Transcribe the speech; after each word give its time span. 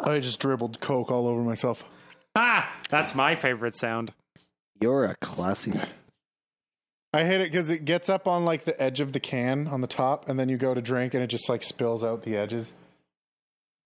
I 0.00 0.18
just 0.20 0.40
dribbled 0.40 0.80
Coke 0.80 1.10
all 1.10 1.26
over 1.26 1.42
myself. 1.42 1.84
Ah, 2.34 2.70
that's 2.90 3.14
my 3.14 3.34
favorite 3.34 3.76
sound. 3.76 4.12
You're 4.80 5.04
a 5.04 5.16
classy. 5.16 5.72
I 7.12 7.24
hate 7.24 7.40
it 7.40 7.50
because 7.50 7.70
it 7.70 7.84
gets 7.84 8.10
up 8.10 8.28
on 8.28 8.44
like 8.44 8.64
the 8.64 8.80
edge 8.80 9.00
of 9.00 9.12
the 9.12 9.20
can 9.20 9.66
on 9.68 9.80
the 9.80 9.86
top, 9.86 10.28
and 10.28 10.38
then 10.38 10.48
you 10.48 10.58
go 10.58 10.74
to 10.74 10.82
drink, 10.82 11.14
and 11.14 11.22
it 11.22 11.28
just 11.28 11.48
like 11.48 11.62
spills 11.62 12.04
out 12.04 12.22
the 12.24 12.36
edges. 12.36 12.74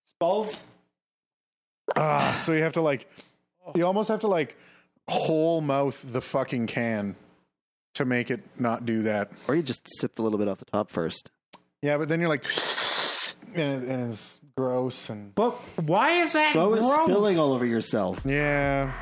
Spalls? 0.06 0.64
Ah, 1.96 2.34
so 2.34 2.52
you 2.52 2.62
have 2.62 2.72
to 2.72 2.80
like, 2.80 3.08
you 3.74 3.86
almost 3.86 4.08
have 4.08 4.20
to 4.20 4.26
like 4.26 4.56
whole 5.08 5.60
mouth 5.60 6.00
the 6.12 6.20
fucking 6.20 6.66
can 6.66 7.14
to 7.94 8.04
make 8.04 8.30
it 8.30 8.40
not 8.58 8.84
do 8.84 9.02
that. 9.02 9.30
Or 9.46 9.54
you 9.54 9.62
just 9.62 9.86
sipped 10.00 10.18
a 10.18 10.22
little 10.22 10.38
bit 10.38 10.48
off 10.48 10.58
the 10.58 10.64
top 10.64 10.90
first. 10.90 11.30
Yeah, 11.82 11.98
but 11.98 12.08
then 12.08 12.20
you're 12.20 12.28
like, 12.28 12.44
and, 13.54 13.84
it, 13.84 13.88
and 13.88 14.10
it's 14.10 14.39
gross 14.60 15.08
and 15.08 15.34
But 15.34 15.52
why 15.86 16.20
is 16.22 16.32
that 16.34 16.52
So 16.52 16.74
is 16.74 16.84
gross? 16.84 17.02
spilling 17.04 17.38
all 17.38 17.52
over 17.54 17.64
yourself. 17.64 18.20
yeah. 18.26 18.92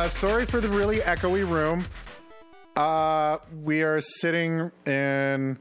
Uh, 0.00 0.08
sorry 0.08 0.46
for 0.46 0.60
the 0.62 0.68
really 0.68 0.96
echoey 1.00 1.46
room. 1.46 1.84
Uh, 2.74 3.36
we 3.62 3.82
are 3.82 4.00
sitting 4.00 4.72
in 4.86 5.58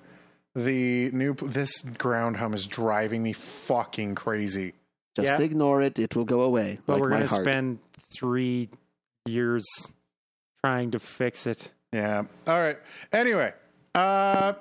the 0.56 1.12
new. 1.12 1.34
This 1.34 1.82
ground 1.82 2.38
hum 2.38 2.54
is 2.54 2.66
driving 2.66 3.22
me 3.22 3.34
fucking 3.34 4.16
crazy. 4.16 4.76
Just 5.14 5.38
Yeah. 5.38 5.44
ignore 5.44 5.82
it; 5.82 6.00
it 6.00 6.16
will 6.16 6.24
go 6.24 6.40
away. 6.40 6.80
But 6.86 6.94
like 6.94 7.02
we're 7.02 7.10
my 7.10 7.16
going 7.18 7.28
to 7.28 7.34
heart. 7.36 7.48
spend 7.54 7.80
three 8.14 8.70
years 9.26 9.68
trying 10.64 10.92
to 10.92 11.00
fix 11.00 11.46
it. 11.46 11.72
Yeah. 11.92 12.24
All 12.48 12.62
right. 12.62 12.78
Anyway, 13.12 13.52
uh, 13.94 14.54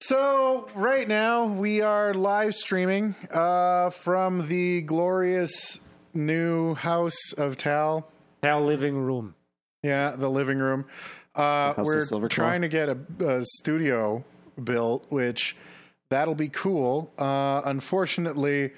so 0.00 0.70
right 0.74 1.06
now 1.06 1.44
we 1.44 1.82
are 1.82 2.14
live 2.14 2.54
streaming 2.54 3.14
uh, 3.30 3.90
from 3.90 4.48
the 4.48 4.80
glorious 4.80 5.80
new 6.14 6.72
house 6.76 7.34
of 7.36 7.58
Tal. 7.58 8.10
Our 8.42 8.60
living 8.60 8.96
room. 8.96 9.34
Yeah, 9.82 10.14
the 10.16 10.28
living 10.30 10.58
room. 10.58 10.86
Uh, 11.34 11.72
House 11.74 11.78
of 11.78 11.84
we're 11.86 12.02
Silverclaw. 12.02 12.30
trying 12.30 12.62
to 12.62 12.68
get 12.68 12.88
a, 12.88 12.98
a 13.26 13.42
studio 13.44 14.24
built, 14.62 15.06
which 15.10 15.56
that'll 16.10 16.34
be 16.34 16.48
cool. 16.48 17.12
Uh, 17.18 17.62
unfortunately, 17.64 18.72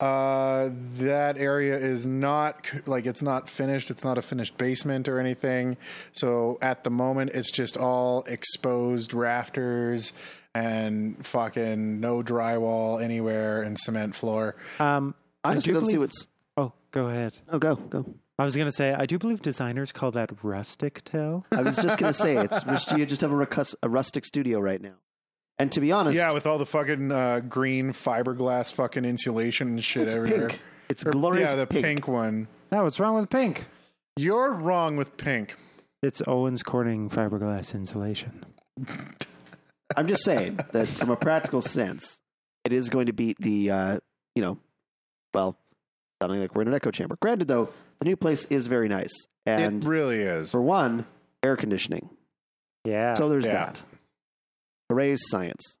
uh, 0.00 0.70
that 0.98 1.38
area 1.38 1.76
is 1.76 2.06
not 2.06 2.66
c- 2.70 2.80
like 2.86 3.06
it's 3.06 3.22
not 3.22 3.48
finished. 3.48 3.90
It's 3.90 4.04
not 4.04 4.18
a 4.18 4.22
finished 4.22 4.58
basement 4.58 5.08
or 5.08 5.18
anything. 5.18 5.76
So 6.12 6.58
at 6.60 6.84
the 6.84 6.90
moment, 6.90 7.30
it's 7.34 7.50
just 7.50 7.76
all 7.76 8.22
exposed 8.24 9.14
rafters 9.14 10.12
and 10.54 11.24
fucking 11.26 12.00
no 12.00 12.22
drywall 12.22 13.02
anywhere 13.02 13.62
and 13.62 13.78
cement 13.78 14.14
floor. 14.14 14.54
Um, 14.78 15.14
I 15.42 15.50
I 15.52 15.54
just 15.54 15.66
do 15.66 15.72
go 15.72 15.80
to 15.80 15.86
see 15.86 15.92
believe- 15.94 16.00
what's. 16.00 16.26
oh, 16.56 16.72
go 16.92 17.06
ahead. 17.08 17.38
Oh, 17.48 17.58
go 17.58 17.76
go. 17.76 18.04
I 18.38 18.44
was 18.44 18.56
going 18.56 18.66
to 18.68 18.72
say, 18.72 18.92
I 18.92 19.06
do 19.06 19.18
believe 19.18 19.42
designers 19.42 19.92
call 19.92 20.10
that 20.12 20.30
rustic 20.42 21.04
tail. 21.04 21.46
I 21.52 21.62
was 21.62 21.76
just 21.76 21.98
gonna 21.98 22.12
say 22.12 22.36
it's 22.36 22.62
just 22.64 22.90
you 22.92 23.06
just 23.06 23.20
have 23.20 23.30
a, 23.30 23.36
ruckus, 23.36 23.74
a 23.82 23.88
rustic 23.88 24.24
studio 24.26 24.58
right 24.58 24.80
now. 24.80 24.94
And 25.58 25.70
to 25.72 25.80
be 25.80 25.92
honest, 25.92 26.16
Yeah, 26.16 26.32
with 26.32 26.46
all 26.46 26.58
the 26.58 26.66
fucking 26.66 27.12
uh, 27.12 27.40
green 27.40 27.92
fiberglass 27.92 28.72
fucking 28.72 29.04
insulation 29.04 29.68
and 29.68 29.84
shit 29.84 30.04
it's 30.06 30.14
everywhere. 30.16 30.48
pink. 30.48 30.60
It's 30.88 31.06
Or- 31.06 31.12
glorious. 31.12 31.50
Yeah, 31.50 31.56
the 31.56 31.66
pink. 31.68 31.84
pink. 31.84 32.08
one. 32.08 32.48
No, 32.72 32.82
what's 32.82 32.98
wrong 32.98 33.14
with 33.14 33.30
pink? 33.30 33.66
You're 34.16 34.50
wrong 34.52 34.96
with 34.96 35.16
pink. 35.16 35.54
It's 36.02 36.20
Owens 36.26 36.62
Corning 36.64 37.08
fiberglass 37.08 37.72
insulation. 37.74 38.44
I'm 39.96 40.08
just 40.08 40.24
saying 40.24 40.58
that 40.72 40.88
from 40.88 41.10
a 41.10 41.16
practical 41.16 41.60
sense, 41.60 42.20
it 42.64 42.72
is 42.72 42.88
going 42.90 43.06
to 43.06 43.12
beat 43.12 43.36
the, 43.38 43.70
uh, 43.70 43.98
you 44.34 44.42
know, 44.42 44.58
well, 45.32 45.56
sounding 46.20 46.40
like 46.40 46.54
we're 46.54 46.62
in 46.62 46.68
an 46.68 46.74
echo 46.74 46.90
chamber. 46.90 47.16
Granted, 47.20 47.48
though, 47.48 47.68
the 47.98 48.04
new 48.04 48.16
place 48.16 48.44
is 48.46 48.66
very 48.66 48.88
nice, 48.88 49.12
and 49.46 49.84
it 49.84 49.88
really 49.88 50.20
is. 50.20 50.50
for 50.52 50.60
one, 50.62 51.06
air 51.42 51.56
conditioning. 51.56 52.10
Yeah. 52.84 53.14
So 53.14 53.28
there's 53.28 53.46
Yeah. 53.46 53.52
that. 53.66 53.82
Hooray, 54.90 55.16
science! 55.16 55.76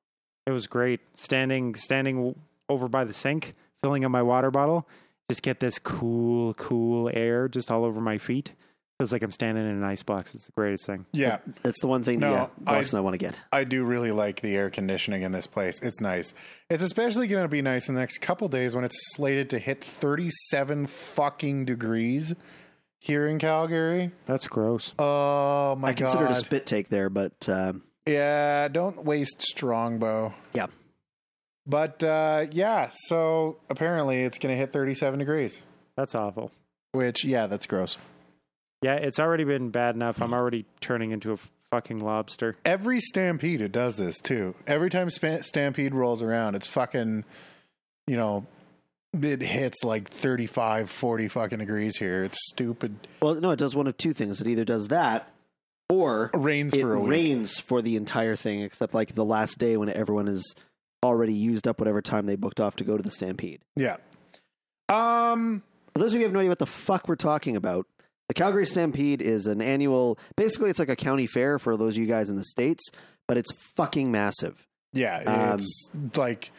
It 0.46 0.50
was 0.50 0.66
great 0.66 1.00
standing 1.14 1.74
standing 1.74 2.34
over 2.68 2.88
by 2.88 3.04
the 3.04 3.12
sink, 3.12 3.54
filling 3.82 4.04
up 4.04 4.10
my 4.10 4.22
water 4.22 4.50
bottle. 4.50 4.88
Just 5.30 5.42
get 5.42 5.60
this 5.60 5.78
cool, 5.78 6.54
cool 6.54 7.10
air 7.12 7.48
just 7.48 7.70
all 7.70 7.84
over 7.84 8.00
my 8.00 8.18
feet. 8.18 8.52
Feels 8.98 9.12
like 9.12 9.22
I'm 9.24 9.32
standing 9.32 9.64
in 9.64 9.70
an 9.72 9.82
ice 9.82 10.04
box. 10.04 10.36
It's 10.36 10.46
the 10.46 10.52
greatest 10.52 10.86
thing. 10.86 11.04
Yeah, 11.12 11.38
That's 11.62 11.80
the 11.80 11.88
one 11.88 12.04
thing 12.04 12.20
No, 12.20 12.30
that 12.32 12.50
yeah, 12.64 12.72
I- 12.72 12.96
I 12.96 13.00
want 13.00 13.14
to 13.14 13.18
get. 13.18 13.40
I 13.52 13.64
do 13.64 13.84
really 13.84 14.12
like 14.12 14.40
the 14.40 14.54
air 14.54 14.70
conditioning 14.70 15.22
in 15.22 15.32
this 15.32 15.48
place. 15.48 15.80
It's 15.82 16.00
nice. 16.00 16.32
It's 16.70 16.82
especially 16.82 17.26
going 17.26 17.42
to 17.42 17.48
be 17.48 17.60
nice 17.60 17.88
in 17.88 17.96
the 17.96 18.00
next 18.00 18.18
couple 18.18 18.48
days 18.48 18.76
when 18.76 18.84
it's 18.84 18.96
slated 19.16 19.50
to 19.50 19.58
hit 19.58 19.82
37 19.82 20.86
fucking 20.86 21.64
degrees 21.64 22.34
here 23.00 23.26
in 23.26 23.40
Calgary. 23.40 24.12
That's 24.26 24.46
gross. 24.46 24.94
Oh 24.96 25.74
my 25.74 25.88
I 25.88 25.92
considered 25.94 26.28
god. 26.28 26.32
a 26.36 26.36
spit 26.36 26.64
take 26.64 26.88
there, 26.88 27.10
but 27.10 27.48
um, 27.48 27.82
yeah, 28.06 28.68
don't 28.68 29.04
waste 29.04 29.42
strongbow. 29.42 30.32
yeah, 30.52 30.66
But 31.66 32.00
uh, 32.04 32.46
yeah, 32.52 32.90
so 32.92 33.56
apparently 33.68 34.22
it's 34.22 34.38
going 34.38 34.52
to 34.52 34.56
hit 34.56 34.72
37 34.72 35.18
degrees, 35.18 35.62
That's 35.96 36.14
awful. 36.14 36.52
which 36.92 37.24
yeah, 37.24 37.48
that's 37.48 37.66
gross. 37.66 37.96
Yeah, 38.84 38.94
it's 38.96 39.18
already 39.18 39.44
been 39.44 39.70
bad 39.70 39.94
enough. 39.94 40.20
I'm 40.20 40.34
already 40.34 40.66
turning 40.80 41.12
into 41.12 41.32
a 41.32 41.38
fucking 41.70 42.00
lobster. 42.00 42.54
Every 42.66 43.00
Stampede, 43.00 43.60
it 43.62 43.72
does 43.72 43.96
this 43.96 44.20
too. 44.20 44.54
Every 44.66 44.90
time 44.90 45.08
Sp- 45.08 45.40
Stampede 45.42 45.94
rolls 45.94 46.20
around, 46.20 46.54
it's 46.54 46.66
fucking, 46.66 47.24
you 48.06 48.16
know, 48.16 48.46
it 49.18 49.40
hits 49.40 49.84
like 49.84 50.10
35, 50.10 50.90
40 50.90 51.28
fucking 51.28 51.58
degrees 51.60 51.96
here. 51.96 52.24
It's 52.24 52.38
stupid. 52.50 52.94
well, 53.22 53.34
no, 53.36 53.52
it 53.52 53.58
does 53.58 53.74
one 53.74 53.86
of 53.86 53.96
two 53.96 54.12
things. 54.12 54.40
It 54.40 54.48
either 54.48 54.64
does 54.66 54.88
that, 54.88 55.30
or 55.88 56.30
It 56.34 56.38
rains 56.38 56.74
it 56.74 56.80
for 56.82 56.94
a 56.94 57.00
week. 57.00 57.10
rains 57.10 57.58
for 57.58 57.80
the 57.80 57.96
entire 57.96 58.36
thing, 58.36 58.60
except 58.62 58.92
like 58.92 59.14
the 59.14 59.24
last 59.24 59.58
day 59.58 59.76
when 59.78 59.88
everyone 59.88 60.28
is 60.28 60.54
already 61.02 61.32
used 61.34 61.66
up 61.66 61.78
whatever 61.80 62.02
time 62.02 62.26
they 62.26 62.36
booked 62.36 62.60
off 62.60 62.76
to 62.76 62.84
go 62.84 62.96
to 62.98 63.02
the 63.02 63.10
Stampede. 63.10 63.60
Yeah. 63.76 63.96
Um. 64.88 65.62
For 65.94 66.00
those 66.00 66.12
of 66.12 66.14
you 66.14 66.20
who 66.20 66.24
have 66.24 66.32
no 66.32 66.40
idea 66.40 66.50
what 66.50 66.58
the 66.58 66.66
fuck 66.66 67.08
we're 67.08 67.14
talking 67.14 67.54
about, 67.56 67.86
the 68.28 68.34
Calgary 68.34 68.66
Stampede 68.66 69.20
is 69.20 69.46
an 69.46 69.60
annual. 69.60 70.18
Basically, 70.36 70.70
it's 70.70 70.78
like 70.78 70.88
a 70.88 70.96
county 70.96 71.26
fair 71.26 71.58
for 71.58 71.76
those 71.76 71.94
of 71.94 71.98
you 72.02 72.06
guys 72.06 72.30
in 72.30 72.36
the 72.36 72.44
states, 72.44 72.90
but 73.28 73.36
it's 73.36 73.52
fucking 73.76 74.10
massive. 74.10 74.66
Yeah. 74.92 75.18
Um, 75.26 75.54
It's 75.58 75.90
like 76.16 76.50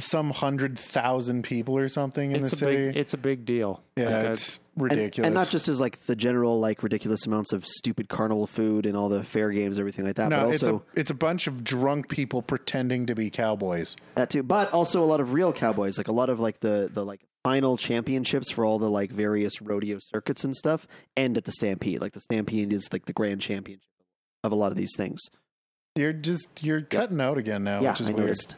some 0.00 0.30
hundred 0.30 0.76
thousand 0.78 1.44
people 1.44 1.78
or 1.78 1.88
something 1.88 2.32
in 2.32 2.42
the 2.42 2.50
city. 2.50 2.76
big. 2.88 2.96
It's 2.96 3.14
a 3.14 3.16
big 3.18 3.44
deal. 3.44 3.80
yeah, 3.96 4.22
Like, 4.22 4.30
it's 4.30 4.58
ridiculous. 4.76 5.26
And, 5.26 5.34
not 5.34 5.50
just 5.50 5.68
as 5.68 5.78
like 5.78 6.04
the 6.06 6.16
general 6.16 6.58
like 6.58 6.82
ridiculous 6.82 7.26
amounts 7.26 7.52
of 7.52 7.64
stupid 7.64 8.08
carnival 8.08 8.46
food 8.48 8.86
and 8.86 8.96
all 8.96 9.08
the 9.08 9.22
fair 9.22 9.50
games, 9.50 9.78
everything 9.78 10.04
like 10.04 10.16
that, 10.16 10.30
no, 10.30 10.46
but 10.46 10.54
it's 10.54 10.62
also 10.64 10.84
a 10.96 11.00
it's 11.00 11.10
a 11.10 11.14
bunch 11.14 11.46
of 11.46 11.62
drunk 11.62 12.08
people 12.08 12.42
pretending 12.42 13.06
to 13.06 13.14
be 13.14 13.30
cowboys. 13.30 13.94
that 14.16 14.30
too. 14.30 14.42
But 14.42 14.72
also 14.72 15.02
a 15.04 15.06
lot 15.06 15.20
of 15.20 15.32
real 15.32 15.52
cowboys, 15.52 15.96
like 15.96 16.08
a 16.08 16.12
lot 16.12 16.28
of 16.28 16.40
like 16.40 16.58
the 16.60 16.90
the 16.92 17.04
like 17.04 17.20
final 17.44 17.76
championships 17.76 18.50
for 18.50 18.64
all 18.64 18.78
the 18.80 18.90
like 18.90 19.12
various 19.12 19.62
rodeo 19.62 19.98
circuits 20.00 20.42
and 20.42 20.56
stuff 20.56 20.88
end 21.16 21.36
at 21.36 21.44
the 21.44 21.52
Stampede. 21.52 22.00
Like 22.00 22.14
the 22.14 22.20
Stampede 22.20 22.72
is 22.72 22.88
like 22.92 23.04
the 23.04 23.12
grand 23.12 23.40
championship 23.40 23.84
of 24.42 24.50
a 24.50 24.56
lot 24.56 24.72
of 24.72 24.76
these 24.76 24.94
things. 24.96 25.20
You're 25.94 26.12
just 26.12 26.64
you're 26.64 26.82
cutting 26.82 27.20
out 27.20 27.38
again 27.38 27.62
now, 27.62 27.80
yeah, 27.80 27.90
which 27.92 28.00
is 28.00 28.08
I 28.08 28.12
weird. 28.12 28.20
noticed. 28.26 28.56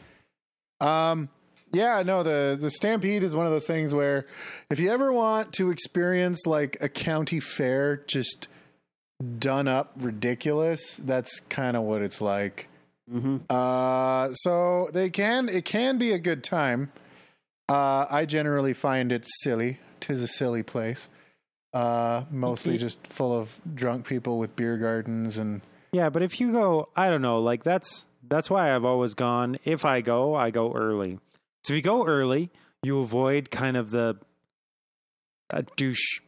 Um, 0.81 1.29
yeah, 1.73 2.01
no, 2.03 2.23
the 2.23 2.57
the 2.59 2.69
Stampede 2.69 3.23
is 3.23 3.35
one 3.35 3.45
of 3.45 3.51
those 3.51 3.67
things 3.67 3.93
where 3.93 4.25
if 4.71 4.79
you 4.79 4.89
ever 4.89 5.11
want 5.11 5.53
to 5.53 5.69
experience 5.69 6.47
like 6.47 6.77
a 6.81 6.89
county 6.89 7.39
fair 7.39 7.97
just 8.07 8.47
done 9.37 9.67
up 9.67 9.91
ridiculous, 9.97 10.97
that's 10.97 11.39
kind 11.41 11.75
of 11.75 11.83
what 11.83 12.01
it's 12.01 12.21
like. 12.21 12.69
hmm 13.11 13.37
Uh, 13.49 14.31
so 14.31 14.87
they 14.93 15.09
can 15.09 15.49
it 15.49 15.65
can 15.65 15.97
be 15.97 16.13
a 16.13 16.19
good 16.19 16.43
time. 16.43 16.91
Uh, 17.69 18.05
I 18.09 18.25
generally 18.25 18.73
find 18.73 19.11
it 19.11 19.25
silly. 19.41 19.79
Tis 19.99 20.23
a 20.23 20.27
silly 20.27 20.63
place. 20.63 21.09
Uh, 21.73 22.23
mostly 22.31 22.73
Okay. 22.73 22.79
just 22.79 23.05
full 23.07 23.37
of 23.37 23.59
drunk 23.75 24.05
people 24.07 24.39
with 24.39 24.55
beer 24.55 24.77
gardens 24.77 25.37
and 25.37 25.61
Yeah, 25.91 26.09
but 26.09 26.21
if 26.23 26.39
you 26.39 26.51
go, 26.51 26.89
I 26.95 27.09
don't 27.09 27.21
know, 27.21 27.39
like 27.41 27.63
that's 27.63 28.05
that's 28.27 28.49
why 28.49 28.73
I've 28.75 28.85
always 28.85 29.13
gone. 29.13 29.57
If 29.65 29.85
I 29.85 30.01
go, 30.01 30.33
I 30.35 30.49
go 30.49 30.73
early. 30.73 31.19
So 31.65 31.73
if 31.73 31.77
you 31.77 31.81
go 31.81 32.05
early, 32.05 32.51
you 32.83 32.99
avoid 32.99 33.51
kind 33.51 33.75
of 33.77 33.91
the 33.91 34.17
uh, 35.49 35.61
douche 35.75 36.19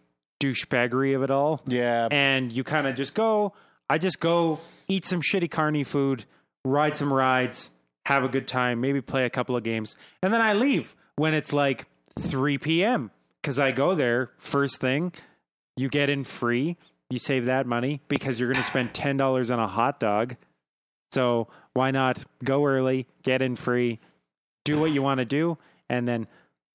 douchebaggery 0.41 1.15
of 1.15 1.23
it 1.23 1.31
all, 1.31 1.61
yeah, 1.67 2.07
and 2.11 2.51
you 2.51 2.63
kind 2.63 2.87
of 2.87 2.95
just 2.95 3.13
go. 3.15 3.53
I 3.89 3.97
just 3.97 4.19
go 4.19 4.59
eat 4.87 5.05
some 5.05 5.21
shitty 5.21 5.49
carny 5.51 5.83
food, 5.83 6.25
ride 6.63 6.95
some 6.95 7.11
rides, 7.11 7.71
have 8.05 8.23
a 8.23 8.29
good 8.29 8.47
time, 8.47 8.79
maybe 8.81 9.01
play 9.01 9.25
a 9.25 9.29
couple 9.29 9.55
of 9.57 9.63
games, 9.63 9.95
and 10.21 10.33
then 10.33 10.41
I 10.41 10.53
leave 10.53 10.95
when 11.19 11.33
it's 11.33 11.51
like 11.51 11.85
3 12.17 12.57
p.m. 12.57 13.11
because 13.41 13.59
I 13.59 13.71
go 13.71 13.93
there 13.93 14.31
first 14.37 14.79
thing. 14.79 15.11
You 15.75 15.89
get 15.89 16.09
in 16.09 16.23
free. 16.23 16.77
You 17.09 17.19
save 17.19 17.45
that 17.45 17.65
money 17.67 18.01
because 18.07 18.39
you're 18.39 18.51
going 18.51 18.63
to 18.63 18.67
spend 18.67 18.93
ten 18.93 19.17
dollars 19.17 19.51
on 19.51 19.59
a 19.59 19.67
hot 19.67 19.99
dog. 19.99 20.35
So 21.11 21.47
why 21.73 21.91
not 21.91 22.23
go 22.43 22.65
early, 22.65 23.07
get 23.23 23.41
in 23.41 23.55
free, 23.55 23.99
do 24.63 24.79
what 24.79 24.91
you 24.91 25.01
want 25.01 25.17
to 25.17 25.25
do, 25.25 25.57
and 25.89 26.07
then 26.07 26.27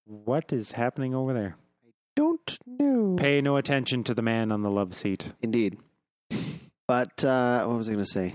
what 0.04 0.52
is 0.52 0.72
happening 0.72 1.14
over 1.14 1.32
there? 1.32 1.56
I 1.86 1.90
don't 2.16 2.58
know. 2.66 3.16
Pay 3.16 3.40
no 3.40 3.56
attention 3.56 4.04
to 4.04 4.14
the 4.14 4.22
man 4.22 4.50
on 4.50 4.62
the 4.62 4.70
love 4.70 4.94
seat. 4.94 5.30
Indeed. 5.40 5.78
But 6.88 7.24
uh, 7.24 7.64
what 7.66 7.78
was 7.78 7.88
I 7.88 7.92
going 7.92 8.04
to 8.04 8.10
say? 8.10 8.34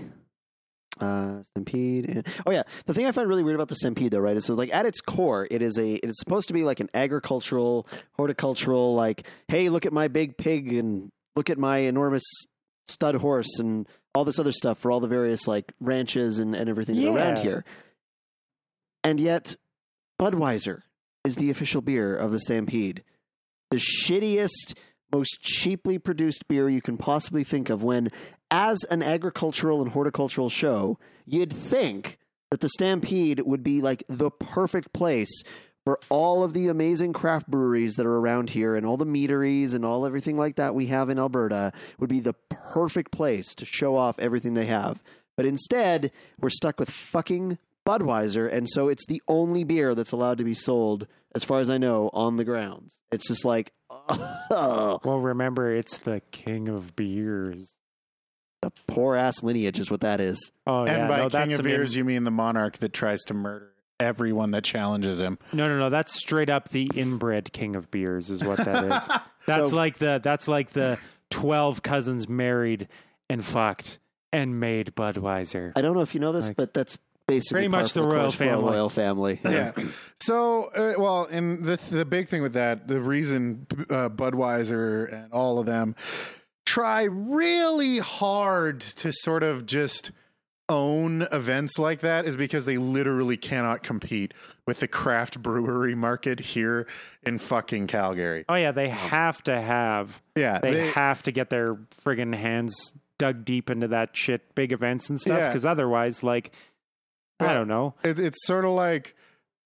Uh, 1.00 1.42
Stampede. 1.44 2.08
And, 2.08 2.26
oh 2.46 2.50
yeah, 2.50 2.62
the 2.86 2.94
thing 2.94 3.06
I 3.06 3.12
find 3.12 3.28
really 3.28 3.42
weird 3.42 3.54
about 3.56 3.68
the 3.68 3.74
Stampede, 3.74 4.12
though, 4.12 4.20
right, 4.20 4.36
is 4.36 4.44
so 4.44 4.54
like 4.54 4.72
at 4.72 4.86
its 4.86 5.00
core, 5.00 5.48
it 5.50 5.62
is 5.62 5.78
a 5.78 5.94
it 5.94 6.10
is 6.10 6.18
supposed 6.18 6.48
to 6.48 6.54
be 6.54 6.62
like 6.62 6.80
an 6.80 6.90
agricultural, 6.94 7.86
horticultural, 8.12 8.94
like, 8.94 9.26
hey, 9.48 9.68
look 9.68 9.86
at 9.86 9.92
my 9.92 10.08
big 10.08 10.36
pig 10.36 10.72
and 10.72 11.10
look 11.36 11.50
at 11.50 11.58
my 11.58 11.78
enormous 11.78 12.24
stud 12.86 13.14
horse 13.14 13.58
and 13.58 13.88
all 14.14 14.24
this 14.24 14.38
other 14.38 14.52
stuff 14.52 14.78
for 14.78 14.90
all 14.90 15.00
the 15.00 15.08
various 15.08 15.46
like 15.46 15.72
ranches 15.80 16.38
and, 16.38 16.54
and 16.54 16.68
everything 16.68 17.02
are 17.06 17.16
around 17.16 17.38
here. 17.38 17.64
And 19.02 19.18
yet, 19.18 19.56
Budweiser 20.20 20.82
is 21.24 21.36
the 21.36 21.50
official 21.50 21.80
beer 21.80 22.16
of 22.16 22.32
the 22.32 22.40
Stampede. 22.40 23.04
The 23.70 23.78
shittiest, 23.78 24.74
most 25.12 25.40
cheaply 25.40 25.98
produced 25.98 26.46
beer 26.48 26.68
you 26.68 26.82
can 26.82 26.96
possibly 26.96 27.44
think 27.44 27.70
of 27.70 27.82
when, 27.82 28.10
as 28.50 28.84
an 28.84 29.02
agricultural 29.02 29.82
and 29.82 29.90
horticultural 29.90 30.48
show, 30.48 30.98
you'd 31.24 31.52
think 31.52 32.18
that 32.50 32.60
the 32.60 32.68
Stampede 32.68 33.40
would 33.40 33.62
be 33.62 33.80
like 33.80 34.02
the 34.08 34.30
perfect 34.30 34.92
place 34.92 35.42
for 35.84 35.98
all 36.08 36.42
of 36.42 36.52
the 36.52 36.68
amazing 36.68 37.12
craft 37.12 37.46
breweries 37.46 37.96
that 37.96 38.06
are 38.06 38.16
around 38.16 38.50
here 38.50 38.74
and 38.74 38.84
all 38.84 38.96
the 38.96 39.06
meaderies 39.06 39.72
and 39.72 39.84
all 39.84 40.04
everything 40.04 40.36
like 40.36 40.56
that 40.56 40.74
we 40.74 40.86
have 40.86 41.08
in 41.08 41.18
Alberta 41.18 41.72
would 41.98 42.10
be 42.10 42.20
the 42.20 42.34
perfect 42.72 43.10
place 43.12 43.54
to 43.54 43.64
show 43.64 43.96
off 43.96 44.18
everything 44.18 44.54
they 44.54 44.66
have. 44.66 45.02
But 45.36 45.46
instead, 45.46 46.12
we're 46.38 46.50
stuck 46.50 46.78
with 46.78 46.90
fucking 46.90 47.58
Budweiser, 47.86 48.52
and 48.52 48.68
so 48.68 48.88
it's 48.88 49.06
the 49.06 49.22
only 49.26 49.64
beer 49.64 49.94
that's 49.94 50.12
allowed 50.12 50.36
to 50.38 50.44
be 50.44 50.52
sold, 50.52 51.06
as 51.34 51.44
far 51.44 51.60
as 51.60 51.70
I 51.70 51.78
know, 51.78 52.10
on 52.12 52.36
the 52.36 52.44
grounds. 52.44 53.00
It's 53.10 53.26
just 53.26 53.44
like, 53.44 53.72
oh, 53.90 55.00
Well, 55.02 55.18
remember, 55.18 55.74
it's 55.74 55.98
the 55.98 56.20
king 56.30 56.68
of 56.68 56.94
beers. 56.94 57.76
The 58.62 58.70
poor 58.86 59.16
ass 59.16 59.42
lineage 59.42 59.80
is 59.80 59.90
what 59.90 60.00
that 60.02 60.20
is. 60.20 60.50
Oh 60.66 60.80
and 60.80 60.88
yeah, 60.88 61.08
by 61.08 61.16
no, 61.18 61.22
king 61.30 61.40
that's 61.48 61.54
of 61.54 61.60
I 61.60 61.62
mean- 61.62 61.76
beers, 61.76 61.94
you 61.94 62.04
mean 62.04 62.24
the 62.24 62.30
monarch 62.30 62.78
that 62.78 62.92
tries 62.92 63.22
to 63.24 63.34
murder 63.34 63.66
everyone 63.98 64.50
that 64.52 64.64
challenges 64.64 65.20
him. 65.20 65.38
No, 65.52 65.68
no, 65.68 65.78
no. 65.78 65.90
That's 65.90 66.12
straight 66.14 66.48
up 66.50 66.70
the 66.70 66.90
inbred 66.94 67.52
king 67.52 67.76
of 67.76 67.90
beers, 67.90 68.30
is 68.30 68.42
what 68.42 68.56
that 68.58 68.84
is. 68.84 69.08
That's 69.46 69.70
So- 69.70 69.76
like 69.76 69.98
the 69.98 70.20
that's 70.22 70.48
like 70.48 70.70
the 70.70 70.98
twelve 71.30 71.82
cousins 71.82 72.28
married 72.28 72.88
and 73.28 73.44
fucked 73.44 73.98
and 74.32 74.58
made 74.60 74.94
Budweiser. 74.94 75.72
I 75.76 75.80
don't 75.82 75.94
know 75.94 76.02
if 76.02 76.14
you 76.14 76.20
know 76.20 76.32
this, 76.32 76.48
Like- 76.48 76.56
but 76.56 76.74
that's 76.74 76.98
basically 77.26 77.54
Pretty 77.54 77.68
much 77.68 77.92
the 77.94 78.02
royal 78.02 78.22
course 78.24 78.34
for 78.34 78.44
a 78.44 78.48
family. 78.48 78.72
royal 78.72 78.88
family. 78.90 79.40
yeah. 79.44 79.72
So, 80.22 80.64
uh, 80.74 80.94
well, 80.98 81.24
and 81.30 81.64
the 81.64 81.76
the 81.90 82.04
big 82.04 82.28
thing 82.28 82.42
with 82.42 82.52
that, 82.52 82.86
the 82.86 83.00
reason 83.00 83.66
uh, 83.88 84.10
Budweiser 84.10 85.10
and 85.12 85.32
all 85.32 85.58
of 85.58 85.64
them 85.66 85.96
try 86.70 87.02
really 87.02 87.98
hard 87.98 88.80
to 88.80 89.12
sort 89.12 89.42
of 89.42 89.66
just 89.66 90.12
own 90.68 91.22
events 91.32 91.80
like 91.80 91.98
that 91.98 92.26
is 92.26 92.36
because 92.36 92.64
they 92.64 92.76
literally 92.78 93.36
cannot 93.36 93.82
compete 93.82 94.32
with 94.68 94.78
the 94.78 94.86
craft 94.86 95.42
brewery 95.42 95.96
market 95.96 96.38
here 96.38 96.86
in 97.24 97.38
fucking 97.38 97.88
Calgary. 97.88 98.44
Oh 98.48 98.54
yeah, 98.54 98.70
they 98.70 98.88
have 98.88 99.42
to 99.44 99.60
have 99.60 100.22
Yeah, 100.36 100.60
they, 100.60 100.90
have 100.90 101.24
to 101.24 101.32
get 101.32 101.50
their 101.50 101.74
friggin' 101.74 102.36
hands 102.36 102.94
dug 103.18 103.44
deep 103.44 103.68
into 103.68 103.88
that 103.88 104.16
shit, 104.16 104.54
big 104.54 104.70
events 104.70 105.10
and 105.10 105.20
stuff, 105.20 105.40
Yeah. 105.40 105.48
because 105.48 105.66
otherwise, 105.66 106.22
like, 106.22 106.52
I 107.40 107.52
don't 107.52 107.66
know. 107.66 107.94
It, 108.04 108.20
it's 108.20 108.46
sort 108.46 108.64
of 108.64 108.70
like 108.70 109.16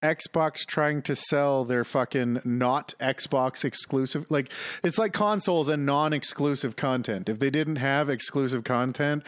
Xbox 0.04 0.66
trying 0.66 1.00
to 1.02 1.16
sell 1.16 1.64
their 1.64 1.82
fucking 1.82 2.42
not 2.44 2.94
Xbox 3.00 3.64
exclusive. 3.64 4.30
Like 4.30 4.52
it's 4.82 4.98
like 4.98 5.14
consoles 5.14 5.68
and 5.68 5.86
non-exclusive 5.86 6.76
content. 6.76 7.30
If 7.30 7.38
they 7.38 7.48
didn't 7.48 7.76
have 7.76 8.10
exclusive 8.10 8.64
content, 8.64 9.22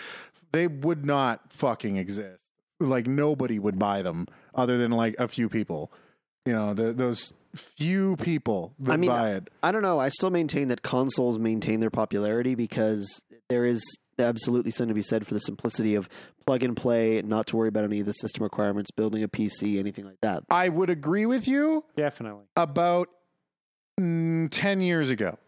they 0.53 0.67
would 0.67 1.07
not 1.07 1.51
fucking 1.51 1.97
exist. 1.97 2.45
Like 2.79 3.07
nobody 3.07 3.59
would 3.59 3.79
buy 3.79 4.03
them 4.03 4.27
other 4.55 4.77
than 4.77 4.91
like 4.91 5.17
a 5.19 5.29
few 5.29 5.49
people. 5.49 5.91
You 6.45 6.53
know, 6.53 6.75
the, 6.75 6.93
those 6.93 7.33
few 7.57 8.17
people 8.17 8.75
that 8.81 8.93
I 8.93 8.97
mean, 8.99 9.11
buy 9.11 9.31
it. 9.31 9.49
I 9.63 9.73
don't 9.73 9.83
know. 9.83 9.99
I 9.99 10.11
still 10.11 10.31
maintain 10.31 10.69
that 10.69 10.83
consoles 10.83 11.39
maintain 11.39 11.81
their 11.81 11.91
popularity 11.91 12.55
because 12.55 13.21
there 13.49 13.65
is 13.65 13.83
absolutely 14.19 14.71
something 14.71 14.89
to 14.89 14.95
be 14.95 15.03
said 15.03 15.27
for 15.27 15.35
the 15.35 15.41
simplicity 15.41 15.95
of 15.95 16.09
plug 16.47 16.63
and 16.63 16.77
play, 16.77 17.23
not 17.23 17.47
to 17.49 17.57
worry 17.57 17.69
about 17.69 17.85
any 17.85 18.01
of 18.01 18.07
the 18.07 18.13
system 18.13 18.43
requirements, 18.43 18.91
building 18.91 19.23
a 19.23 19.29
PC, 19.29 19.79
anything 19.79 20.05
like 20.05 20.21
that. 20.23 20.45
I 20.51 20.69
would 20.69 20.91
agree 20.91 21.27
with 21.27 21.47
you. 21.49 21.85
Definitely. 21.97 22.45
about 22.57 23.09
mm, 23.99 24.49
10 24.51 24.81
years 24.81 25.11
ago 25.11 25.39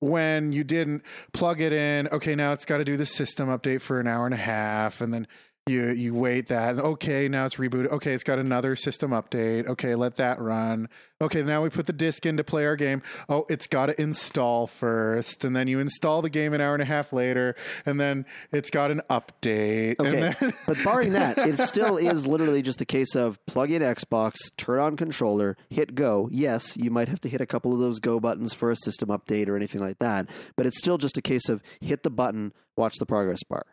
when 0.00 0.52
you 0.52 0.64
didn't 0.64 1.02
plug 1.32 1.60
it 1.60 1.74
in 1.74 2.08
okay 2.08 2.34
now 2.34 2.52
it's 2.52 2.64
got 2.64 2.78
to 2.78 2.84
do 2.84 2.96
the 2.96 3.04
system 3.04 3.50
update 3.50 3.82
for 3.82 4.00
an 4.00 4.06
hour 4.06 4.24
and 4.24 4.32
a 4.32 4.38
half 4.38 5.02
and 5.02 5.12
then 5.12 5.26
you 5.70 5.90
you 5.90 6.14
wait 6.14 6.48
that 6.48 6.70
and 6.72 6.80
okay 6.80 7.28
now 7.28 7.46
it's 7.46 7.56
rebooted. 7.56 7.88
Okay 7.92 8.12
it's 8.12 8.24
got 8.24 8.38
another 8.38 8.76
system 8.76 9.10
update. 9.12 9.66
Okay 9.68 9.94
let 9.94 10.16
that 10.16 10.40
run. 10.40 10.88
Okay 11.22 11.42
now 11.42 11.62
we 11.62 11.70
put 11.70 11.86
the 11.86 11.92
disk 11.92 12.26
in 12.26 12.36
to 12.38 12.44
play 12.44 12.64
our 12.66 12.76
game. 12.76 13.02
Oh 13.28 13.46
it's 13.48 13.66
got 13.66 13.86
to 13.86 14.00
install 14.00 14.66
first 14.66 15.44
and 15.44 15.54
then 15.54 15.68
you 15.68 15.78
install 15.80 16.22
the 16.22 16.30
game 16.30 16.52
an 16.52 16.60
hour 16.60 16.74
and 16.74 16.82
a 16.82 16.86
half 16.86 17.12
later 17.12 17.54
and 17.86 18.00
then 18.00 18.26
it's 18.52 18.70
got 18.70 18.90
an 18.90 19.00
update 19.10 19.98
Okay, 20.00 20.34
then- 20.40 20.52
but 20.66 20.76
barring 20.84 21.12
that, 21.12 21.38
it 21.38 21.58
still 21.68 21.96
is 21.96 22.26
literally 22.26 22.62
just 22.62 22.78
the 22.78 22.84
case 22.86 23.14
of 23.14 23.38
plug 23.46 23.70
in 23.70 23.82
Xbox, 23.82 24.36
turn 24.56 24.80
on 24.80 24.96
controller, 24.96 25.56
hit 25.68 25.94
go. 25.94 26.28
Yes, 26.32 26.76
you 26.76 26.90
might 26.90 27.08
have 27.08 27.20
to 27.20 27.28
hit 27.28 27.40
a 27.40 27.46
couple 27.46 27.72
of 27.72 27.80
those 27.80 28.00
go 28.00 28.18
buttons 28.20 28.52
for 28.54 28.70
a 28.70 28.76
system 28.76 29.08
update 29.10 29.48
or 29.48 29.56
anything 29.56 29.80
like 29.80 29.98
that, 29.98 30.26
but 30.56 30.66
it's 30.66 30.78
still 30.78 30.98
just 30.98 31.16
a 31.18 31.22
case 31.22 31.48
of 31.48 31.62
hit 31.80 32.02
the 32.02 32.10
button, 32.10 32.52
watch 32.76 32.94
the 32.98 33.06
progress 33.06 33.42
bar, 33.48 33.64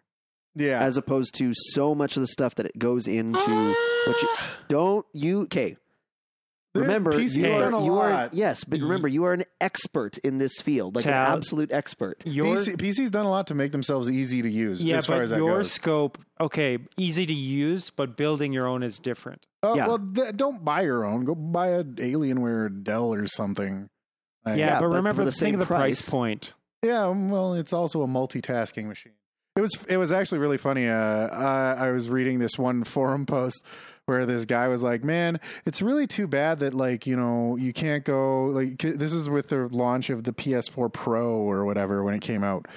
yeah 0.58 0.80
as 0.80 0.98
opposed 0.98 1.36
to 1.36 1.52
so 1.54 1.94
much 1.96 2.18
of 2.18 2.22
the 2.22 2.28
stuff 2.28 2.56
that 2.56 2.66
it 2.66 2.78
goes 2.78 3.08
into 3.08 3.76
what 4.06 4.22
you 4.22 4.30
don't 4.68 5.06
you 5.14 5.42
okay. 5.44 5.78
Remember, 6.76 7.14
PC's 7.14 7.38
you 7.38 7.44
done 7.44 7.74
are, 7.74 7.78
a 7.80 7.84
you 7.84 7.98
are 7.98 8.10
lot. 8.12 8.34
yes, 8.36 8.64
but 8.64 8.76
mm-hmm. 8.76 8.84
remember, 8.88 9.08
you 9.08 9.24
are 9.24 9.34
an 9.34 9.42
expert 9.60 10.20
in 10.20 10.38
this 10.38 10.62
field, 10.62 10.96
like 10.96 11.06
an 11.06 11.12
Tal- 11.14 11.38
absolute 11.38 11.72
expert. 11.72 12.22
Your 12.24 12.56
PC, 12.56 12.76
PC's 12.78 13.10
done 13.10 13.26
a 13.26 13.32
lot 13.32 13.48
to 13.48 13.56
make 13.56 13.72
themselves 13.72 14.08
easy 14.12 14.44
to 14.44 14.50
use 14.50 14.84
yeah, 14.84 14.98
as 14.98 15.08
far 15.08 15.16
but 15.18 15.24
as 15.24 15.30
that 15.32 15.38
your 15.38 15.58
goes. 15.58 15.72
scope, 15.72 16.20
okay, 16.40 16.78
easy 16.96 17.26
to 17.26 17.34
use, 17.34 17.90
but 17.90 18.16
building 18.16 18.54
your 18.54 18.68
own 18.68 18.84
is 18.84 19.00
different. 19.00 19.44
Oh, 19.64 19.76
Yeah. 19.76 19.88
well, 19.88 19.98
th- 19.98 20.36
don't 20.36 20.64
buy 20.64 20.82
your 20.84 21.04
own. 21.04 21.26
Go 21.26 21.34
buy 21.34 21.70
an 21.70 21.96
Alienware 21.96 22.84
Dell 22.84 23.12
or 23.12 23.28
something. 23.28 23.90
Like- 24.46 24.60
Yeah, 24.60 24.66
Yeah, 24.68 24.80
but 24.82 24.90
but 24.90 24.96
remember, 24.98 25.24
the 25.26 25.32
think 25.32 25.40
same 25.40 25.54
of 25.56 25.60
the 25.62 25.66
price, 25.66 26.00
price. 26.02 26.10
point. 26.12 26.54
yeah. 26.84 27.08
Well, 27.08 27.56
it's 27.56 27.74
also 27.74 28.04
a 28.04 28.08
multitasking 28.08 28.86
machine. 28.86 29.14
It 29.58 29.62
was. 29.62 29.78
It 29.90 29.98
was 29.98 30.12
actually 30.12 30.38
really 30.38 30.60
funny. 30.60 30.88
Uh, 30.88 30.96
I, 30.96 31.88
I 31.88 31.92
was 31.92 32.10
reading 32.10 32.38
this 32.38 32.60
one 32.60 32.84
forum 32.84 33.26
post 33.26 33.64
where 34.06 34.26
this 34.28 34.46
guy 34.46 34.68
was 34.68 34.84
like, 34.84 35.04
"Man, 35.04 35.40
it's 35.66 35.82
really 35.82 36.06
too 36.06 36.28
bad 36.28 36.60
that 36.60 36.76
like 36.76 37.08
you 37.08 37.18
know 37.18 37.56
you 37.56 37.74
can't 37.74 38.06
go 38.06 38.46
like 38.46 38.78
this 38.78 39.14
is 39.14 39.30
with 39.30 39.48
the 39.48 39.68
launch 39.70 40.12
of 40.12 40.24
the 40.24 40.32
PS4 40.32 40.94
Pro 40.94 41.38
or 41.38 41.66
whatever 41.66 42.04
when 42.04 42.14
it 42.14 42.22
came 42.22 42.44
out." 42.44 42.68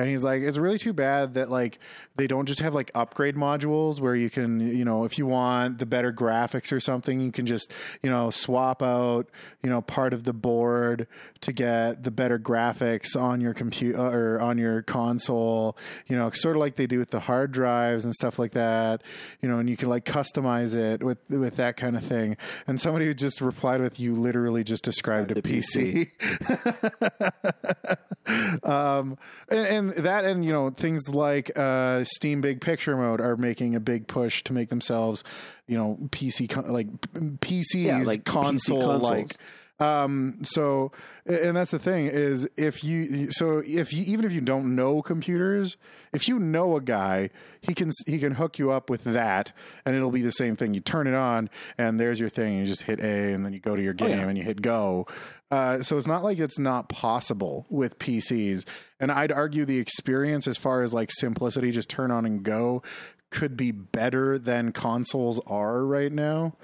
And 0.00 0.08
he's 0.08 0.24
like, 0.24 0.40
it's 0.40 0.56
really 0.56 0.78
too 0.78 0.94
bad 0.94 1.34
that 1.34 1.50
like 1.50 1.78
they 2.16 2.26
don't 2.26 2.46
just 2.46 2.60
have 2.60 2.74
like 2.74 2.90
upgrade 2.94 3.36
modules 3.36 4.00
where 4.00 4.16
you 4.16 4.30
can, 4.30 4.60
you 4.60 4.84
know, 4.84 5.04
if 5.04 5.18
you 5.18 5.26
want 5.26 5.78
the 5.78 5.86
better 5.86 6.12
graphics 6.12 6.72
or 6.72 6.80
something, 6.80 7.20
you 7.20 7.30
can 7.30 7.46
just, 7.46 7.72
you 8.02 8.08
know, 8.08 8.30
swap 8.30 8.82
out, 8.82 9.28
you 9.62 9.68
know, 9.68 9.82
part 9.82 10.14
of 10.14 10.24
the 10.24 10.32
board 10.32 11.06
to 11.42 11.52
get 11.52 12.02
the 12.02 12.10
better 12.10 12.38
graphics 12.38 13.14
on 13.14 13.40
your 13.40 13.52
computer 13.52 14.00
or 14.00 14.40
on 14.40 14.56
your 14.56 14.82
console, 14.82 15.76
you 16.06 16.16
know, 16.16 16.30
sort 16.30 16.56
of 16.56 16.60
like 16.60 16.76
they 16.76 16.86
do 16.86 16.98
with 16.98 17.10
the 17.10 17.20
hard 17.20 17.52
drives 17.52 18.04
and 18.04 18.14
stuff 18.14 18.38
like 18.38 18.52
that, 18.52 19.02
you 19.42 19.48
know, 19.48 19.58
and 19.58 19.68
you 19.68 19.76
can 19.76 19.88
like 19.88 20.06
customize 20.06 20.74
it 20.74 21.02
with 21.02 21.18
with 21.28 21.56
that 21.56 21.76
kind 21.76 21.94
of 21.94 22.02
thing. 22.02 22.36
And 22.66 22.80
somebody 22.80 23.12
just 23.14 23.40
replied 23.40 23.80
with, 23.80 24.00
"You 24.00 24.14
literally 24.14 24.64
just 24.64 24.82
described 24.82 25.30
a 25.30 25.42
PC." 25.42 26.10
um, 28.64 29.18
and, 29.48 29.66
and 29.66 29.89
that, 29.96 30.24
and 30.24 30.44
you 30.44 30.52
know, 30.52 30.70
things 30.70 31.08
like 31.08 31.56
uh, 31.56 32.04
Steam 32.04 32.40
Big 32.40 32.60
Picture 32.60 32.96
Mode 32.96 33.20
are 33.20 33.36
making 33.36 33.74
a 33.74 33.80
big 33.80 34.06
push 34.06 34.42
to 34.44 34.52
make 34.52 34.68
themselves, 34.68 35.24
you 35.66 35.76
know, 35.76 35.98
PC 36.10 36.48
con- 36.48 36.68
like 36.68 36.88
PCs 37.12 37.74
Yeah, 37.74 38.02
like 38.02 38.24
PC 38.24 38.32
console 38.32 38.98
like. 38.98 39.28
Um, 39.80 40.38
so, 40.42 40.92
and 41.24 41.56
that's 41.56 41.70
the 41.70 41.78
thing 41.78 42.06
is 42.06 42.46
if 42.56 42.84
you, 42.84 43.30
so 43.30 43.62
if 43.66 43.92
you, 43.92 44.04
even 44.04 44.26
if 44.26 44.32
you 44.32 44.42
don't 44.42 44.76
know 44.76 45.00
computers, 45.00 45.78
if 46.12 46.28
you 46.28 46.38
know 46.38 46.76
a 46.76 46.80
guy, 46.80 47.30
he 47.62 47.74
can, 47.74 47.90
he 48.06 48.18
can 48.18 48.32
hook 48.32 48.58
you 48.58 48.70
up 48.70 48.90
with 48.90 49.04
that 49.04 49.52
and 49.86 49.96
it'll 49.96 50.10
be 50.10 50.22
the 50.22 50.32
same 50.32 50.54
thing. 50.54 50.74
You 50.74 50.80
turn 50.80 51.06
it 51.06 51.14
on 51.14 51.48
and 51.78 51.98
there's 51.98 52.20
your 52.20 52.28
thing. 52.28 52.58
You 52.58 52.66
just 52.66 52.82
hit 52.82 53.00
A 53.00 53.32
and 53.32 53.44
then 53.44 53.54
you 53.54 53.58
go 53.58 53.74
to 53.74 53.82
your 53.82 53.94
game 53.94 54.10
yeah. 54.10 54.28
and 54.28 54.36
you 54.36 54.44
hit 54.44 54.60
go. 54.60 55.06
Uh, 55.50 55.82
so 55.82 55.96
it's 55.96 56.06
not 56.06 56.22
like 56.22 56.38
it's 56.38 56.58
not 56.58 56.88
possible 56.88 57.66
with 57.70 57.98
PCs. 57.98 58.66
And 59.00 59.10
I'd 59.10 59.32
argue 59.32 59.64
the 59.64 59.78
experience 59.78 60.46
as 60.46 60.58
far 60.58 60.82
as 60.82 60.92
like 60.92 61.10
simplicity, 61.10 61.70
just 61.70 61.88
turn 61.88 62.10
on 62.10 62.26
and 62.26 62.42
go 62.42 62.82
could 63.30 63.56
be 63.56 63.70
better 63.70 64.38
than 64.38 64.72
consoles 64.72 65.40
are 65.46 65.84
right 65.84 66.12
now. 66.12 66.54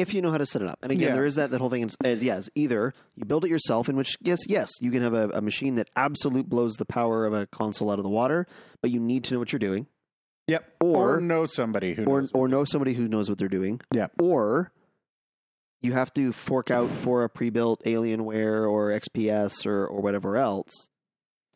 If 0.00 0.14
you 0.14 0.22
know 0.22 0.30
how 0.30 0.38
to 0.38 0.46
set 0.46 0.62
it 0.62 0.68
up. 0.68 0.78
And 0.82 0.92
again, 0.92 1.08
Yeah. 1.08 1.14
there 1.14 1.24
is 1.24 1.34
that 1.36 1.50
that 1.50 1.60
whole 1.60 1.70
thing. 1.70 1.84
Is, 1.84 1.96
uh, 2.04 2.08
yes, 2.08 2.48
either 2.54 2.92
you 3.14 3.24
build 3.24 3.44
it 3.44 3.50
yourself, 3.50 3.88
in 3.88 3.96
which 3.96 4.16
yes, 4.20 4.38
yes, 4.48 4.70
you 4.80 4.90
can 4.90 5.02
have 5.02 5.14
a, 5.14 5.28
a 5.30 5.40
machine 5.40 5.74
that 5.76 5.88
absolute 5.96 6.48
blows 6.48 6.74
the 6.74 6.84
power 6.84 7.26
of 7.26 7.32
a 7.32 7.46
console 7.46 7.90
out 7.90 7.98
of 7.98 8.04
the 8.04 8.10
water, 8.10 8.46
but 8.82 8.90
you 8.90 9.00
need 9.00 9.24
to 9.24 9.34
know 9.34 9.40
what 9.40 9.52
you're 9.52 9.58
doing, 9.58 9.86
Yep. 10.46 10.64
Or- 10.80 11.16
Or, 11.16 11.20
know 11.20 11.44
somebody 11.46 11.94
who 11.94 12.04
or 12.04 12.20
knows. 12.22 12.30
or 12.34 12.48
know 12.48 12.64
somebody 12.64 12.94
who 12.94 13.06
knows 13.08 13.28
what 13.28 13.36
they're 13.38 13.48
doing. 13.48 13.80
Yeah. 13.94 14.06
Or 14.20 14.72
you 15.82 15.92
have 15.92 16.12
to 16.14 16.32
fork 16.32 16.70
out 16.70 16.90
for 16.90 17.22
a 17.22 17.28
pre-built 17.28 17.82
Alienware 17.84 18.68
or 18.68 18.90
XPS 18.92 19.64
or 19.66 19.86
or 19.86 20.00
whatever 20.00 20.36
else. 20.36 20.88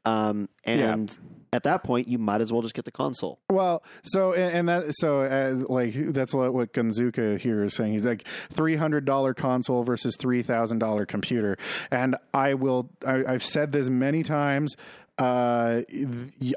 Um, 0.05 0.49
and 0.65 1.17
at 1.53 1.65
that 1.65 1.85
point, 1.85 2.09
you 2.09 2.19
might 2.19 2.41
as 2.41 2.53
well 2.53 2.63
just 2.63 2.75
get 2.75 2.85
the 2.85 2.91
console. 2.91 3.39
Well, 3.51 3.83
so 4.03 4.33
and, 4.33 4.69
and 4.69 4.69
that 4.69 4.95
so 4.97 5.21
uh, 5.21 5.65
like 5.73 5.95
that's 5.95 6.33
what 6.33 6.73
Gunzuka 6.73 7.39
here 7.39 7.63
is 7.63 7.75
saying. 7.75 7.93
He's 7.93 8.07
like 8.07 8.27
three 8.51 8.77
hundred 8.77 9.05
dollar 9.05 9.35
console 9.35 9.85
versus 9.85 10.17
three 10.17 10.43
thousand 10.43 10.79
dollar 10.79 11.05
computer, 11.05 11.59
and 11.91 12.17
I 12.33 12.55
will. 12.55 12.91
I, 13.07 13.25
I've 13.25 13.45
said 13.45 13.73
this 13.73 13.89
many 13.89 14.23
times. 14.23 14.77
Uh, 15.19 15.83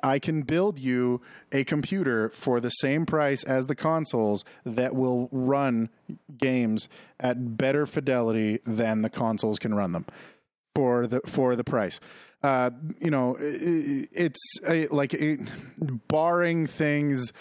I 0.01 0.17
can 0.19 0.43
build 0.43 0.79
you 0.79 1.21
a 1.51 1.65
computer 1.65 2.29
for 2.29 2.61
the 2.61 2.69
same 2.69 3.05
price 3.05 3.43
as 3.43 3.67
the 3.67 3.75
consoles 3.75 4.45
that 4.63 4.95
will 4.95 5.27
run 5.31 5.89
games 6.37 6.87
at 7.19 7.57
better 7.57 7.85
fidelity 7.85 8.61
than 8.65 9.01
the 9.01 9.09
consoles 9.09 9.59
can 9.59 9.75
run 9.75 9.91
them 9.91 10.05
for 10.73 11.05
the 11.05 11.21
for 11.25 11.55
the 11.55 11.63
price. 11.63 11.99
Uh, 12.43 12.69
you 12.99 13.09
know, 13.11 13.35
i- 13.37 14.07
it's 14.11 14.59
uh, 14.67 14.83
like 14.91 15.13
it, 15.13 15.39
barring 16.07 16.67
things 16.67 17.31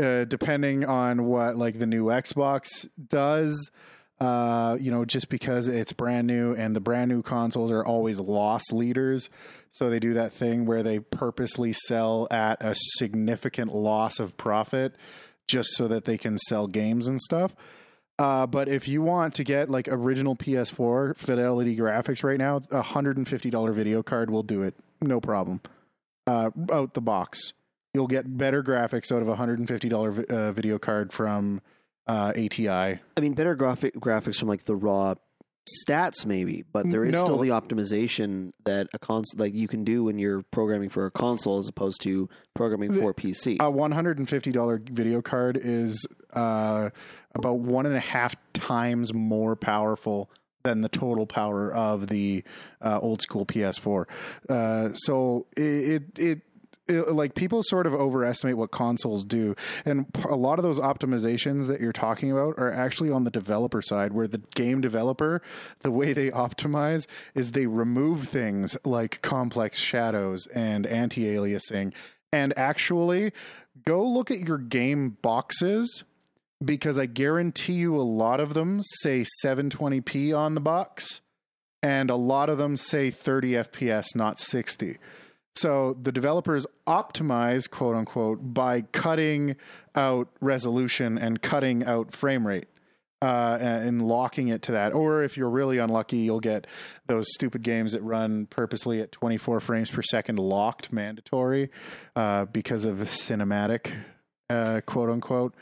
uh, 0.00 0.24
depending 0.24 0.84
on 0.84 1.24
what 1.24 1.56
like 1.56 1.78
the 1.78 1.86
new 1.86 2.04
Xbox 2.06 2.88
does. 3.08 3.70
Uh, 4.18 4.78
you 4.80 4.90
know, 4.90 5.04
just 5.04 5.28
because 5.28 5.68
it's 5.68 5.92
brand 5.92 6.26
new 6.26 6.54
and 6.54 6.74
the 6.74 6.80
brand 6.80 7.10
new 7.10 7.20
consoles 7.22 7.70
are 7.70 7.84
always 7.84 8.18
loss 8.18 8.62
leaders. 8.72 9.28
So 9.68 9.90
they 9.90 9.98
do 9.98 10.14
that 10.14 10.32
thing 10.32 10.64
where 10.64 10.82
they 10.82 11.00
purposely 11.00 11.74
sell 11.74 12.26
at 12.30 12.56
a 12.64 12.74
significant 12.74 13.74
loss 13.74 14.18
of 14.18 14.38
profit 14.38 14.94
just 15.48 15.68
so 15.74 15.86
that 15.88 16.04
they 16.04 16.16
can 16.16 16.38
sell 16.38 16.66
games 16.66 17.08
and 17.08 17.20
stuff. 17.20 17.54
Uh, 18.18 18.46
but 18.46 18.68
if 18.68 18.88
you 18.88 19.02
want 19.02 19.34
to 19.34 19.44
get 19.44 19.68
like 19.68 19.88
original 19.88 20.34
PS4 20.34 21.16
fidelity 21.16 21.76
graphics 21.76 22.24
right 22.24 22.38
now, 22.38 22.62
a 22.70 22.82
hundred 22.82 23.18
and 23.18 23.28
fifty 23.28 23.50
dollar 23.50 23.72
video 23.72 24.02
card 24.02 24.30
will 24.30 24.42
do 24.42 24.62
it, 24.62 24.74
no 25.00 25.20
problem. 25.20 25.60
Uh, 26.26 26.50
out 26.72 26.94
the 26.94 27.00
box, 27.00 27.52
you'll 27.92 28.06
get 28.06 28.38
better 28.38 28.62
graphics 28.62 29.12
out 29.12 29.22
of 29.22 29.28
a 29.28 29.36
hundred 29.36 29.58
and 29.58 29.68
fifty 29.68 29.88
dollar 29.88 30.24
uh, 30.30 30.52
video 30.52 30.78
card 30.78 31.12
from 31.12 31.60
uh, 32.06 32.32
ATI. 32.36 32.68
I 32.68 33.20
mean, 33.20 33.34
better 33.34 33.54
graphic 33.54 33.94
graphics 33.96 34.38
from 34.38 34.48
like 34.48 34.64
the 34.64 34.76
raw 34.76 35.14
stats, 35.86 36.24
maybe, 36.24 36.64
but 36.72 36.88
there 36.90 37.04
is 37.04 37.12
No. 37.12 37.24
still 37.24 37.38
the 37.38 37.48
optimization 37.48 38.52
that 38.64 38.88
a 38.94 38.98
console 38.98 39.40
like 39.44 39.54
you 39.54 39.68
can 39.68 39.84
do 39.84 40.04
when 40.04 40.18
you're 40.18 40.42
programming 40.50 40.88
for 40.88 41.06
a 41.06 41.10
console 41.10 41.58
as 41.58 41.68
opposed 41.68 42.00
to 42.02 42.28
programming 42.54 42.92
for 42.92 43.10
a 43.10 43.14
PC. 43.14 43.56
A 43.60 43.70
one 43.70 43.92
hundred 43.92 44.18
and 44.18 44.28
fifty 44.28 44.52
dollar 44.52 44.80
video 44.90 45.22
card 45.22 45.58
is 45.60 46.06
uh, 46.32 46.90
about 47.34 47.58
one 47.58 47.86
and 47.86 47.94
a 47.96 48.00
half 48.00 48.34
times 48.52 49.12
more 49.12 49.56
powerful 49.56 50.30
than 50.62 50.80
the 50.80 50.88
total 50.88 51.26
power 51.26 51.72
of 51.72 52.08
the 52.08 52.42
uh, 52.82 52.98
old 53.00 53.22
school 53.22 53.46
PS4. 53.46 54.04
Uh, 54.48 54.92
so 54.94 55.46
it, 55.56 55.62
it 55.62 56.18
it. 56.18 56.42
Like 56.88 57.34
people 57.34 57.62
sort 57.62 57.86
of 57.86 57.94
overestimate 57.94 58.56
what 58.56 58.70
consoles 58.70 59.24
do, 59.24 59.54
and 59.84 60.06
a 60.24 60.36
lot 60.36 60.58
of 60.58 60.62
those 60.62 60.78
optimizations 60.78 61.66
that 61.66 61.80
you're 61.80 61.92
talking 61.92 62.30
about 62.30 62.54
are 62.58 62.70
actually 62.70 63.10
on 63.10 63.24
the 63.24 63.30
developer 63.30 63.82
side, 63.82 64.12
where 64.12 64.28
the 64.28 64.42
game 64.54 64.80
developer, 64.80 65.42
the 65.80 65.90
way 65.90 66.12
they 66.12 66.30
optimize 66.30 67.06
is 67.34 67.52
they 67.52 67.66
remove 67.66 68.28
things 68.28 68.76
like 68.84 69.22
complex 69.22 69.78
shadows 69.78 70.46
and 70.48 70.86
anti-aliasing, 70.86 71.92
and 72.32 72.56
actually 72.56 73.32
go 73.84 74.04
look 74.04 74.30
at 74.30 74.40
your 74.40 74.58
game 74.58 75.16
boxes 75.22 76.04
because 76.64 76.98
I 76.98 77.06
guarantee 77.06 77.74
you 77.74 77.96
a 77.96 78.02
lot 78.02 78.40
of 78.40 78.54
them 78.54 78.80
say 78.82 79.26
720p 79.44 80.36
on 80.36 80.54
the 80.54 80.60
box 80.60 81.20
and 81.82 82.10
a 82.10 82.16
lot 82.16 82.48
of 82.48 82.58
them 82.58 82.76
say 82.76 83.10
30 83.10 83.52
FPS, 83.52 84.14
not 84.14 84.38
60. 84.38 84.98
So 85.56 85.96
the 86.00 86.12
developers 86.12 86.66
optimize, 86.86 87.68
quote 87.68 87.96
unquote, 87.96 88.38
by 88.54 88.82
cutting 88.82 89.56
out 89.94 90.28
resolution 90.40 91.18
and 91.18 91.40
cutting 91.40 91.84
out 91.84 92.14
frame 92.14 92.46
rate. 92.46 92.66
Uh, 93.22 93.56
and 93.60 94.06
locking 94.06 94.48
it 94.48 94.60
to 94.60 94.72
that, 94.72 94.92
or 94.92 95.22
if 95.22 95.38
you're 95.38 95.48
really 95.48 95.78
unlucky, 95.78 96.18
you'll 96.18 96.38
get 96.38 96.66
those 97.06 97.24
stupid 97.32 97.62
games 97.62 97.92
that 97.92 98.02
run 98.02 98.44
purposely 98.44 99.00
at 99.00 99.10
24 99.10 99.58
frames 99.60 99.90
per 99.90 100.02
second, 100.02 100.38
locked 100.38 100.92
mandatory, 100.92 101.70
uh, 102.14 102.44
because 102.44 102.84
of 102.84 102.98
cinematic, 102.98 103.90
uh, 104.50 104.82
quote 104.84 105.08
unquote. 105.08 105.54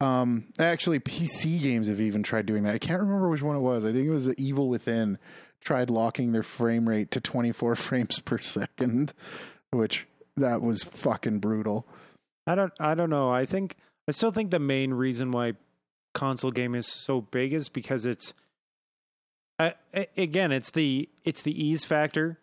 Um, 0.00 0.48
actually, 0.58 1.00
PC 1.00 1.60
games 1.60 1.88
have 1.88 2.02
even 2.02 2.22
tried 2.22 2.44
doing 2.44 2.64
that. 2.64 2.74
I 2.74 2.78
can't 2.78 3.00
remember 3.00 3.30
which 3.30 3.42
one 3.42 3.56
it 3.56 3.60
was. 3.60 3.82
I 3.82 3.92
think 3.92 4.06
it 4.06 4.10
was 4.10 4.26
the 4.26 4.34
Evil 4.36 4.68
Within 4.68 5.18
tried 5.60 5.90
locking 5.90 6.32
their 6.32 6.42
frame 6.42 6.88
rate 6.88 7.10
to 7.12 7.20
24 7.20 7.74
frames 7.76 8.20
per 8.20 8.38
second, 8.38 9.12
which 9.70 10.06
that 10.36 10.62
was 10.62 10.82
fucking 10.82 11.38
brutal. 11.40 11.86
I 12.46 12.54
don't 12.54 12.72
I 12.80 12.94
don't 12.94 13.10
know. 13.10 13.30
I 13.30 13.44
think 13.44 13.76
I 14.08 14.12
still 14.12 14.30
think 14.30 14.50
the 14.50 14.58
main 14.58 14.92
reason 14.94 15.30
why 15.30 15.54
console 16.14 16.50
game 16.50 16.74
is 16.74 16.86
so 16.86 17.20
big 17.20 17.52
is 17.52 17.68
because 17.68 18.06
it's 18.06 18.34
I, 19.60 19.74
again, 20.16 20.52
it's 20.52 20.70
the 20.70 21.08
it's 21.24 21.42
the 21.42 21.52
ease 21.52 21.84
factor, 21.84 22.38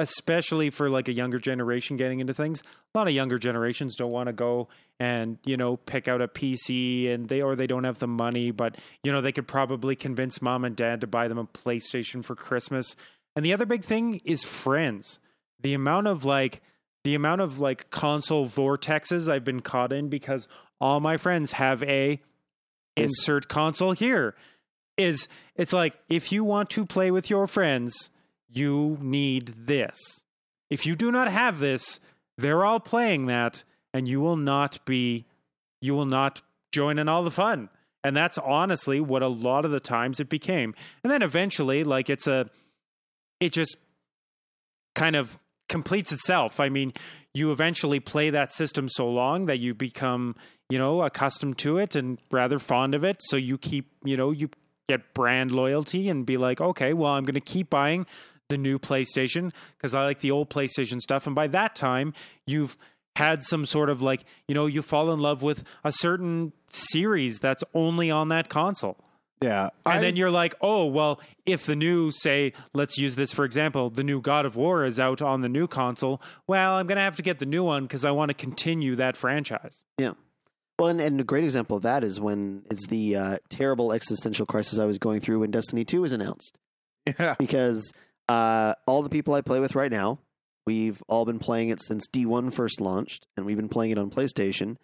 especially 0.00 0.70
for 0.70 0.90
like 0.90 1.08
a 1.08 1.12
younger 1.12 1.38
generation 1.38 1.96
getting 1.96 2.20
into 2.20 2.34
things. 2.34 2.62
A 2.94 2.98
lot 2.98 3.08
of 3.08 3.14
younger 3.14 3.38
generations 3.38 3.96
don't 3.96 4.10
want 4.10 4.26
to 4.26 4.32
go 4.32 4.68
and, 4.98 5.38
you 5.44 5.56
know, 5.56 5.76
pick 5.76 6.08
out 6.08 6.20
a 6.20 6.28
PC 6.28 7.12
and 7.12 7.28
they 7.28 7.40
or 7.40 7.56
they 7.56 7.66
don't 7.66 7.84
have 7.84 7.98
the 7.98 8.06
money, 8.06 8.50
but 8.50 8.76
you 9.02 9.12
know, 9.12 9.20
they 9.20 9.32
could 9.32 9.46
probably 9.46 9.96
convince 9.96 10.42
mom 10.42 10.64
and 10.64 10.76
dad 10.76 11.00
to 11.02 11.06
buy 11.06 11.28
them 11.28 11.38
a 11.38 11.44
PlayStation 11.44 12.24
for 12.24 12.34
Christmas. 12.34 12.96
And 13.36 13.44
the 13.44 13.52
other 13.52 13.66
big 13.66 13.84
thing 13.84 14.20
is 14.24 14.42
friends. 14.42 15.20
The 15.60 15.74
amount 15.74 16.06
of 16.06 16.24
like 16.24 16.62
the 17.04 17.14
amount 17.14 17.40
of 17.40 17.60
like 17.60 17.90
console 17.90 18.48
vortexes 18.48 19.30
I've 19.30 19.44
been 19.44 19.60
caught 19.60 19.92
in 19.92 20.08
because 20.08 20.48
all 20.80 21.00
my 21.00 21.16
friends 21.16 21.52
have 21.52 21.82
a 21.82 22.20
insert 22.96 23.48
console 23.48 23.92
here 23.92 24.34
is 24.96 25.28
it's 25.56 25.72
like 25.72 25.94
if 26.08 26.32
you 26.32 26.44
want 26.44 26.70
to 26.70 26.84
play 26.84 27.10
with 27.10 27.30
your 27.30 27.46
friends, 27.46 28.10
you 28.52 28.98
need 29.00 29.54
this. 29.56 29.96
If 30.68 30.86
you 30.86 30.94
do 30.94 31.10
not 31.10 31.28
have 31.28 31.58
this, 31.58 32.00
they're 32.38 32.64
all 32.64 32.80
playing 32.80 33.26
that 33.26 33.64
and 33.92 34.06
you 34.06 34.20
will 34.20 34.36
not 34.36 34.84
be 34.84 35.26
you 35.80 35.94
will 35.94 36.06
not 36.06 36.42
join 36.72 36.98
in 36.98 37.08
all 37.08 37.22
the 37.22 37.30
fun. 37.30 37.68
And 38.04 38.16
that's 38.16 38.38
honestly 38.38 39.00
what 39.00 39.22
a 39.22 39.28
lot 39.28 39.64
of 39.64 39.70
the 39.70 39.80
times 39.80 40.20
it 40.20 40.28
became. 40.28 40.74
And 41.02 41.10
then 41.10 41.22
eventually 41.22 41.84
like 41.84 42.08
it's 42.10 42.26
a 42.26 42.48
it 43.40 43.52
just 43.52 43.76
kind 44.94 45.16
of 45.16 45.38
completes 45.68 46.12
itself. 46.12 46.60
I 46.60 46.68
mean, 46.68 46.92
you 47.32 47.52
eventually 47.52 48.00
play 48.00 48.30
that 48.30 48.52
system 48.52 48.88
so 48.88 49.08
long 49.08 49.46
that 49.46 49.60
you 49.60 49.72
become, 49.72 50.34
you 50.68 50.78
know, 50.78 51.02
accustomed 51.02 51.58
to 51.58 51.78
it 51.78 51.94
and 51.94 52.18
rather 52.30 52.58
fond 52.58 52.94
of 52.94 53.04
it. 53.04 53.18
So 53.20 53.36
you 53.36 53.56
keep, 53.56 53.90
you 54.04 54.16
know, 54.16 54.32
you 54.32 54.50
get 54.88 55.14
brand 55.14 55.52
loyalty 55.52 56.08
and 56.08 56.26
be 56.26 56.36
like, 56.36 56.60
okay, 56.60 56.92
well, 56.92 57.12
I'm 57.12 57.24
going 57.24 57.34
to 57.34 57.40
keep 57.40 57.70
buying 57.70 58.06
the 58.50 58.58
new 58.58 58.78
PlayStation 58.78 59.52
because 59.78 59.94
I 59.94 60.04
like 60.04 60.20
the 60.20 60.30
old 60.30 60.50
PlayStation 60.50 61.00
stuff. 61.00 61.26
And 61.26 61.34
by 61.34 61.46
that 61.48 61.74
time, 61.74 62.12
you've 62.46 62.76
had 63.16 63.42
some 63.42 63.64
sort 63.64 63.88
of 63.90 64.02
like, 64.02 64.24
you 64.46 64.54
know, 64.54 64.66
you 64.66 64.82
fall 64.82 65.10
in 65.12 65.18
love 65.20 65.42
with 65.42 65.64
a 65.82 65.90
certain 65.92 66.52
series 66.68 67.40
that's 67.40 67.64
only 67.74 68.10
on 68.10 68.28
that 68.28 68.48
console. 68.48 68.96
Yeah. 69.42 69.70
And 69.86 69.94
I- 69.94 69.98
then 70.00 70.16
you're 70.16 70.30
like, 70.30 70.54
oh, 70.60 70.86
well, 70.86 71.20
if 71.46 71.64
the 71.64 71.74
new, 71.74 72.10
say, 72.10 72.52
let's 72.74 72.98
use 72.98 73.16
this 73.16 73.32
for 73.32 73.44
example, 73.44 73.88
the 73.90 74.04
new 74.04 74.20
God 74.20 74.44
of 74.44 74.54
War 74.54 74.84
is 74.84 75.00
out 75.00 75.22
on 75.22 75.40
the 75.40 75.48
new 75.48 75.66
console, 75.66 76.20
well, 76.46 76.74
I'm 76.74 76.86
going 76.86 76.96
to 76.96 77.02
have 77.02 77.16
to 77.16 77.22
get 77.22 77.38
the 77.38 77.46
new 77.46 77.64
one 77.64 77.84
because 77.84 78.04
I 78.04 78.10
want 78.10 78.28
to 78.28 78.34
continue 78.34 78.94
that 78.96 79.16
franchise. 79.16 79.84
Yeah. 79.98 80.12
Well, 80.78 80.88
and, 80.88 81.00
and 81.00 81.20
a 81.20 81.24
great 81.24 81.44
example 81.44 81.76
of 81.76 81.82
that 81.82 82.04
is 82.04 82.20
when 82.20 82.62
it's 82.70 82.86
the 82.86 83.16
uh, 83.16 83.38
terrible 83.50 83.92
existential 83.92 84.46
crisis 84.46 84.78
I 84.78 84.84
was 84.86 84.98
going 84.98 85.20
through 85.20 85.40
when 85.40 85.50
Destiny 85.50 85.84
2 85.84 86.00
was 86.02 86.12
announced. 86.12 86.56
yeah. 87.18 87.34
Because 87.38 87.92
uh, 88.30 88.74
all 88.86 89.02
the 89.02 89.08
people 89.10 89.34
I 89.34 89.40
play 89.40 89.60
with 89.60 89.74
right 89.74 89.90
now, 89.90 90.18
we've 90.66 91.02
all 91.08 91.24
been 91.24 91.38
playing 91.38 91.70
it 91.70 91.82
since 91.82 92.06
D1 92.06 92.52
first 92.52 92.80
launched, 92.80 93.26
and 93.36 93.44
we've 93.46 93.56
been 93.56 93.68
playing 93.68 93.92
it 93.92 93.98
on 93.98 94.10
PlayStation. 94.10 94.76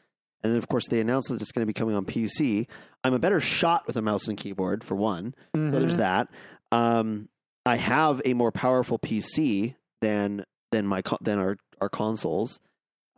And 0.43 0.53
then, 0.53 0.59
of 0.59 0.69
course, 0.69 0.87
they 0.89 1.01
announced 1.01 1.29
that 1.31 1.41
it's 1.41 1.53
going 1.53 1.63
to 1.63 1.67
be 1.67 1.73
coming 1.73 1.97
on 1.97 2.05
PC. 2.05 2.67
I'm 3.05 3.15
a 3.15 3.19
better 3.19 3.41
shot 3.41 3.87
with 3.87 3.97
a 3.97 4.03
mouse 4.03 4.29
and 4.29 4.37
keyboard, 4.37 4.85
for 4.85 4.95
one. 4.95 5.35
So 5.55 5.61
Mm-hmm. 5.61 5.79
there's 5.79 5.97
that. 5.97 6.29
Um, 6.73 7.29
I 7.65 7.77
have 7.77 8.21
a 8.25 8.35
more 8.35 8.53
powerful 8.53 8.99
PC 8.99 9.75
than 10.03 10.45
than 10.73 10.87
my 10.87 11.03
co- 11.03 11.19
than 11.21 11.39
our 11.39 11.57
our 11.81 11.89
consoles. 11.89 12.61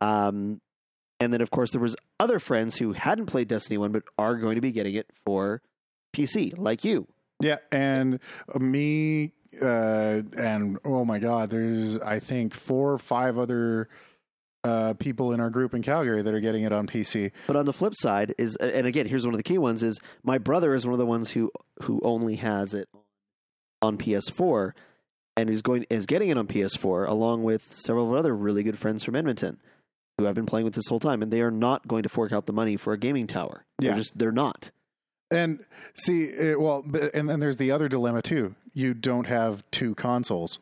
Um, 0.00 0.60
and 1.20 1.32
then 1.32 1.40
of 1.40 1.50
course 1.50 1.72
there 1.72 1.80
was 1.80 1.96
other 2.20 2.38
friends 2.38 2.76
who 2.76 2.92
hadn't 2.92 3.26
played 3.26 3.48
Destiny 3.48 3.78
one 3.78 3.90
but 3.92 4.04
are 4.16 4.36
going 4.36 4.54
to 4.54 4.60
be 4.60 4.70
getting 4.72 4.94
it 4.94 5.10
for 5.24 5.60
PC, 6.14 6.56
like 6.56 6.84
you. 6.84 7.06
Yeah, 7.40 7.56
and 7.72 8.20
me 8.58 9.32
uh 9.62 10.22
and 10.36 10.78
oh 10.84 11.04
my 11.04 11.18
god, 11.18 11.50
there's 11.50 11.98
I 12.00 12.18
think 12.20 12.54
four 12.54 12.92
or 12.92 12.98
five 12.98 13.38
other 13.38 13.88
uh 14.64 14.94
people 14.94 15.32
in 15.32 15.40
our 15.40 15.50
group 15.50 15.72
in 15.74 15.82
Calgary 15.82 16.20
that 16.22 16.34
are 16.34 16.40
getting 16.40 16.64
it 16.64 16.72
on 16.72 16.86
PC. 16.86 17.30
But 17.46 17.56
on 17.56 17.64
the 17.64 17.72
flip 17.72 17.94
side 17.96 18.34
is, 18.38 18.56
and 18.56 18.86
again, 18.86 19.06
here's 19.06 19.24
one 19.24 19.34
of 19.34 19.38
the 19.38 19.44
key 19.44 19.58
ones: 19.58 19.82
is 19.82 19.98
my 20.22 20.38
brother 20.38 20.74
is 20.74 20.84
one 20.84 20.92
of 20.92 20.98
the 20.98 21.06
ones 21.06 21.30
who 21.30 21.50
who 21.82 22.00
only 22.02 22.36
has 22.36 22.74
it 22.74 22.88
on 23.80 23.96
PS4, 23.96 24.72
and 25.36 25.48
who's 25.48 25.62
going 25.62 25.86
is 25.90 26.04
getting 26.06 26.28
it 26.30 26.36
on 26.36 26.46
PS4 26.48 27.08
along 27.08 27.44
with 27.44 27.72
several 27.72 28.12
of 28.12 28.18
other 28.18 28.34
really 28.36 28.62
good 28.62 28.78
friends 28.78 29.04
from 29.04 29.14
Edmonton 29.16 29.58
who 30.18 30.26
I've 30.26 30.34
been 30.34 30.46
playing 30.46 30.64
with 30.64 30.74
this 30.74 30.88
whole 30.88 30.98
time, 30.98 31.22
and 31.22 31.32
they 31.32 31.42
are 31.42 31.50
not 31.52 31.86
going 31.86 32.02
to 32.02 32.08
fork 32.08 32.32
out 32.32 32.46
the 32.46 32.52
money 32.52 32.76
for 32.76 32.92
a 32.92 32.98
gaming 32.98 33.28
tower. 33.28 33.64
They're 33.78 33.92
Yeah. 33.92 33.96
just 33.96 34.18
they're 34.18 34.32
not. 34.32 34.72
And 35.30 35.60
see, 35.94 36.24
it, 36.24 36.58
well, 36.60 36.84
and 37.14 37.28
then 37.28 37.38
there's 37.38 37.58
the 37.58 37.70
other 37.70 37.88
dilemma 37.88 38.20
too. 38.22 38.56
You 38.78 38.94
don't 38.94 39.26
have 39.26 39.68
two 39.72 39.96
consoles. 39.96 40.60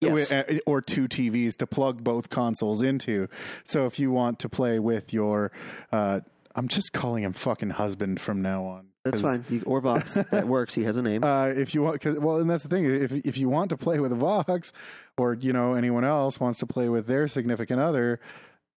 Yes. 0.00 0.32
Uh, 0.32 0.58
or 0.66 0.80
two 0.80 1.06
TVs 1.06 1.56
to 1.58 1.66
plug 1.66 2.02
both 2.02 2.28
consoles 2.28 2.82
into. 2.82 3.28
So 3.62 3.86
if 3.86 4.00
you 4.00 4.10
want 4.10 4.40
to 4.40 4.48
play 4.48 4.80
with 4.80 5.12
your, 5.12 5.52
uh, 5.92 6.20
I'm 6.56 6.66
just 6.66 6.92
calling 6.92 7.22
him 7.22 7.32
fucking 7.32 7.70
husband 7.70 8.20
from 8.20 8.42
now 8.42 8.64
on. 8.64 8.86
That's 9.04 9.20
fine. 9.20 9.44
You, 9.48 9.62
or 9.64 9.80
Vox. 9.80 10.14
that 10.32 10.48
works. 10.48 10.74
He 10.74 10.82
has 10.82 10.96
a 10.96 11.02
name. 11.02 11.22
Uh, 11.22 11.46
if 11.46 11.72
you 11.72 11.82
want, 11.82 12.00
cause, 12.00 12.18
well, 12.18 12.38
and 12.38 12.50
that's 12.50 12.64
the 12.64 12.68
thing. 12.68 12.84
If 12.84 13.12
if 13.12 13.38
you 13.38 13.48
want 13.48 13.70
to 13.70 13.76
play 13.76 14.00
with 14.00 14.10
a 14.10 14.16
Vox, 14.16 14.72
or 15.16 15.34
you 15.34 15.52
know 15.52 15.74
anyone 15.74 16.04
else 16.04 16.40
wants 16.40 16.58
to 16.58 16.66
play 16.66 16.88
with 16.88 17.06
their 17.06 17.28
significant 17.28 17.80
other, 17.80 18.20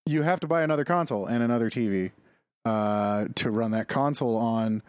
you 0.05 0.22
have 0.22 0.39
to 0.41 0.48
buy 0.48 0.62
another 0.62 0.86
console 0.86 1.25
and 1.25 1.41
another 1.41 1.69
TV 1.72 2.12
uh, 2.65 3.25
to 3.36 3.50
run 3.50 3.72
that 3.72 3.88
console 3.88 4.38
on. 4.38 4.83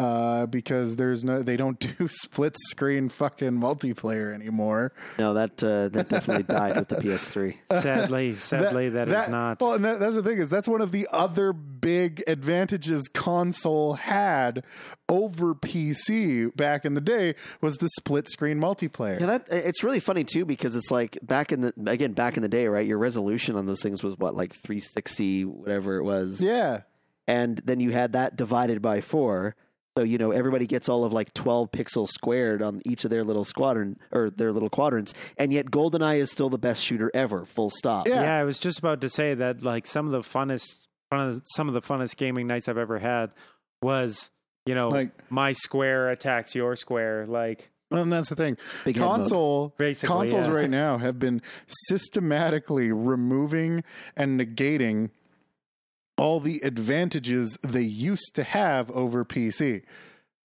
Uh, 0.00 0.46
because 0.46 0.94
there's 0.94 1.24
no, 1.24 1.42
they 1.42 1.56
don't 1.56 1.80
do 1.98 2.06
split 2.06 2.54
screen 2.68 3.08
fucking 3.08 3.50
multiplayer 3.50 4.32
anymore. 4.32 4.92
no, 5.18 5.34
that 5.34 5.60
uh, 5.60 5.88
that 5.88 6.08
definitely 6.08 6.44
died 6.54 6.76
with 6.76 6.86
the 6.86 6.94
PS3. 6.96 7.56
Sadly, 7.68 8.34
sadly, 8.34 8.90
that 8.90 9.08
is 9.08 9.28
not. 9.28 9.60
Well, 9.60 9.72
and 9.74 9.84
that, 9.84 9.98
that's 9.98 10.14
the 10.14 10.22
thing 10.22 10.38
is 10.38 10.48
that's 10.50 10.68
one 10.68 10.80
of 10.82 10.92
the 10.92 11.08
other 11.10 11.52
big 11.52 12.22
advantages 12.28 13.08
console 13.12 13.94
had 13.94 14.62
over 15.08 15.56
PC 15.56 16.54
back 16.54 16.84
in 16.84 16.94
the 16.94 17.00
day 17.00 17.34
was 17.60 17.78
the 17.78 17.88
split 17.98 18.28
screen 18.28 18.60
multiplayer. 18.60 19.18
Yeah, 19.18 19.26
that 19.26 19.46
it's 19.50 19.82
really 19.82 19.98
funny 20.00 20.22
too 20.22 20.44
because 20.44 20.76
it's 20.76 20.92
like 20.92 21.18
back 21.22 21.50
in 21.50 21.60
the 21.62 21.72
again 21.88 22.12
back 22.12 22.36
in 22.36 22.44
the 22.44 22.48
day, 22.48 22.68
right? 22.68 22.86
Your 22.86 22.98
resolution 22.98 23.56
on 23.56 23.66
those 23.66 23.82
things 23.82 24.04
was 24.04 24.16
what 24.16 24.36
like 24.36 24.52
360, 24.52 25.44
whatever 25.44 25.96
it 25.96 26.04
was. 26.04 26.40
yeah. 26.40 26.82
and 27.26 27.58
then 27.64 27.80
you 27.80 27.90
had 27.90 28.12
that 28.12 28.36
divided 28.36 28.80
by 28.80 29.00
four. 29.00 29.56
So 29.98 30.04
you 30.04 30.16
know 30.16 30.30
everybody 30.30 30.64
gets 30.64 30.88
all 30.88 31.04
of 31.04 31.12
like 31.12 31.34
twelve 31.34 31.72
pixels 31.72 32.10
squared 32.10 32.62
on 32.62 32.80
each 32.86 33.02
of 33.02 33.10
their 33.10 33.24
little 33.24 33.42
squadron 33.42 33.98
or 34.12 34.30
their 34.30 34.52
little 34.52 34.70
quadrants, 34.70 35.12
and 35.36 35.52
yet 35.52 35.72
GoldenEye 35.72 36.18
is 36.18 36.30
still 36.30 36.48
the 36.48 36.56
best 36.56 36.84
shooter 36.84 37.10
ever. 37.14 37.44
Full 37.44 37.68
stop. 37.68 38.06
Yeah. 38.06 38.22
Yeah, 38.22 38.36
I 38.36 38.44
was 38.44 38.60
just 38.60 38.78
about 38.78 39.00
to 39.00 39.08
say 39.08 39.34
that 39.34 39.64
like 39.64 39.88
some 39.88 40.06
of 40.06 40.12
the 40.12 40.20
funnest, 40.20 40.86
fun 41.10 41.30
of, 41.30 41.42
some 41.56 41.66
of 41.66 41.74
the 41.74 41.80
funnest 41.82 42.16
gaming 42.16 42.46
nights 42.46 42.68
I've 42.68 42.78
ever 42.78 43.00
had 43.00 43.30
was 43.82 44.30
you 44.66 44.76
know 44.76 44.88
Like- 44.90 45.10
my 45.32 45.50
square 45.50 46.10
attacks 46.10 46.54
your 46.54 46.76
square. 46.76 47.26
Like 47.26 47.68
And 47.90 48.12
that's 48.12 48.28
the 48.28 48.36
thing. 48.36 48.56
Big. 48.84 48.94
Console 48.98 49.74
Basically, 49.78 50.06
consoles 50.06 50.46
yeah. 50.46 50.52
right 50.52 50.70
now 50.70 50.98
have 50.98 51.18
been 51.18 51.42
systematically 51.66 52.92
removing 52.92 53.82
and 54.16 54.38
negating 54.40 55.10
all 56.18 56.40
the 56.40 56.60
advantages 56.62 57.56
they 57.62 57.82
used 57.82 58.34
to 58.34 58.42
have 58.42 58.90
over 58.90 59.24
PC. 59.24 59.82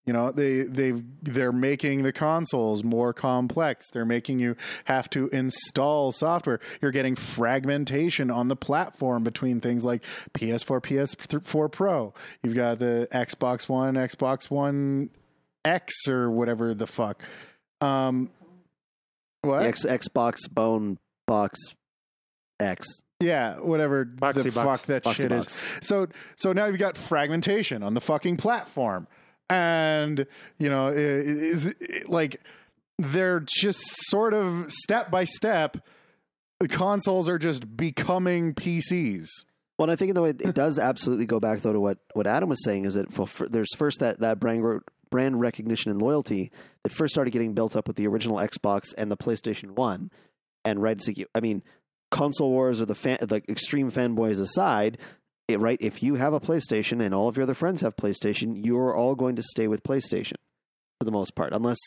You 0.05 0.11
know, 0.11 0.31
they 0.31 0.63
they 0.63 0.91
they're 1.21 1.53
making 1.53 2.03
the 2.03 2.11
consoles 2.11 2.83
more 2.83 3.13
complex. 3.13 3.89
They're 3.89 4.05
making 4.05 4.39
you 4.39 4.57
have 4.85 5.09
to 5.11 5.29
install 5.29 6.11
software. 6.11 6.59
You're 6.81 6.91
getting 6.91 7.15
fragmentation 7.15 8.29
on 8.29 8.49
the 8.49 8.57
platform 8.57 9.23
between 9.23 9.61
things 9.61 9.85
like 9.85 10.03
PS4, 10.33 10.81
PS4 10.81 11.71
Pro. 11.71 12.13
You've 12.43 12.55
got 12.55 12.79
the 12.79 13.07
Xbox 13.13 13.69
One, 13.69 13.93
Xbox 13.95 14.51
One 14.51 15.09
X 15.63 16.07
or 16.09 16.29
whatever 16.29 16.73
the 16.73 16.87
fuck. 16.87 17.23
Um 17.79 18.29
what? 19.41 19.65
X, 19.65 19.85
Xbox 19.85 20.49
Bone 20.51 20.97
Box 21.27 21.59
X. 22.59 23.03
Yeah, 23.23 23.55
whatever 23.59 24.05
Boxy 24.05 24.43
the 24.43 24.51
box. 24.51 24.81
fuck 24.81 24.87
that 24.87 25.03
Boxy 25.03 25.15
shit 25.15 25.29
box. 25.29 25.55
is. 25.55 25.87
So 25.87 26.07
so 26.35 26.53
now 26.53 26.65
you've 26.65 26.79
got 26.79 26.97
fragmentation 26.97 27.81
on 27.83 27.93
the 27.93 28.01
fucking 28.01 28.37
platform, 28.37 29.07
and 29.49 30.25
you 30.59 30.69
know 30.69 30.87
i- 30.87 30.91
is 30.93 31.67
is- 31.67 32.07
like 32.07 32.41
they're 32.99 33.39
just 33.39 33.81
sort 34.09 34.33
of 34.33 34.71
step 34.71 35.09
by 35.11 35.23
step. 35.23 35.77
The 36.59 36.67
consoles 36.67 37.27
are 37.27 37.39
just 37.39 37.75
becoming 37.75 38.53
PCs. 38.53 39.27
Well, 39.77 39.85
and 39.89 39.91
I 39.91 39.95
think 39.95 40.13
though 40.15 40.25
it, 40.25 40.41
it 40.41 40.53
does 40.63 40.77
absolutely 40.77 41.25
go 41.25 41.39
back 41.39 41.61
though 41.61 41.73
to 41.73 41.79
what, 41.79 41.97
what 42.13 42.27
Adam 42.27 42.47
was 42.49 42.63
saying 42.63 42.85
is 42.85 42.93
that 42.93 43.11
for, 43.11 43.25
for, 43.27 43.49
there's 43.49 43.73
first 43.75 43.99
that 43.99 44.19
that 44.19 44.39
brand 44.39 44.63
brand 45.09 45.39
recognition 45.41 45.91
and 45.91 46.01
loyalty 46.01 46.51
that 46.83 46.91
first 46.91 47.13
started 47.13 47.31
getting 47.31 47.53
built 47.53 47.75
up 47.75 47.87
with 47.87 47.97
the 47.97 48.07
original 48.07 48.37
Xbox 48.37 48.93
and 48.97 49.11
the 49.11 49.17
PlayStation 49.17 49.71
One, 49.71 50.09
and 50.65 50.81
right, 50.81 51.01
so 51.01 51.11
you, 51.15 51.25
I 51.35 51.39
mean, 51.39 51.63
console 52.13 52.49
wars 52.51 52.79
or 52.81 52.85
the 52.85 52.95
fan, 52.95 53.17
like 53.29 53.47
extreme 53.49 53.91
fanboys 53.91 54.39
aside, 54.39 54.97
it, 55.47 55.59
right? 55.59 55.77
If 55.81 56.01
you 56.01 56.15
have 56.15 56.33
a 56.33 56.39
PlayStation 56.39 57.01
and 57.01 57.13
all 57.13 57.27
of 57.27 57.35
your 57.37 57.43
other 57.43 57.53
friends 57.53 57.81
have 57.81 57.95
PlayStation, 57.95 58.63
you 58.65 58.77
are 58.77 58.95
all 58.95 59.15
going 59.15 59.35
to 59.35 59.43
stay 59.43 59.67
with 59.67 59.83
PlayStation 59.83 60.35
for 60.99 61.05
the 61.05 61.11
most 61.11 61.35
part, 61.35 61.51
unless 61.53 61.77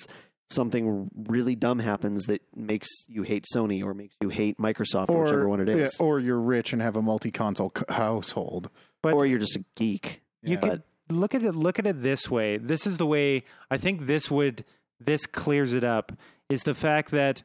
something 0.49 1.11
really 1.27 1.57
dumb 1.57 1.79
happens 1.81 2.25
that 2.27 2.41
makes 2.55 2.89
you 3.09 3.23
hate 3.23 3.45
Sony 3.53 3.83
or 3.83 3.95
makes 3.95 4.15
you 4.21 4.29
hate 4.29 4.59
Microsoft 4.59 5.09
or, 5.11 5.25
whichever 5.25 5.49
one 5.49 5.61
it 5.61 5.69
is. 5.69 5.97
yeah, 5.99 6.07
or 6.07 6.21
you're 6.21 6.39
rich 6.41 6.73
and 6.73 6.81
have 6.83 6.95
a 6.97 7.03
multi-console 7.03 7.73
c- 7.77 7.83
household. 7.89 8.71
But 9.03 9.15
or 9.15 9.27
you're 9.27 9.39
just 9.41 9.57
a 9.57 9.65
geek. 9.77 10.23
you 10.43 10.55
Yeah. 10.55 10.69
could 10.69 10.83
look 11.09 11.35
at 11.35 11.43
it 11.43 11.55
look 11.55 11.79
at 11.79 11.87
it 11.87 12.03
this 12.03 12.31
way. 12.31 12.59
This 12.59 12.87
is 12.87 12.99
the 12.99 13.07
way 13.07 13.45
I 13.71 13.77
think 13.77 14.07
this 14.07 14.31
would 14.31 14.65
this 15.01 15.27
clears 15.27 15.73
it 15.73 15.83
up 15.85 16.12
is 16.49 16.62
the 16.62 16.75
fact 16.75 17.11
that 17.11 17.43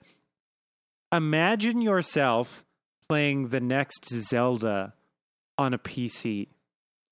imagine 1.12 1.82
yourself 1.82 2.66
playing 3.12 3.50
the 3.50 3.60
next 3.60 4.08
Zelda 4.08 4.94
on 5.58 5.74
a 5.74 5.78
PC. 5.78 6.48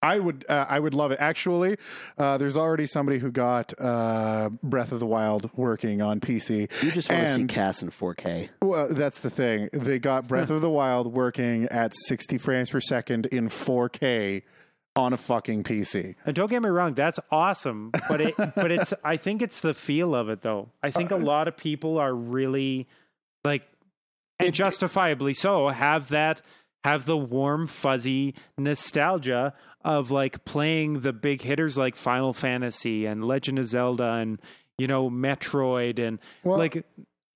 I 0.01 0.17
would 0.17 0.45
uh, 0.47 0.65
I 0.69 0.79
would 0.79 0.93
love 0.93 1.11
it. 1.11 1.17
Actually, 1.19 1.75
uh, 2.17 2.37
there's 2.37 2.55
already 2.55 2.85
somebody 2.85 3.19
who 3.19 3.31
got 3.31 3.73
uh, 3.77 4.47
Breath 4.63 4.93
of 4.93 5.01
the 5.01 5.05
Wild 5.05 5.49
working 5.57 6.01
on 6.01 6.21
PC. 6.21 6.71
You 6.81 6.91
just 6.91 7.09
want 7.09 7.23
to 7.25 7.33
see 7.33 7.41
And- 7.41 7.49
Cass 7.49 7.83
in 7.83 7.91
4K. 7.91 8.47
Well, 8.61 8.87
that's 8.93 9.19
the 9.19 9.29
thing. 9.29 9.67
They 9.73 9.99
got 9.99 10.25
Breath 10.29 10.49
of 10.49 10.61
the 10.61 10.69
Wild 10.69 11.11
working 11.13 11.65
at 11.65 11.93
60 11.93 12.37
frames 12.37 12.69
per 12.69 12.79
second 12.79 13.25
in 13.25 13.49
4K 13.49 14.43
on 14.95 15.11
a 15.11 15.17
fucking 15.17 15.63
PC. 15.65 16.15
And 16.25 16.33
don't 16.33 16.49
get 16.49 16.63
me 16.63 16.69
wrong, 16.69 16.93
that's 16.93 17.19
awesome. 17.29 17.91
But 18.07 18.21
it 18.21 18.35
but 18.55 18.71
it's 18.71 18.93
I 19.03 19.17
think 19.17 19.41
it's 19.41 19.59
the 19.59 19.73
feel 19.73 20.15
of 20.15 20.29
it 20.29 20.43
though. 20.43 20.69
I 20.81 20.91
think 20.91 21.11
a 21.11 21.17
lot 21.17 21.49
of 21.49 21.57
people 21.57 21.97
are 21.97 22.15
really 22.15 22.87
like 23.43 23.63
and 24.39 24.53
justifiably 24.53 25.33
so, 25.33 25.67
have 25.69 26.09
that 26.09 26.41
have 26.83 27.05
the 27.05 27.17
warm 27.17 27.67
fuzzy 27.67 28.33
nostalgia 28.57 29.53
of 29.83 30.11
like 30.11 30.45
playing 30.45 31.01
the 31.01 31.11
big 31.13 31.41
hitters 31.41 31.77
like 31.77 31.95
Final 31.95 32.31
Fantasy 32.33 33.05
and 33.05 33.23
Legend 33.25 33.59
of 33.59 33.65
Zelda 33.65 34.13
and 34.13 34.39
you 34.77 34.87
know 34.87 35.09
Metroid 35.09 35.99
and 35.99 36.19
Well, 36.43 36.57
like 36.57 36.75
you 36.75 36.83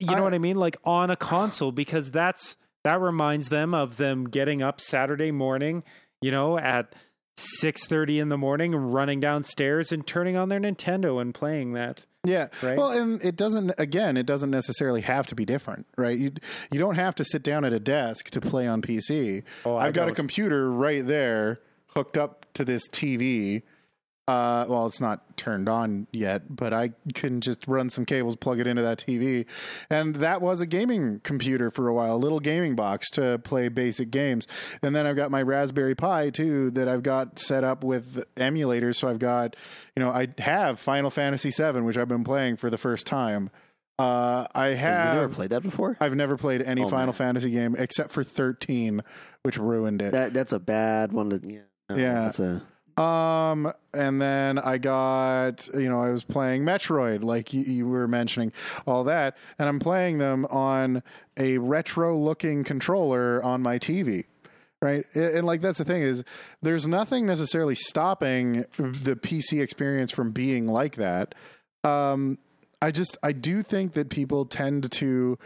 know 0.07 0.13
I- 0.15 0.21
what 0.21 0.33
I 0.33 0.37
mean 0.37 0.55
like 0.57 0.77
on 0.85 1.09
a 1.09 1.15
console 1.15 1.71
because 1.71 2.11
that's 2.11 2.55
that 2.83 2.99
reminds 2.99 3.49
them 3.49 3.73
of 3.73 3.97
them 3.97 4.25
getting 4.25 4.61
up 4.61 4.79
Saturday 4.81 5.31
morning, 5.31 5.83
you 6.21 6.31
know, 6.31 6.57
at 6.57 6.93
6:30 7.37 8.19
in 8.19 8.29
the 8.29 8.37
morning 8.37 8.75
running 8.75 9.19
downstairs 9.19 9.91
and 9.91 10.05
turning 10.05 10.35
on 10.37 10.49
their 10.49 10.59
Nintendo 10.59 11.19
and 11.21 11.33
playing 11.33 11.73
that. 11.73 12.03
Yeah. 12.25 12.47
Right? 12.61 12.77
Well, 12.77 12.91
and 12.91 13.23
it 13.23 13.35
doesn't. 13.35 13.73
Again, 13.77 14.15
it 14.15 14.25
doesn't 14.25 14.49
necessarily 14.51 15.01
have 15.01 15.27
to 15.27 15.35
be 15.35 15.43
different, 15.43 15.85
right? 15.97 16.17
You 16.17 16.31
you 16.71 16.79
don't 16.79 16.95
have 16.95 17.15
to 17.15 17.25
sit 17.25 17.43
down 17.43 17.65
at 17.65 17.73
a 17.73 17.79
desk 17.79 18.29
to 18.31 18.41
play 18.41 18.65
on 18.67 18.81
PC. 18.81 19.43
Oh, 19.65 19.75
I've 19.75 19.93
got 19.93 20.03
a 20.03 20.07
don't. 20.07 20.15
computer 20.15 20.71
right 20.71 21.05
there 21.05 21.59
hooked 21.87 22.17
up 22.17 22.45
to 22.53 22.63
this 22.63 22.87
TV. 22.87 23.63
Uh, 24.25 24.65
well, 24.69 24.85
it's 24.85 25.01
not 25.01 25.35
turned 25.35 25.67
on 25.67 26.07
yet, 26.13 26.43
but 26.55 26.73
I 26.73 26.91
can 27.13 27.41
just 27.41 27.67
run 27.67 27.89
some 27.89 28.05
cables, 28.05 28.37
plug 28.37 28.59
it 28.61 28.67
into 28.67 28.81
that 28.81 28.97
TV, 28.99 29.45
and 29.89 30.15
that 30.15 30.41
was 30.41 30.61
a 30.61 30.65
gaming 30.65 31.19
computer 31.25 31.69
for 31.69 31.89
a 31.89 31.93
while, 31.93 32.15
a 32.15 32.17
little 32.17 32.39
gaming 32.39 32.73
box 32.75 33.09
to 33.11 33.39
play 33.39 33.67
basic 33.67 34.11
games. 34.11 34.47
And 34.81 34.95
then 34.95 35.05
I've 35.05 35.17
got 35.17 35.29
my 35.29 35.41
Raspberry 35.41 35.93
Pi 35.93 36.29
too 36.29 36.71
that 36.71 36.87
I've 36.87 37.03
got 37.03 37.37
set 37.37 37.65
up 37.65 37.83
with 37.83 38.23
emulators. 38.37 38.95
So 38.95 39.09
I've 39.09 39.19
got, 39.19 39.57
you 39.95 40.01
know, 40.01 40.09
I 40.09 40.29
have 40.37 40.79
Final 40.79 41.09
Fantasy 41.09 41.49
VII, 41.51 41.81
which 41.81 41.97
I've 41.97 42.07
been 42.07 42.23
playing 42.23 42.55
for 42.55 42.69
the 42.69 42.77
first 42.77 43.05
time. 43.05 43.49
Uh, 43.99 44.47
I 44.55 44.67
Have 44.67 44.77
have. 44.77 45.15
you 45.15 45.21
never 45.21 45.33
played 45.33 45.49
that 45.49 45.63
before? 45.63 45.97
I've 45.99 46.15
never 46.15 46.37
played 46.37 46.61
any 46.61 46.81
Oh, 46.83 46.87
Final 46.87 47.07
man. 47.07 47.13
Fantasy 47.13 47.51
game 47.51 47.75
except 47.77 48.11
for 48.11 48.23
13, 48.23 49.01
which 49.43 49.57
ruined 49.57 50.01
it. 50.01 50.13
That 50.13 50.33
that's 50.33 50.53
a 50.53 50.59
bad 50.59 51.11
one 51.11 51.29
to 51.29 51.41
yeah. 51.43 51.59
no, 51.89 51.95
Yeah. 51.97 52.13
That's 52.21 52.39
a 52.39 52.63
Um, 52.97 53.73
and 53.93 54.21
then 54.21 54.59
I 54.59 54.77
got, 54.77 55.67
you 55.73 55.89
know, 55.89 56.01
I 56.01 56.11
was 56.11 56.23
playing 56.23 56.63
Metroid, 56.63 57.23
like 57.23 57.53
you, 57.53 57.61
you 57.61 57.87
were 57.87 58.07
mentioning, 58.07 58.51
all 58.85 59.03
that, 59.05 59.35
and 59.57 59.67
I'm 59.67 59.79
playing 59.79 60.19
them 60.19 60.45
on 60.45 61.01
a 61.35 61.57
retro 61.57 62.17
looking 62.17 62.63
controller 62.63 63.41
on 63.43 63.61
my 63.61 63.79
TV. 63.79 64.25
Right. 64.81 65.05
And, 65.15 65.45
like, 65.45 65.61
that's 65.61 65.77
the 65.77 65.85
thing 65.85 66.01
is 66.01 66.25
there's 66.61 66.85
nothing 66.85 67.25
necessarily 67.25 67.73
stopping 67.73 68.65
the 68.77 69.15
PC 69.15 69.61
experience 69.61 70.11
from 70.11 70.31
being 70.31 70.67
like 70.67 70.97
that. 70.97 71.35
Um, 71.85 72.37
I 72.81 72.91
just, 72.91 73.17
I 73.23 73.31
do 73.31 73.63
think 73.63 73.93
that 73.93 74.09
people 74.09 74.43
tend 74.43 74.91
to 74.91 75.39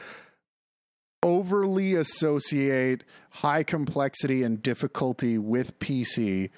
overly 1.22 1.94
associate 1.94 3.04
high 3.30 3.62
complexity 3.62 4.42
and 4.42 4.62
difficulty 4.62 5.38
with 5.38 5.78
PC 5.78 6.50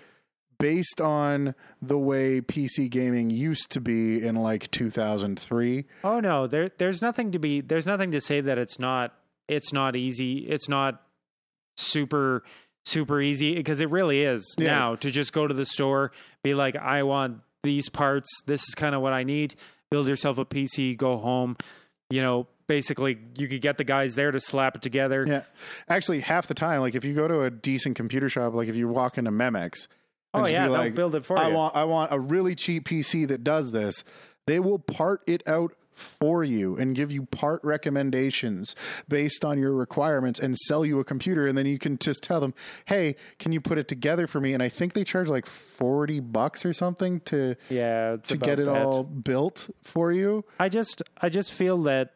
based 0.59 0.99
on 1.01 1.55
the 1.81 1.97
way 1.97 2.41
PC 2.41 2.89
gaming 2.89 3.29
used 3.29 3.71
to 3.71 3.81
be 3.81 4.25
in 4.25 4.35
like 4.35 4.69
2003. 4.71 5.85
Oh 6.03 6.19
no, 6.19 6.47
there 6.47 6.71
there's 6.77 7.01
nothing 7.01 7.31
to 7.31 7.39
be 7.39 7.61
there's 7.61 7.85
nothing 7.85 8.11
to 8.11 8.21
say 8.21 8.41
that 8.41 8.57
it's 8.57 8.77
not 8.79 9.13
it's 9.47 9.73
not 9.73 9.95
easy. 9.95 10.39
It's 10.39 10.69
not 10.69 11.01
super 11.77 12.43
super 12.85 13.21
easy 13.21 13.55
because 13.55 13.81
it 13.81 13.89
really 13.89 14.21
is 14.23 14.43
Yeah. 14.57 14.67
now 14.67 14.95
to 14.95 15.11
just 15.11 15.33
go 15.33 15.47
to 15.47 15.53
the 15.53 15.65
store, 15.65 16.11
be 16.43 16.53
like 16.53 16.75
I 16.75 17.03
want 17.03 17.39
these 17.63 17.89
parts, 17.89 18.27
this 18.47 18.61
is 18.63 18.73
kind 18.75 18.95
of 18.95 19.01
what 19.01 19.13
I 19.13 19.23
need, 19.23 19.55
build 19.91 20.07
yourself 20.07 20.37
a 20.37 20.45
PC, 20.45 20.95
go 20.97 21.17
home, 21.17 21.57
you 22.09 22.21
know, 22.21 22.47
basically 22.67 23.19
you 23.37 23.47
could 23.47 23.61
get 23.61 23.77
the 23.77 23.83
guys 23.83 24.15
there 24.15 24.31
to 24.31 24.39
slap 24.39 24.77
it 24.77 24.81
together. 24.81 25.25
Yeah. 25.27 25.43
Actually, 25.89 26.21
half 26.21 26.47
the 26.47 26.53
time, 26.53 26.79
like 26.81 26.95
if 26.95 27.03
you 27.03 27.13
go 27.13 27.27
to 27.27 27.41
a 27.41 27.49
decent 27.49 27.95
computer 27.95 28.29
shop, 28.29 28.53
like 28.53 28.69
if 28.69 28.75
you 28.75 28.87
walk 28.87 29.17
into 29.17 29.31
Memex, 29.31 29.87
Oh 30.33 30.47
yeah, 30.47 30.63
they'll 30.63 30.73
like, 30.73 30.95
build 30.95 31.15
it 31.15 31.25
for 31.25 31.37
I 31.37 31.49
you. 31.49 31.55
want 31.55 31.75
I 31.75 31.83
want 31.85 32.11
a 32.11 32.19
really 32.19 32.55
cheap 32.55 32.87
PC 32.87 33.27
that 33.27 33.43
does 33.43 33.71
this. 33.71 34.03
They 34.45 34.59
will 34.59 34.79
part 34.79 35.21
it 35.27 35.43
out 35.47 35.73
for 35.93 36.43
you 36.43 36.77
and 36.77 36.95
give 36.95 37.11
you 37.11 37.25
part 37.25 37.61
recommendations 37.63 38.73
based 39.09 39.43
on 39.43 39.59
your 39.59 39.73
requirements 39.73 40.39
and 40.39 40.55
sell 40.55 40.85
you 40.85 40.99
a 40.99 41.03
computer 41.03 41.45
and 41.45 41.57
then 41.57 41.65
you 41.65 41.77
can 41.77 41.97
just 41.97 42.23
tell 42.23 42.39
them, 42.39 42.53
"Hey, 42.85 43.15
can 43.37 43.51
you 43.51 43.59
put 43.59 43.77
it 43.77 43.87
together 43.87 44.25
for 44.25 44.39
me?" 44.39 44.53
And 44.53 44.63
I 44.63 44.69
think 44.69 44.93
they 44.93 45.03
charge 45.03 45.27
like 45.27 45.45
40 45.45 46.21
bucks 46.21 46.65
or 46.65 46.73
something 46.73 47.19
to 47.21 47.55
yeah, 47.69 48.17
to 48.23 48.37
get 48.37 48.59
it 48.59 48.65
that. 48.65 48.85
all 48.85 49.03
built 49.03 49.69
for 49.83 50.11
you. 50.11 50.45
I 50.59 50.69
just 50.69 51.01
I 51.21 51.29
just 51.29 51.51
feel 51.53 51.79
that 51.79 52.13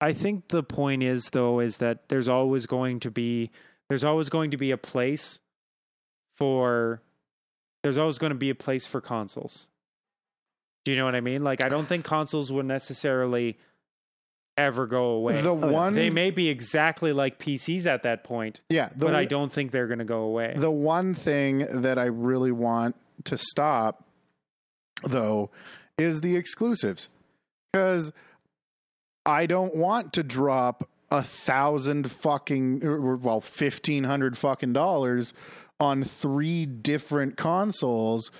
I 0.00 0.12
think 0.12 0.48
the 0.48 0.62
point 0.62 1.02
is 1.02 1.30
though 1.30 1.60
is 1.60 1.78
that 1.78 2.08
there's 2.08 2.28
always 2.28 2.66
going 2.66 3.00
to 3.00 3.10
be 3.10 3.50
there's 3.88 4.04
always 4.04 4.28
going 4.28 4.50
to 4.50 4.56
be 4.56 4.70
a 4.70 4.76
place 4.76 5.40
for 6.38 7.02
there's 7.82 7.98
always 7.98 8.18
going 8.18 8.30
to 8.30 8.38
be 8.38 8.50
a 8.50 8.54
place 8.54 8.86
for 8.86 9.00
consoles. 9.00 9.68
Do 10.84 10.92
you 10.92 10.98
know 10.98 11.04
what 11.04 11.14
I 11.14 11.20
mean? 11.20 11.44
Like 11.44 11.62
I 11.62 11.68
don't 11.68 11.86
think 11.86 12.04
consoles 12.04 12.50
would 12.52 12.66
necessarily 12.66 13.58
ever 14.56 14.86
go 14.86 15.10
away. 15.10 15.40
The 15.40 15.50
oh, 15.50 15.72
one 15.72 15.92
they 15.92 16.10
may 16.10 16.30
be 16.30 16.48
exactly 16.48 17.12
like 17.12 17.38
PCs 17.38 17.86
at 17.86 18.02
that 18.02 18.24
point, 18.24 18.60
yeah, 18.70 18.88
the 18.88 19.06
but 19.06 19.14
I 19.14 19.24
don't 19.24 19.52
think 19.52 19.70
they're 19.70 19.86
going 19.86 19.98
to 19.98 20.04
go 20.04 20.20
away. 20.20 20.54
The 20.56 20.70
one 20.70 21.14
thing 21.14 21.66
that 21.82 21.98
I 21.98 22.06
really 22.06 22.52
want 22.52 22.96
to 23.24 23.36
stop, 23.36 24.04
though, 25.04 25.50
is 25.98 26.20
the 26.20 26.36
exclusives. 26.36 27.08
Because 27.72 28.12
I 29.26 29.46
don't 29.46 29.74
want 29.76 30.14
to 30.14 30.22
drop 30.22 30.88
a 31.10 31.22
thousand 31.22 32.10
fucking, 32.10 33.20
well, 33.22 33.40
fifteen 33.40 34.04
hundred 34.04 34.38
fucking 34.38 34.72
dollars 34.72 35.32
on 35.80 36.02
three 36.04 36.66
different 36.66 37.36
consoles 37.36 38.30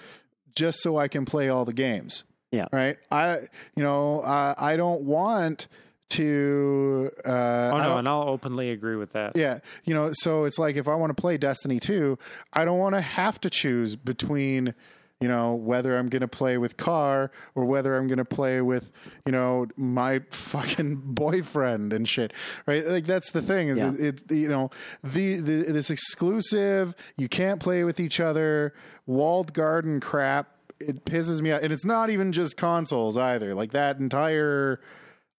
just 0.55 0.81
so 0.81 0.97
I 0.97 1.09
can 1.09 1.25
play 1.25 1.49
all 1.49 1.65
the 1.65 1.73
games. 1.73 2.25
Yeah. 2.51 2.67
Right. 2.73 2.97
I, 3.11 3.41
you 3.77 3.83
know, 3.83 4.23
I, 4.23 4.55
I 4.57 4.77
don't 4.77 5.03
want 5.03 5.69
to. 6.11 7.11
Uh, 7.25 7.29
oh 7.29 7.77
no, 7.77 7.83
don't- 7.83 7.99
and 7.99 8.09
I'll 8.09 8.29
openly 8.29 8.71
agree 8.71 8.97
with 8.97 9.13
that. 9.13 9.37
yeah, 9.37 9.59
you 9.85 9.93
know, 9.95 10.11
so 10.13 10.45
it's 10.45 10.59
like 10.59 10.77
if 10.77 10.89
I 10.89 10.95
want 10.95 11.15
to 11.15 11.21
play 11.21 11.37
Destiny 11.37 11.79
2, 11.79 12.19
I 12.53 12.65
don't 12.65 12.79
want 12.79 12.95
to 12.95 13.01
have 13.03 13.41
to 13.43 13.51
choose 13.51 13.95
between, 13.97 14.75
you 15.21 15.27
know, 15.29 15.55
whether 15.55 15.99
I'm 15.99 16.09
going 16.09 16.21
to 16.21 16.29
play 16.29 16.59
with 16.59 16.77
Car 16.77 17.31
or 17.57 17.65
whether 17.65 17.97
I'm 17.97 18.07
going 18.07 18.19
to 18.19 18.25
play 18.25 18.61
with, 18.61 18.93
you 19.27 19.33
know, 19.33 19.67
my 19.77 20.21
fucking 20.31 20.97
boyfriend 21.05 21.93
and 21.93 22.09
shit. 22.09 22.33
Right? 22.67 22.87
Like 22.87 23.05
that's 23.05 23.33
the 23.33 23.43
thing 23.43 23.69
is 23.69 23.79
Yeah. 23.79 23.95
it, 23.99 24.31
you 24.31 24.49
know, 24.49 24.71
the, 25.03 25.37
the 25.41 25.73
this 25.73 25.91
exclusive, 25.91 26.95
you 27.17 27.29
can't 27.29 27.61
play 27.61 27.83
with 27.85 27.99
each 27.99 28.21
other, 28.21 28.75
walled 29.07 29.53
garden 29.55 29.99
crap. 30.01 30.49
It 30.79 31.05
pisses 31.05 31.41
me 31.41 31.51
out. 31.51 31.63
And 31.63 31.73
it's 31.73 31.85
not 31.85 32.11
even 32.11 32.31
just 32.31 32.57
consoles 32.57 33.17
either. 33.17 33.55
Like 33.55 33.73
that 33.73 33.99
entire 33.99 34.81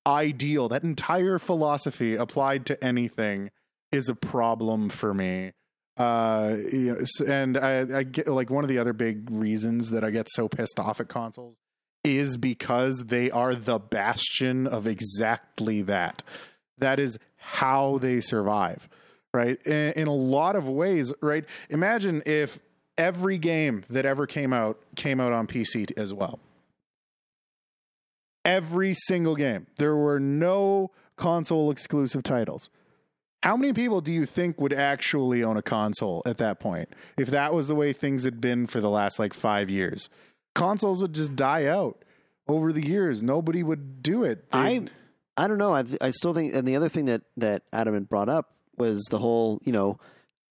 ideal, 0.06 0.68
that 0.70 0.84
entire 0.84 1.40
philosophy 1.40 2.16
applied 2.16 2.66
to 2.66 2.84
anything 2.84 3.52
is 3.92 4.10
a 4.10 4.16
problem 4.16 4.90
for 4.90 5.14
me. 5.14 5.54
Uh, 6.00 6.56
you 6.72 6.96
know, 6.96 7.26
and 7.28 7.58
I, 7.58 8.00
I 8.00 8.04
get 8.04 8.28
like 8.28 8.50
one 8.50 8.64
of 8.64 8.70
the 8.70 8.78
other 8.78 8.94
big 8.94 9.30
reasons 9.30 9.92
that 9.92 10.04
I 10.04 10.12
get 10.12 10.30
so 10.30 10.48
pissed 10.48 10.80
off 10.80 11.00
at 11.00 11.10
consoles 11.10 11.58
is 12.06 12.38
because 12.38 13.06
they 13.06 13.30
are 13.30 13.54
the 13.54 13.78
bastion 13.78 14.66
of 14.66 14.88
exactly 14.88 15.82
that. 15.84 16.24
That 16.78 17.00
is 17.00 17.20
how 17.36 17.98
they 17.98 18.22
survive, 18.22 18.88
right? 19.34 19.62
In, 19.66 19.92
in 19.94 20.08
a 20.08 20.16
lot 20.16 20.56
of 20.56 20.70
ways, 20.70 21.14
right? 21.22 21.44
Imagine 21.70 22.24
if 22.26 22.60
every 22.98 23.38
game 23.38 23.84
that 23.90 24.06
ever 24.06 24.26
came 24.26 24.54
out 24.54 24.80
came 24.96 25.20
out 25.20 25.34
on 25.34 25.48
PC 25.48 25.92
as 25.98 26.14
well 26.14 26.40
every 28.50 28.94
single 28.94 29.36
game. 29.36 29.68
There 29.78 29.96
were 29.96 30.20
no 30.20 30.92
console 31.18 31.72
exclusive 31.72 32.24
titles. 32.24 32.70
How 33.44 33.56
many 33.56 33.72
people 33.72 34.02
do 34.02 34.12
you 34.12 34.26
think 34.26 34.60
would 34.60 34.74
actually 34.74 35.44
own 35.44 35.56
a 35.56 35.62
console 35.62 36.22
at 36.26 36.38
that 36.38 36.60
point 36.60 36.90
if 37.18 37.30
that 37.30 37.54
was 37.54 37.68
the 37.68 37.76
way 37.76 37.94
things 37.94 38.26
had 38.26 38.42
been 38.42 38.68
for 38.68 38.82
the 38.82 38.90
last 38.90 39.18
like 39.18 39.34
five 39.34 39.70
years? 39.70 40.10
Consoles 40.56 41.02
would 41.02 41.14
just 41.14 41.36
die 41.36 41.66
out 41.66 42.04
over 42.48 42.74
the 42.74 42.86
years. 42.86 43.24
Nobody 43.24 43.64
would 43.64 44.04
do 44.04 44.24
it. 44.24 44.46
I 44.52 44.88
I 45.38 45.48
don't 45.48 45.58
know. 45.58 45.74
I 45.74 45.86
I 46.02 46.12
still 46.12 46.34
think, 46.34 46.54
and 46.54 46.68
the 46.68 46.76
other 46.76 46.90
thing 46.90 47.06
that 47.06 47.22
that 47.38 47.64
Adam 47.72 47.94
had 47.94 48.10
brought 48.10 48.28
up 48.28 48.56
was 48.78 49.06
the 49.10 49.20
whole, 49.20 49.62
you 49.64 49.72
know, 49.72 50.00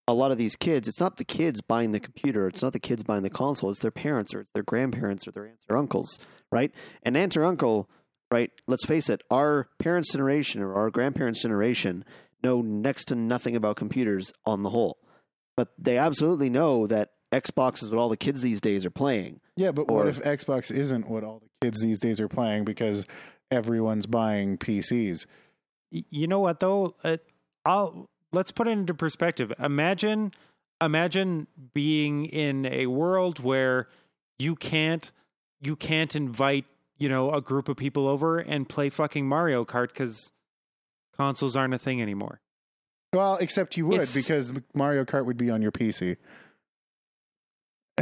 a 0.07 0.15
lot 0.15 0.31
of 0.31 0.39
these 0.39 0.57
kids. 0.57 0.89
It's 0.89 1.01
not 1.01 1.19
the 1.19 1.25
kids 1.25 1.61
buying 1.61 1.93
the 1.93 2.01
computer. 2.01 2.49
It's 2.49 2.63
not 2.63 2.73
the 2.73 2.81
kids 2.81 3.03
buying 3.03 3.23
the 3.23 3.31
console. 3.31 3.71
It's 3.71 3.81
their 3.81 3.91
parents 3.91 4.35
or 4.35 4.41
it's 4.41 4.51
their 4.55 4.63
grandparents 4.63 5.29
or 5.29 5.33
their 5.33 5.47
aunts 5.47 5.67
or 5.69 5.77
uncles, 5.77 6.19
right? 6.51 6.73
And 7.03 7.17
aunt 7.19 7.37
or 7.37 7.45
uncle, 7.45 7.91
right? 8.31 8.51
Let's 8.67 8.87
face 8.87 9.11
it. 9.11 9.23
Our 9.31 9.69
parents' 9.79 10.13
generation 10.13 10.63
or 10.63 10.75
our 10.75 10.89
grandparents' 10.91 11.43
generation 11.43 12.05
know 12.43 12.61
next 12.63 13.07
to 13.07 13.15
nothing 13.15 13.57
about 13.57 13.77
computers 13.77 14.33
on 14.45 14.63
the 14.63 14.71
whole, 14.71 14.99
but 15.57 15.69
they 15.79 15.99
absolutely 15.99 16.51
know 16.51 16.87
that 16.87 17.13
Xbox 17.33 17.83
is 17.83 17.91
what 17.91 17.99
all 17.99 18.09
the 18.09 18.17
kids 18.17 18.41
these 18.41 18.61
days 18.61 18.87
are 18.87 18.91
playing. 18.91 19.41
yeah, 19.57 19.71
but 19.71 19.83
or- 19.91 19.99
what 19.99 20.07
if 20.09 20.23
Xbox 20.23 20.71
isn't 20.71 21.09
what 21.09 21.25
all 21.25 21.41
the 21.41 21.67
kids 21.67 21.81
these 21.83 22.01
days 22.01 22.21
are 22.21 22.29
playing 22.29 22.65
because 22.65 23.07
everyone's 23.51 24.07
buying 24.07 24.57
PCs? 24.59 25.27
You 25.91 26.27
know 26.27 26.41
what 26.41 26.61
though? 26.61 26.95
Uh, 27.05 27.17
I'll 27.65 28.09
let's 28.33 28.51
put 28.51 28.69
it 28.69 28.73
into 28.73 28.95
perspective. 28.95 29.53
Imagine, 29.59 30.33
imagine 30.83 31.47
being 31.75 32.27
in 32.27 32.67
a 32.67 32.87
world 32.87 33.39
where 33.41 33.89
you 34.39 34.55
can't, 34.55 35.11
you 35.61 35.77
can't 35.77 36.15
invite, 36.15 36.67
you 36.99 37.09
know, 37.09 37.33
a 37.33 37.41
group 37.41 37.69
of 37.69 37.77
people 37.77 38.07
over 38.07 38.39
and 38.39 38.69
play 38.69 38.91
fucking 38.91 39.27
Mario 39.27 39.65
Kart 39.65 39.89
because 39.89 40.31
consoles 41.19 41.57
aren't 41.57 41.75
a 41.75 41.79
thing 41.79 42.01
anymore. 42.01 42.41
Well, 43.13 43.37
except 43.37 43.77
you 43.77 43.87
would 43.87 44.03
It's- 44.03 44.15
because 44.15 44.53
Mario 44.75 45.05
Kart 45.05 45.25
would 45.27 45.37
be 45.39 45.51
on 45.51 45.63
your 45.63 45.73
PC. 45.73 46.17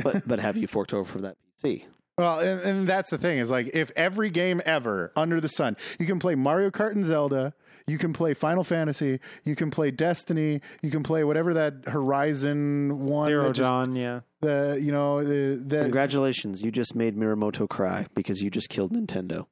But 0.02 0.26
but 0.26 0.38
have 0.38 0.56
you 0.56 0.66
forked 0.66 0.92
over 0.92 1.04
for 1.10 1.18
that 1.20 1.36
PC? 1.62 1.84
Well, 2.18 2.40
and, 2.40 2.60
and 2.60 2.88
that's 2.88 3.10
the 3.10 3.18
thing 3.18 3.38
is 3.38 3.50
like 3.50 3.70
if 3.74 3.90
every 3.94 4.30
game 4.30 4.60
ever 4.64 5.12
under 5.16 5.40
the 5.40 5.48
sun, 5.48 5.76
you 5.98 6.06
can 6.06 6.18
play 6.18 6.34
Mario 6.34 6.70
Kart 6.70 6.92
and 6.92 7.04
Zelda, 7.04 7.52
you 7.86 7.98
can 7.98 8.12
play 8.12 8.32
Final 8.34 8.64
Fantasy, 8.64 9.20
you 9.44 9.54
can 9.54 9.70
play 9.70 9.90
Destiny, 9.90 10.60
you 10.82 10.90
can 10.90 11.02
play 11.02 11.24
whatever 11.24 11.54
that 11.54 11.86
Horizon 11.88 13.04
one, 13.06 13.28
Zero 13.28 13.44
that 13.44 13.52
just, 13.52 13.68
Dawn, 13.70 13.94
yeah. 13.96 14.20
the 14.40 14.78
you 14.80 14.92
know 14.92 15.22
the, 15.22 15.62
the 15.64 15.82
Congratulations, 15.82 16.62
you 16.62 16.70
just 16.70 16.94
made 16.94 17.16
Miyamoto 17.16 17.68
cry 17.68 18.06
because 18.14 18.42
you 18.42 18.50
just 18.50 18.70
killed 18.70 18.92
Nintendo. 18.92 19.46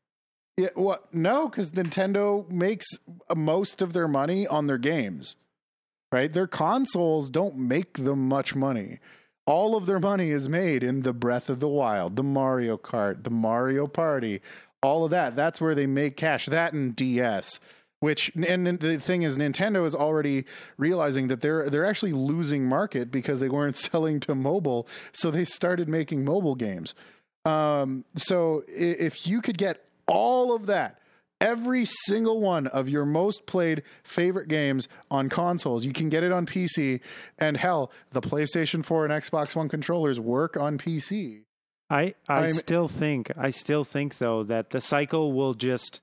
Yeah, 0.57 0.69
what 0.75 1.13
no, 1.13 1.49
because 1.49 1.73
Nintendo 1.73 2.49
makes 2.49 2.87
most 3.35 3.83
of 3.83 3.93
their 3.93 4.07
money 4.07 4.47
on 4.47 4.67
their 4.67 4.79
games, 4.79 5.37
right? 6.13 6.33
Their 6.33 6.47
consoles 6.47 7.29
don't 7.29 7.57
make 7.57 7.99
them 7.99 8.29
much 8.29 8.55
money. 8.55 9.01
All 9.47 9.77
of 9.77 9.87
their 9.87 10.01
money 10.01 10.31
is 10.31 10.49
made 10.49 10.83
in 10.83 11.03
the 11.03 11.13
Breath 11.13 11.51
of 11.51 11.61
the 11.61 11.69
Wild, 11.69 12.17
the 12.17 12.23
Mario 12.23 12.79
Kart, 12.79 13.25
the 13.25 13.31
Mario 13.31 13.87
Party, 13.87 14.41
all 14.83 15.05
of 15.05 15.11
that. 15.11 15.35
That's 15.35 15.61
where 15.61 15.75
they 15.75 15.87
make 15.87 16.17
cash. 16.17 16.47
That 16.47 16.73
and 16.73 16.95
DS. 16.95 17.59
Which 17.99 18.31
and 18.37 18.67
the 18.67 19.01
thing 19.01 19.23
is, 19.23 19.39
Nintendo 19.39 19.85
is 19.87 19.95
already 19.95 20.45
realizing 20.77 21.29
that 21.29 21.41
they're 21.41 21.69
they're 21.69 21.85
actually 21.87 22.13
losing 22.13 22.67
market 22.67 23.11
because 23.11 23.41
they 23.41 23.49
weren't 23.49 23.77
selling 23.77 24.21
to 24.21 24.35
mobile, 24.37 24.87
so 25.13 25.31
they 25.31 25.45
started 25.45 25.89
making 25.89 26.25
mobile 26.25 26.55
games. 26.55 26.95
Um, 27.45 28.05
so 28.15 28.63
if 28.69 29.27
you 29.27 29.43
could 29.43 29.59
get 29.59 29.84
all 30.07 30.55
of 30.55 30.67
that, 30.67 30.99
every 31.41 31.85
single 31.85 32.41
one 32.41 32.67
of 32.69 32.89
your 32.89 33.05
most 33.05 33.47
played 33.47 33.83
favorite 34.03 34.49
games 34.49 34.89
on 35.11 35.29
consoles, 35.29 35.85
you 35.85 35.93
can 35.93 36.09
get 36.09 36.23
it 36.23 36.33
on 36.33 36.47
PC. 36.47 37.01
And 37.39 37.57
hell, 37.57 37.91
the 38.13 38.21
PlayStation 38.21 38.85
4 38.85 39.07
and 39.07 39.13
Xbox 39.15 39.55
One 39.57 39.69
controllers 39.69 40.19
work 40.21 40.57
on 40.57 40.79
PC. 40.79 41.43
I 41.91 42.15
I 42.29 42.45
I'm- 42.45 42.49
still 42.55 42.89
think 42.89 43.31
I 43.37 43.51
still 43.51 43.85
think 43.85 44.19
though 44.19 44.43
that 44.45 44.71
the 44.71 44.81
cycle 44.81 45.33
will 45.33 45.53
just 45.55 46.01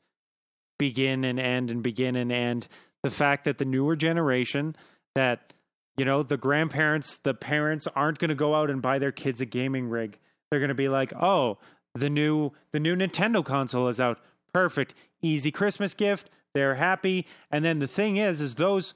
begin 0.77 1.23
and 1.23 1.39
end 1.39 1.71
and 1.71 1.81
begin 1.83 2.15
and 2.15 2.31
end. 2.31 2.67
The 3.03 3.09
fact 3.09 3.45
that 3.45 3.57
the 3.57 3.65
newer 3.65 3.95
generation 3.95 4.75
that 5.15 5.53
you 5.97 6.05
know 6.05 6.23
the 6.23 6.37
grandparents, 6.37 7.17
the 7.23 7.33
parents 7.33 7.87
aren't 7.95 8.19
going 8.19 8.29
to 8.29 8.35
go 8.35 8.55
out 8.55 8.69
and 8.69 8.81
buy 8.81 8.99
their 8.99 9.11
kids 9.11 9.41
a 9.41 9.45
gaming 9.45 9.89
rig. 9.89 10.17
They're 10.49 10.59
going 10.59 10.69
to 10.69 10.75
be 10.75 10.87
like, 10.89 11.13
"Oh, 11.13 11.57
the 11.93 12.09
new 12.09 12.51
the 12.71 12.79
new 12.79 12.95
Nintendo 12.95 13.43
console 13.43 13.87
is 13.87 13.99
out. 13.99 14.19
Perfect. 14.53 14.93
Easy 15.21 15.51
Christmas 15.51 15.93
gift. 15.93 16.29
They're 16.53 16.75
happy." 16.75 17.25
And 17.51 17.63
then 17.63 17.79
the 17.79 17.87
thing 17.87 18.17
is 18.17 18.41
is 18.41 18.55
those 18.55 18.93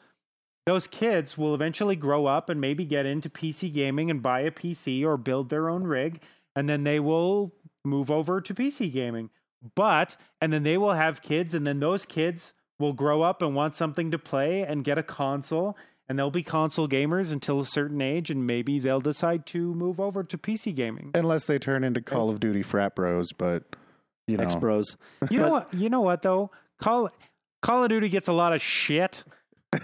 those 0.66 0.88
kids 0.88 1.38
will 1.38 1.54
eventually 1.54 1.96
grow 1.96 2.26
up 2.26 2.50
and 2.50 2.60
maybe 2.60 2.86
get 2.86 3.06
into 3.06 3.30
PC 3.30 3.72
gaming 3.72 4.10
and 4.10 4.22
buy 4.24 4.42
a 4.42 4.52
PC 4.52 5.06
or 5.06 5.16
build 5.16 5.50
their 5.50 5.70
own 5.70 5.84
rig 5.84 6.22
and 6.56 6.68
then 6.68 6.84
they 6.84 7.00
will 7.00 7.54
move 7.84 8.10
over 8.10 8.42
to 8.42 8.54
PC 8.54 8.92
gaming. 8.92 9.30
But 9.76 10.16
and 10.42 10.52
then 10.52 10.64
they 10.64 10.78
will 10.78 10.94
have 10.94 11.22
kids 11.22 11.54
and 11.54 11.66
then 11.66 11.80
those 11.80 12.06
kids 12.06 12.54
will 12.80 12.94
grow 12.94 13.22
up 13.22 13.42
and 13.42 13.56
want 13.56 13.76
something 13.76 14.12
to 14.12 14.20
play 14.20 14.64
and 14.64 14.84
get 14.84 14.98
a 14.98 15.04
console 15.04 15.78
and 16.08 16.18
they'll 16.20 16.32
be 16.32 16.44
console 16.44 16.88
gamers 16.88 17.32
until 17.32 17.60
a 17.60 17.66
certain 17.66 18.02
age 18.02 18.30
and 18.30 18.46
maybe 18.46 18.80
they'll 18.80 19.00
decide 19.00 19.46
to 19.48 19.74
move 19.74 20.00
over 20.00 20.24
to 20.24 20.38
PC 20.38 20.76
gaming. 20.76 21.12
Unless 21.16 21.46
they 21.46 21.60
turn 21.60 21.84
into 21.84 22.02
Call 22.02 22.30
of 22.30 22.40
Duty 22.40 22.62
frat 22.62 22.96
bros, 22.96 23.32
but 23.34 23.64
you 24.28 24.38
know. 24.38 24.44
X 24.44 24.56
Bros. 24.56 24.96
You 25.30 25.40
know 25.40 25.50
what? 25.50 25.74
You 25.74 25.90
know 25.90 26.02
what 26.02 26.22
though? 26.22 26.52
Call 26.80 27.10
Call 27.62 27.84
of 27.84 27.90
Duty 27.90 28.10
gets 28.10 28.28
a 28.28 28.34
lot 28.34 28.54
of 28.54 28.62
shit, 28.62 29.24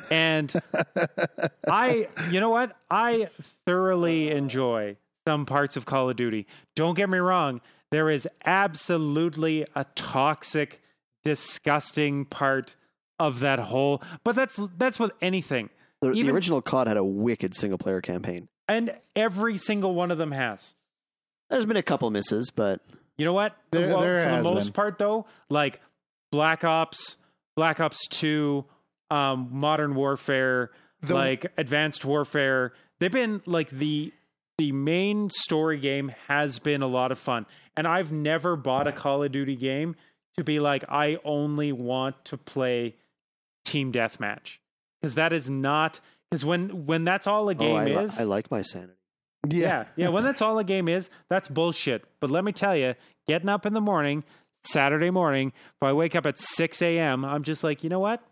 and 0.10 0.54
I, 1.70 2.08
you 2.30 2.40
know 2.40 2.50
what? 2.50 2.76
I 2.90 3.30
thoroughly 3.66 4.30
enjoy 4.30 4.98
some 5.28 5.46
parts 5.46 5.78
of 5.78 5.86
Call 5.86 6.10
of 6.10 6.16
Duty. 6.16 6.48
Don't 6.76 6.96
get 6.96 7.10
me 7.10 7.18
wrong. 7.18 7.62
There 7.92 8.10
is 8.10 8.28
absolutely 8.46 9.66
a 9.76 9.86
toxic, 9.96 10.82
disgusting 11.24 12.26
part 12.26 12.76
of 13.20 13.42
that 13.42 13.60
whole. 13.60 14.02
But 14.24 14.36
that's 14.36 14.60
that's 14.78 15.00
with 15.00 15.12
anything, 15.22 15.70
The, 16.02 16.10
the 16.12 16.30
original 16.32 16.62
COD 16.62 16.88
had 16.88 16.98
a 16.98 17.04
wicked 17.04 17.54
single 17.56 17.78
player 17.78 18.02
campaign. 18.02 18.48
and 18.68 18.94
every 19.16 19.58
single 19.58 19.94
one 19.94 20.12
of 20.12 20.18
them 20.18 20.32
has. 20.32 20.74
There's 21.50 21.66
been 21.66 21.78
a 21.78 21.84
couple 21.84 22.10
misses, 22.10 22.50
but 22.56 22.82
You 23.18 23.26
know 23.26 23.34
what? 23.34 23.56
There- 23.72 23.88
well, 23.88 24.00
there 24.02 24.24
for 24.24 24.30
has 24.30 24.46
the 24.46 24.52
most 24.54 24.64
been. 24.68 24.74
part, 24.74 24.98
though, 24.98 25.26
like 25.50 25.80
Black 26.32 26.64
Ops, 26.64 27.18
Black 27.56 27.80
Ops 27.80 28.08
Two, 28.08 28.66
um, 29.10 29.50
Modern 29.52 29.94
Warfare, 29.96 30.72
The- 31.02 31.14
like 31.14 31.46
Advanced 31.58 32.06
Warfare, 32.06 32.74
they've 33.00 33.12
been 33.12 33.42
like 33.46 33.70
the 33.70 34.14
the 34.58 34.72
main 34.72 35.30
story 35.32 35.80
game 35.80 36.12
has 36.28 36.60
been 36.60 36.82
a 36.84 36.88
lot 36.88 37.12
of 37.12 37.18
fun, 37.18 37.46
and 37.76 37.88
I've 37.88 38.12
never 38.12 38.56
bought 38.56 38.88
a 38.88 38.92
Call 38.92 39.24
of 39.24 39.32
Duty 39.32 39.56
game 39.56 39.96
to 40.38 40.44
be 40.44 40.60
like 40.60 40.86
I 40.90 41.18
only 41.26 41.72
want 41.72 42.24
to 42.26 42.38
play 42.38 42.96
team 43.66 43.92
deathmatch 43.92 44.58
because 45.02 45.16
that 45.16 45.34
is 45.34 45.50
not 45.50 46.00
because 46.30 46.46
when 46.46 46.86
when 46.86 47.04
that's 47.04 47.28
all 47.28 47.50
a 47.50 47.52
oh, 47.52 47.56
game 47.56 47.76
I, 47.76 48.04
is 48.04 48.20
I 48.20 48.24
like 48.24 48.52
my 48.52 48.62
sanity. 48.62 48.94
yeah, 49.50 49.86
yeah. 49.96 50.10
When 50.10 50.24
that's 50.24 50.42
all 50.42 50.58
a 50.60 50.64
game 50.64 50.88
is, 50.88 51.10
that's 51.30 51.50
bullshit. 51.50 52.04
But 52.20 52.30
let 52.30 52.44
me 52.44 52.52
tell 52.52 52.76
you, 52.76 52.94
getting 53.28 53.50
up 53.50 53.66
in 53.66 53.74
the 53.74 53.82
morning, 53.82 54.24
Saturday 54.64 55.10
morning, 55.10 55.52
if 55.56 55.84
I 55.84 55.94
wake 55.94 56.16
up 56.16 56.26
at 56.26 56.38
6 56.38 56.82
a.m., 56.82 57.26
I'm 57.26 57.44
just 57.44 57.64
like, 57.64 57.84
you 57.84 57.90
know 57.90 58.00
what? 58.00 58.24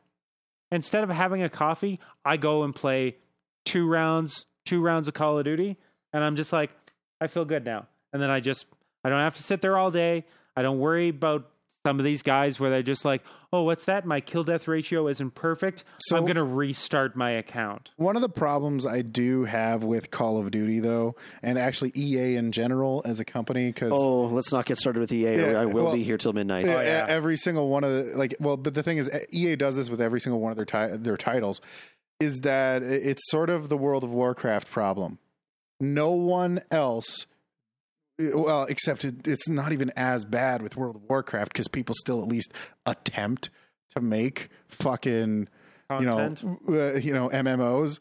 Instead 0.72 1.04
of 1.04 1.10
having 1.10 1.42
a 1.42 1.50
coffee, 1.50 2.00
I 2.24 2.38
go 2.38 2.64
and 2.64 2.76
play 2.76 3.18
two 3.66 3.88
rounds, 3.88 4.46
two 4.66 4.82
rounds 4.82 5.08
of 5.08 5.16
Call 5.16 5.40
of 5.40 5.46
Duty, 5.46 5.78
and 6.14 6.24
I'm 6.24 6.36
just 6.36 6.54
like, 6.54 6.70
I 7.20 7.28
feel 7.28 7.46
good 7.46 7.66
now. 7.66 7.88
And 8.14 8.22
then 8.22 8.30
I 8.30 8.40
just, 8.40 8.66
I 9.04 9.10
don't 9.10 9.20
have 9.20 9.36
to 9.38 9.44
sit 9.44 9.62
there 9.62 9.78
all 9.78 9.92
day. 9.92 10.26
I 10.56 10.62
don't 10.62 10.80
worry 10.80 11.10
about 11.10 11.50
some 11.90 11.98
of 11.98 12.06
these 12.06 12.22
guys 12.22 12.60
where 12.60 12.70
they're 12.70 12.84
just 12.84 13.04
like, 13.04 13.24
oh, 13.52 13.64
what's 13.64 13.86
that? 13.86 14.06
My 14.06 14.22
kill 14.22 14.44
death 14.44 14.68
ratio 14.68 15.08
isn't 15.08 15.34
perfect. 15.34 15.84
So- 16.02 16.18
I'm 16.18 16.24
going 16.24 16.36
to 16.36 16.44
restart 16.44 17.16
my 17.16 17.32
account. 17.32 17.90
One 17.98 18.16
of 18.16 18.22
the 18.22 18.30
problems 18.30 18.86
I 18.86 19.02
do 19.02 19.44
have 19.46 19.84
with 19.84 20.12
Call 20.12 20.40
of 20.40 20.52
Duty, 20.52 20.80
though, 20.82 21.16
and 21.42 21.58
actually 21.58 21.92
EA 21.96 22.36
in 22.36 22.52
general 22.52 23.02
as 23.06 23.20
a 23.20 23.26
company, 23.26 23.72
because 23.72 23.92
Oh, 23.92 24.26
let's 24.26 24.52
not 24.54 24.66
get 24.68 24.78
started 24.78 25.00
with 25.00 25.12
EA. 25.12 25.36
Yeah, 25.36 25.62
I 25.62 25.66
will 25.66 25.86
well, 25.86 25.94
be 25.96 26.04
here 26.04 26.20
till 26.20 26.34
midnight. 26.34 26.68
Oh, 26.68 26.80
yeah. 26.80 27.08
every 27.10 27.38
single 27.38 27.70
one 27.70 27.84
of 27.84 27.92
the 27.92 28.16
like, 28.16 28.36
well, 28.40 28.56
but 28.56 28.76
the 28.76 28.84
thing 28.84 28.98
is, 29.00 29.10
EA 29.32 29.56
does 29.56 29.76
this 29.76 29.90
with 29.90 30.00
every 30.00 30.20
single 30.22 30.40
one 30.40 30.52
of 30.52 30.56
their 30.56 30.66
ti- 30.66 30.98
their 30.98 31.18
titles, 31.18 31.60
is 32.20 32.42
that 32.42 32.84
it's 32.84 33.28
sort 33.32 33.50
of 33.50 33.68
the 33.68 33.78
World 33.78 34.04
of 34.04 34.12
Warcraft 34.12 34.70
problem. 34.70 35.18
No 35.80 36.12
one 36.12 36.62
else, 36.70 37.26
well, 38.20 38.66
except 38.66 39.06
it, 39.06 39.28
it's 39.28 39.48
not 39.48 39.72
even 39.72 39.92
as 39.96 40.26
bad 40.26 40.62
with 40.62 40.76
World 40.76 40.96
of 40.96 41.04
Warcraft 41.04 41.54
because 41.54 41.68
people 41.68 41.96
still 41.96 42.22
at 42.22 42.28
least 42.28 42.54
attempt 42.86 43.50
to 43.96 44.02
make 44.02 44.50
fucking 44.68 45.48
Content. 45.90 46.44
you 46.44 46.58
know, 46.68 46.90
uh, 46.90 46.94
you 46.98 47.14
know, 47.14 47.30
MMOs 47.30 48.00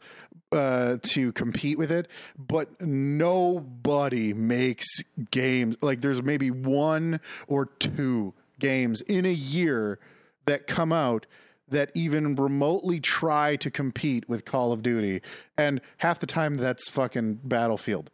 uh, 0.51 0.97
to 1.01 1.31
compete 1.31 1.77
with 1.77 1.91
it, 1.91 2.07
but 2.37 2.81
nobody 2.81 4.33
makes 4.33 4.85
games 5.31 5.75
like 5.81 6.01
there's 6.01 6.21
maybe 6.21 6.51
one 6.51 7.19
or 7.47 7.65
two 7.65 8.33
games 8.59 9.01
in 9.01 9.25
a 9.25 9.31
year 9.31 9.99
that 10.45 10.67
come 10.67 10.91
out 10.91 11.25
that 11.69 11.91
even 11.93 12.35
remotely 12.35 12.99
try 12.99 13.55
to 13.55 13.69
compete 13.69 14.27
with 14.27 14.43
Call 14.43 14.71
of 14.71 14.81
Duty, 14.81 15.21
and 15.57 15.81
half 15.97 16.19
the 16.19 16.27
time 16.27 16.57
that's 16.57 16.89
fucking 16.89 17.39
Battlefield. 17.43 18.09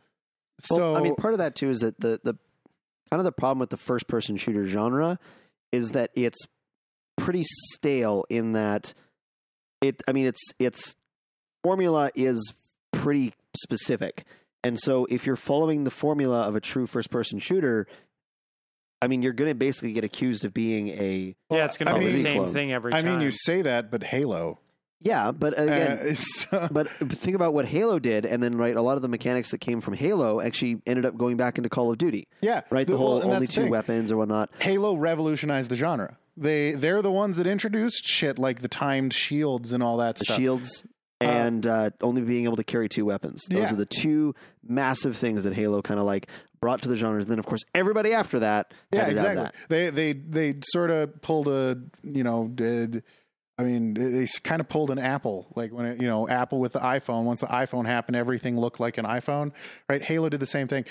Well, 0.69 0.93
So 0.93 0.95
I 0.95 1.01
mean, 1.01 1.15
part 1.15 1.33
of 1.33 1.39
that 1.39 1.55
too 1.55 1.69
is 1.69 1.79
that 1.79 1.99
the 1.99 2.19
the 2.23 2.33
kind 3.11 3.19
of 3.19 3.23
the 3.23 3.31
problem 3.31 3.59
with 3.59 3.69
the 3.69 3.77
first 3.77 4.07
person 4.07 4.37
shooter 4.37 4.67
genre 4.67 5.19
is 5.71 5.91
that 5.91 6.11
it's 6.15 6.39
pretty 7.17 7.43
stale 7.73 8.25
in 8.29 8.53
that 8.53 8.93
it. 9.81 10.01
I 10.07 10.11
mean, 10.13 10.25
its 10.25 10.41
its 10.59 10.95
formula 11.63 12.11
is 12.15 12.53
pretty 12.91 13.33
specific, 13.57 14.25
and 14.63 14.79
so 14.79 15.05
if 15.09 15.25
you're 15.25 15.35
following 15.35 15.83
the 15.83 15.91
formula 15.91 16.41
of 16.43 16.55
a 16.55 16.61
true 16.61 16.87
first 16.87 17.09
person 17.09 17.39
shooter. 17.39 17.87
I 19.01 19.07
mean, 19.07 19.21
you're 19.21 19.33
going 19.33 19.51
to 19.51 19.55
basically 19.55 19.91
get 19.91 20.03
accused 20.05 20.45
of 20.45 20.53
being 20.53 20.87
a 20.87 21.35
Yeah, 21.51 21.65
it's 21.65 21.77
going 21.77 21.93
to 21.93 21.99
be 21.99 22.11
the 22.11 22.23
same 22.23 22.43
Clone. 22.43 22.53
thing 22.53 22.71
every 22.73 22.91
time. 22.91 22.99
I 22.99 23.01
time. 23.03 23.11
mean, 23.17 23.21
you 23.21 23.29
say 23.29 23.61
that, 23.61 23.91
but 23.91 24.01
Halo. 24.01 24.57
Yeah, 25.05 25.31
but 25.31 25.53
again, 25.57 25.99
Uh, 26.11 26.13
so- 26.15 26.67
But 26.69 26.89
think 26.89 27.35
about 27.37 27.53
what 27.53 27.65
Halo 27.65 27.99
did, 27.99 28.25
and 28.25 28.43
then 28.43 28.57
right, 28.57 28.75
a 28.75 28.81
lot 28.81 28.97
of 28.97 29.01
the 29.01 29.07
mechanics 29.07 29.51
that 29.51 29.59
came 29.59 29.79
from 29.79 29.93
Halo 29.93 30.41
actually 30.41 30.81
ended 30.85 31.05
up 31.05 31.15
going 31.17 31.37
back 31.37 31.57
into 31.57 31.69
Call 31.69 31.89
of 31.91 31.97
Duty. 31.97 32.27
yeah, 32.41 32.61
Right, 32.69 32.85
the, 32.85 32.97
whole 32.97 33.19
well, 33.19 33.31
only 33.33 33.47
two 33.47 33.61
thing. 33.61 33.71
weapons 33.71 34.11
or 34.11 34.17
whatnot. 34.17 34.49
Halo 34.59 34.95
revolutionized 34.97 35.69
the 35.71 35.77
genre. 35.77 36.17
They 36.35 36.73
they're 36.73 37.01
the 37.01 37.11
ones 37.13 37.37
that 37.37 37.47
introduced 37.47 38.03
shit 38.03 38.37
like 38.37 38.61
the 38.61 38.67
timed 38.67 39.13
shields 39.13 39.71
and 39.71 39.81
all 39.81 39.95
that 39.97 40.17
The 40.17 40.25
stuff. 40.25 40.35
shields 40.37 40.83
and 41.21 41.65
uh, 41.65 41.91
only 42.01 42.21
being 42.23 42.43
able 42.43 42.57
to 42.57 42.63
carry 42.65 42.89
two 42.89 43.05
weapons. 43.05 43.45
Those 43.49 43.59
Yeah. 43.59 43.71
are 43.73 43.77
the 43.77 43.85
two 43.85 44.35
massive 44.67 45.15
things 45.15 45.45
that 45.45 45.53
Halo 45.53 45.81
kind 45.81 45.97
of 45.97 46.05
like 46.05 46.27
brought 46.59 46.81
to 46.81 46.89
the 46.89 46.97
genre. 46.97 47.19
And 47.21 47.29
then, 47.29 47.39
of 47.39 47.45
course, 47.45 47.63
everybody 47.73 48.11
after 48.13 48.39
that. 48.39 48.73
Yeah, 48.91 49.05
had 49.05 49.15
to 49.15 49.21
have 49.21 49.31
exactly. 49.31 49.43
that. 49.43 49.53
They 49.69 49.89
they 49.91 50.11
they 50.51 50.59
sort 50.73 50.91
of 50.91 51.21
pulled 51.21 51.47
a 51.47 51.77
you 52.03 52.23
know 52.25 52.49
did. 52.53 53.03
I 53.57 53.63
mean, 53.63 53.93
they 53.93 54.27
kind 54.43 54.59
of 54.59 54.67
pulled 54.67 54.91
an 54.91 54.99
Apple, 54.99 55.47
like 55.55 55.71
when 55.71 55.85
it, 55.85 56.01
you 56.01 56.07
know 56.07 56.27
Apple 56.27 56.59
with 56.59 56.73
the 56.73 56.79
iPhone. 56.79 57.23
Once 57.23 57.39
the 57.39 57.47
iPhone 57.47 57.85
happened, 57.85 58.17
everything 58.17 58.59
looked 58.59 58.79
like 58.79 58.97
an 58.97 59.05
iPhone, 59.05 59.51
right? 59.89 60.01
Halo 60.01 60.27
did 60.29 60.41
the 60.41 60.45
same 60.45 60.67
thing. 60.67 60.85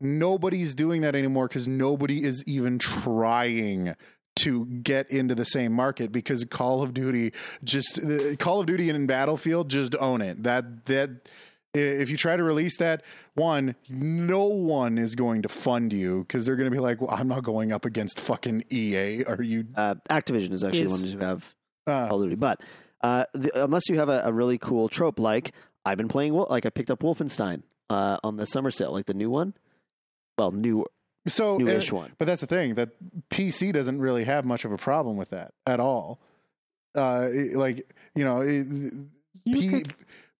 Nobody's 0.00 0.74
doing 0.74 1.02
that 1.02 1.14
anymore 1.14 1.48
because 1.48 1.68
nobody 1.68 2.24
is 2.24 2.42
even 2.46 2.78
trying 2.78 3.94
to 4.36 4.66
get 4.66 5.10
into 5.10 5.34
the 5.34 5.44
same 5.44 5.72
market 5.72 6.12
because 6.12 6.44
Call 6.44 6.82
of 6.82 6.94
Duty 6.94 7.32
just 7.64 8.00
uh, 8.02 8.36
Call 8.36 8.60
of 8.60 8.66
Duty 8.66 8.90
and 8.90 9.06
Battlefield 9.06 9.68
just 9.70 9.94
own 10.00 10.20
it. 10.20 10.42
That 10.42 10.86
that 10.86 11.28
if 11.74 12.10
you 12.10 12.16
try 12.16 12.36
to 12.36 12.42
release 12.42 12.76
that 12.78 13.02
one, 13.34 13.76
no 13.88 14.44
one 14.46 14.98
is 14.98 15.14
going 15.14 15.42
to 15.42 15.48
fund 15.48 15.92
you 15.92 16.20
because 16.20 16.46
they're 16.46 16.56
going 16.56 16.70
to 16.70 16.74
be 16.74 16.80
like, 16.80 17.00
"Well, 17.00 17.10
I'm 17.10 17.28
not 17.28 17.44
going 17.44 17.72
up 17.72 17.84
against 17.84 18.18
fucking 18.18 18.64
EA." 18.70 19.24
Are 19.24 19.42
you? 19.42 19.66
Uh, 19.76 19.96
Activision 20.10 20.52
is 20.52 20.64
actually 20.64 20.82
Is- 20.82 20.92
the 20.92 20.98
ones 20.98 21.12
who 21.12 21.18
have 21.18 21.54
Uh, 21.88 22.08
Call 22.08 22.18
of 22.18 22.24
Duty. 22.24 22.36
But 22.36 22.60
uh, 23.02 23.24
the, 23.34 23.64
unless 23.64 23.88
you 23.88 23.98
have 23.98 24.08
a, 24.08 24.22
a 24.24 24.32
really 24.32 24.58
cool 24.58 24.88
trope, 24.88 25.18
like 25.18 25.52
I've 25.84 25.96
been 25.98 26.08
playing, 26.08 26.34
Wol- 26.34 26.46
like 26.50 26.66
I 26.66 26.70
picked 26.70 26.90
up 26.90 27.00
Wolfenstein 27.00 27.62
uh, 27.90 28.18
on 28.22 28.36
the 28.36 28.46
summer 28.46 28.70
sale, 28.70 28.92
like 28.92 29.06
the 29.06 29.14
new 29.14 29.30
one. 29.30 29.54
Well, 30.36 30.52
new 30.52 30.84
so, 31.26 31.56
uh, 31.56 31.58
newish 31.58 31.90
one. 31.90 32.12
but 32.18 32.26
that's 32.26 32.40
the 32.40 32.46
thing 32.46 32.74
that 32.76 32.90
PC 33.30 33.72
doesn't 33.72 33.98
really 34.00 34.24
have 34.24 34.44
much 34.44 34.64
of 34.64 34.72
a 34.72 34.76
problem 34.78 35.16
with 35.16 35.30
that 35.30 35.52
at 35.66 35.80
all. 35.80 36.20
Uh, 36.94 37.28
it- 37.32 37.56
like 37.56 37.90
you 38.14 38.24
know, 38.24 38.40
it, 38.42 38.66
P, 39.46 39.84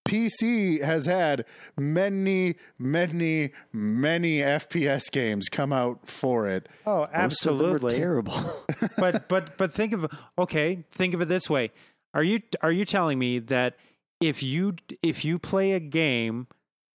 PC 0.09 0.83
has 0.83 1.07
had 1.07 1.45
many, 1.77 2.57
many, 2.79 3.53
many 3.73 4.39
FPS 4.39 5.11
games 5.11 5.49
come 5.49 5.73
out 5.73 6.09
for 6.09 6.49
it. 6.49 6.69
Oh, 6.87 7.01
Most 7.01 7.47
of 7.47 7.59
them 7.59 7.67
are 7.67 7.75
absolutely. 7.75 7.99
terrible. 7.99 8.35
but 8.99 9.29
but 9.29 9.57
but 9.59 9.73
think 9.73 9.93
of 9.93 10.07
okay, 10.39 10.85
think 10.91 11.15
of 11.15 11.21
it 11.21 11.29
this 11.29 11.49
way. 11.49 11.71
Are 12.15 12.23
you 12.23 12.41
are 12.63 12.73
you 12.73 12.85
telling 12.85 13.19
me 13.19 13.39
that 13.39 13.77
if 14.21 14.43
you 14.43 14.75
if 15.03 15.25
you 15.25 15.39
play 15.39 15.73
a 15.73 15.81
game 15.81 16.47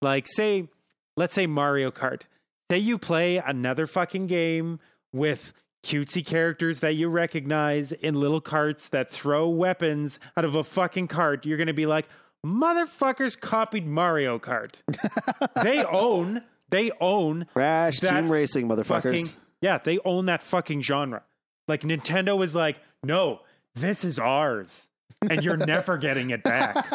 like 0.01 0.27
say 0.27 0.67
let's 1.15 1.33
say 1.33 1.45
Mario 1.47 1.91
Kart, 1.91 2.23
say 2.71 2.79
you 2.79 2.97
play 2.97 3.37
another 3.37 3.87
fucking 3.87 4.27
game 4.27 4.79
with 5.13 5.53
cutesy 5.85 6.25
characters 6.25 6.79
that 6.79 6.95
you 6.95 7.09
recognize 7.09 7.91
in 7.91 8.15
little 8.15 8.41
carts 8.41 8.87
that 8.89 9.11
throw 9.11 9.49
weapons 9.49 10.17
out 10.37 10.45
of 10.45 10.55
a 10.55 10.63
fucking 10.63 11.07
cart, 11.07 11.45
you're 11.45 11.57
going 11.57 11.67
to 11.67 11.73
be 11.73 11.85
like, 11.85 12.07
"Motherfuckers 12.45 13.39
copied 13.39 13.85
Mario 13.87 14.39
Kart." 14.39 14.75
they 15.63 15.83
own 15.83 16.43
they 16.69 16.91
own 16.99 17.45
Crash 17.53 17.99
Team 17.99 18.29
Racing, 18.31 18.67
motherfuckers. 18.67 18.87
fucking 18.87 19.25
yeah, 19.61 19.77
they 19.77 19.99
own 20.03 20.25
that 20.25 20.43
fucking 20.43 20.81
genre. 20.81 21.23
Like 21.67 21.81
Nintendo 21.81 22.43
is 22.43 22.53
like, 22.53 22.79
no, 23.03 23.39
this 23.75 24.03
is 24.03 24.19
ours, 24.19 24.87
and 25.29 25.43
you're 25.43 25.57
never 25.65 25.97
getting 25.97 26.31
it 26.31 26.43
back. 26.43 26.85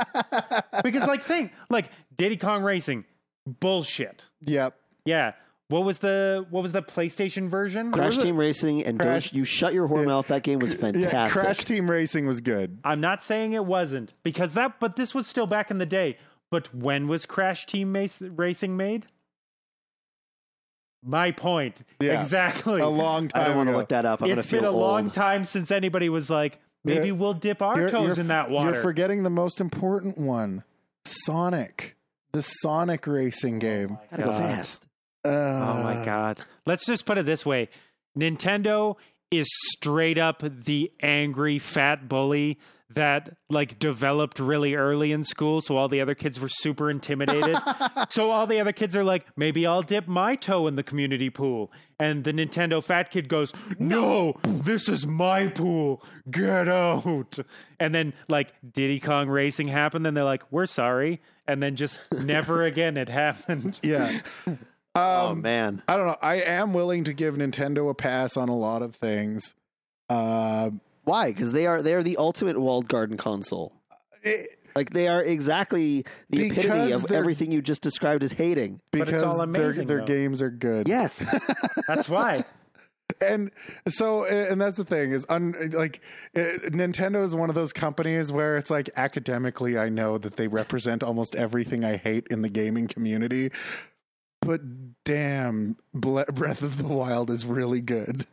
Because 0.85 1.07
like, 1.09 1.25
think 1.25 1.53
like 1.71 1.91
Diddy 2.17 2.37
Kong 2.37 2.63
Racing, 2.63 3.05
bullshit. 3.47 4.25
Yep. 4.43 4.77
Yeah, 5.05 5.33
what 5.69 5.85
was 5.85 5.99
the 5.99 6.47
what 6.51 6.63
was 6.63 6.73
the 6.73 6.83
PlayStation 6.83 7.49
version? 7.49 7.93
Crash 7.93 8.17
was 8.17 8.19
it? 8.19 8.23
Team 8.29 8.37
Racing 8.37 8.85
and 8.85 8.99
Crash- 8.99 9.33
you 9.33 9.45
shut 9.45 9.73
your 9.75 9.89
whore 9.89 10.05
mouth. 10.07 10.27
That 10.29 10.43
game 10.43 10.59
was 10.59 10.73
Yeah, 10.73 10.79
fantastic. 10.81 11.43
Crash 11.43 11.65
Team 11.65 11.91
Racing 11.91 12.27
was 12.27 12.41
good. 12.41 12.79
I'm 12.85 13.01
not 13.01 13.23
saying 13.23 13.53
it 13.53 13.65
wasn't 13.65 14.15
because 14.23 14.55
that, 14.55 14.81
but 14.81 14.97
this 14.97 15.15
was 15.15 15.27
still 15.27 15.47
back 15.47 15.71
in 15.71 15.79
the 15.79 15.87
day. 15.87 16.17
But 16.51 16.75
when 16.75 17.07
was 17.09 17.27
Crash 17.27 17.67
Team 17.67 17.93
Racing 17.95 18.77
made? 18.77 19.07
My 21.05 21.31
point. 21.31 21.83
Yeah. 22.01 22.19
Exactly. 22.21 22.81
A 22.81 22.89
long 22.89 23.29
time 23.29 23.43
I 23.43 23.45
don't 23.49 23.57
want 23.57 23.69
to 23.69 23.77
look 23.77 23.89
that 23.91 24.05
up. 24.05 24.21
I'm 24.21 24.29
going 24.29 24.39
it's 24.39 24.49
feel 24.49 24.61
been 24.61 24.69
a 24.69 24.73
old. 24.73 24.81
long 24.81 25.11
time 25.11 25.45
since 25.45 25.71
anybody 25.71 26.09
was 26.09 26.29
like, 26.29 26.59
maybe 26.85 27.09
Yeah. 27.09 27.13
we'll 27.13 27.35
dip 27.35 27.63
our 27.63 27.77
You're- 27.77 27.91
toes 27.91 28.09
you're- 28.09 28.21
in 28.21 28.29
that 28.29 28.51
water. 28.51 28.73
You're 28.73 28.83
forgetting 28.83 29.23
the 29.23 29.31
most 29.31 29.61
important 29.61 30.19
one 30.19 30.65
Sonic. 31.05 31.97
The 32.33 32.43
Sonic 32.43 33.07
racing 33.07 33.57
oh 33.57 33.59
game. 33.61 33.99
Gotta 34.11 34.23
go 34.25 34.33
fast. 34.33 34.87
Uh, 35.29 35.75
oh 35.79 35.83
my 35.83 36.05
god. 36.05 36.41
Let's 36.67 36.87
just 36.87 37.07
put 37.07 37.19
it 37.19 37.27
this 37.27 37.45
way. 37.45 37.69
Nintendo 38.19 38.97
is 39.31 39.49
straight 39.73 40.19
up 40.19 40.43
the 40.43 40.91
angry 41.01 41.59
fat 41.59 42.09
bully 42.09 42.59
that 42.91 43.37
like 43.51 43.79
developed 43.79 44.41
really 44.41 44.75
early 44.75 45.13
in 45.13 45.23
school 45.23 45.61
so 45.61 45.77
all 45.77 45.89
the 45.89 46.01
other 46.01 46.15
kids 46.15 46.41
were 46.41 46.49
super 46.49 46.91
intimidated. 46.91 47.57
so 48.09 48.31
all 48.31 48.47
the 48.47 48.61
other 48.61 48.73
kids 48.73 48.97
are 48.97 49.05
like, 49.05 49.27
maybe 49.37 49.67
I'll 49.67 49.83
dip 49.83 50.09
my 50.09 50.37
toe 50.37 50.67
in 50.67 50.77
the 50.77 50.83
community 50.83 51.29
pool. 51.29 51.71
And 52.01 52.25
the 52.25 52.33
Nintendo 52.33 52.83
fat 52.83 53.11
kid 53.11 53.29
goes, 53.29 53.53
No, 53.79 54.39
this 54.43 54.89
is 54.89 55.07
my 55.07 55.49
pool. 55.49 56.03
Get 56.31 56.69
out. 56.69 57.39
And 57.79 57.95
then 57.95 58.15
like 58.29 58.55
Diddy 58.73 59.01
Kong 59.01 59.29
Racing 59.29 59.69
happened, 59.69 60.07
and 60.07 60.17
they're 60.17 60.25
like, 60.25 60.45
We're 60.51 60.67
sorry. 60.67 61.21
And 61.47 61.63
then 61.63 61.77
just 61.77 62.01
never 62.13 62.63
again 62.63 62.97
it 62.97 63.09
happened. 63.09 63.81
Yeah. 63.83 64.21
Oh 64.95 65.29
Um, 65.31 65.43
man. 65.43 65.83
I 65.89 65.97
don't 65.97 66.07
know. 66.07 66.17
I 66.23 66.37
am 66.37 66.73
willing 66.73 67.05
to 67.05 67.13
give 67.13 67.35
Nintendo 67.37 67.89
a 67.91 67.95
pass 67.95 68.37
on 68.37 68.49
a 68.49 68.57
lot 68.57 68.83
of 68.83 68.95
things. 68.97 69.55
Uh, 70.09 70.71
Why? 71.05 71.33
Because 71.33 71.53
they 71.53 71.67
are 71.67 71.83
they 71.83 71.95
are 71.95 72.03
the 72.03 72.17
ultimate 72.17 72.59
walled 72.59 72.89
garden 72.89 73.17
console. 73.17 73.73
it, 74.23 74.57
Like 74.75 74.91
they 74.91 75.07
are 75.09 75.23
exactly 75.23 76.05
the 76.31 76.47
epitome 76.47 76.93
of 76.93 77.11
everything 77.11 77.53
you 77.53 77.63
just 77.63 77.83
described 77.83 78.23
as 78.23 78.33
hating. 78.33 78.81
But 78.91 79.01
because 79.07 79.15
it's 79.15 79.23
all 79.23 79.37
their, 79.39 79.45
amazing, 79.45 79.87
their 79.87 79.99
though. 79.99 80.05
games 80.07 80.43
are 80.43 80.51
good. 80.51 80.89
Yes. 80.89 81.25
That's 81.89 82.09
why. 82.09 82.45
and 83.23 83.51
so 83.89 84.25
and 84.27 84.61
that's 84.61 84.77
the 84.77 84.85
thing 84.85 85.13
is 85.13 85.25
un, 85.31 85.55
like 85.73 86.03
uh, 86.37 86.41
nintendo 86.69 87.25
is 87.25 87.35
one 87.35 87.49
of 87.49 87.55
those 87.55 87.73
companies 87.73 88.31
where 88.31 88.59
it's 88.59 88.71
like 88.71 88.91
academically 88.97 89.79
i 89.79 89.89
know 89.89 90.19
that 90.19 90.37
they 90.37 90.47
represent 90.47 91.03
almost 91.03 91.35
everything 91.35 91.85
i 91.87 91.97
hate 91.97 92.27
in 92.31 92.43
the 92.43 92.51
gaming 92.51 92.87
community 92.87 93.51
but 94.41 94.61
damn 95.05 95.77
Ble- 95.95 96.25
breath 96.33 96.63
of 96.63 96.79
the 96.79 96.89
wild 96.89 97.31
is 97.31 97.45
really 97.45 97.81
good 97.81 98.27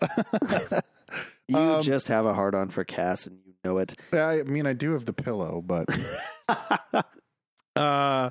you 1.48 1.58
Um, 1.58 1.82
just 1.82 2.08
have 2.08 2.26
a 2.26 2.34
hard 2.34 2.54
on 2.54 2.70
for 2.70 2.84
Cass 2.84 3.26
and 3.26 3.38
you 3.46 3.52
know 3.64 3.78
it. 3.78 3.94
i 4.12 4.42
mean 4.42 4.66
i 4.66 4.72
do 4.72 4.92
have 4.92 5.04
the 5.06 5.12
pillow 5.12 5.62
but 5.64 5.88
uh 7.76 8.30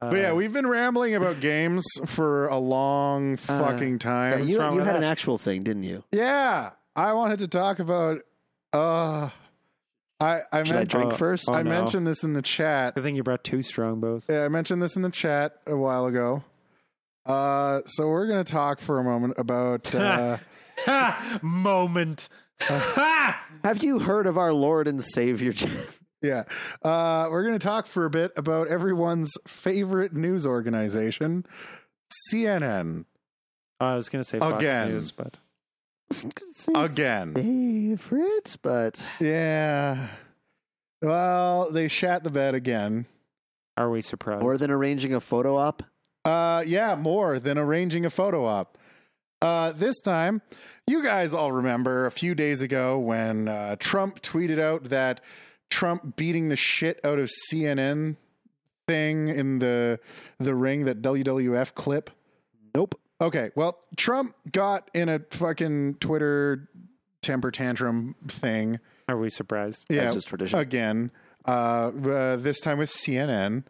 but 0.00 0.16
yeah 0.16 0.30
Uh, 0.30 0.34
we've 0.34 0.52
been 0.52 0.66
rambling 0.66 1.14
about 1.14 1.40
games 1.40 1.84
for 2.06 2.48
a 2.48 2.58
long 2.58 3.36
fucking 3.36 3.92
Yeah, 3.94 3.98
time 3.98 4.40
you 4.40 4.60
you 4.60 4.76
with 4.76 4.84
had 4.86 4.96
an 4.96 5.04
actual 5.04 5.38
thing, 5.38 5.62
didn't 5.62 5.84
you? 5.84 6.04
yeah 6.12 6.70
i 6.96 7.12
wanted 7.12 7.38
to 7.40 7.48
talk 7.48 7.78
about 7.78 8.20
uh 8.72 9.30
i 10.20 10.40
i 10.52 10.62
Should 10.62 10.76
I 10.76 10.84
drink 10.84 11.14
first? 11.14 11.48
oh, 11.50 11.54
I 11.54 11.62
no. 11.62 11.70
mentioned 11.70 12.06
this 12.06 12.22
in 12.22 12.32
the 12.32 12.42
chat. 12.42 12.94
I 12.96 13.00
think 13.00 13.16
you 13.16 13.22
brought 13.22 13.44
two 13.44 13.62
strongbows. 13.62 14.26
Yeah, 14.28 14.44
I 14.44 14.48
mentioned 14.48 14.82
this 14.82 14.96
in 14.96 15.02
the 15.02 15.10
chat 15.10 15.56
a 15.66 15.76
while 15.76 16.06
ago. 16.06 16.44
Uh, 17.26 17.80
so 17.86 18.08
we're 18.08 18.26
gonna 18.26 18.44
talk 18.44 18.80
for 18.80 18.98
a 18.98 19.04
moment 19.04 19.34
about. 19.38 19.94
Uh, 20.88 21.38
Moment. 21.40 22.28
Ha! 22.62 23.46
Have 23.64 23.84
you 23.84 24.00
heard 24.00 24.26
of 24.26 24.36
our 24.36 24.52
Lord 24.52 24.88
and 24.88 25.02
Savior? 25.02 25.52
yeah, 26.22 26.42
uh, 26.82 27.28
we're 27.30 27.44
gonna 27.44 27.60
talk 27.60 27.86
for 27.86 28.04
a 28.04 28.10
bit 28.10 28.32
about 28.36 28.66
everyone's 28.66 29.32
favorite 29.46 30.14
news 30.14 30.44
organization, 30.44 31.46
CNN. 32.32 33.04
Oh, 33.80 33.86
I 33.86 33.94
was 33.94 34.08
going 34.08 34.22
to 34.22 34.28
say 34.28 34.38
Fox 34.38 34.62
Again. 34.62 34.90
News, 34.90 35.10
but 35.10 35.38
Again, 36.74 37.34
favorite, 37.34 38.56
but 38.62 39.06
yeah. 39.20 40.08
Well, 41.02 41.70
they 41.70 41.88
shat 41.88 42.24
the 42.24 42.30
bed 42.30 42.54
again. 42.54 43.06
are 43.76 43.90
we 43.90 44.00
surprised? 44.00 44.42
more 44.42 44.56
than 44.56 44.70
arranging 44.70 45.14
a 45.14 45.20
photo 45.20 45.56
op. 45.56 45.82
Uh, 46.24 46.62
yeah, 46.66 46.94
more 46.94 47.38
than 47.38 47.58
arranging 47.58 48.06
a 48.06 48.10
photo 48.10 48.46
op. 48.46 48.78
Uh, 49.42 49.72
this 49.72 50.00
time, 50.00 50.40
you 50.86 51.02
guys 51.02 51.34
all 51.34 51.52
remember 51.52 52.06
a 52.06 52.10
few 52.10 52.34
days 52.34 52.62
ago 52.62 52.98
when 52.98 53.46
uh, 53.48 53.76
Trump 53.78 54.22
tweeted 54.22 54.58
out 54.58 54.84
that 54.84 55.20
Trump 55.70 56.16
beating 56.16 56.48
the 56.48 56.56
shit 56.56 56.98
out 57.04 57.18
of 57.18 57.30
CNN 57.50 58.16
thing 58.88 59.28
in 59.28 59.58
the 59.58 59.98
the 60.38 60.54
ring, 60.54 60.84
that 60.86 61.02
WWF 61.02 61.74
clip. 61.74 62.10
Nope. 62.74 62.98
Okay, 63.24 63.50
well, 63.54 63.78
Trump 63.96 64.34
got 64.52 64.90
in 64.92 65.08
a 65.08 65.18
fucking 65.30 65.94
Twitter 65.94 66.68
temper 67.22 67.50
tantrum 67.50 68.14
thing. 68.28 68.78
are 69.08 69.16
we 69.16 69.30
surprised? 69.30 69.86
Yeah, 69.88 70.02
That's 70.02 70.14
just 70.14 70.28
tradition. 70.28 70.58
again. 70.58 71.10
Uh, 71.46 71.90
uh, 72.06 72.36
this 72.36 72.60
time 72.60 72.76
with 72.78 72.90
CNN. 72.90 73.64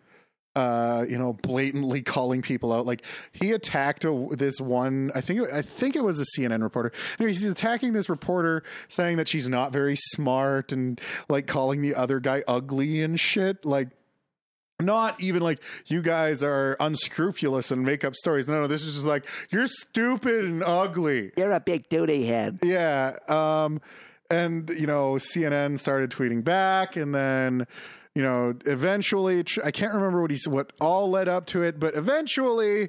uh, 0.56 1.04
you 1.08 1.18
know, 1.18 1.32
blatantly 1.32 2.02
calling 2.02 2.42
people 2.42 2.72
out. 2.72 2.84
Like 2.86 3.04
he 3.32 3.52
attacked 3.52 4.04
a, 4.04 4.28
this 4.32 4.60
one. 4.60 5.10
I 5.14 5.20
think 5.20 5.52
I 5.52 5.62
think 5.62 5.96
it 5.96 6.02
was 6.02 6.20
a 6.20 6.24
CNN 6.38 6.62
reporter. 6.62 6.92
Anyways, 7.18 7.40
he's 7.42 7.50
attacking 7.50 7.92
this 7.92 8.08
reporter, 8.08 8.62
saying 8.88 9.16
that 9.18 9.28
she's 9.28 9.48
not 9.48 9.72
very 9.72 9.96
smart 9.96 10.70
and 10.72 11.00
like 11.28 11.46
calling 11.46 11.80
the 11.80 11.94
other 11.94 12.20
guy 12.20 12.42
ugly 12.46 13.02
and 13.02 13.18
shit. 13.18 13.64
Like 13.64 13.88
not 14.80 15.20
even 15.20 15.42
like 15.42 15.60
you 15.86 16.02
guys 16.02 16.42
are 16.42 16.76
unscrupulous 16.80 17.70
and 17.70 17.84
make 17.84 18.04
up 18.04 18.14
stories. 18.14 18.48
No, 18.48 18.60
no, 18.60 18.66
this 18.66 18.82
is 18.82 18.94
just 18.94 19.06
like 19.06 19.26
you're 19.50 19.68
stupid 19.68 20.44
and 20.44 20.62
ugly. 20.64 21.32
You're 21.36 21.52
a 21.52 21.60
big 21.60 21.88
duty 21.88 22.24
head. 22.26 22.58
Yeah. 22.62 23.16
Um, 23.28 23.80
and 24.30 24.68
you 24.70 24.86
know, 24.86 25.14
CNN 25.14 25.78
started 25.78 26.10
tweeting 26.10 26.42
back, 26.42 26.96
and 26.96 27.14
then 27.14 27.66
you 28.14 28.22
know, 28.22 28.54
eventually, 28.66 29.44
I 29.62 29.70
can't 29.70 29.94
remember 29.94 30.22
what 30.22 30.30
he 30.30 30.38
what 30.48 30.72
all 30.80 31.10
led 31.10 31.28
up 31.28 31.46
to 31.48 31.62
it, 31.62 31.78
but 31.78 31.94
eventually. 31.94 32.88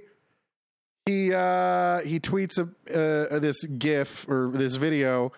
He 1.08 1.32
uh, 1.32 2.00
he 2.00 2.20
tweets 2.20 2.58
a, 2.58 3.30
uh, 3.32 3.38
this 3.38 3.64
GIF 3.64 4.28
or 4.28 4.50
this 4.52 4.76
video 4.76 5.34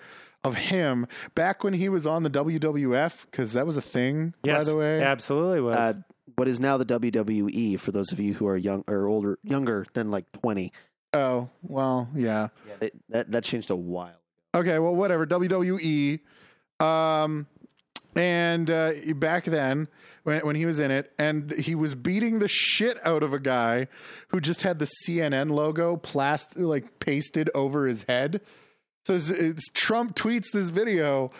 of 0.46 0.56
him 0.56 1.08
back 1.36 1.64
when 1.64 1.74
he 1.74 1.90
was 1.90 2.08
on 2.08 2.24
the 2.24 2.30
WWF 2.30 3.12
because 3.30 3.52
that 3.52 3.66
was 3.66 3.76
a 3.76 3.82
thing. 3.82 4.34
Yes, 4.44 4.64
by 4.64 4.72
the 4.72 4.78
way, 4.78 5.04
absolutely 5.04 5.60
was. 5.60 5.76
Uh, 5.76 5.94
what 6.38 6.48
is 6.48 6.60
now 6.60 6.78
the 6.78 6.86
WWE 6.86 7.80
for 7.80 7.92
those 7.92 8.12
of 8.12 8.20
you 8.20 8.34
who 8.36 8.48
are 8.48 8.56
young 8.56 8.84
or 8.88 9.08
older, 9.08 9.40
younger 9.44 9.86
than 9.94 10.10
like 10.10 10.32
twenty. 10.32 10.72
Oh 11.12 11.50
well, 11.64 12.10
yeah. 12.16 12.50
Yeah, 12.68 12.74
it, 12.82 12.94
that 13.10 13.32
that 13.32 13.44
changed 13.44 13.72
a 13.72 13.76
while. 13.76 14.22
Okay, 14.56 14.80
well, 14.80 14.96
whatever. 14.96 15.26
WWE. 15.26 16.20
Um, 16.80 17.48
and 18.16 18.70
uh, 18.70 18.94
back 19.16 19.46
then, 19.46 19.88
when 20.24 20.46
when 20.46 20.56
he 20.56 20.68
was 20.68 20.80
in 20.80 20.92
it, 20.92 21.12
and 21.18 21.52
he 21.52 21.74
was 21.74 21.96
beating 21.96 22.38
the 22.38 22.48
shit 22.48 23.04
out 23.04 23.24
of 23.24 23.34
a 23.34 23.40
guy 23.40 23.88
who 24.28 24.40
just 24.40 24.62
had 24.62 24.78
the 24.78 24.88
CNN 25.04 25.50
logo 25.50 25.98
plast 25.98 26.58
like 26.58 27.00
pasted 27.00 27.50
over 27.56 27.88
his 27.88 28.04
head. 28.04 28.42
So 29.06 29.16
it's, 29.16 29.32
it's 29.32 29.70
Trump 29.74 30.16
tweets 30.16 30.52
this 30.54 30.70
video 30.70 31.32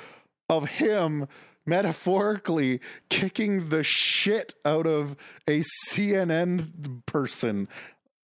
of 0.50 0.68
him 0.68 1.28
metaphorically 1.68 2.80
kicking 3.10 3.70
the 3.70 3.84
shit 3.84 4.56
out 4.66 4.88
of 4.88 5.16
a 5.48 5.64
CNN 5.90 7.06
person. 7.06 7.68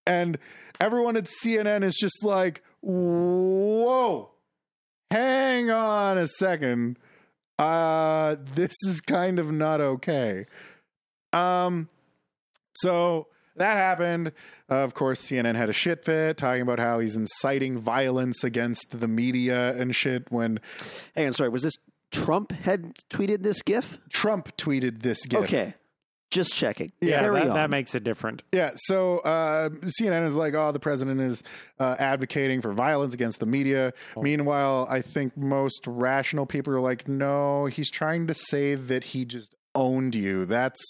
And 0.08 0.40
everyone 0.80 1.18
at 1.18 1.26
CNN 1.26 1.84
is 1.84 1.96
just 1.96 2.24
like, 2.24 2.64
whoa, 2.82 4.32
hang 5.12 5.70
on 5.70 6.18
a 6.18 6.28
second. 6.28 6.98
Uh, 7.60 8.38
this 8.56 8.74
is 8.88 9.02
kind 9.02 9.38
of 9.40 9.52
not 9.52 9.80
okay. 9.80 10.46
Um, 11.32 11.90
so 12.76 13.28
that 13.56 13.78
happened. 13.78 14.32
Uh, 14.70 14.78
of 14.78 14.94
course, 14.94 15.22
CNN 15.22 15.56
had 15.56 15.70
a 15.70 15.74
shit 15.74 16.04
fit 16.04 16.38
talking 16.38 16.62
about 16.62 16.80
how 16.80 17.00
he's 17.00 17.16
inciting 17.16 17.78
violence 17.78 18.44
against 18.44 19.00
the 19.00 19.08
media 19.08 19.76
and 19.78 19.96
shit 19.96 20.32
when 20.32 20.60
Hang 21.16 21.28
on, 21.28 21.34
sorry, 21.34 21.50
was 21.50 21.64
this 21.64 21.76
Trump 22.14 22.52
had 22.52 22.96
tweeted 23.10 23.44
this 23.44 23.62
GIF? 23.62 23.98
Trump 24.12 24.56
tweeted 24.58 25.02
this 25.02 25.26
GIF. 25.26 25.44
Okay, 25.44 25.74
just 26.32 26.54
checking. 26.54 26.92
yeah, 27.02 27.20
Carry 27.20 27.42
that, 27.42 27.54
that 27.54 27.70
makes 27.70 27.96
it 27.96 28.04
different. 28.04 28.44
Yeah, 28.52 28.72
so 28.76 29.20
uh, 29.20 29.70
CNN 29.70 30.26
is 30.28 30.36
like, 30.36 30.54
oh, 30.54 30.72
the 30.72 30.80
president 30.80 31.22
is 31.22 31.44
uh, 31.80 31.96
advocating 32.00 32.62
for 32.62 32.74
violence 32.74 33.14
against 33.14 33.40
the 33.40 33.46
media. 33.46 33.94
Meanwhile, 34.18 34.88
I 34.90 35.02
think 35.02 35.38
most 35.38 35.86
rational 35.86 36.46
people 36.46 36.74
are 36.74 36.82
like, 36.82 37.08
no, 37.08 37.66
he's 37.66 37.90
trying 37.90 38.28
to 38.28 38.34
say 38.34 38.76
that 38.76 39.04
he 39.04 39.26
just 39.26 39.54
owned 39.76 40.16
you. 40.16 40.46
That's 40.46 40.82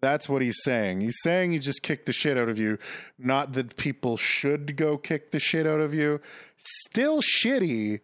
that's 0.00 0.28
what 0.28 0.42
he's 0.42 0.58
saying. 0.62 1.00
He's 1.00 1.18
saying 1.22 1.52
he 1.52 1.58
just 1.58 1.82
kicked 1.82 2.06
the 2.06 2.12
shit 2.12 2.38
out 2.38 2.48
of 2.48 2.58
you, 2.58 2.78
not 3.18 3.54
that 3.54 3.76
people 3.76 4.16
should 4.16 4.76
go 4.76 4.96
kick 4.96 5.32
the 5.32 5.40
shit 5.40 5.66
out 5.66 5.80
of 5.80 5.92
you. 5.92 6.20
Still 6.56 7.20
shitty, 7.20 8.00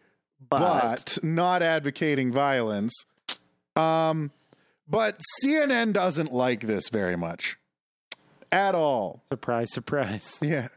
but, 0.48 1.18
but 1.18 1.18
not 1.22 1.62
advocating 1.62 2.32
violence. 2.32 3.04
Um, 3.76 4.30
but 4.88 5.20
CNN 5.42 5.92
doesn't 5.92 6.32
like 6.32 6.60
this 6.60 6.88
very 6.90 7.16
much 7.16 7.56
at 8.52 8.74
all. 8.74 9.22
Surprise, 9.28 9.72
surprise. 9.72 10.38
Yeah. 10.42 10.68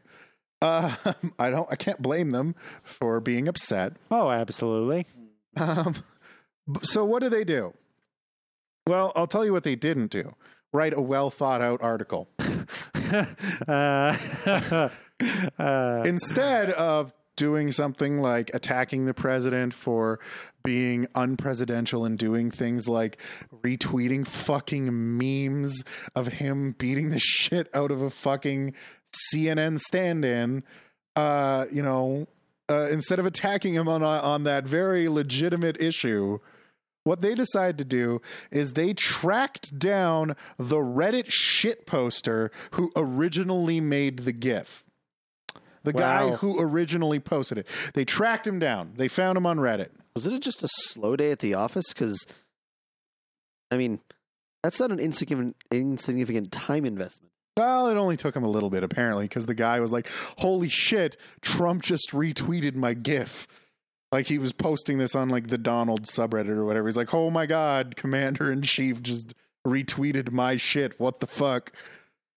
Uh, 0.59 0.95
I 1.39 1.51
don't. 1.51 1.71
I 1.71 1.75
can't 1.75 2.01
blame 2.01 2.31
them 2.31 2.55
for 2.83 3.19
being 3.19 3.47
upset. 3.47 3.93
Oh, 4.09 4.31
absolutely. 4.31 5.05
Um, 5.55 5.95
so 6.81 7.05
what 7.05 7.21
do 7.21 7.29
they 7.29 7.43
do? 7.43 7.73
Well, 8.87 9.11
I'll 9.15 9.27
tell 9.27 9.45
you 9.45 9.53
what 9.53 9.63
they 9.63 9.75
didn't 9.75 10.09
do. 10.09 10.33
Write 10.73 10.93
a 10.93 11.01
well 11.01 11.29
thought 11.29 11.61
out 11.61 11.81
article. 11.83 12.27
uh, 13.67 14.17
uh, 15.59 16.01
Instead 16.05 16.71
of 16.71 17.13
doing 17.37 17.71
something 17.71 18.19
like 18.19 18.51
attacking 18.53 19.05
the 19.05 19.13
president 19.13 19.73
for 19.73 20.19
being 20.63 21.05
unpresidential 21.15 22.05
and 22.05 22.17
doing 22.17 22.51
things 22.51 22.89
like 22.89 23.17
retweeting 23.61 24.27
fucking 24.27 24.89
memes 25.17 25.83
of 26.13 26.27
him 26.27 26.75
beating 26.77 27.09
the 27.09 27.19
shit 27.23 27.69
out 27.73 27.91
of 27.91 28.01
a 28.01 28.09
fucking 28.09 28.73
CNN 29.31 29.79
stand-in, 29.79 30.63
uh, 31.15 31.65
you 31.71 31.81
know, 31.81 32.27
uh, 32.69 32.87
instead 32.91 33.19
of 33.19 33.25
attacking 33.25 33.73
him 33.73 33.87
on 33.87 34.03
on 34.03 34.43
that 34.43 34.65
very 34.65 35.07
legitimate 35.07 35.81
issue, 35.81 36.39
what 37.05 37.21
they 37.21 37.33
decided 37.33 37.77
to 37.77 37.85
do 37.85 38.21
is 38.51 38.73
they 38.73 38.93
tracked 38.93 39.79
down 39.79 40.35
the 40.57 40.75
Reddit 40.75 41.27
shit 41.29 41.85
poster 41.85 42.51
who 42.71 42.91
originally 42.97 43.79
made 43.79 44.19
the 44.19 44.33
GIF. 44.33 44.83
The 45.83 45.93
guy 45.93 46.29
who 46.31 46.59
originally 46.59 47.19
posted 47.19 47.59
it. 47.59 47.67
They 47.93 48.05
tracked 48.05 48.45
him 48.45 48.59
down. 48.59 48.93
They 48.97 49.07
found 49.07 49.37
him 49.37 49.45
on 49.45 49.57
Reddit. 49.57 49.89
was 50.13 50.27
it 50.27 50.41
just 50.41 50.63
a 50.63 50.67
slow 50.69 51.15
day 51.15 51.31
at 51.31 51.39
the 51.39 51.53
office? 51.53 51.85
Because, 51.89 52.25
I 53.71 53.77
mean, 53.77 53.99
that's 54.63 54.79
not 54.79 54.91
an 54.91 54.99
insignificant 54.99 55.55
insignificant 55.71 56.51
time 56.51 56.85
investment. 56.85 57.31
Well, 57.55 57.87
it 57.87 57.97
only 57.97 58.17
took 58.17 58.35
him 58.35 58.43
a 58.43 58.49
little 58.49 58.69
bit, 58.69 58.83
apparently, 58.83 59.25
because 59.25 59.47
the 59.47 59.55
guy 59.55 59.79
was 59.79 59.91
like, 59.91 60.07
Holy 60.37 60.69
shit, 60.69 61.17
Trump 61.41 61.81
just 61.81 62.11
retweeted 62.11 62.75
my 62.75 62.93
GIF. 62.93 63.47
Like 64.11 64.27
he 64.27 64.37
was 64.37 64.53
posting 64.53 64.99
this 64.99 65.15
on 65.15 65.29
like 65.29 65.47
the 65.47 65.57
Donald 65.57 66.03
subreddit 66.03 66.49
or 66.49 66.65
whatever. 66.65 66.87
He's 66.87 66.97
like, 66.97 67.13
Oh 67.13 67.29
my 67.29 67.45
God, 67.45 67.95
Commander 67.95 68.51
in 68.51 68.61
Chief 68.61 69.01
just 69.01 69.33
retweeted 69.65 70.31
my 70.31 70.55
shit. 70.55 70.99
What 70.99 71.19
the 71.19 71.27
fuck? 71.27 71.71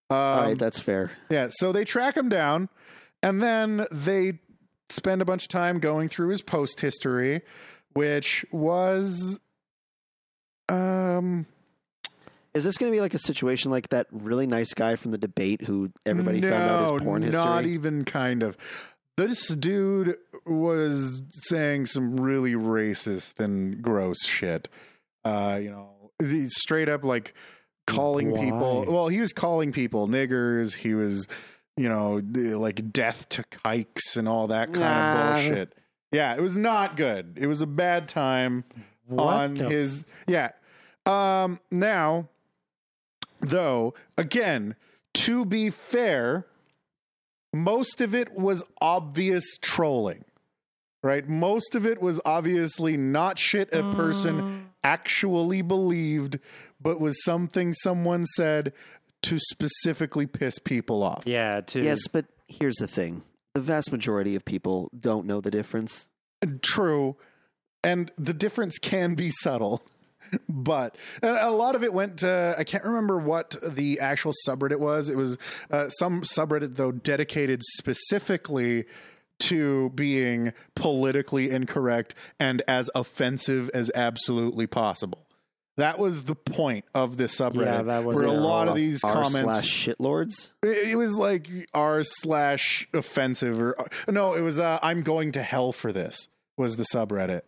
Um, 0.09 0.17
All 0.17 0.47
right, 0.47 0.57
that's 0.57 0.79
fair. 0.79 1.11
Yeah, 1.29 1.47
so 1.49 1.71
they 1.71 1.85
track 1.85 2.17
him 2.17 2.27
down 2.27 2.67
and 3.23 3.41
then 3.41 3.85
they 3.91 4.39
spend 4.89 5.21
a 5.21 5.25
bunch 5.25 5.43
of 5.43 5.47
time 5.49 5.79
going 5.79 6.09
through 6.09 6.29
his 6.29 6.41
post 6.41 6.81
history, 6.81 7.41
which 7.93 8.45
was 8.51 9.39
um 10.69 11.45
Is 12.53 12.63
this 12.63 12.77
going 12.77 12.91
to 12.91 12.95
be 12.95 13.01
like 13.01 13.13
a 13.13 13.19
situation 13.19 13.71
like 13.71 13.89
that 13.89 14.07
really 14.11 14.47
nice 14.47 14.73
guy 14.73 14.95
from 14.95 15.11
the 15.11 15.17
debate 15.17 15.61
who 15.61 15.91
everybody 16.05 16.41
found 16.41 16.69
out 16.69 16.93
his 16.93 17.01
porn 17.03 17.21
history? 17.21 17.43
Not 17.43 17.65
even 17.65 18.05
kind 18.05 18.43
of. 18.43 18.57
This 19.17 19.49
dude 19.49 20.17
was 20.45 21.21
saying 21.29 21.85
some 21.85 22.19
really 22.19 22.53
racist 22.53 23.39
and 23.39 23.81
gross 23.81 24.25
shit. 24.25 24.67
Uh, 25.23 25.59
you 25.61 25.69
know, 25.69 26.11
straight 26.47 26.89
up 26.89 27.03
like 27.03 27.35
calling 27.87 28.31
Why? 28.31 28.45
people. 28.45 28.85
Well, 28.87 29.07
he 29.09 29.19
was 29.19 29.33
calling 29.33 29.71
people 29.71 30.07
niggers. 30.07 30.73
He 30.73 30.93
was, 30.93 31.27
you 31.77 31.89
know, 31.89 32.21
like 32.57 32.91
death 32.91 33.27
to 33.29 33.43
kikes 33.63 34.17
and 34.17 34.27
all 34.27 34.47
that 34.47 34.67
kind 34.73 34.79
Nah. 34.79 35.37
of 35.37 35.43
bullshit. 35.45 35.73
Yeah, 36.11 36.35
it 36.35 36.41
was 36.41 36.57
not 36.57 36.97
good. 36.97 37.37
It 37.39 37.47
was 37.47 37.61
a 37.61 37.65
bad 37.67 38.07
time 38.07 38.63
what 39.07 39.23
on 39.23 39.53
the 39.55 39.69
his 39.69 40.03
yeah. 40.27 40.51
Um 41.05 41.59
now 41.71 42.27
though, 43.39 43.93
again, 44.17 44.75
to 45.13 45.45
be 45.45 45.69
fair, 45.69 46.45
most 47.53 48.01
of 48.01 48.13
it 48.13 48.33
was 48.33 48.63
obvious 48.81 49.57
trolling. 49.61 50.25
Right? 51.03 51.27
Most 51.27 51.73
of 51.73 51.87
it 51.87 51.99
was 51.99 52.21
obviously 52.25 52.95
not 52.95 53.39
shit 53.39 53.73
a 53.73 53.81
person 53.93 54.69
actually 54.83 55.63
believed, 55.63 56.37
but 56.79 56.99
was 56.99 57.23
something 57.23 57.73
someone 57.73 58.25
said 58.35 58.71
to 59.23 59.39
specifically 59.39 60.25
piss 60.25 60.59
people 60.59 61.03
off. 61.03 61.23
Yeah, 61.25 61.61
to 61.61 61.83
Yes, 61.83 62.07
but 62.07 62.25
here's 62.47 62.75
the 62.75 62.87
thing: 62.87 63.23
the 63.53 63.61
vast 63.61 63.91
majority 63.91 64.35
of 64.35 64.45
people 64.45 64.89
don't 64.97 65.25
know 65.25 65.41
the 65.41 65.51
difference. 65.51 66.07
True. 66.61 67.15
And 67.83 68.11
the 68.17 68.33
difference 68.33 68.77
can 68.77 69.15
be 69.15 69.29
subtle. 69.31 69.83
But 70.47 70.95
a 71.21 71.51
lot 71.51 71.75
of 71.75 71.83
it 71.83 71.93
went 71.93 72.19
to, 72.19 72.55
I 72.57 72.63
can't 72.63 72.85
remember 72.85 73.17
what 73.17 73.53
the 73.61 73.99
actual 73.99 74.31
subreddit 74.47 74.79
was. 74.79 75.09
It 75.09 75.17
was 75.17 75.37
uh, 75.69 75.89
some 75.89 76.21
subreddit, 76.21 76.77
though, 76.77 76.93
dedicated 76.93 77.61
specifically 77.63 78.85
to 79.39 79.89
being 79.89 80.53
politically 80.73 81.49
incorrect 81.49 82.15
and 82.39 82.61
as 82.65 82.89
offensive 82.95 83.69
as 83.73 83.91
absolutely 83.93 84.67
possible. 84.67 85.25
That 85.77 85.99
was 85.99 86.23
the 86.23 86.35
point 86.35 86.85
of 86.93 87.17
this 87.17 87.39
subreddit. 87.39 87.65
Yeah, 87.65 87.81
that 87.83 88.03
was 88.03 88.17
where 88.17 88.25
a 88.25 88.31
lot 88.31 88.67
of 88.67 88.75
these 88.75 89.03
R 89.03 89.23
comments 89.23 89.39
slash 89.39 89.87
shitlords. 89.87 90.49
It 90.63 90.91
it 90.91 90.95
was 90.95 91.15
like 91.15 91.49
r 91.73 92.03
slash 92.03 92.87
offensive 92.93 93.61
or 93.61 93.75
no, 94.07 94.33
it 94.33 94.41
was 94.41 94.59
uh, 94.59 94.79
I'm 94.81 95.01
going 95.01 95.31
to 95.33 95.43
hell 95.43 95.71
for 95.71 95.91
this 95.91 96.27
was 96.57 96.75
the 96.75 96.85
subreddit. 96.93 97.41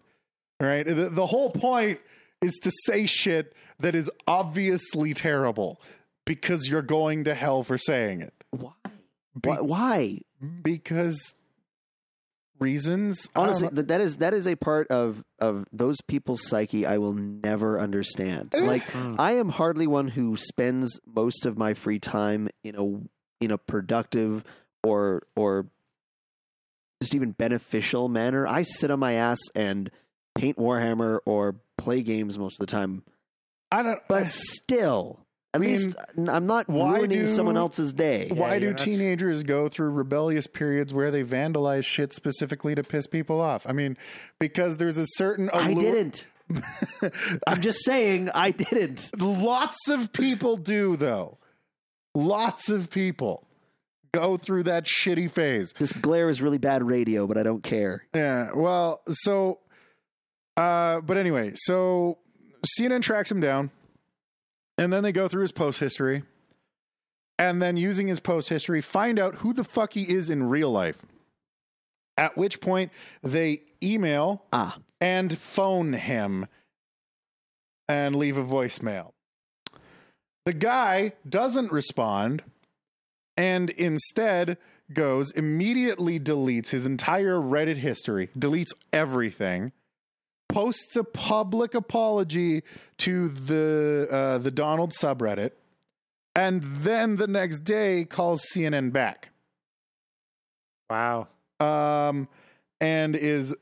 Right? 0.60 0.86
The, 0.86 1.10
the 1.10 1.26
whole 1.26 1.52
point 1.52 2.00
is 2.42 2.54
to 2.64 2.72
say 2.86 3.06
shit 3.06 3.54
that 3.80 3.96
is 3.96 4.10
obviously 4.28 5.14
terrible 5.14 5.82
because 6.26 6.68
you're 6.68 6.82
going 6.82 7.26
to 7.26 7.34
hell 7.34 7.64
for 7.64 7.78
saying 7.78 8.22
it. 8.22 8.34
Why? 8.52 8.72
Be- 9.40 9.50
Why? 9.50 9.58
Why? 9.62 10.20
because 10.62 11.34
reasons. 12.64 13.30
Honestly, 13.36 13.68
know. 13.68 13.76
that 13.76 13.90
that 13.90 14.02
is 14.02 14.18
that 14.18 14.34
is 14.34 14.48
a 14.48 14.56
part 14.56 14.88
of 14.88 15.24
of 15.40 15.66
those 15.72 15.98
people's 16.08 16.48
psyche 16.48 16.86
I 16.86 16.98
will 16.98 17.14
never 17.14 17.80
understand. 17.80 18.54
Eh. 18.56 18.62
Like 18.62 18.84
Hmm. 18.84 19.16
I 19.20 19.34
am 19.34 19.50
hardly 19.50 19.86
one 19.88 20.08
who 20.08 20.36
spends 20.38 21.00
most 21.06 21.46
of 21.46 21.58
my 21.58 21.74
free 21.74 22.00
time 22.00 22.50
in 22.64 22.76
a 22.76 23.44
in 23.44 23.52
a 23.52 23.58
productive 23.58 24.44
or 24.84 25.24
or 25.36 25.68
just 27.02 27.14
even 27.14 27.32
beneficial 27.32 28.10
manner. 28.10 28.48
I 28.48 28.64
sit 28.64 28.90
on 28.90 29.00
my 29.00 29.14
ass 29.14 29.40
and 29.54 29.92
paint 30.36 30.58
Warhammer 30.58 31.20
or 31.26 31.56
play 31.78 32.02
games 32.02 32.40
most 32.40 32.60
of 32.60 32.66
the 32.66 32.72
time. 32.72 33.04
I 33.72 33.84
don't. 33.84 34.00
But 34.08 34.30
still, 34.30 35.23
at 35.54 35.62
I 35.62 35.64
mean, 35.64 35.72
least 35.72 35.96
I'm 36.30 36.48
not 36.48 36.68
ruining 36.68 37.10
do- 37.20 37.28
someone 37.28 37.58
else's 37.58 37.94
day. 37.94 38.28
why 38.32 38.54
Yeah, 38.54 38.60
do 38.60 38.66
you're 38.66 38.72
not- 38.74 38.80
teenagers 38.80 39.44
go 39.44 39.70
through 39.70 39.92
rebellious 39.92 40.48
periods 40.48 40.94
where 40.94 41.12
they 41.12 41.24
vandalize 41.24 41.86
shit 41.86 42.12
specifically 42.14 42.74
to 42.76 42.84
piss 42.84 43.06
people 43.08 43.40
off? 43.40 43.66
I 43.68 43.72
mean, 43.74 43.98
because 44.40 44.78
there's 44.78 44.98
a 44.98 45.06
certain 45.08 45.50
I 45.52 45.74
didn't. 45.74 46.28
I'm 47.48 47.62
just 47.62 47.84
saying 47.86 48.30
I 48.34 48.52
didn't. 48.52 49.12
Lots 49.20 49.78
of 49.90 50.12
people 50.12 50.58
do, 50.58 50.96
though. 50.98 51.38
Lots 52.16 52.70
of 52.70 52.90
people 52.90 53.48
go 54.14 54.38
through 54.38 54.64
that 54.64 54.86
shitty 54.86 55.32
phase. 55.32 55.74
This 55.80 55.92
glare 55.94 56.30
is 56.30 56.42
really 56.42 56.58
bad 56.60 56.84
radio, 56.84 57.26
but 57.28 57.38
I 57.38 57.44
don't 57.44 57.64
care. 57.64 58.06
Yeah. 58.14 58.52
Well, 58.54 59.02
so, 59.10 59.60
uh, 60.58 61.00
but 61.02 61.18
anyway, 61.18 61.54
so 61.56 62.20
CNN 62.80 63.02
tracks 63.02 63.32
him 63.32 63.40
down, 63.40 63.72
and 64.78 64.92
then 64.92 65.04
they 65.04 65.12
go 65.12 65.28
through 65.28 65.44
his 65.44 65.52
post 65.52 65.80
history, 65.80 66.24
and 67.40 67.62
then 67.62 67.78
using 67.78 68.08
his 68.08 68.20
post 68.20 68.50
history, 68.50 68.82
find 68.82 69.20
out 69.20 69.36
who 69.36 69.54
the 69.54 69.64
fuck 69.64 69.94
he 69.94 70.04
is 70.04 70.30
in 70.30 70.50
real 70.50 70.72
life. 70.72 70.98
At 72.16 72.38
which 72.38 72.62
point, 72.62 72.92
they 73.24 73.64
email 73.82 74.44
Ah, 74.54 74.78
and 75.02 75.36
phone 75.38 75.94
him 75.94 76.48
and 77.90 78.16
leave 78.16 78.38
a 78.38 78.44
voicemail. 78.44 79.12
The 80.46 80.54
guy 80.54 81.14
doesn't 81.28 81.72
respond 81.72 82.44
and 83.36 83.70
instead 83.72 84.58
goes 84.94 85.32
immediately 85.32 86.20
deletes 86.20 86.70
his 86.70 86.86
entire 86.86 87.36
Reddit 87.36 87.78
history, 87.78 88.30
deletes 88.38 88.74
everything, 88.92 89.72
posts 90.54 90.96
a 90.96 91.04
public 91.04 91.74
apology 91.74 92.62
to 93.00 93.30
the 93.30 94.08
uh, 94.12 94.38
the 94.38 94.52
Donald 94.52 94.92
subreddit, 94.92 95.52
and 96.36 96.62
then 96.64 97.16
the 97.16 97.28
next 97.28 97.62
day 97.62 98.06
calls 98.06 98.46
CNN 98.54 98.92
back 98.94 99.30
Wow. 100.90 101.28
um, 101.60 102.28
and 102.80 103.16
is 103.16 103.56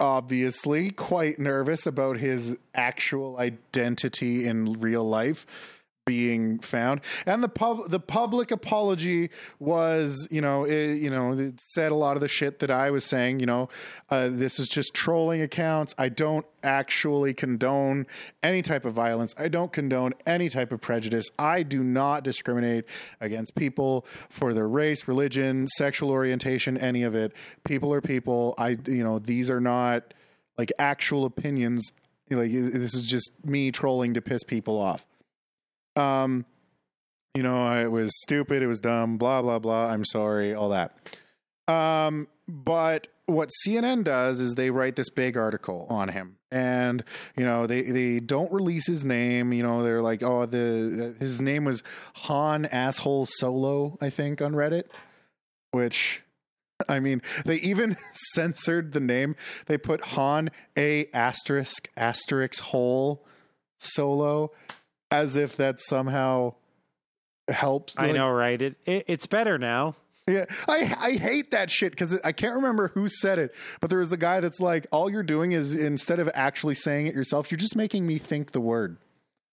obviously 0.00 0.90
quite 0.90 1.38
nervous 1.38 1.86
about 1.86 2.16
his 2.16 2.56
actual 2.74 3.36
identity 3.38 4.46
in 4.46 4.74
real 4.74 5.04
life 5.04 5.46
being 6.04 6.58
found. 6.58 7.00
And 7.26 7.42
the 7.42 7.48
pub 7.48 7.90
the 7.90 8.00
public 8.00 8.50
apology 8.50 9.30
was 9.58 10.26
you 10.30 10.40
know 10.40 10.64
it, 10.64 10.96
you 10.96 11.10
know 11.10 11.32
it 11.32 11.60
said 11.60 11.92
a 11.92 11.94
lot 11.94 12.16
of 12.16 12.20
the 12.20 12.28
shit 12.28 12.58
that 12.58 12.70
I 12.70 12.90
was 12.90 13.04
saying 13.04 13.40
you 13.40 13.46
know 13.46 13.68
uh, 14.10 14.28
this 14.30 14.58
is 14.58 14.68
just 14.68 14.94
trolling 14.94 15.42
accounts. 15.42 15.94
I 15.98 16.08
don't 16.08 16.44
actually 16.62 17.34
condone 17.34 18.06
any 18.42 18.62
type 18.62 18.84
of 18.84 18.94
violence. 18.94 19.34
I 19.38 19.48
don't 19.48 19.72
condone 19.72 20.14
any 20.26 20.48
type 20.48 20.72
of 20.72 20.80
prejudice. 20.80 21.30
I 21.38 21.62
do 21.62 21.82
not 21.82 22.24
discriminate 22.24 22.84
against 23.20 23.54
people 23.54 24.06
for 24.28 24.54
their 24.54 24.68
race 24.68 25.06
religion 25.06 25.66
sexual 25.66 26.10
orientation 26.10 26.76
any 26.78 27.04
of 27.04 27.14
it. 27.14 27.32
People 27.64 27.92
are 27.94 28.00
people. 28.00 28.54
I 28.58 28.76
you 28.86 29.04
know 29.04 29.18
these 29.20 29.50
are 29.50 29.60
not 29.60 30.14
like 30.58 30.72
actual 30.78 31.24
opinions. 31.24 31.92
Like 32.28 32.50
this 32.50 32.94
is 32.94 33.04
just 33.04 33.30
me 33.44 33.70
trolling 33.70 34.14
to 34.14 34.22
piss 34.22 34.42
people 34.42 34.80
off 34.80 35.06
um 35.96 36.44
you 37.34 37.42
know 37.42 37.80
it 37.80 37.90
was 37.90 38.10
stupid 38.22 38.62
it 38.62 38.66
was 38.66 38.80
dumb 38.80 39.16
blah 39.16 39.42
blah 39.42 39.58
blah 39.58 39.86
i'm 39.86 40.04
sorry 40.04 40.54
all 40.54 40.70
that 40.70 40.96
um 41.68 42.26
but 42.48 43.08
what 43.26 43.50
cnn 43.64 44.04
does 44.04 44.40
is 44.40 44.54
they 44.54 44.70
write 44.70 44.96
this 44.96 45.08
big 45.08 45.36
article 45.36 45.86
on 45.88 46.08
him 46.08 46.36
and 46.50 47.04
you 47.36 47.44
know 47.44 47.66
they 47.66 47.82
they 47.82 48.20
don't 48.20 48.52
release 48.52 48.86
his 48.86 49.04
name 49.04 49.52
you 49.52 49.62
know 49.62 49.82
they're 49.82 50.02
like 50.02 50.22
oh 50.22 50.44
the 50.46 51.14
his 51.18 51.40
name 51.40 51.64
was 51.64 51.82
han 52.14 52.66
asshole 52.66 53.26
solo 53.26 53.96
i 54.00 54.10
think 54.10 54.42
on 54.42 54.52
reddit 54.52 54.84
which 55.70 56.22
I 56.88 57.00
mean, 57.00 57.22
they 57.44 57.56
even 57.56 57.96
censored 58.34 58.92
the 58.92 59.00
name. 59.00 59.36
They 59.66 59.78
put 59.78 60.02
Han 60.02 60.50
A 60.76 61.06
asterisk 61.12 61.88
asterisk 61.96 62.60
hole 62.60 63.24
solo 63.78 64.52
as 65.12 65.36
if 65.36 65.56
that 65.58 65.80
somehow 65.80 66.54
helps. 67.48 67.94
I 67.98 68.06
like- 68.06 68.14
know, 68.14 68.28
right? 68.30 68.60
It, 68.60 68.76
it 68.86 69.04
it's 69.08 69.26
better 69.26 69.58
now. 69.58 69.96
Yeah, 70.28 70.44
I 70.68 70.94
I 71.00 71.12
hate 71.12 71.50
that 71.50 71.68
shit 71.68 71.90
because 71.90 72.18
I 72.22 72.30
can't 72.30 72.54
remember 72.54 72.88
who 72.94 73.08
said 73.08 73.40
it, 73.40 73.52
but 73.80 73.90
there 73.90 73.98
was 73.98 74.12
a 74.12 74.16
guy 74.16 74.38
that's 74.38 74.60
like, 74.60 74.86
all 74.92 75.10
you're 75.10 75.24
doing 75.24 75.50
is 75.50 75.74
instead 75.74 76.20
of 76.20 76.30
actually 76.32 76.74
saying 76.74 77.08
it 77.08 77.14
yourself, 77.14 77.50
you're 77.50 77.58
just 77.58 77.74
making 77.74 78.06
me 78.06 78.18
think 78.18 78.52
the 78.52 78.60
word. 78.60 78.98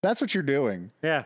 That's 0.03 0.21
what 0.21 0.33
you're 0.35 0.43
doing. 0.43 0.91
Yeah. 1.03 1.23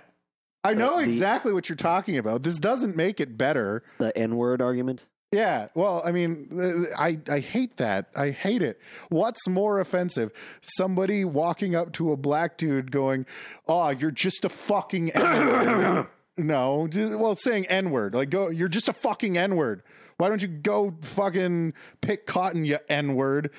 I 0.63 0.73
know 0.73 0.95
the- 0.97 1.03
exactly 1.03 1.51
what 1.51 1.67
you're 1.67 1.75
talking 1.75 2.17
about. 2.17 2.43
This 2.43 2.57
doesn't 2.57 2.95
make 2.95 3.19
it 3.19 3.38
better. 3.38 3.84
the 3.97 4.17
N 4.17 4.38
word 4.38 4.61
argument. 4.61 5.03
Yeah, 5.34 5.69
well, 5.73 6.03
I 6.05 6.11
mean, 6.11 6.47
uh, 6.53 6.95
I 6.95 7.19
I 7.27 7.39
hate 7.39 7.77
that. 7.77 8.09
I 8.15 8.29
hate 8.29 8.61
it. 8.61 8.79
What's 9.09 9.47
more 9.47 9.79
offensive? 9.79 10.31
Somebody 10.61 11.25
walking 11.25 11.73
up 11.73 11.91
to 11.93 12.11
a 12.11 12.17
black 12.17 12.55
dude 12.55 12.91
going, 12.91 13.25
"Oh, 13.67 13.89
you're 13.89 14.11
just 14.11 14.45
a 14.45 14.49
fucking 14.49 15.11
N-word." 15.11 16.05
no, 16.38 16.88
just, 16.88 17.15
well, 17.15 17.34
saying 17.34 17.65
N 17.65 17.89
word, 17.89 18.13
like 18.13 18.29
go, 18.29 18.49
you're 18.49 18.67
just 18.67 18.88
a 18.89 18.93
fucking 18.93 19.36
N 19.36 19.55
word. 19.55 19.81
Why 20.17 20.29
don't 20.29 20.41
you 20.41 20.47
go 20.47 20.93
fucking 21.01 21.73
pick 22.01 22.27
cotton, 22.27 22.63
you 22.63 22.77
N 22.88 23.15
word? 23.15 23.49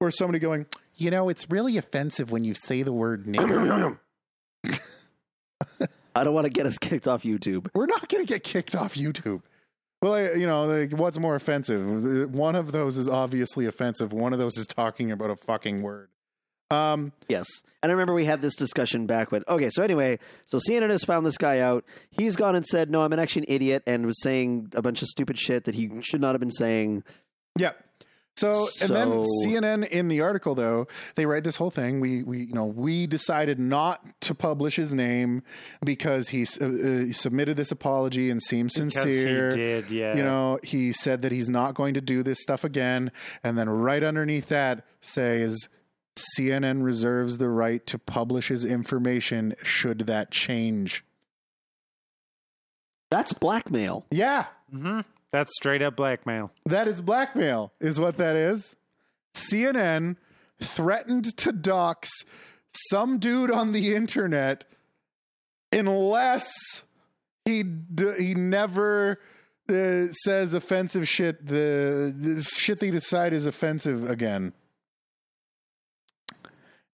Or 0.00 0.10
somebody 0.10 0.40
going, 0.40 0.66
you 0.96 1.12
know, 1.12 1.28
it's 1.28 1.48
really 1.48 1.76
offensive 1.76 2.32
when 2.32 2.42
you 2.42 2.54
say 2.54 2.82
the 2.82 2.92
word 2.92 3.26
nigger. 3.26 3.98
I 6.16 6.24
don't 6.24 6.34
want 6.34 6.46
to 6.46 6.50
get 6.50 6.66
us 6.66 6.76
kicked 6.76 7.06
off 7.06 7.22
YouTube. 7.22 7.68
We're 7.72 7.86
not 7.86 8.08
going 8.08 8.26
to 8.26 8.28
get 8.28 8.42
kicked 8.42 8.74
off 8.74 8.94
YouTube. 8.94 9.42
Well, 10.02 10.36
you 10.36 10.46
know, 10.46 10.64
like, 10.64 10.92
what's 10.92 11.18
more 11.18 11.34
offensive? 11.34 12.32
One 12.32 12.56
of 12.56 12.72
those 12.72 12.96
is 12.96 13.08
obviously 13.08 13.66
offensive. 13.66 14.12
One 14.12 14.32
of 14.32 14.38
those 14.38 14.56
is 14.56 14.66
talking 14.66 15.10
about 15.10 15.30
a 15.30 15.36
fucking 15.36 15.82
word. 15.82 16.08
Um, 16.70 17.12
Yes. 17.28 17.46
And 17.82 17.90
I 17.90 17.94
remember 17.94 18.12
we 18.14 18.24
had 18.26 18.42
this 18.42 18.54
discussion 18.56 19.06
back 19.06 19.32
when. 19.32 19.42
Okay, 19.48 19.70
so 19.70 19.82
anyway, 19.82 20.18
so 20.44 20.58
CNN 20.58 20.90
has 20.90 21.02
found 21.02 21.26
this 21.26 21.38
guy 21.38 21.58
out. 21.60 21.84
He's 22.10 22.36
gone 22.36 22.54
and 22.54 22.64
said, 22.64 22.90
no, 22.90 23.00
I'm 23.02 23.12
an 23.12 23.18
actually 23.18 23.46
an 23.48 23.54
idiot 23.54 23.82
and 23.86 24.04
was 24.06 24.20
saying 24.22 24.72
a 24.74 24.82
bunch 24.82 25.02
of 25.02 25.08
stupid 25.08 25.38
shit 25.38 25.64
that 25.64 25.74
he 25.74 25.90
should 26.00 26.20
not 26.20 26.32
have 26.34 26.40
been 26.40 26.50
saying. 26.50 27.02
yeah. 27.58 27.72
So, 28.40 28.66
and 28.82 28.96
then 28.96 29.22
CNN 29.44 29.88
in 29.88 30.08
the 30.08 30.20
article 30.22 30.54
though 30.54 30.86
they 31.14 31.26
write 31.26 31.44
this 31.44 31.56
whole 31.56 31.70
thing. 31.70 32.00
We 32.00 32.22
we 32.22 32.44
you 32.44 32.54
know 32.54 32.64
we 32.64 33.06
decided 33.06 33.58
not 33.58 34.00
to 34.22 34.34
publish 34.34 34.76
his 34.76 34.94
name 34.94 35.42
because 35.84 36.28
he 36.28 36.42
uh, 36.60 36.66
uh, 36.66 37.12
submitted 37.12 37.56
this 37.56 37.70
apology 37.70 38.30
and 38.30 38.42
seemed 38.42 38.70
Because 38.74 38.92
sincere. 38.94 39.50
he 39.50 39.56
did, 39.56 39.90
yeah. 39.90 40.16
You 40.16 40.22
know, 40.22 40.58
he 40.62 40.92
said 40.92 41.22
that 41.22 41.32
he's 41.32 41.48
not 41.48 41.74
going 41.74 41.94
to 41.94 42.00
do 42.00 42.22
this 42.22 42.40
stuff 42.40 42.64
again. 42.64 43.12
And 43.44 43.58
then 43.58 43.68
right 43.68 44.02
underneath 44.02 44.48
that 44.48 44.84
says 45.00 45.68
CNN 46.16 46.82
reserves 46.82 47.38
the 47.38 47.48
right 47.48 47.84
to 47.86 47.98
publish 47.98 48.48
his 48.48 48.64
information 48.64 49.54
should 49.62 50.00
that 50.00 50.30
change. 50.30 51.04
That's 53.10 53.32
blackmail. 53.32 54.06
Yeah, 54.10 54.46
hmm 54.70 55.00
That's 55.32 55.54
straight 55.54 55.82
up 55.82 55.96
blackmail. 55.96 56.50
that 56.66 56.88
is 56.88 57.00
blackmail, 57.00 57.72
is 57.80 58.00
what 58.00 58.16
that 58.18 58.36
is. 58.36 58.76
CNN 59.34 60.16
threatened 60.60 61.36
to 61.38 61.52
dox 61.52 62.10
some 62.90 63.18
dude 63.18 63.50
on 63.50 63.72
the 63.72 63.94
internet 63.94 64.64
unless 65.72 66.52
he 67.44 67.62
d- 67.62 68.14
he 68.18 68.34
never 68.34 69.20
uh, 69.68 70.06
says 70.10 70.54
offensive 70.54 71.08
shit. 71.08 71.46
The, 71.46 72.14
the 72.16 72.42
shit 72.42 72.80
they 72.80 72.90
decide 72.90 73.32
is 73.32 73.46
offensive 73.46 74.08
again. 74.08 74.52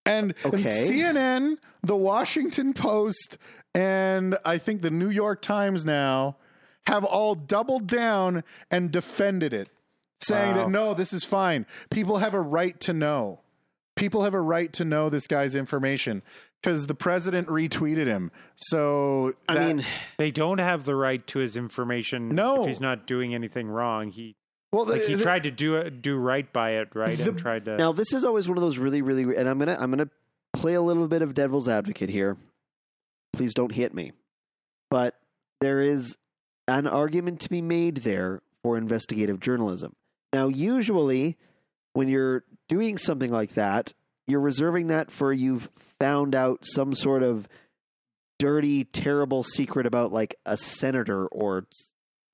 And, 0.05 0.35
and 0.45 0.55
CNN, 0.55 1.57
the 1.83 1.97
Washington 1.97 2.75
Post, 2.75 3.39
and 3.75 4.39
I 4.45 4.59
think 4.59 4.83
the 4.83 4.91
New 4.91 5.11
York 5.11 5.43
Times 5.43 5.85
now 5.85 6.37
have 6.87 7.05
all 7.05 7.35
doubled 7.35 7.87
down 7.87 8.45
and 8.71 8.91
defended 8.91 9.53
it, 9.53 9.69
saying 10.21 10.53
Wow. 10.57 10.63
that 10.65 10.71
no, 10.71 10.95
this 10.95 11.13
is 11.13 11.25
fine. 11.25 11.67
People 11.91 12.19
have 12.19 12.35
a 12.35 12.41
right 12.41 12.79
to 12.81 12.93
know. 12.93 13.41
People 13.97 14.23
have 14.25 14.35
a 14.35 14.41
right 14.41 14.73
to 14.75 14.85
know 14.85 15.09
this 15.09 15.27
guy's 15.27 15.57
information 15.57 16.23
because 16.63 16.87
the 16.87 16.95
president 16.95 17.49
retweeted 17.49 18.07
him. 18.07 18.31
So 18.57 19.33
I 19.49 19.55
that- 19.55 19.77
mean, 19.77 19.85
They 20.19 20.31
don't 20.31 20.59
have 20.59 20.85
the 20.85 20.95
right 20.95 21.27
to 21.29 21.39
his 21.39 21.57
information 21.57 22.29
No. 22.29 22.61
if 22.63 22.67
he's 22.67 22.81
not 22.81 23.07
doing 23.07 23.35
anything 23.35 23.69
wrong. 23.69 24.11
He 24.11 24.37
well, 24.73 24.85
like 24.85 25.03
he 25.03 25.15
the- 25.15 25.23
tried 25.23 25.45
to 25.45 25.51
do 25.51 25.77
it, 25.77 26.03
do 26.03 26.17
right 26.17 26.53
by 26.53 26.73
it, 26.73 26.89
right? 26.95 27.17
The- 27.17 27.31
and 27.31 27.39
tried 27.39 27.65
to. 27.65 27.77
now 27.79 27.93
this 27.93 28.13
is 28.13 28.25
always 28.25 28.49
one 28.49 28.59
of 28.59 28.63
those 28.63 28.79
really, 28.79 29.01
really, 29.01 29.35
and 29.37 29.49
I'm 29.49 29.59
gonna 29.59 29.77
I'm 29.81 29.91
gonna 29.91 30.11
play 30.53 30.75
a 30.75 30.83
little 30.83 31.09
bit 31.09 31.23
of 31.23 31.33
devil's 31.35 31.67
advocate 31.69 32.11
here. 32.11 32.37
Please 33.33 33.55
don't 33.55 33.73
hit 33.73 33.95
me, 33.95 34.13
but 34.91 35.15
there 35.61 35.81
is 35.81 36.17
an 36.69 36.87
argument 36.87 37.41
to 37.41 37.51
be 37.51 37.63
made 37.63 37.99
there 37.99 38.43
for 38.63 38.77
investigative 38.77 39.41
journalism. 39.41 39.95
Now, 40.33 40.49
usually, 40.49 41.37
when 41.93 42.09
you're 42.09 42.45
doing 42.69 42.99
something 42.99 43.31
like 43.31 43.55
that, 43.55 43.95
you're 44.27 44.41
reserving 44.41 44.89
that 44.89 45.11
for 45.11 45.33
you've 45.33 45.71
found 46.01 46.35
out 46.35 46.61
some 46.63 46.95
sort 46.95 47.23
of 47.23 47.49
dirty, 48.39 48.85
terrible 48.85 49.43
secret 49.43 49.87
about 49.87 50.13
like 50.13 50.35
a 50.45 50.57
senator 50.57 51.27
or 51.29 51.67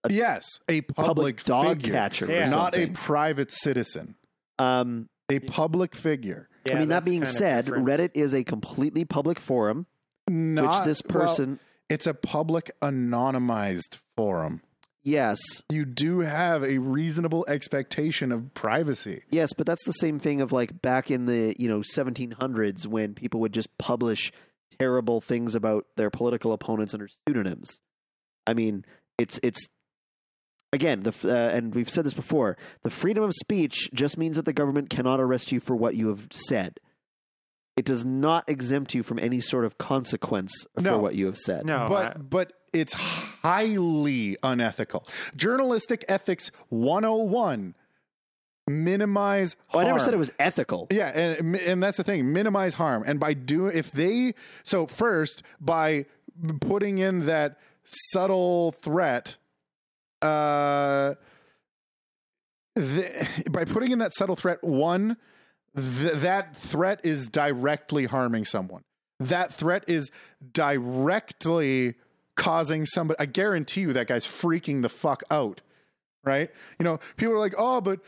yes, 0.09 0.59
a 0.68 0.80
public, 0.80 1.07
public 1.07 1.45
dog 1.45 1.76
figure, 1.78 1.93
catcher, 1.93 2.26
Yeah. 2.26 2.49
or 2.49 2.51
not 2.51 2.76
a 2.76 2.89
private 2.89 3.53
citizen, 3.53 4.16
um, 4.59 5.09
a 5.28 5.39
public 5.39 5.95
figure. 5.95 6.49
Yeah, 6.66 6.76
I 6.76 6.78
mean, 6.78 6.89
that 6.91 7.05
being 7.05 7.24
said. 7.24 7.66
Reddit 7.66 8.12
is 8.14 8.35
a 8.35 8.45
completely 8.45 9.05
public 9.05 9.39
forum, 9.39 9.87
Not, 10.28 10.76
which 10.78 10.85
this 10.87 11.03
well, 11.09 11.26
person, 11.26 11.61
it's 11.93 12.07
a 12.07 12.14
public 12.14 12.70
anonymized 12.80 13.99
forum. 14.16 14.62
yes, 15.03 15.38
You 15.68 15.84
do 15.84 16.20
have 16.20 16.62
a 16.64 16.78
reasonable 16.78 17.45
expectation 17.49 18.32
of 18.32 18.55
privacy. 18.55 19.22
yes, 19.30 19.53
but 19.53 19.66
that's 19.66 19.84
the 19.84 19.93
same 19.93 20.18
thing 20.18 20.40
of 20.40 20.53
like 20.53 20.80
back 20.82 21.11
in 21.11 21.26
the 21.26 21.55
you 21.59 21.68
know 21.68 21.80
1700s 21.80 22.86
when 22.86 23.14
people 23.14 23.40
would 23.40 23.53
just 23.53 23.76
publish 23.78 24.32
terrible 24.78 25.20
things 25.20 25.55
about 25.55 25.86
their 25.97 26.11
political 26.11 26.53
opponents 26.53 26.95
under 26.95 27.09
pseudonyms. 27.28 27.80
I 28.47 28.55
mean, 28.55 28.84
it's 29.18 29.38
it's 29.43 29.68
again 30.72 31.03
the 31.03 31.14
uh, 31.24 31.57
and 31.57 31.74
we've 31.74 31.90
said 31.90 32.05
this 32.05 32.14
before. 32.14 32.57
The 32.82 32.90
freedom 32.90 33.22
of 33.24 33.32
speech 33.34 33.90
just 33.93 34.16
means 34.18 34.36
that 34.36 34.45
the 34.45 34.53
government 34.53 34.88
cannot 34.90 35.20
arrest 35.20 35.53
you 35.53 35.61
for 35.61 35.76
what 35.76 35.95
you 35.97 36.09
have 36.09 36.26
said. 36.30 36.80
It 37.76 37.84
does 37.86 38.04
not 38.04 38.48
exempt 38.48 38.94
you 38.94 39.02
from 39.02 39.18
any 39.18 39.40
sort 39.40 39.64
of 39.64 39.78
consequence 39.78 40.52
No. 40.78 40.96
for 40.96 40.98
what 41.02 41.14
you 41.14 41.26
have 41.26 41.38
said. 41.38 41.64
no, 41.64 41.86
but 41.88 42.16
I- 42.16 42.18
but 42.20 42.52
it's 42.72 42.92
highly 42.94 44.36
unethical. 44.42 45.06
Journalistic 45.36 46.04
ethics 46.08 46.50
101 46.68 47.74
minimize 48.68 49.56
Oh, 49.74 49.78
I 49.80 49.84
never 49.84 49.98
said 49.98 50.14
it 50.14 50.18
was 50.18 50.32
ethical. 50.38 50.86
Yeah, 50.90 51.08
and 51.08 51.56
and 51.56 51.82
that's 51.82 51.96
the 51.96 52.04
thing. 52.04 52.32
Minimize 52.32 52.74
harm, 52.74 53.02
and 53.06 53.18
by 53.18 53.34
doing 53.34 53.76
if 53.76 53.90
they 53.90 54.34
so 54.64 54.86
first 54.86 55.42
by 55.60 56.06
putting 56.60 56.98
in 56.98 57.26
that 57.26 57.58
subtle 57.84 58.72
threat, 58.72 59.36
uh, 60.22 61.14
the, 62.74 63.28
by 63.50 63.64
putting 63.64 63.92
in 63.92 63.98
that 63.98 64.14
subtle 64.14 64.36
threat, 64.36 64.62
one 64.62 65.16
th- 65.76 66.14
that 66.14 66.56
threat 66.56 67.00
is 67.04 67.28
directly 67.28 68.06
harming 68.06 68.44
someone. 68.44 68.82
That 69.20 69.52
threat 69.54 69.84
is 69.86 70.10
directly 70.52 71.94
causing 72.36 72.86
somebody. 72.86 73.20
I 73.20 73.26
guarantee 73.26 73.82
you 73.82 73.92
that 73.92 74.08
guy's 74.08 74.26
freaking 74.26 74.82
the 74.82 74.88
fuck 74.88 75.22
out. 75.30 75.60
Right? 76.24 76.50
You 76.78 76.84
know, 76.84 77.00
people 77.16 77.34
are 77.34 77.40
like, 77.40 77.54
oh, 77.58 77.80
but 77.80 78.00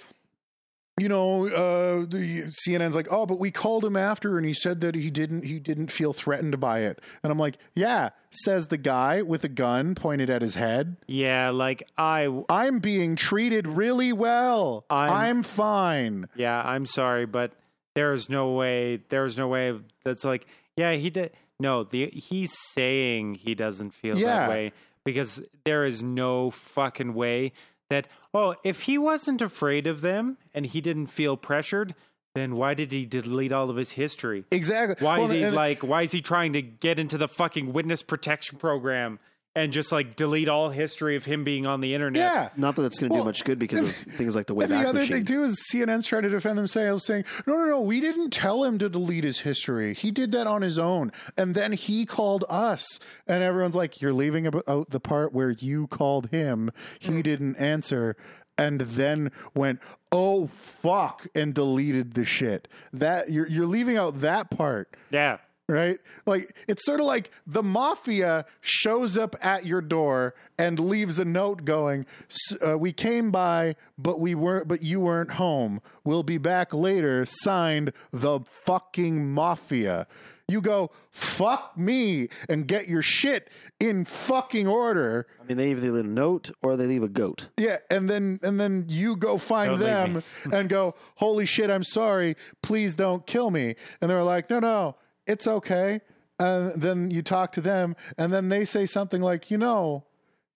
you 1.01 1.09
know, 1.09 1.47
uh, 1.49 2.07
the 2.09 2.45
CNN's 2.67 2.95
like, 2.95 3.09
oh, 3.11 3.27
but 3.27 3.41
we 3.41 3.51
called 3.51 3.85
him 3.85 3.97
after, 3.97 4.37
and 4.39 4.47
he 4.47 4.55
said 4.55 4.81
that 4.83 4.95
he 4.95 5.11
didn't, 5.11 5.43
he 5.45 5.59
didn't 5.59 5.89
feel 5.91 6.13
threatened 6.13 6.61
by 6.61 6.81
it. 6.81 7.01
And 7.23 7.33
I'm 7.33 7.39
like, 7.39 7.59
yeah, 7.75 8.11
says 8.31 8.69
the 8.69 8.77
guy 8.79 9.23
with 9.23 9.43
a 9.45 9.49
gun 9.49 9.95
pointed 9.97 10.31
at 10.31 10.41
his 10.41 10.55
head. 10.55 10.97
yeah, 11.09 11.51
like 11.51 11.83
I, 11.99 12.29
I'm 12.49 12.79
being 12.79 13.17
treated 13.17 13.67
really 13.67 14.13
well. 14.13 14.85
I'm, 14.89 15.11
I'm- 15.11 15.43
fine. 15.43 16.29
yeah, 16.37 16.63
I'm 16.63 16.87
sorry, 16.87 17.27
but 17.27 17.53
there's 17.95 18.29
no 18.29 18.53
way. 18.53 19.01
There's 19.09 19.37
no 19.37 19.49
way 19.49 19.79
that's 20.05 20.25
like, 20.25 20.47
yeah, 20.77 20.93
he 20.93 21.11
did. 21.11 21.33
No, 21.61 21.85
the 21.85 22.07
he's 22.11 22.53
saying 22.73 23.37
he 23.37 23.55
doesn't 23.55 23.93
feel 23.95 24.19
Yeah. 24.19 24.27
that 24.27 24.49
way 24.49 24.73
because 25.05 25.41
there 25.65 25.85
is 25.85 26.03
no 26.03 26.51
fucking 26.51 27.15
way 27.15 27.53
that. 27.91 28.09
Oh, 28.33 28.57
if 28.65 28.83
he 28.83 28.99
wasn't 28.99 29.43
afraid 29.43 29.87
of 29.87 30.01
them 30.01 30.39
and 30.55 30.67
he 30.67 30.81
didn't 30.81 31.07
feel 31.07 31.37
pressured, 31.37 31.95
then 32.35 32.57
why 32.57 32.75
did 32.75 32.91
he 32.91 33.07
delete 33.07 33.53
all 33.53 33.71
of 33.71 33.77
his 33.77 33.93
history? 33.93 34.45
Exactly. 34.51 35.05
Why 35.05 35.19
Well, 35.19 35.29
he 35.29 35.47
like? 35.51 35.83
Why 35.83 36.03
is 36.03 36.13
he 36.13 36.21
trying 36.21 36.55
to 36.55 36.63
get 36.63 36.99
into 36.99 37.17
the 37.19 37.29
fucking 37.29 37.73
witness 37.73 38.03
protection 38.03 38.59
program 38.59 39.21
and 39.55 39.73
just 39.73 39.93
like 39.93 40.17
delete 40.17 40.49
all 40.49 40.71
history 40.71 41.17
of 41.17 41.25
him 41.25 41.45
being 41.45 41.67
on 41.67 41.81
the 41.81 41.95
internet? 41.95 42.21
Yeah. 42.21 42.49
Not 42.57 42.77
that 42.77 42.85
it's 42.85 42.99
going 42.99 43.11
to 43.11 43.15
Well, 43.15 43.23
do 43.23 43.29
much 43.29 43.45
good 43.45 43.59
because 43.59 43.83
of 43.83 43.95
things 44.17 44.35
like 44.35 44.47
the 44.47 44.55
way. 44.55 44.65
And 44.65 44.73
the 44.73 44.89
other 44.89 45.01
Machine. 45.01 45.17
thing 45.19 45.25
too 45.27 45.45
is 45.45 45.59
CNN's 45.73 46.07
trying 46.07 46.23
to 46.23 46.29
defend 46.29 46.59
themselves, 46.59 47.05
saying, 47.05 47.25
"No, 47.47 47.57
no, 47.57 47.67
no, 47.67 47.81
we 47.81 48.01
didn't 48.01 48.31
tell 48.31 48.65
him 48.65 48.79
to 48.79 48.89
delete 48.89 49.25
his 49.25 49.41
history. 49.41 49.95
He 49.95 50.11
did 50.11 50.33
that 50.33 50.47
on 50.47 50.63
his 50.63 50.79
own, 50.79 51.13
and 51.37 51.55
then 51.55 51.73
he 51.73 52.07
called 52.07 52.45
us." 52.49 52.99
And 53.27 53.43
everyone's 53.43 53.77
like, 53.77 54.01
"You're 54.01 54.13
leaving 54.13 54.49
out 54.67 54.91
the 54.91 55.01
part 55.01 55.33
where 55.33 55.51
you 55.51 55.87
called 55.87 56.31
him. 56.31 56.71
He 56.99 57.11
mm. 57.11 57.23
didn't 57.23 57.57
answer." 57.57 58.17
And 58.57 58.83
then 58.83 59.33
went, 59.53 59.81
oh 60.13 60.47
fuck, 60.47 61.27
and 61.35 61.53
deleted 61.53 62.15
the 62.15 62.25
shit. 62.25 62.69
That 62.93 63.31
you're 63.31 63.49
you're 63.49 63.67
leaving 63.67 63.97
out 63.97 64.21
that 64.21 64.49
part 64.51 64.97
Yeah. 65.11 65.39
Right? 65.69 65.99
Like 66.27 66.55
it's 66.69 66.85
sort 66.85 67.01
of 67.01 67.07
like 67.07 67.31
the 67.47 67.63
mafia 67.63 68.47
shows 68.61 69.17
up 69.17 69.37
at 69.45 69.65
your 69.67 69.81
door 69.81 70.35
and 70.59 70.79
leaves 70.79 71.19
a 71.19 71.25
note 71.25 71.65
going, 71.65 72.07
"S- 72.31 72.59
uh, 72.67 72.79
"We 72.79 72.93
came 72.93 73.31
by, 73.31 73.77
but 73.99 74.21
we 74.21 74.35
weren't, 74.35 74.69
but 74.69 74.83
you 74.83 75.01
weren't 75.01 75.33
home. 75.33 75.81
We'll 76.05 76.23
be 76.23 76.39
back 76.39 76.73
later." 76.75 77.25
Signed 77.25 77.93
the 78.13 78.41
fucking 78.65 79.31
mafia. 79.33 80.07
You 80.47 80.61
go 80.61 80.91
fuck 81.11 81.77
me 81.79 82.29
and 82.51 82.69
get 82.69 82.87
your 82.87 83.01
shit 83.01 83.49
in 83.81 84.05
fucking 84.05 84.67
order. 84.69 85.27
I 85.41 85.45
mean, 85.47 85.57
they 85.57 85.71
either 85.71 85.91
leave 85.91 86.05
a 86.05 86.07
note 86.07 86.51
or 86.63 86.77
they 86.77 86.87
leave 86.87 87.03
a 87.03 87.09
goat. 87.09 87.49
Yeah, 87.57 87.79
and 87.91 88.11
then 88.11 88.41
and 88.43 88.61
then 88.61 88.85
you 88.89 89.17
go 89.17 89.39
find 89.39 89.71
Don't 89.71 89.81
them 89.81 90.23
and 90.53 90.69
go, 90.69 90.95
"Holy 91.17 91.47
shit, 91.47 91.71
I'm 91.71 91.83
sorry. 91.83 92.37
Please 92.63 92.95
don't 92.95 93.27
kill 93.27 93.51
me." 93.51 93.75
And 94.03 94.11
they're 94.11 94.23
like, 94.23 94.51
"No, 94.51 94.61
no, 94.61 94.97
it's 95.27 95.47
okay." 95.47 96.01
And 96.39 96.81
then 96.81 97.11
you 97.11 97.23
talk 97.23 97.53
to 97.53 97.61
them, 97.61 97.95
and 98.19 98.33
then 98.33 98.49
they 98.49 98.65
say 98.65 98.87
something 98.87 99.23
like, 99.23 99.51
"You 99.51 99.59
know, 99.59 100.05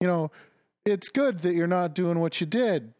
you 0.01 0.07
know, 0.07 0.31
it's 0.85 1.09
good 1.09 1.41
that 1.41 1.55
you're 1.55 1.67
not 1.67 1.95
doing 1.95 2.19
what 2.19 2.41
you 2.41 2.47
did, 2.47 2.93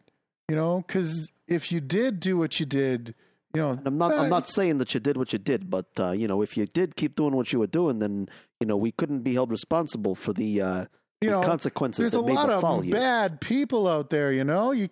you 0.47 0.55
know, 0.55 0.83
because 0.85 1.31
if 1.47 1.71
you 1.71 1.81
did 1.81 2.19
do 2.19 2.37
what 2.37 2.59
you 2.59 2.65
did, 2.65 3.15
you 3.53 3.61
know, 3.61 3.77
I'm 3.83 3.97
not. 3.97 4.13
I'm 4.13 4.29
not 4.29 4.47
saying 4.47 4.77
that 4.77 4.93
you 4.93 4.99
did 4.99 5.17
what 5.17 5.33
you 5.33 5.39
did, 5.39 5.69
but 5.69 5.87
uh, 5.99 6.11
you 6.11 6.27
know, 6.27 6.41
if 6.43 6.55
you 6.55 6.67
did 6.67 6.95
keep 6.95 7.15
doing 7.15 7.35
what 7.35 7.51
you 7.51 7.59
were 7.59 7.67
doing, 7.67 7.97
then 7.99 8.29
you 8.59 8.67
know 8.67 8.77
we 8.77 8.91
couldn't 8.91 9.21
be 9.21 9.33
held 9.33 9.49
responsible 9.49 10.13
for 10.13 10.33
the, 10.33 10.61
uh, 10.61 10.85
you 11.21 11.29
the 11.29 11.31
know, 11.31 11.41
consequences 11.41 12.03
there's 12.03 12.11
that 12.13 12.19
a 12.19 12.23
may 12.23 12.33
lot 12.33 12.49
of 12.49 12.85
you. 12.85 12.91
bad 12.93 13.41
people 13.41 13.87
out 13.87 14.09
there 14.11 14.31
you 14.31 14.43
know 14.43 14.71
you 14.71 14.87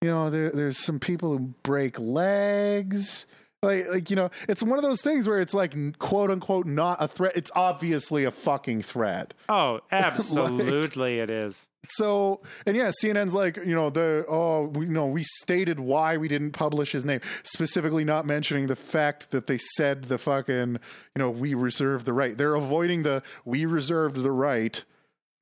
you 0.00 0.08
know 0.08 0.30
there, 0.30 0.50
there's 0.50 0.78
some 0.78 0.98
people 0.98 1.36
who 1.36 1.38
break 1.62 1.98
legs 1.98 3.26
like 3.62 3.88
like 3.88 4.10
you 4.10 4.16
know 4.16 4.30
it's 4.48 4.62
one 4.62 4.78
of 4.78 4.82
those 4.82 5.02
things 5.02 5.28
where 5.28 5.38
it's 5.38 5.52
like 5.52 5.74
quote 5.98 6.30
unquote 6.30 6.66
not 6.66 6.96
a 7.02 7.06
threat. 7.06 7.32
It's 7.36 7.50
obviously 7.54 8.24
a 8.24 8.30
fucking 8.30 8.82
threat. 8.82 9.34
Oh, 9.50 9.80
absolutely, 9.92 11.18
it 11.18 11.28
is. 11.28 11.68
so 11.84 12.40
and 12.66 12.76
yeah 12.76 12.90
cnn's 13.02 13.32
like 13.32 13.56
you 13.56 13.74
know 13.74 13.88
the 13.90 14.24
oh 14.28 14.64
we 14.74 14.86
you 14.86 14.92
know 14.92 15.06
we 15.06 15.22
stated 15.22 15.80
why 15.80 16.16
we 16.16 16.28
didn't 16.28 16.52
publish 16.52 16.92
his 16.92 17.06
name 17.06 17.20
specifically 17.42 18.04
not 18.04 18.26
mentioning 18.26 18.66
the 18.66 18.76
fact 18.76 19.30
that 19.30 19.46
they 19.46 19.56
said 19.58 20.04
the 20.04 20.18
fucking 20.18 20.72
you 20.72 21.18
know 21.18 21.30
we 21.30 21.52
reserve 21.54 22.04
the 22.06 22.12
right. 22.14 22.38
They're 22.38 22.54
avoiding 22.54 23.02
the 23.02 23.22
we 23.44 23.66
reserved 23.66 24.16
the 24.16 24.32
right 24.32 24.82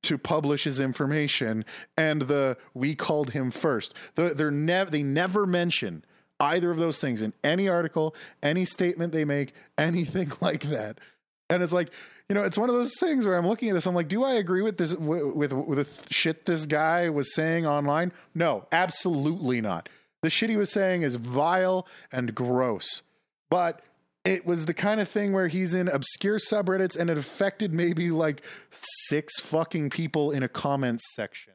to 0.03 0.17
publish 0.17 0.63
his 0.65 0.79
information 0.79 1.63
and 1.97 2.23
the 2.23 2.57
we 2.73 2.95
called 2.95 3.31
him 3.31 3.51
first. 3.51 3.93
The, 4.15 4.33
they're 4.33 4.51
never 4.51 4.91
they 4.91 5.03
never 5.03 5.45
mention 5.45 6.03
either 6.39 6.71
of 6.71 6.77
those 6.77 6.99
things 6.99 7.21
in 7.21 7.33
any 7.43 7.67
article 7.67 8.15
any 8.41 8.65
statement 8.65 9.13
they 9.13 9.25
make 9.25 9.53
anything 9.77 10.31
like 10.41 10.63
that. 10.63 10.99
And 11.49 11.63
it's 11.63 11.73
like 11.73 11.89
you 12.29 12.35
know 12.35 12.43
it's 12.43 12.57
one 12.57 12.69
of 12.69 12.75
those 12.75 12.93
things 12.99 13.25
where 13.25 13.35
i'm 13.37 13.47
looking 13.47 13.69
at 13.69 13.73
this 13.73 13.87
i'm 13.87 13.95
like 13.95 14.07
do 14.07 14.23
i 14.23 14.33
agree 14.33 14.61
with 14.61 14.77
this 14.77 14.93
with 14.93 15.33
with, 15.33 15.51
with 15.51 15.77
the 15.79 16.13
shit 16.13 16.45
this 16.45 16.65
guy 16.65 17.09
was 17.09 17.33
saying 17.33 17.65
online? 17.65 18.11
No 18.35 18.65
absolutely 18.71 19.61
not. 19.61 19.89
The 20.21 20.29
shit 20.29 20.49
he 20.49 20.57
was 20.57 20.71
saying 20.71 21.03
is 21.03 21.15
vile 21.15 21.87
and 22.11 22.35
gross. 22.35 23.01
But 23.49 23.81
it 24.25 24.45
was 24.45 24.65
the 24.65 24.73
kind 24.73 24.99
of 24.99 25.07
thing 25.07 25.33
where 25.33 25.47
he's 25.47 25.73
in 25.73 25.87
obscure 25.87 26.39
subreddits 26.39 26.97
and 26.97 27.09
it 27.09 27.17
affected 27.17 27.73
maybe 27.73 28.11
like 28.11 28.41
six 28.69 29.39
fucking 29.39 29.89
people 29.89 30.31
in 30.31 30.43
a 30.43 30.49
comments 30.49 31.03
section. 31.15 31.53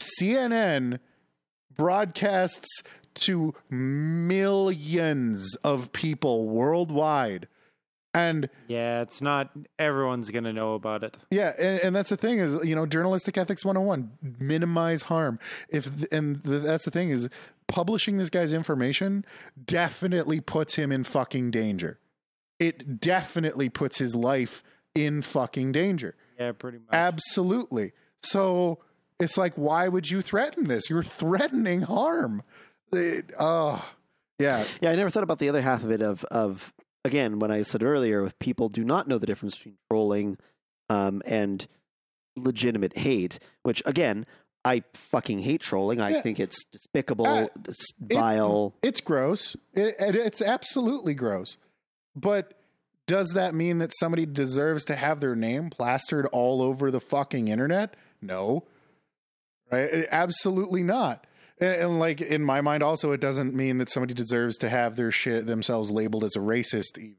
CNN 0.00 0.98
broadcasts 1.74 2.82
to 3.16 3.54
millions 3.70 5.54
of 5.56 5.92
people 5.92 6.46
worldwide. 6.48 7.48
And 8.14 8.48
Yeah, 8.66 9.02
it's 9.02 9.20
not 9.20 9.50
everyone's 9.78 10.30
gonna 10.30 10.52
know 10.52 10.74
about 10.74 11.02
it. 11.02 11.16
yeah, 11.30 11.52
and, 11.58 11.80
and 11.80 11.96
that's 11.96 12.08
the 12.08 12.16
thing 12.16 12.38
is, 12.38 12.54
you 12.64 12.74
know, 12.74 12.86
journalistic 12.86 13.36
ethics 13.36 13.62
101, 13.64 14.10
minimize 14.40 15.02
harm. 15.02 15.38
If 15.68 16.10
and 16.12 16.42
the, 16.42 16.60
that's 16.60 16.86
the 16.86 16.90
thing 16.90 17.10
is 17.10 17.28
publishing 17.66 18.16
this 18.16 18.30
guy's 18.30 18.54
information 18.54 19.26
definitely 19.66 20.40
puts 20.40 20.76
him 20.76 20.90
in 20.92 21.04
fucking 21.04 21.50
danger. 21.50 21.98
It 22.58 23.00
definitely 23.00 23.68
puts 23.68 23.98
his 23.98 24.14
life 24.16 24.62
in 24.94 25.20
fucking 25.20 25.72
danger. 25.72 26.14
Yeah, 26.40 26.52
pretty 26.52 26.78
much. 26.78 26.88
Absolutely. 26.92 27.92
So 28.22 28.78
it's 29.20 29.36
like, 29.36 29.52
why 29.56 29.88
would 29.88 30.10
you 30.10 30.22
threaten 30.22 30.68
this? 30.68 30.88
You're 30.88 31.02
threatening 31.02 31.82
harm. 31.82 32.42
It, 32.92 33.32
oh, 33.38 33.84
yeah. 34.38 34.64
Yeah, 34.80 34.90
I 34.90 34.96
never 34.96 35.10
thought 35.10 35.22
about 35.22 35.38
the 35.38 35.48
other 35.48 35.62
half 35.62 35.82
of 35.82 35.90
it. 35.90 36.02
Of 36.02 36.24
of 36.26 36.72
again, 37.04 37.38
when 37.38 37.50
I 37.50 37.62
said 37.62 37.82
earlier, 37.82 38.24
if 38.24 38.38
people 38.38 38.68
do 38.68 38.84
not 38.84 39.08
know 39.08 39.18
the 39.18 39.26
difference 39.26 39.56
between 39.56 39.76
trolling 39.90 40.38
um, 40.88 41.22
and 41.26 41.66
legitimate 42.36 42.96
hate, 42.96 43.38
which 43.62 43.82
again, 43.86 44.26
I 44.64 44.82
fucking 44.94 45.38
hate 45.40 45.60
trolling. 45.62 46.00
I 46.00 46.10
Yeah. 46.10 46.22
think 46.22 46.38
it's 46.40 46.64
despicable, 46.64 47.26
Uh, 47.26 47.46
it's 47.66 47.86
vile. 47.98 48.74
It's 48.82 49.00
gross. 49.00 49.56
It, 49.74 49.96
it, 49.98 50.14
it's 50.16 50.42
absolutely 50.42 51.14
gross. 51.14 51.56
But 52.14 52.52
does 53.06 53.28
that 53.34 53.54
mean 53.54 53.78
that 53.78 53.92
somebody 53.98 54.26
deserves 54.26 54.84
to 54.86 54.96
have 54.96 55.20
their 55.20 55.36
name 55.36 55.70
plastered 55.70 56.26
all 56.26 56.60
over 56.62 56.90
the 56.90 57.00
fucking 57.00 57.48
internet? 57.48 57.94
No. 58.20 58.64
Right? 59.70 60.06
Absolutely 60.10 60.82
not. 60.82 61.26
And, 61.58 61.74
and 61.74 61.98
like 61.98 62.20
in 62.20 62.42
my 62.42 62.60
mind, 62.60 62.82
also, 62.82 63.12
it 63.12 63.20
doesn't 63.20 63.54
mean 63.54 63.78
that 63.78 63.90
somebody 63.90 64.14
deserves 64.14 64.58
to 64.58 64.68
have 64.68 64.96
their 64.96 65.10
shit 65.10 65.46
themselves 65.46 65.90
labeled 65.90 66.24
as 66.24 66.36
a 66.36 66.40
racist, 66.40 66.98
even. 66.98 67.16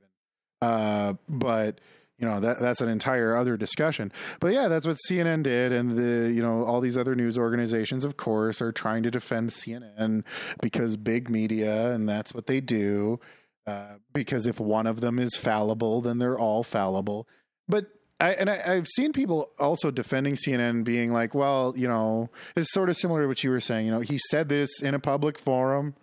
Uh, 0.61 1.13
but 1.29 1.79
you 2.17 2.27
know 2.27 2.39
that 2.39 2.59
that's 2.59 2.81
an 2.81 2.89
entire 2.89 3.35
other 3.35 3.57
discussion. 3.57 4.11
But 4.39 4.53
yeah, 4.53 4.67
that's 4.67 4.87
what 4.87 4.97
CNN 5.09 5.43
did, 5.43 5.71
and 5.71 5.95
the 5.95 6.31
you 6.31 6.41
know 6.41 6.63
all 6.63 6.81
these 6.81 6.97
other 6.97 7.15
news 7.15 7.37
organizations, 7.37 8.03
of 8.03 8.17
course, 8.17 8.61
are 8.61 8.71
trying 8.71 9.03
to 9.03 9.11
defend 9.11 9.51
CNN 9.51 10.23
because 10.61 10.97
big 10.97 11.29
media, 11.29 11.91
and 11.91 12.09
that's 12.09 12.33
what 12.33 12.47
they 12.47 12.59
do. 12.59 13.19
Uh, 13.67 13.97
because 14.13 14.47
if 14.47 14.59
one 14.59 14.87
of 14.87 15.01
them 15.01 15.19
is 15.19 15.35
fallible, 15.35 16.01
then 16.01 16.17
they're 16.17 16.39
all 16.39 16.63
fallible. 16.63 17.27
But 17.67 17.87
I 18.19 18.31
and 18.33 18.49
I, 18.49 18.61
I've 18.65 18.87
seen 18.87 19.13
people 19.13 19.51
also 19.59 19.91
defending 19.91 20.35
CNN, 20.35 20.83
being 20.83 21.11
like, 21.11 21.35
"Well, 21.35 21.73
you 21.75 21.87
know, 21.87 22.29
it's 22.55 22.71
sort 22.71 22.89
of 22.89 22.97
similar 22.97 23.21
to 23.23 23.27
what 23.27 23.43
you 23.43 23.49
were 23.49 23.59
saying. 23.59 23.85
You 23.85 23.91
know, 23.91 23.99
he 23.99 24.17
said 24.29 24.49
this 24.49 24.81
in 24.81 24.93
a 24.93 24.99
public 24.99 25.37
forum." 25.37 25.95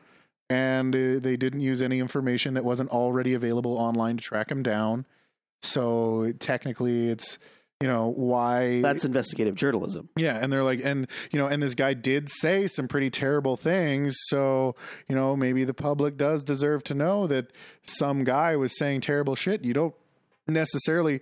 And 0.51 0.95
uh, 0.95 1.21
they 1.21 1.39
didn't 1.39 1.63
use 1.63 1.81
any 1.81 2.01
information 2.01 2.53
that 2.55 2.65
wasn't 2.65 2.91
already 2.91 3.33
available 3.33 3.79
online 3.79 4.19
to 4.19 4.23
track 4.23 4.51
him 4.51 4.63
down. 4.63 5.07
So 5.63 6.33
technically, 6.39 7.09
it's 7.09 7.39
you 7.81 7.89
know 7.89 8.13
why 8.15 8.83
That's 8.83 9.05
investigative 9.05 9.55
journalism. 9.55 10.11
yeah, 10.17 10.39
and 10.41 10.53
they're 10.53 10.63
like, 10.63 10.81
and 10.85 11.09
you 11.33 11.39
know, 11.39 11.47
and 11.47 11.63
this 11.63 11.75
guy 11.75 11.95
did 11.95 12.29
say 12.29 12.67
some 12.67 12.89
pretty 12.89 13.11
terrible 13.11 13.57
things. 13.57 14.17
So 14.27 14.77
you 15.09 15.17
know, 15.17 15.35
maybe 15.35 15.65
the 15.65 15.75
public 15.75 16.17
does 16.17 16.45
deserve 16.45 16.85
to 16.85 16.95
know 16.95 17.27
that 17.27 17.47
some 17.83 18.23
guy 18.23 18.55
was 18.55 18.77
saying 18.79 19.01
terrible 19.01 19.35
shit. 19.35 19.65
You 19.65 19.73
don't 19.73 19.95
necessarily 20.47 21.21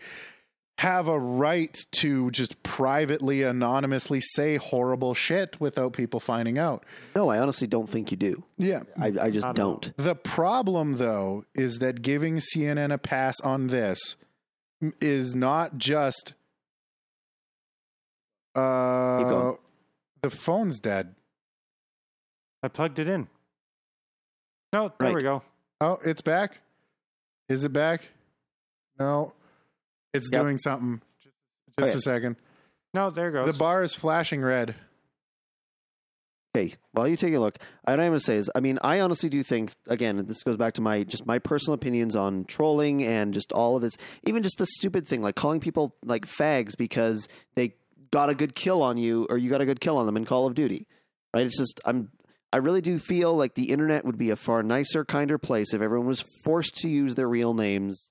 have 0.82 1.06
a 1.06 1.16
right 1.16 1.86
to 1.92 2.28
just 2.32 2.60
privately, 2.64 3.44
anonymously 3.44 4.20
say 4.20 4.56
horrible 4.56 5.14
shit 5.14 5.60
without 5.60 5.92
people 5.92 6.18
finding 6.18 6.58
out. 6.58 6.84
No, 7.14 7.28
I 7.28 7.38
honestly 7.38 7.68
don't 7.68 7.88
think 7.88 8.10
you 8.10 8.16
do. 8.16 8.42
Yeah. 8.58 8.82
I, 9.00 9.12
I 9.20 9.30
just 9.30 9.46
Not 9.46 9.58
at 9.60 9.62
all. 9.64 9.74
don't. 9.74 9.96
The 9.96 10.16
problem, 10.16 10.94
though, 10.94 11.44
is 11.54 11.78
that 11.78 12.02
giving 12.02 12.38
CNN 12.38 12.92
a 12.92 12.98
pass 12.98 13.38
on 13.42 13.68
this 13.68 14.16
is 15.00 15.36
not 15.36 15.78
just. 15.78 16.32
Uh, 18.56 19.52
the 20.20 20.30
phone's 20.30 20.80
dead. 20.80 21.14
I 22.64 22.66
plugged 22.66 22.98
it 22.98 23.06
in. 23.06 23.28
No, 24.72 24.92
there 24.98 25.14
we 25.14 25.20
go. 25.20 25.44
Oh, 25.80 26.00
it's 26.04 26.22
back. 26.22 26.58
Is 27.48 27.64
it 27.64 27.72
back? 27.72 28.02
No, 28.98 29.32
it's 30.14 30.28
Yep. 30.32 30.42
doing 30.42 30.58
something. 30.58 31.00
Just, 31.22 31.34
Oh, 31.78 31.82
just 31.82 31.94
yeah. 31.94 31.98
a 31.98 32.00
second. 32.00 32.36
No, 32.94 33.10
there 33.10 33.28
it 33.28 33.32
goes. 33.32 33.46
The 33.52 33.58
bar 33.58 33.82
is 33.82 33.94
flashing 33.94 34.42
red. 34.42 34.74
Okay, 36.54 36.74
while 36.92 37.08
you 37.08 37.16
take 37.16 37.32
a 37.32 37.38
look, 37.38 37.56
what 37.84 37.92
I'm 37.94 38.08
going 38.10 38.12
to 38.12 38.20
say 38.20 38.36
is, 38.36 38.50
I 38.54 38.60
mean, 38.60 38.78
I 38.82 39.00
honestly 39.00 39.30
do 39.30 39.42
think, 39.42 39.72
again, 39.88 40.22
this 40.26 40.42
goes 40.42 40.58
back 40.58 40.74
to 40.74 40.82
my 40.82 41.02
just 41.02 41.24
my 41.24 41.38
personal 41.38 41.74
opinions 41.74 42.14
on 42.14 42.44
trolling 42.44 43.02
and 43.02 43.32
just 43.32 43.52
all 43.52 43.76
of 43.76 43.80
this, 43.82 43.96
even 44.26 44.42
just 44.42 44.58
the 44.58 44.66
stupid 44.66 45.08
thing 45.08 45.22
like 45.22 45.34
calling 45.34 45.60
people 45.60 45.96
like 46.04 46.26
fags 46.26 46.76
because 46.76 47.26
they 47.54 47.74
got 48.10 48.28
a 48.28 48.34
good 48.34 48.54
kill 48.54 48.82
on 48.82 48.98
you 48.98 49.26
or 49.30 49.38
you 49.38 49.48
got 49.48 49.62
a 49.62 49.64
good 49.64 49.80
kill 49.80 49.96
on 49.96 50.04
them 50.04 50.18
in 50.18 50.26
Call 50.26 50.46
of 50.46 50.54
Duty, 50.54 50.86
right? 51.34 51.46
It's 51.46 51.56
just 51.56 51.80
I'm 51.86 52.10
I 52.52 52.58
really 52.58 52.82
do 52.82 52.98
feel 52.98 53.34
like 53.34 53.54
the 53.54 53.70
internet 53.70 54.04
would 54.04 54.18
be 54.18 54.28
a 54.28 54.36
far 54.36 54.62
nicer, 54.62 55.06
kinder 55.06 55.38
place 55.38 55.72
if 55.72 55.80
everyone 55.80 56.06
was 56.06 56.22
forced 56.44 56.74
to 56.82 56.88
use 56.88 57.14
their 57.14 57.28
real 57.30 57.54
names 57.54 58.10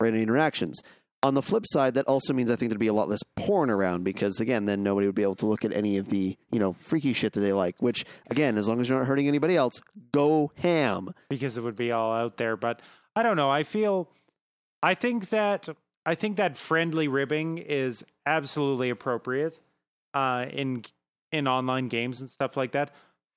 for 0.00 0.06
any 0.06 0.22
interactions. 0.22 0.80
On 1.22 1.34
the 1.34 1.42
flip 1.42 1.64
side, 1.66 1.94
that 1.94 2.06
also 2.06 2.32
means 2.32 2.50
I 2.50 2.56
think 2.56 2.70
there'd 2.70 2.80
be 2.80 2.86
a 2.86 2.94
lot 2.94 3.10
less 3.10 3.20
porn 3.36 3.68
around 3.68 4.04
because 4.04 4.40
again, 4.40 4.64
then 4.64 4.82
nobody 4.82 5.06
would 5.06 5.14
be 5.14 5.22
able 5.22 5.34
to 5.36 5.46
look 5.46 5.66
at 5.66 5.72
any 5.74 5.98
of 5.98 6.08
the 6.08 6.38
you 6.50 6.58
know 6.58 6.72
freaky 6.80 7.12
shit 7.12 7.34
that 7.34 7.40
they 7.40 7.52
like. 7.52 7.76
Which 7.80 8.06
again, 8.30 8.56
as 8.56 8.66
long 8.66 8.80
as 8.80 8.88
you're 8.88 8.98
not 8.98 9.06
hurting 9.06 9.28
anybody 9.28 9.54
else, 9.54 9.82
go 10.12 10.50
ham. 10.56 11.10
because 11.28 11.58
it 11.58 11.62
would 11.62 11.76
be 11.76 11.92
all 11.92 12.10
out 12.14 12.38
there. 12.38 12.56
But 12.56 12.80
I 13.14 13.22
don't 13.22 13.36
know. 13.36 13.50
I 13.50 13.64
feel, 13.64 14.08
I 14.82 14.94
think 14.94 15.28
that 15.28 15.68
I 16.06 16.14
think 16.14 16.38
that 16.38 16.56
friendly 16.56 17.06
ribbing 17.06 17.58
is 17.58 18.02
absolutely 18.24 18.88
appropriate 18.88 19.60
uh, 20.14 20.46
in 20.50 20.84
in 21.32 21.46
online 21.46 21.88
games 21.88 22.22
and 22.22 22.30
stuff 22.30 22.56
like 22.56 22.72
that. 22.72 22.94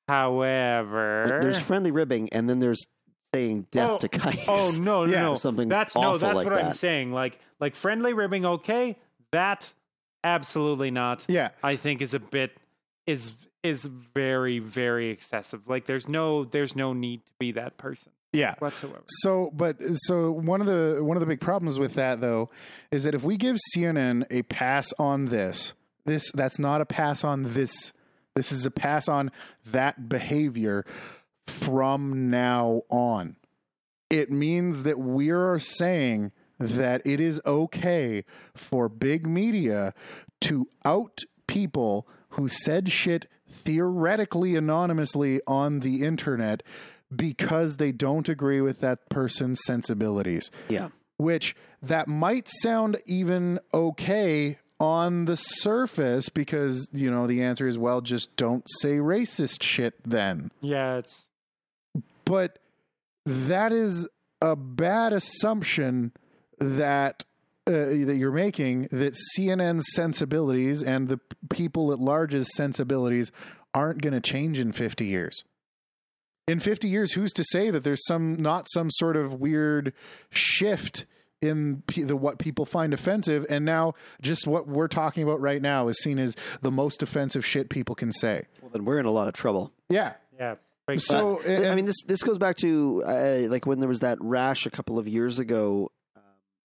However, 0.07 1.39
there's 1.41 1.59
friendly 1.59 1.91
ribbing, 1.91 2.29
and 2.31 2.49
then 2.49 2.59
there's 2.59 2.87
saying 3.33 3.67
death 3.71 3.89
Oh, 3.89 3.97
to 3.99 4.07
kites. 4.09 4.43
oh 4.47 4.71
no, 4.81 5.05
no, 5.05 5.11
Yeah, 5.11 5.21
no, 5.23 5.31
or 5.31 5.37
something 5.37 5.67
that's 5.69 5.95
no, 5.95 6.17
that's 6.17 6.35
like 6.35 6.45
what 6.45 6.53
I'm 6.63 6.73
saying. 6.73 7.11
Like 7.11 7.39
like 7.59 7.75
friendly 7.75 8.13
ribbing, 8.13 8.45
okay, 8.45 8.97
that 9.31 9.67
absolutely 10.23 10.91
not. 10.91 11.25
Yeah. 11.27 11.49
I 11.63 11.75
think 11.75 12.01
is 12.01 12.13
a 12.13 12.19
bit 12.19 12.51
is 13.05 13.33
is 13.63 13.83
very 14.13 14.59
very 14.59 15.09
excessive. 15.09 15.67
Like 15.67 15.85
there's 15.85 16.07
no 16.07 16.45
there's 16.45 16.75
no 16.75 16.93
need 16.93 17.25
to 17.25 17.31
be 17.39 17.53
that 17.53 17.77
person 17.77 18.11
Yeah. 18.33 18.55
whatsoever. 18.59 19.01
So, 19.07 19.51
but 19.53 19.77
so 19.95 20.31
one 20.31 20.61
of 20.61 20.67
the 20.67 20.99
one 21.01 21.17
of 21.17 21.21
the 21.21 21.27
big 21.27 21.41
problems 21.41 21.79
with 21.79 21.95
that 21.95 22.21
though 22.21 22.49
is 22.91 23.03
that 23.03 23.15
if 23.15 23.23
we 23.23 23.37
give 23.37 23.57
CNN 23.75 24.25
a 24.31 24.43
pass 24.43 24.93
on 24.99 25.25
this, 25.25 25.73
this 26.05 26.31
that's 26.33 26.59
not 26.59 26.81
a 26.81 26.85
pass 26.85 27.23
on 27.23 27.43
this. 27.43 27.91
This 28.35 28.51
is 28.51 28.65
a 28.65 28.71
pass 28.71 29.07
on 29.07 29.31
that 29.71 30.09
behavior 30.09 30.85
from 31.47 32.29
now 32.29 32.83
on. 32.89 33.35
It 34.09 34.31
means 34.31 34.83
that 34.83 34.99
we 34.99 35.29
are 35.31 35.59
saying 35.59 36.31
that 36.59 37.01
it 37.05 37.19
is 37.19 37.41
okay 37.45 38.25
for 38.55 38.87
big 38.87 39.27
media 39.27 39.93
to 40.41 40.67
out 40.85 41.21
people 41.47 42.07
who 42.29 42.47
said 42.47 42.91
shit 42.91 43.27
theoretically 43.49 44.55
anonymously 44.55 45.41
on 45.47 45.79
the 45.79 46.03
internet 46.03 46.63
because 47.15 47.77
they 47.77 47.91
don't 47.91 48.27
agree 48.29 48.61
with 48.61 48.79
that 48.79 49.09
person's 49.09 49.59
sensibilities. 49.65 50.49
Yeah, 50.69 50.89
which 51.17 51.55
that 51.81 52.07
might 52.07 52.47
sound 52.47 52.97
even 53.05 53.59
okay 53.73 54.57
on 54.79 55.25
the 55.25 55.37
surface 55.37 56.29
because 56.29 56.89
you 56.91 57.09
know 57.09 57.27
the 57.27 57.41
answer 57.43 57.67
is 57.67 57.77
well 57.77 58.01
just 58.01 58.35
don't 58.35 58.65
say 58.81 58.97
racist 58.97 59.61
shit 59.63 59.93
then. 60.03 60.51
Yeah, 60.61 60.97
it's 60.97 61.27
but 62.25 62.59
that 63.25 63.71
is 63.71 64.07
a 64.41 64.55
bad 64.55 65.13
assumption 65.13 66.11
that 66.59 67.23
uh, 67.65 67.71
that 67.71 68.17
you're 68.17 68.31
making 68.31 68.89
that 68.91 69.15
CNN's 69.37 69.85
sensibilities 69.93 70.83
and 70.83 71.07
the 71.07 71.19
people 71.49 71.93
at 71.93 71.99
large's 71.99 72.53
sensibilities 72.55 73.31
aren't 73.73 74.01
going 74.01 74.13
to 74.13 74.19
change 74.19 74.59
in 74.59 74.73
50 74.73 75.05
years. 75.05 75.45
In 76.45 76.59
50 76.59 76.89
years, 76.89 77.13
who's 77.13 77.31
to 77.33 77.43
say 77.45 77.69
that 77.69 77.85
there's 77.85 78.05
some 78.05 78.35
not 78.35 78.67
some 78.73 78.89
sort 78.91 79.15
of 79.15 79.39
weird 79.39 79.93
shift 80.29 81.05
in 81.41 81.83
the 81.95 82.17
what 82.17 82.37
people 82.37 82.65
find 82.65 82.93
offensive 82.93 83.45
and 83.49 83.65
now 83.65 83.93
just 84.21 84.47
what 84.47 84.67
we're 84.67 84.87
talking 84.87 85.23
about 85.23 85.41
right 85.41 85.61
now 85.61 85.87
is 85.87 86.01
seen 86.01 86.19
as 86.19 86.35
the 86.61 86.71
most 86.71 87.03
offensive 87.03 87.45
shit 87.45 87.69
people 87.69 87.95
can 87.95 88.11
say. 88.11 88.43
well 88.61 88.71
then 88.71 88.85
we're 88.85 88.99
in 88.99 89.05
a 89.05 89.11
lot 89.11 89.27
of 89.27 89.33
trouble. 89.33 89.71
Yeah. 89.89 90.13
yeah. 90.37 90.55
Like, 90.87 90.99
So, 90.99 91.41
I 91.45 91.75
mean, 91.75 91.85
this 91.85 92.03
this 92.05 92.23
goes 92.23 92.37
back 92.37 92.57
to 92.57 93.03
uh, 93.05 93.37
like 93.49 93.65
when 93.65 93.79
there 93.79 93.89
was 93.89 94.01
that 94.01 94.17
rash 94.19 94.65
a 94.65 94.69
couple 94.69 94.99
of 94.99 95.07
years 95.07 95.39
ago 95.39 95.91
uh, 96.15 96.19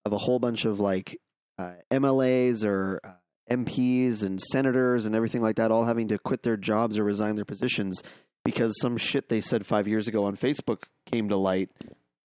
of 0.05 0.13
a 0.13 0.17
whole 0.17 0.39
bunch 0.39 0.65
of 0.65 0.79
like 0.79 1.19
uh, 1.57 1.73
MLAs 1.91 2.65
or 2.65 2.99
uh, 3.03 3.11
MPs 3.49 4.23
and 4.23 4.39
senators 4.41 5.05
and 5.05 5.15
everything 5.15 5.41
like 5.41 5.55
that, 5.55 5.71
all 5.71 5.85
having 5.85 6.09
to 6.09 6.17
quit 6.17 6.43
their 6.43 6.57
jobs 6.57 6.99
or 6.99 7.03
resign 7.03 7.35
their 7.35 7.45
positions 7.45 8.03
because 8.43 8.79
some 8.79 8.97
shit 8.97 9.29
they 9.29 9.41
said 9.41 9.65
five 9.65 9.87
years 9.87 10.07
ago 10.07 10.25
on 10.25 10.35
Facebook 10.35 10.83
came 11.05 11.29
to 11.29 11.37
light. 11.37 11.69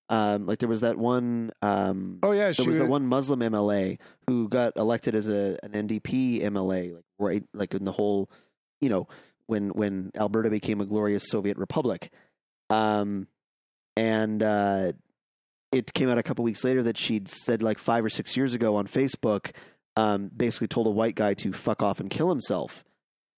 Um, 0.09 0.47
like 0.47 0.59
there 0.59 0.69
was 0.69 0.83
that 0.83 0.99
one. 0.99 1.51
Um, 1.63 2.19
oh 2.23 2.33
yeah, 2.33 2.53
there 2.53 2.67
was 2.67 2.77
the 2.77 2.87
one 2.87 3.07
Muslim 3.07 3.41
MLA 3.41 3.99
who 4.29 4.49
got 4.49 4.77
elected 4.77 5.15
as 5.15 5.29
a 5.29 5.59
an 5.63 5.73
NDP 5.73 6.43
MLA, 6.43 6.95
like 6.95 7.05
right, 7.19 7.45
like 7.55 7.73
in 7.73 7.85
the 7.85 7.93
whole, 7.93 8.31
you 8.81 8.91
know, 8.91 9.09
when 9.47 9.71
when 9.71 10.11
Alberta 10.17 10.51
became 10.51 10.81
a 10.81 10.87
glorious 10.87 11.29
Soviet 11.29 11.57
republic, 11.57 12.11
um, 12.71 13.27
and 13.97 14.43
uh, 14.43 14.93
it 15.73 15.93
came 15.93 16.09
out 16.09 16.19
a 16.19 16.23
couple 16.23 16.45
weeks 16.45 16.65
later 16.65 16.83
that 16.85 16.97
she'd 16.97 17.29
said 17.29 17.63
like 17.63 17.79
five 17.79 18.05
or 18.05 18.11
six 18.11 18.37
years 18.37 18.55
ago 18.55 18.77
on 18.77 18.87
Facebook, 18.87 19.53
um, 19.97 20.31
basically 20.35 20.69
told 20.69 20.87
a 20.87 20.91
white 20.91 21.15
guy 21.15 21.35
to 21.35 21.53
fuck 21.53 21.83
off 21.83 22.01
and 22.01 22.11
kill 22.11 22.29
himself. 22.29 22.85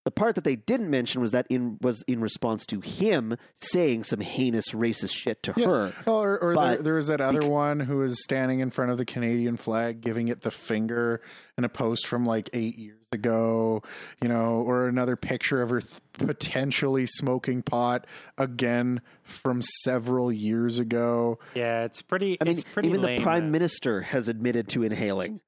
The 0.06 0.12
part 0.12 0.36
that 0.36 0.44
they 0.44 0.54
didn't 0.54 0.88
mention 0.88 1.20
was 1.20 1.32
that 1.32 1.46
in 1.50 1.78
was 1.82 2.02
in 2.06 2.20
response 2.20 2.64
to 2.66 2.80
him 2.80 3.36
saying 3.56 4.04
some 4.04 4.20
heinous 4.20 4.70
racist 4.70 5.12
shit 5.12 5.42
to 5.42 5.54
Yeah. 5.56 5.66
her. 5.66 5.92
Oh, 6.06 6.20
or, 6.20 6.38
or 6.38 6.54
there, 6.54 6.76
there 6.80 6.94
was 6.94 7.08
that 7.08 7.20
other 7.20 7.40
bec- 7.40 7.50
one 7.50 7.80
who 7.80 7.96
was 7.98 8.22
standing 8.22 8.60
in 8.60 8.70
front 8.70 8.92
of 8.92 8.98
the 8.98 9.04
Canadian 9.04 9.56
flag, 9.56 10.00
giving 10.00 10.28
it 10.28 10.42
the 10.42 10.52
finger 10.52 11.20
in 11.58 11.64
a 11.64 11.68
post 11.68 12.06
from 12.06 12.24
like 12.24 12.48
eight 12.52 12.78
years 12.78 13.00
ago, 13.10 13.82
you 14.22 14.28
know, 14.28 14.62
or 14.64 14.86
another 14.86 15.16
picture 15.16 15.60
of 15.60 15.70
her 15.70 15.80
th- 15.80 16.00
potentially 16.14 17.06
smoking 17.06 17.62
pot 17.62 18.06
again 18.38 19.00
from 19.24 19.60
several 19.82 20.30
years 20.32 20.78
ago. 20.78 21.40
yeah, 21.56 21.82
it's 21.84 22.00
pretty. 22.02 22.38
I 22.40 22.44
mean, 22.44 22.52
it's 22.54 22.62
pretty 22.62 22.90
even 22.90 23.02
lame 23.02 23.16
the 23.18 23.22
prime 23.24 23.46
that- 23.46 23.50
minister 23.50 24.02
has 24.02 24.28
admitted 24.28 24.68
to 24.68 24.84
inhaling. 24.84 25.40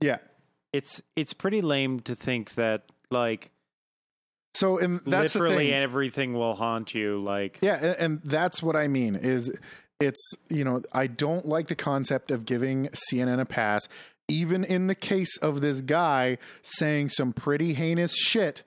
Yeah. 0.00 0.18
It's 0.72 1.02
it's 1.16 1.32
pretty 1.32 1.62
lame 1.62 1.98
to 2.00 2.14
think 2.14 2.54
that 2.54 2.84
like 3.10 3.50
So, 4.54 4.78
and 4.78 5.00
that's 5.04 5.34
literally 5.34 5.66
thing. 5.66 5.74
everything 5.74 6.34
will 6.34 6.54
haunt 6.54 6.94
you. 6.94 7.22
Like 7.22 7.58
Yeah, 7.60 7.76
and, 7.76 7.96
and 7.98 8.20
that's 8.24 8.62
what 8.62 8.76
I 8.76 8.88
mean 8.88 9.14
is 9.14 9.56
it's 10.00 10.32
you 10.48 10.64
know 10.64 10.82
I 10.92 11.06
don't 11.06 11.46
like 11.46 11.68
the 11.68 11.76
concept 11.76 12.30
of 12.30 12.44
giving 12.44 12.88
CNN 12.88 13.40
a 13.40 13.44
pass, 13.44 13.88
even 14.28 14.64
in 14.64 14.86
the 14.86 14.94
case 14.94 15.36
of 15.38 15.60
this 15.60 15.80
guy 15.80 16.38
saying 16.62 17.10
some 17.10 17.32
pretty 17.32 17.74
heinous 17.74 18.14
shit. 18.14 18.62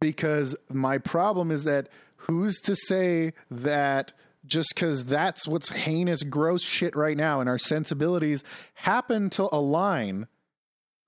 Because 0.00 0.54
my 0.70 0.98
problem 0.98 1.50
is 1.50 1.64
that 1.64 1.88
who's 2.16 2.60
to 2.62 2.76
say 2.76 3.32
that 3.50 4.12
just 4.46 4.74
because 4.74 5.04
that's 5.04 5.48
what's 5.48 5.70
heinous, 5.70 6.22
gross 6.22 6.62
shit 6.62 6.94
right 6.94 7.16
now, 7.16 7.40
and 7.40 7.48
our 7.48 7.58
sensibilities 7.58 8.44
happen 8.74 9.30
to 9.30 9.48
align, 9.52 10.26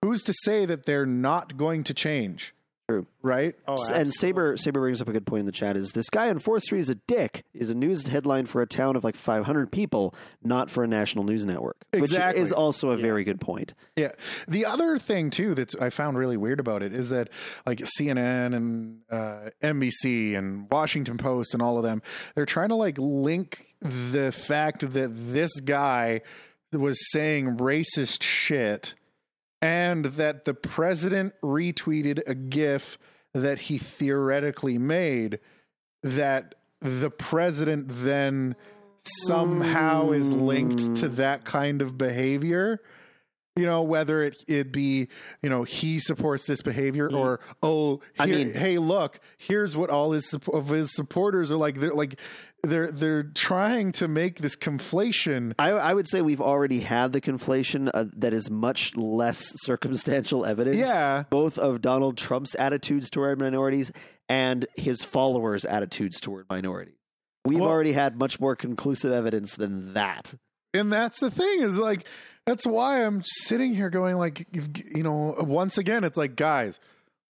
who's 0.03 0.23
to 0.25 0.33
say 0.45 0.65
that 0.67 0.87
they're 0.87 1.07
not 1.07 1.57
going 1.57 1.85
to 1.85 1.95
change? 1.95 2.55
True. 2.89 3.05
Right? 3.21 3.57
oh, 3.67 3.75
and. 3.93 4.13
Saber 4.15 4.57
Saber 4.57 4.79
brings 4.81 5.03
up 5.03 5.09
a 5.09 5.13
good 5.13 5.27
point 5.27 5.41
in 5.41 5.47
the 5.47 5.53
chat. 5.53 5.77
Is 5.77 5.91
this 5.91 6.09
guy 6.09 6.29
on 6.31 6.39
Fourth 6.39 6.63
Street 6.63 6.79
is 6.81 6.89
a 6.91 6.95
dick? 6.95 7.45
Is 7.53 7.69
a 7.69 7.75
news 7.75 8.07
headline 8.07 8.47
for 8.47 8.63
a 8.63 8.67
town 8.67 8.95
of 8.95 9.03
like 9.03 9.17
500 9.17 9.73
people, 9.73 10.15
not 10.45 10.71
for 10.71 10.85
a 10.85 10.87
national 10.87 11.25
news 11.25 11.45
network. 11.45 11.77
Exactly. 11.93 12.41
Which 12.41 12.47
is 12.47 12.53
also 12.53 12.91
a 12.91 12.97
Yeah. 12.97 13.03
very 13.03 13.25
good 13.25 13.41
point. 13.41 13.75
Yeah. 13.97 14.13
The 14.47 14.67
other 14.67 14.99
thing 14.99 15.31
too 15.31 15.55
that 15.57 15.75
I 15.83 15.91
found 15.91 16.17
really 16.17 16.37
weird 16.37 16.61
about 16.61 16.85
it 16.85 16.93
is 16.95 17.09
that 17.11 17.29
like 17.67 17.81
CNN 17.99 18.55
and 18.55 19.01
uh, 19.11 19.51
NBC 19.65 20.37
and 20.37 20.69
Washington 20.71 21.19
Post 21.19 21.55
and 21.55 21.63
all 21.63 21.79
of 21.79 21.83
them, 21.83 22.03
they're 22.37 22.47
trying 22.47 22.69
to 22.69 22.77
like 22.77 22.99
link 22.99 23.67
the 23.81 24.31
fact 24.31 24.93
that 24.93 25.09
this 25.13 25.59
guy 25.61 26.21
was 26.73 27.11
saying 27.11 27.57
racist 27.57 28.23
shit 28.23 28.95
and 29.63 30.05
that 30.05 30.45
the 30.45 30.55
president 30.55 31.35
retweeted 31.43 32.21
a 32.27 32.35
gif 32.35 32.99
that 33.35 33.59
he 33.59 33.79
theoretically 33.79 34.79
made 34.79 35.41
that 36.03 36.55
the 36.81 37.11
president 37.11 37.87
then 37.89 38.57
somehow 39.25 40.11
is 40.11 40.33
linked 40.33 40.97
to 40.97 41.09
hmm. 41.09 41.15
that 41.17 41.45
kind 41.45 41.83
of 41.83 41.97
behavior. 41.97 42.81
You 43.55 43.65
know 43.65 43.83
whether 43.83 44.23
it 44.23 44.37
it 44.47 44.71
be 44.71 45.09
you 45.43 45.49
know 45.49 45.63
he 45.63 45.99
supports 45.99 46.47
this 46.47 46.61
behavior 46.61 47.09
hmm. 47.09 47.17
or 47.17 47.41
oh 47.63 48.01
I 48.19 48.27
mean- 48.27 48.53
hey 48.53 48.77
look 48.77 49.19
here's 49.39 49.75
what 49.75 49.89
all 49.89 50.13
his 50.13 50.35
of 50.53 50.69
his 50.69 50.95
supporters 50.95 51.51
are 51.51 51.57
like. 51.57 51.81
They're 51.81 51.95
like 51.95 52.19
they're 52.67 52.91
they're 52.91 53.23
trying 53.23 53.93
to 53.93 54.09
make 54.09 54.39
this 54.41 54.57
conflation 54.57 55.53
I, 55.59 55.71
I 55.71 55.95
would 55.95 56.09
say 56.09 56.23
we've 56.23 56.41
already 56.41 56.81
had 56.81 57.13
the 57.13 57.21
conflation 57.21 57.91
uh, 57.95 58.05
that 58.17 58.33
is 58.33 58.51
much 58.51 58.95
less 58.97 59.53
circumstantial 59.63 60.45
evidence. 60.45 60.77
Yeah. 60.77 61.25
Both 61.31 61.59
of 61.59 61.81
Donald 61.81 62.17
Trump's 62.19 62.55
attitudes 62.57 63.11
toward 63.11 63.41
minorities 63.41 63.93
and 64.29 64.67
his 64.77 65.03
followers' 65.03 65.65
attitudes 65.65 66.21
toward 66.21 66.47
minorities. 66.51 66.95
We've 67.45 67.61
Well- 67.61 67.69
already 67.71 67.93
had 67.93 68.19
much 68.19 68.41
more 68.41 68.57
conclusive 68.57 69.13
evidence 69.13 69.55
than 69.57 69.95
that. 69.95 70.35
and 70.75 70.93
that's 70.93 71.21
the 71.21 71.31
thing 71.31 71.61
is 71.61 71.79
like 71.79 72.05
that's 72.45 72.67
why 72.67 73.05
i'm 73.05 73.23
sitting 73.25 73.75
here 73.75 73.89
going 73.89 74.17
like 74.17 74.47
you 74.95 75.03
know 75.03 75.35
once 75.39 75.79
again 75.79 76.05
it's 76.05 76.19
like 76.19 76.37
guys 76.37 76.79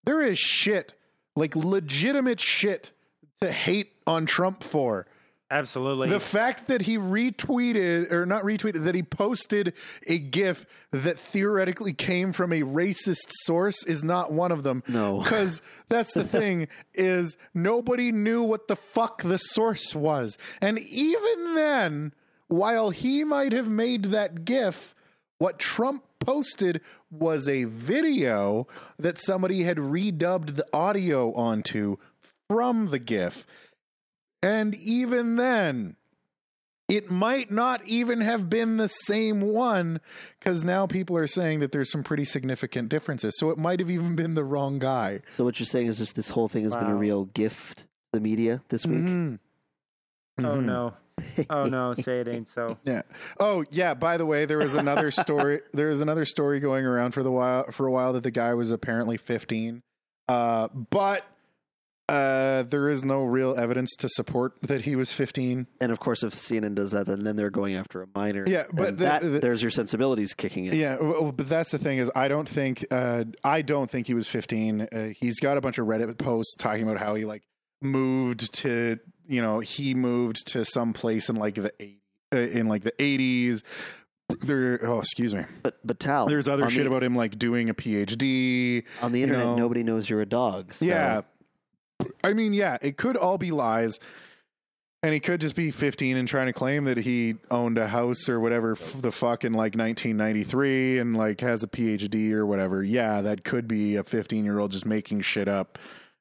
there 0.05 0.21
is 0.21 0.39
shit 0.39 0.95
like 1.37 1.55
legitimate 1.55 2.41
shit 2.41 2.91
to 3.41 3.53
hate 3.53 3.93
on 4.07 4.27
trump 4.27 4.65
for 4.65 5.07
absolutely. 5.51 6.09
the 6.09 6.21
fact 6.21 6.69
that 6.69 6.83
he 6.83 6.99
retweeted 6.99 8.11
or 8.13 8.27
not 8.27 8.43
retweeted 8.45 8.85
that 8.85 8.95
he 8.95 9.03
posted 9.03 9.75
a 10.07 10.19
gif 10.19 10.67
that 10.93 11.19
theoretically 11.19 11.93
came 11.93 12.33
from 12.33 12.53
a 12.53 12.63
racist 12.63 13.31
source 13.45 13.85
is 13.85 14.03
not 14.03 14.33
one 14.33 14.53
of 14.53 14.63
them 14.63 14.83
No. 14.89 15.21
because 15.23 15.61
that's 15.89 16.15
the 16.15 16.25
thing 16.25 16.69
is 16.95 17.37
nobody 17.55 18.13
knew 18.13 18.43
what 18.43 18.69
the 18.69 18.77
fuck 18.77 19.23
the 19.23 19.39
source 19.39 19.95
was 19.95 20.37
and 20.61 20.79
even 20.79 21.55
then 21.55 22.13
while 22.49 22.91
he 22.91 23.25
might 23.25 23.53
have 23.53 23.69
made 23.69 24.05
that 24.07 24.45
gif 24.45 24.95
what 25.39 25.59
trump 25.59 26.03
posted 26.19 26.81
was 27.11 27.49
a 27.49 27.65
video 27.65 28.67
that 28.99 29.19
somebody 29.19 29.63
had 29.63 29.77
redubbed 29.77 30.57
the 30.57 30.67
audio 30.73 31.33
onto 31.35 31.97
from 32.49 32.87
the 32.89 32.99
gif 32.99 33.47
and 34.43 34.75
even 34.75 35.37
then, 35.37 35.97
it 36.89 37.11
might 37.11 37.51
not 37.51 37.85
even 37.87 38.21
have 38.21 38.49
been 38.49 38.77
the 38.77 38.89
same 38.89 39.41
one 39.41 40.01
because 40.39 40.65
now 40.65 40.87
people 40.87 41.17
are 41.17 41.27
saying 41.27 41.59
that 41.61 41.73
there's 41.73 41.91
some 41.91 42.05
pretty 42.05 42.25
significant 42.25 42.89
differences. 42.89 43.35
So 43.39 43.51
it 43.51 43.59
might 43.59 43.81
have 43.81 43.91
even 43.91 44.15
been 44.15 44.35
the 44.35 44.45
wrong 44.45 44.79
guy. 44.79 45.21
So 45.33 45.43
what 45.45 45.59
you're 45.59 45.67
saying 45.67 45.89
is 45.89 45.99
just 45.99 46.15
this 46.15 46.31
whole 46.31 46.47
thing 46.49 46.63
has 46.63 46.77
been 46.77 46.87
a 46.87 46.95
real 46.97 47.25
gift 47.25 47.79
to 47.79 47.85
the 48.13 48.21
media 48.21 48.63
this 48.69 48.87
week. 48.87 48.99
Mhm. 49.01 49.39
oh 50.39 50.43
Mhm. 50.43 50.65
no. 50.65 50.95
Oh 51.51 51.65
no. 51.65 51.95
Say 51.95 52.21
it 52.21 52.29
ain't 52.29 52.49
so. 52.49 52.79
Yeah. 52.85 53.03
Oh 53.41 53.65
yeah. 53.71 53.95
By 53.95 54.17
the 54.17 54.27
way, 54.27 54.45
there 54.45 54.59
was 54.59 54.75
another 54.77 55.11
story. 55.11 55.63
there 55.73 55.89
was 55.89 56.01
another 56.03 56.25
story 56.25 56.61
going 56.61 56.85
around 56.85 57.13
for 57.13 57.23
the 57.25 57.33
while 57.33 57.65
for 57.73 57.87
a 57.87 57.91
while 57.91 58.13
that 58.13 58.23
the 58.23 58.31
guy 58.31 58.55
was 58.55 58.71
apparently 58.71 59.17
15, 59.17 59.83
uh, 60.29 60.69
but 60.69 61.25
uh, 62.09 62.63
there 62.65 62.89
is 62.89 63.05
no 63.05 63.25
real 63.25 63.57
evidence 63.59 63.97
to 63.97 64.09
support 64.09 64.55
that 64.63 64.83
he 64.83 64.95
was 64.95 65.13
15. 65.13 65.67
And 65.81 65.93
of 65.93 65.99
course, 65.99 66.23
if 66.23 66.35
CNN 66.35 66.75
does 66.77 66.93
that, 66.93 67.07
then, 67.07 67.25
then 67.25 67.35
they're 67.37 67.51
going 67.51 67.75
after 67.75 68.03
a 68.03 68.07
minor. 68.15 68.45
Yeah, 68.47 68.65
but 68.73 68.99
the- 68.99 69.05
that, 69.05 69.23
the- 69.23 69.41
there's 69.41 69.61
your 69.63 69.71
sensibilities 69.73 70.33
kicking 70.35 70.67
in. 70.67 70.75
Yeah, 70.77 70.97
well, 71.01 71.33
but 71.33 71.49
that's 71.49 71.73
the 71.73 71.79
thing 71.79 71.99
is 71.99 72.11
I 72.15 72.29
don't 72.29 72.49
think 72.49 72.87
uh, 72.91 73.25
I 73.43 73.63
don't 73.63 73.91
think 73.91 74.07
he 74.07 74.15
was 74.15 74.29
15. 74.29 74.81
Uh, 74.83 75.09
he's 75.19 75.41
got 75.41 75.57
a 75.57 75.61
bunch 75.61 75.79
of 75.79 75.87
Reddit 75.87 76.17
posts 76.19 76.55
talking 76.57 76.83
about 76.85 76.99
how 76.99 77.15
he 77.17 77.25
like 77.25 77.43
moved 77.83 78.53
to 78.55 78.99
you 79.29 79.43
know 79.43 79.61
he 79.61 79.95
moved 79.95 80.47
to 80.49 80.65
some 80.65 80.93
place 80.93 81.29
in 81.29 81.37
like 81.37 81.57
the 81.57 81.73
eight 81.81 82.01
uh, 82.35 82.39
in 82.39 82.69
like 82.69 82.85
the 82.85 82.93
80s. 82.93 83.63
There, 84.41 84.81
oh 84.83 84.99
excuse 85.01 85.35
me. 85.35 85.45
But 85.63 85.79
but 85.85 86.01
Tal, 86.01 86.27
There's 86.27 86.49
other 86.49 86.69
shit 86.69 86.83
the, 86.85 86.89
about 86.91 87.05
him 87.05 87.15
like 87.15 87.39
doing 87.39 87.69
a 87.71 87.75
PhD. 87.75 88.83
on 89.03 89.13
the 89.13 89.19
you 89.19 89.25
internet. 89.25 89.47
know. 89.47 89.57
nobody 89.57 89.83
knows 89.85 90.09
you're 90.11 90.21
a 90.21 90.27
dog. 90.27 90.75
so- 90.75 90.85
Yeah, 90.85 91.21
I 92.23 92.33
mean, 92.33 92.53
yeah, 92.53 92.79
it 92.83 92.97
could 92.97 93.17
all 93.17 93.39
be 93.39 93.51
lies. 93.51 93.99
And 95.03 95.13
he 95.15 95.21
could 95.21 95.41
just 95.41 95.55
be 95.55 95.71
15 95.71 96.17
and 96.17 96.27
trying 96.27 96.47
to 96.47 96.53
claim 96.53 96.85
that 96.87 96.97
he 96.97 97.37
owned 97.51 97.79
a 97.79 97.87
house 97.87 98.29
or 98.29 98.41
whatever 98.41 98.73
f- 98.73 99.01
the 99.01 99.13
fuck 99.13 99.45
in 99.45 99.53
like 99.53 99.77
1993 99.77 100.99
and 100.99 101.17
like 101.17 101.41
has 101.43 101.63
a 101.63 101.69
PhD 101.69 102.33
or 102.33 102.45
whatever. 102.45 102.83
Yeah, 102.83 103.21
that 103.21 103.45
could 103.45 103.69
be 103.69 103.97
a 103.97 104.03
15 104.03 104.45
year 104.45 104.59
old 104.59 104.73
just 104.73 104.87
making 104.87 105.21
shit 105.21 105.47
up. 105.47 105.79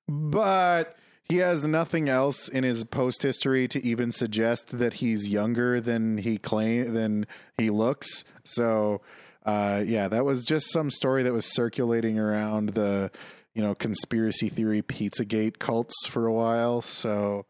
But 0.07 0.97
he 1.27 1.37
has 1.37 1.65
nothing 1.65 2.09
else 2.09 2.47
in 2.47 2.63
his 2.63 2.83
post 2.83 3.23
history 3.23 3.67
to 3.69 3.83
even 3.83 4.11
suggest 4.11 4.77
that 4.77 4.95
he's 4.95 5.27
younger 5.27 5.81
than 5.81 6.19
he 6.19 6.37
claim 6.37 6.93
than 6.93 7.25
he 7.57 7.71
looks. 7.71 8.23
So, 8.43 9.01
uh, 9.45 9.81
yeah, 9.83 10.07
that 10.09 10.25
was 10.25 10.45
just 10.45 10.71
some 10.71 10.91
story 10.91 11.23
that 11.23 11.33
was 11.33 11.51
circulating 11.51 12.19
around 12.19 12.69
the 12.69 13.09
you 13.55 13.63
know 13.63 13.73
conspiracy 13.73 14.49
theory 14.49 14.81
Pizzagate 14.83 15.57
cults 15.57 16.05
for 16.07 16.27
a 16.27 16.33
while. 16.33 16.81
So 16.81 17.45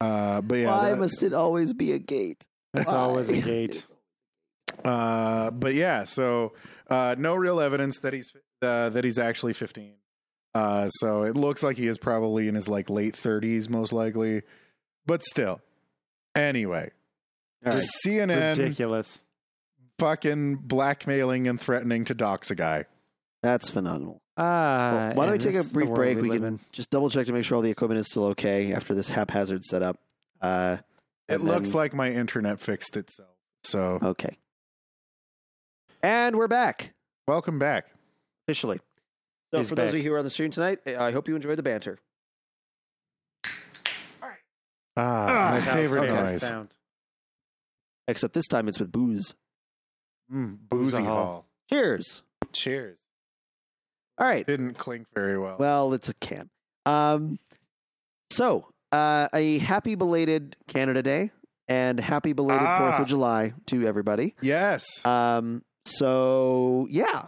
Uh, 0.00 0.42
but 0.42 0.56
yeah, 0.56 0.66
Why 0.66 0.90
that- 0.90 0.98
must 0.98 1.22
it 1.22 1.32
always 1.32 1.72
be 1.72 1.92
a 1.92 1.98
gate? 1.98 2.46
It's 2.74 2.90
Why? 2.92 2.98
always 2.98 3.28
a 3.30 3.40
gate. 3.40 3.86
Uh, 4.84 5.50
but 5.50 5.74
yeah, 5.74 6.04
so 6.04 6.52
uh, 6.90 7.14
no 7.18 7.34
real 7.34 7.60
evidence 7.60 7.98
that 8.00 8.12
he's 8.12 8.30
uh, 8.62 8.90
that 8.90 9.04
he's 9.04 9.18
actually 9.18 9.52
15. 9.54 9.94
Uh, 10.54 10.88
so 10.88 11.22
it 11.24 11.36
looks 11.36 11.62
like 11.62 11.76
he 11.76 11.86
is 11.86 11.98
probably 11.98 12.48
in 12.48 12.54
his 12.54 12.68
like 12.68 12.88
late 12.90 13.14
30s, 13.14 13.68
most 13.68 13.92
likely. 13.92 14.42
But 15.06 15.22
still, 15.22 15.60
anyway, 16.34 16.90
All 17.64 17.72
right. 17.72 17.84
CNN 18.06 18.56
Ridiculous. 18.58 19.20
fucking 19.98 20.56
blackmailing 20.56 21.46
and 21.48 21.60
threatening 21.60 22.04
to 22.06 22.14
dox 22.14 22.50
a 22.50 22.54
guy. 22.54 22.86
That's 23.42 23.70
phenomenal. 23.70 24.20
Ah, 24.38 24.90
Well, 24.92 25.14
why 25.14 25.24
don't 25.26 25.32
we 25.32 25.38
take 25.38 25.54
a 25.54 25.64
brief 25.64 25.88
break? 25.90 26.16
we 26.20 26.28
We 26.28 26.36
can 26.36 26.44
in. 26.44 26.60
just 26.72 26.90
double 26.90 27.08
check 27.08 27.26
to 27.26 27.32
make 27.32 27.44
sure 27.44 27.56
all 27.56 27.62
the 27.62 27.70
equipment 27.70 27.98
is 28.00 28.06
still 28.08 28.26
okay 28.26 28.72
after 28.72 28.94
this 28.94 29.08
haphazard 29.08 29.64
setup. 29.64 29.98
Uh, 30.42 30.78
It 31.28 31.40
looks 31.40 31.70
then- 31.70 31.76
like 31.78 31.94
my 31.94 32.10
internet 32.10 32.60
fixed 32.60 32.96
itself. 32.96 33.30
So 33.64 33.98
okay. 34.02 34.36
And 36.02 36.36
we're 36.36 36.48
back 36.48 36.92
welcome 37.26 37.58
back. 37.58 37.86
officially. 38.46 38.80
So, 39.52 39.58
He's 39.58 39.68
for 39.70 39.74
those 39.76 39.90
of 39.94 39.96
you 39.98 40.02
who 40.02 40.12
are 40.14 40.18
on 40.18 40.24
the 40.24 40.30
stream 40.30 40.50
tonight, 40.50 40.80
I 40.86 41.12
hope 41.12 41.28
you 41.28 41.34
enjoyed 41.36 41.56
the 41.58 41.62
banter. 41.62 41.98
Ah, 44.98 45.26
Ah, 45.28 45.50
my 45.52 45.60
favorite 45.74 46.06
good. 46.08 46.24
noise. 46.24 46.40
Sound. 46.40 46.74
Except 48.08 48.32
this 48.34 48.46
time 48.48 48.68
it's 48.68 48.78
with 48.78 48.90
booze. 48.92 49.34
Mm, 50.32 50.58
Boozy 50.68 50.92
boozy 50.96 51.04
hall. 51.04 51.14
hall. 51.14 51.46
Cheers. 51.70 52.22
Cheers. 52.52 52.96
All 54.18 54.26
right. 54.26 54.46
Didn't 54.46 54.74
clink 54.74 55.06
very 55.14 55.38
well. 55.38 55.56
Well, 55.58 55.92
it's 55.94 56.08
a 56.08 56.14
can. 56.14 56.48
Um, 56.86 57.38
so, 58.30 58.66
uh, 58.92 59.28
a 59.34 59.58
happy 59.58 59.94
belated 59.94 60.56
Canada 60.68 61.02
Day 61.02 61.30
and 61.68 61.98
happy 62.00 62.32
belated 62.32 62.66
Ah. 62.66 62.78
Fourth 62.78 63.00
of 63.00 63.06
July 63.06 63.52
to 63.66 63.86
everybody. 63.86 64.34
yes. 64.40 64.84
Um, 65.04 65.62
so 65.84 66.86
yeah. 66.90 67.26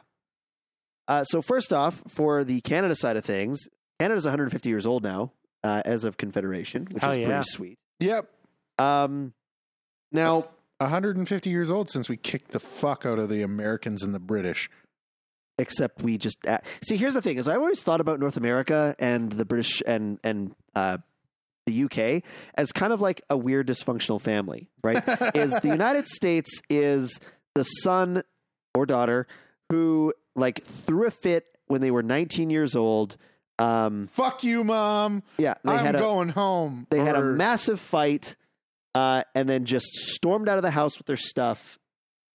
Uh, 1.07 1.25
so 1.25 1.41
first 1.41 1.73
off, 1.73 2.03
for 2.09 2.45
the 2.45 2.61
Canada 2.63 2.95
side 2.95 3.17
of 3.17 3.25
things, 3.25 3.69
Canada's 4.01 4.25
150 4.25 4.69
years 4.69 4.87
old 4.87 5.03
now, 5.03 5.33
uh, 5.65 5.83
as 5.85 6.05
of 6.05 6.17
Confederation, 6.17 6.87
which 6.91 7.03
Hell 7.03 7.13
is 7.13 7.19
yeah. 7.19 7.25
pretty 7.27 7.43
sweet. 7.45 7.79
yep. 8.01 8.31
Um, 8.79 9.33
now, 10.13 10.49
150 10.79 11.51
years 11.51 11.71
old 11.71 11.89
since 11.91 12.09
we 12.09 12.17
kicked 12.17 12.53
the 12.53 12.61
fuck 12.61 13.05
out 13.07 13.19
of 13.19 13.29
the 13.29 13.43
Americans 13.43 14.03
and 14.03 14.15
the 14.15 14.21
British. 14.21 14.71
Except 15.59 16.03
we 16.03 16.19
just 16.19 16.47
uh, 16.47 16.59
see. 16.83 16.97
Here's 16.97 17.15
the 17.15 17.23
thing: 17.23 17.37
is 17.37 17.49
I 17.49 17.57
always 17.57 17.83
thought 17.83 18.01
about 18.01 18.21
North 18.21 18.37
America 18.37 18.95
and 18.99 19.31
the 19.31 19.45
British 19.45 19.83
and 19.87 20.19
and 20.23 20.55
uh, 20.75 20.99
the 21.67 21.85
UK 21.85 22.23
as 22.55 22.73
kind 22.73 22.93
of 22.93 23.01
like 23.01 23.21
a 23.29 23.37
weird 23.37 23.67
dysfunctional 23.67 24.21
family, 24.21 24.69
right? 24.83 25.03
is 25.35 25.53
the 25.61 25.69
United 25.69 26.09
States 26.09 26.63
is 26.71 27.19
the 27.55 27.65
son 27.65 28.23
or 28.75 28.87
daughter 28.87 29.27
who 29.71 30.13
like 30.35 30.63
threw 30.63 31.07
a 31.07 31.11
fit 31.11 31.47
when 31.67 31.81
they 31.81 31.91
were 31.91 32.03
19 32.03 32.51
years 32.51 32.75
old. 32.75 33.17
Um, 33.59 34.09
Fuck 34.13 34.45
you, 34.45 34.63
mom. 34.63 35.23
yeah, 35.37 35.55
they 35.65 35.73
I'm 35.73 35.85
had 35.85 35.97
a 35.97 35.99
going 35.99 36.29
home. 36.29 36.87
they 36.91 37.01
had 37.01 37.17
a 37.17 37.23
massive 37.23 37.81
fight, 37.81 38.37
uh, 38.95 39.25
and 39.35 39.49
then 39.49 39.65
just 39.65 39.87
stormed 39.87 40.49
out 40.49 40.59
of 40.59 40.63
the 40.63 40.71
house 40.71 40.97
with 40.97 41.07
their 41.09 41.17
stuff 41.17 41.79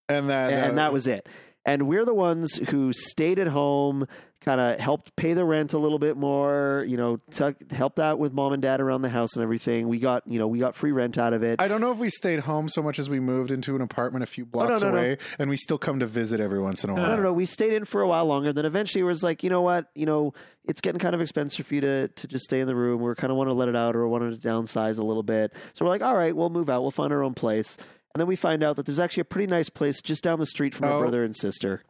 and 0.10 0.30
that, 0.30 0.52
and 0.52 0.78
that 0.78 0.92
was 0.92 1.08
it. 1.08 1.28
And 1.66 1.88
we're 1.88 2.06
the 2.06 2.14
ones 2.14 2.56
who 2.70 2.92
stayed 2.92 3.40
at 3.40 3.48
home, 3.48 4.08
kind 4.44 4.60
of 4.60 4.80
helped 4.80 5.16
pay 5.16 5.34
the 5.34 5.46
rent 5.46 5.74
a 5.74 5.78
little 5.78 6.00
bit 6.00 6.18
more, 6.18 6.86
you 6.88 6.98
know, 6.98 7.18
tuck, 7.32 7.56
helped 7.72 8.00
out 8.00 8.20
with 8.20 8.34
mom 8.34 8.54
and 8.54 8.62
dad 8.62 8.82
around 8.82 9.02
the 9.02 9.10
house 9.10 9.36
and 9.36 9.44
everything. 9.44 9.88
We 9.88 10.00
got, 10.00 10.28
you 10.28 10.40
know, 10.40 10.48
we 10.48 10.60
got 10.60 10.76
free 10.76 10.92
rent 10.92 11.18
out 11.18 11.34
of 11.34 11.44
it. 11.44 11.62
I 11.62 11.68
don't 11.68 11.82
know 11.82 11.92
if 11.92 11.98
we 11.98 12.10
stayed 12.10 12.42
home 12.42 12.68
so 12.68 12.82
much 12.82 13.00
as 13.00 13.10
we 13.10 13.20
moved 13.20 13.52
into 13.52 13.76
an 13.76 13.82
apartment 13.82 14.24
a 14.24 14.26
few 14.26 14.44
oh, 14.44 14.52
blocks 14.52 14.82
no, 14.82 14.92
no. 14.92 14.98
away, 14.98 15.18
and 15.40 15.50
we 15.50 15.58
still 15.58 15.78
come 15.78 16.00
to 16.00 16.08
visit 16.08 16.40
every 16.40 16.60
once 16.60 16.84
in 16.84 16.90
a 16.90 16.94
while. 16.94 17.04
no, 17.04 17.16
no, 17.16 17.24
no. 17.24 17.34
We 17.34 17.46
stayed 17.46 17.74
in 17.74 17.86
for 17.86 18.02
a 18.02 18.08
while 18.08 18.26
longer. 18.26 18.52
Then 18.52 18.66
eventually, 18.66 19.02
it 19.02 19.06
was 19.06 19.24
like, 19.24 19.44
you 19.44 19.50
know 19.50 19.62
what, 19.62 19.90
you 19.96 20.06
know, 20.06 20.34
it's 20.66 20.82
getting 20.82 21.00
kind 21.00 21.16
of 21.16 21.22
expensive 21.22 21.66
for 21.66 21.76
you 21.76 21.82
to 21.82 22.08
to 22.10 22.28
just 22.28 22.44
stay 22.44 22.60
in 22.60 22.68
the 22.68 22.76
room. 22.76 23.02
We're 23.02 23.16
kind 23.16 23.32
of 23.32 23.38
want 23.38 23.50
to 23.50 23.54
let 23.54 23.70
it 23.70 23.76
out 23.76 23.96
or 23.96 24.08
wanted 24.08 24.42
to 24.42 24.48
downsize 24.48 25.00
a 25.00 25.04
little 25.04 25.24
bit. 25.24 25.54
So 25.74 25.86
we're 25.86 25.90
like, 25.90 26.02
all 26.02 26.16
right, 26.16 26.36
we'll 26.36 26.50
move 26.50 26.70
out. 26.70 26.82
We'll 26.82 26.92
find 26.92 27.14
our 27.14 27.24
own 27.24 27.34
place. 27.34 27.78
And 28.14 28.20
then 28.20 28.28
we 28.28 28.36
find 28.36 28.64
out 28.64 28.76
that 28.76 28.86
there's 28.86 29.00
actually 29.00 29.22
a 29.22 29.26
pretty 29.26 29.48
nice 29.48 29.70
place 29.70 30.02
just 30.02 30.24
down 30.24 30.40
the 30.40 30.46
street 30.46 30.76
from 30.76 30.86
our 30.88 30.94
Oh. 30.98 31.02
brother 31.02 31.24
and 31.24 31.36
sister. 31.36 31.84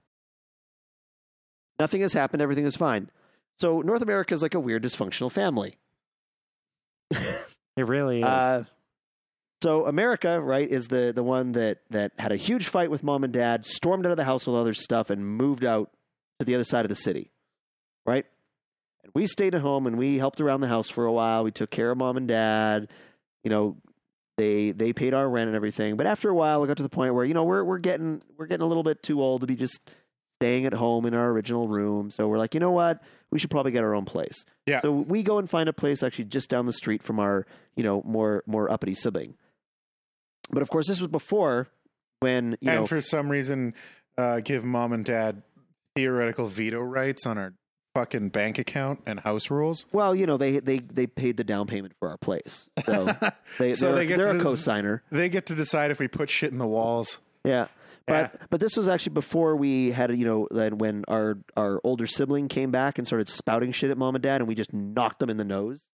Nothing 1.80 2.02
has 2.02 2.14
happened. 2.14 2.42
Everything 2.42 2.66
is 2.66 2.78
fine. 2.78 3.10
So 3.60 3.82
North 3.82 4.02
America 4.02 4.34
is 4.34 4.42
like 4.42 4.54
a 4.54 4.60
weird 4.60 4.84
dysfunctional 4.84 5.32
family. 5.32 5.74
It 7.12 7.88
really 7.88 8.20
is. 8.20 8.26
Uh, 8.26 8.64
so 9.62 9.86
America, 9.86 10.40
right, 10.40 10.70
is 10.70 10.88
the 10.88 11.12
the 11.14 11.24
one 11.24 11.54
that 11.54 11.80
that 11.90 12.12
had 12.20 12.32
a 12.32 12.36
huge 12.36 12.68
fight 12.68 12.92
with 12.92 13.04
mom 13.04 13.24
and 13.24 13.34
dad, 13.34 13.66
stormed 13.66 14.06
out 14.06 14.12
of 14.12 14.18
the 14.18 14.24
house 14.24 14.46
with 14.46 14.56
all 14.56 14.64
their 14.64 14.74
stuff, 14.74 15.10
and 15.10 15.26
moved 15.26 15.66
out 15.66 15.92
to 16.40 16.46
the 16.46 16.54
other 16.56 16.64
side 16.64 16.86
of 16.86 16.90
the 16.90 16.96
city, 16.96 17.32
right? 18.06 18.26
And 19.04 19.12
we 19.16 19.26
stayed 19.26 19.56
at 19.56 19.62
home 19.62 19.88
and 19.88 19.98
we 19.98 20.18
helped 20.18 20.40
around 20.42 20.62
the 20.62 20.68
house 20.68 20.90
for 20.90 21.06
a 21.06 21.12
while. 21.12 21.44
We 21.44 21.52
took 21.52 21.72
care 21.72 21.92
of 21.92 21.98
mom 21.98 22.18
and 22.18 22.28
dad. 22.28 22.90
You 23.44 23.50
know, 23.50 23.78
they 24.38 24.72
they 24.72 24.94
paid 24.94 25.14
our 25.14 25.30
rent 25.30 25.48
and 25.48 25.56
everything. 25.56 25.96
But 25.96 26.08
after 26.08 26.30
a 26.30 26.34
while, 26.34 26.62
we 26.62 26.68
got 26.68 26.78
to 26.78 26.84
the 26.84 26.90
point 26.90 27.14
where 27.14 27.26
you 27.26 27.34
know 27.34 27.44
we're 27.44 27.64
we're 27.64 27.80
getting 27.80 28.22
we're 28.38 28.48
getting 28.48 28.64
a 28.64 28.68
little 28.68 28.84
bit 28.84 29.04
too 29.04 29.22
old 29.22 29.42
to 29.42 29.48
be 29.48 29.56
just 29.56 29.80
staying 30.40 30.66
at 30.66 30.74
home 30.74 31.06
in 31.06 31.14
our 31.14 31.30
original 31.30 31.68
room. 31.68 32.12
So 32.12 32.28
we're 32.28 32.38
like, 32.38 32.54
you 32.54 32.60
know 32.60 32.72
what? 32.72 33.02
We 33.32 33.40
should 33.40 33.50
probably 33.50 33.72
get 33.72 33.84
our 33.84 33.96
own 33.96 34.06
place. 34.06 34.44
Yeah. 34.66 34.82
So 34.82 34.92
we 34.92 35.24
go 35.24 35.38
and 35.38 35.50
find 35.50 35.70
a 35.70 35.74
place 35.74 36.04
actually 36.04 36.26
just 36.26 36.50
down 36.50 36.66
the 36.66 36.74
street 36.74 37.04
from 37.04 37.20
our 37.20 37.46
you 37.76 37.84
know 37.84 38.02
more 38.06 38.44
more 38.46 38.70
uppity 38.72 38.96
sibling. 38.96 39.36
But 40.50 40.62
of 40.62 40.70
course, 40.70 40.88
this 40.88 41.00
was 41.00 41.10
before 41.10 41.68
when 42.20 42.58
you 42.60 42.70
and 42.70 42.82
know 42.82 42.86
for 42.88 43.02
some 43.02 43.30
reason, 43.30 43.74
uh, 44.18 44.40
give 44.40 44.64
mom 44.64 44.94
and 44.94 45.06
dad 45.06 45.44
theoretical 45.96 46.48
veto 46.48 46.80
rights 46.80 47.26
on 47.26 47.38
our 47.38 47.54
fucking 47.94 48.30
bank 48.30 48.58
account 48.58 49.00
and 49.06 49.20
house 49.20 49.50
rules. 49.52 49.86
well 49.92 50.16
you 50.16 50.26
know 50.26 50.38
they 50.38 50.60
they 50.60 50.80
they 50.80 51.06
paid 51.08 51.38
the 51.38 51.44
down 51.44 51.68
payment 51.68 51.94
for 52.00 52.10
our 52.10 52.18
place, 52.18 52.70
so 52.86 53.06
they 53.60 53.74
So 53.74 53.88
they're, 53.88 53.96
they 53.98 54.08
get 54.08 54.20
they're 54.20 54.34
to- 54.34 54.40
a 54.40 54.44
co-signer. 54.44 55.04
They 55.12 55.30
get 55.30 55.46
to 55.48 55.56
decide 55.56 55.92
if 55.92 56.00
we 56.00 56.08
put 56.08 56.30
shit 56.30 56.52
in 56.52 56.58
the 56.58 56.68
walls. 56.68 57.20
Yeah. 57.44 57.68
Yeah. 58.08 58.28
But 58.34 58.42
but 58.50 58.60
this 58.60 58.76
was 58.76 58.88
actually 58.90 59.14
before 59.14 59.56
we 59.56 59.92
had 59.92 60.18
you 60.18 60.26
know 60.26 60.48
then 60.52 60.78
when 60.78 61.06
our 61.08 61.38
our 61.56 61.80
older 61.84 62.06
sibling 62.08 62.48
came 62.50 62.70
back 62.72 62.98
and 62.98 63.08
started 63.08 63.30
spouting 63.30 63.72
shit 63.72 63.92
at 63.92 63.98
mom 63.98 64.16
and 64.16 64.22
dad 64.22 64.42
and 64.42 64.48
we 64.48 64.56
just 64.56 64.74
knocked 64.74 65.20
them 65.20 65.30
in 65.30 65.38
the 65.38 65.46
nose. 65.46 65.86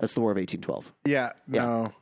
That's 0.00 0.14
the 0.14 0.20
War 0.20 0.32
of 0.32 0.38
eighteen 0.38 0.60
twelve. 0.60 0.92
Yeah, 1.04 1.30
Yeah. 1.48 1.62
no, 1.64 1.92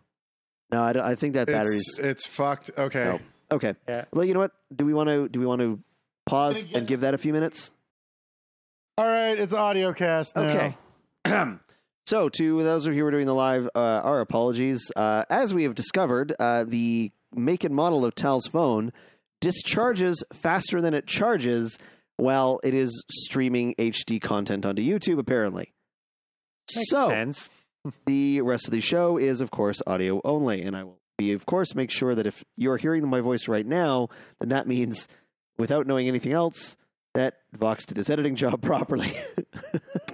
No, 0.72 0.82
I, 0.82 0.92
don't- 0.94 1.04
I 1.04 1.14
think 1.14 1.34
that 1.34 1.46
battery's 1.48 1.80
it's, 1.90 1.98
it's 1.98 2.26
fucked. 2.26 2.70
Okay, 2.78 3.04
No. 3.04 3.20
okay. 3.52 3.74
Yeah. 3.86 4.04
Well, 4.12 4.24
you 4.24 4.32
know 4.32 4.40
what? 4.40 4.52
Do 4.74 4.86
we 4.86 4.94
want 4.94 5.08
to 5.10 5.28
do 5.28 5.40
we 5.40 5.44
want 5.46 5.60
to 5.60 5.78
pause 6.24 6.64
and 6.72 6.86
give 6.86 7.00
that 7.00 7.12
a 7.12 7.18
few 7.18 7.34
minutes? 7.34 7.70
All 9.00 9.06
right, 9.06 9.38
it's 9.38 9.54
audio 9.54 9.94
cast 9.94 10.36
now. 10.36 10.42
Okay. 10.42 10.74
so, 12.06 12.28
to 12.28 12.62
those 12.62 12.86
of 12.86 12.92
you 12.92 13.00
who 13.00 13.06
are 13.06 13.10
doing 13.10 13.24
the 13.24 13.34
live, 13.34 13.66
uh, 13.74 14.02
our 14.04 14.20
apologies. 14.20 14.92
Uh, 14.94 15.24
as 15.30 15.54
we 15.54 15.62
have 15.62 15.74
discovered, 15.74 16.34
uh, 16.38 16.64
the 16.64 17.10
make 17.34 17.64
and 17.64 17.74
model 17.74 18.04
of 18.04 18.14
Tal's 18.14 18.46
phone 18.46 18.92
discharges 19.40 20.22
faster 20.34 20.82
than 20.82 20.92
it 20.92 21.06
charges 21.06 21.78
while 22.18 22.60
it 22.62 22.74
is 22.74 23.02
streaming 23.10 23.74
HD 23.76 24.20
content 24.20 24.66
onto 24.66 24.82
YouTube, 24.82 25.18
apparently. 25.18 25.72
Makes 26.76 26.90
so, 26.90 27.08
sense. 27.08 27.48
the 28.04 28.42
rest 28.42 28.66
of 28.66 28.72
the 28.72 28.82
show 28.82 29.16
is, 29.16 29.40
of 29.40 29.50
course, 29.50 29.80
audio 29.86 30.20
only. 30.26 30.60
And 30.60 30.76
I 30.76 30.84
will 30.84 30.98
be, 31.16 31.32
of 31.32 31.46
course, 31.46 31.74
make 31.74 31.90
sure 31.90 32.14
that 32.14 32.26
if 32.26 32.44
you're 32.58 32.76
hearing 32.76 33.08
my 33.08 33.22
voice 33.22 33.48
right 33.48 33.64
now, 33.64 34.08
then 34.40 34.50
that 34.50 34.66
means, 34.66 35.08
without 35.56 35.86
knowing 35.86 36.06
anything 36.06 36.32
else, 36.32 36.76
that 37.14 37.38
Vox 37.52 37.86
did 37.86 37.96
his 37.96 38.08
editing 38.10 38.36
job 38.36 38.62
properly. 38.62 39.12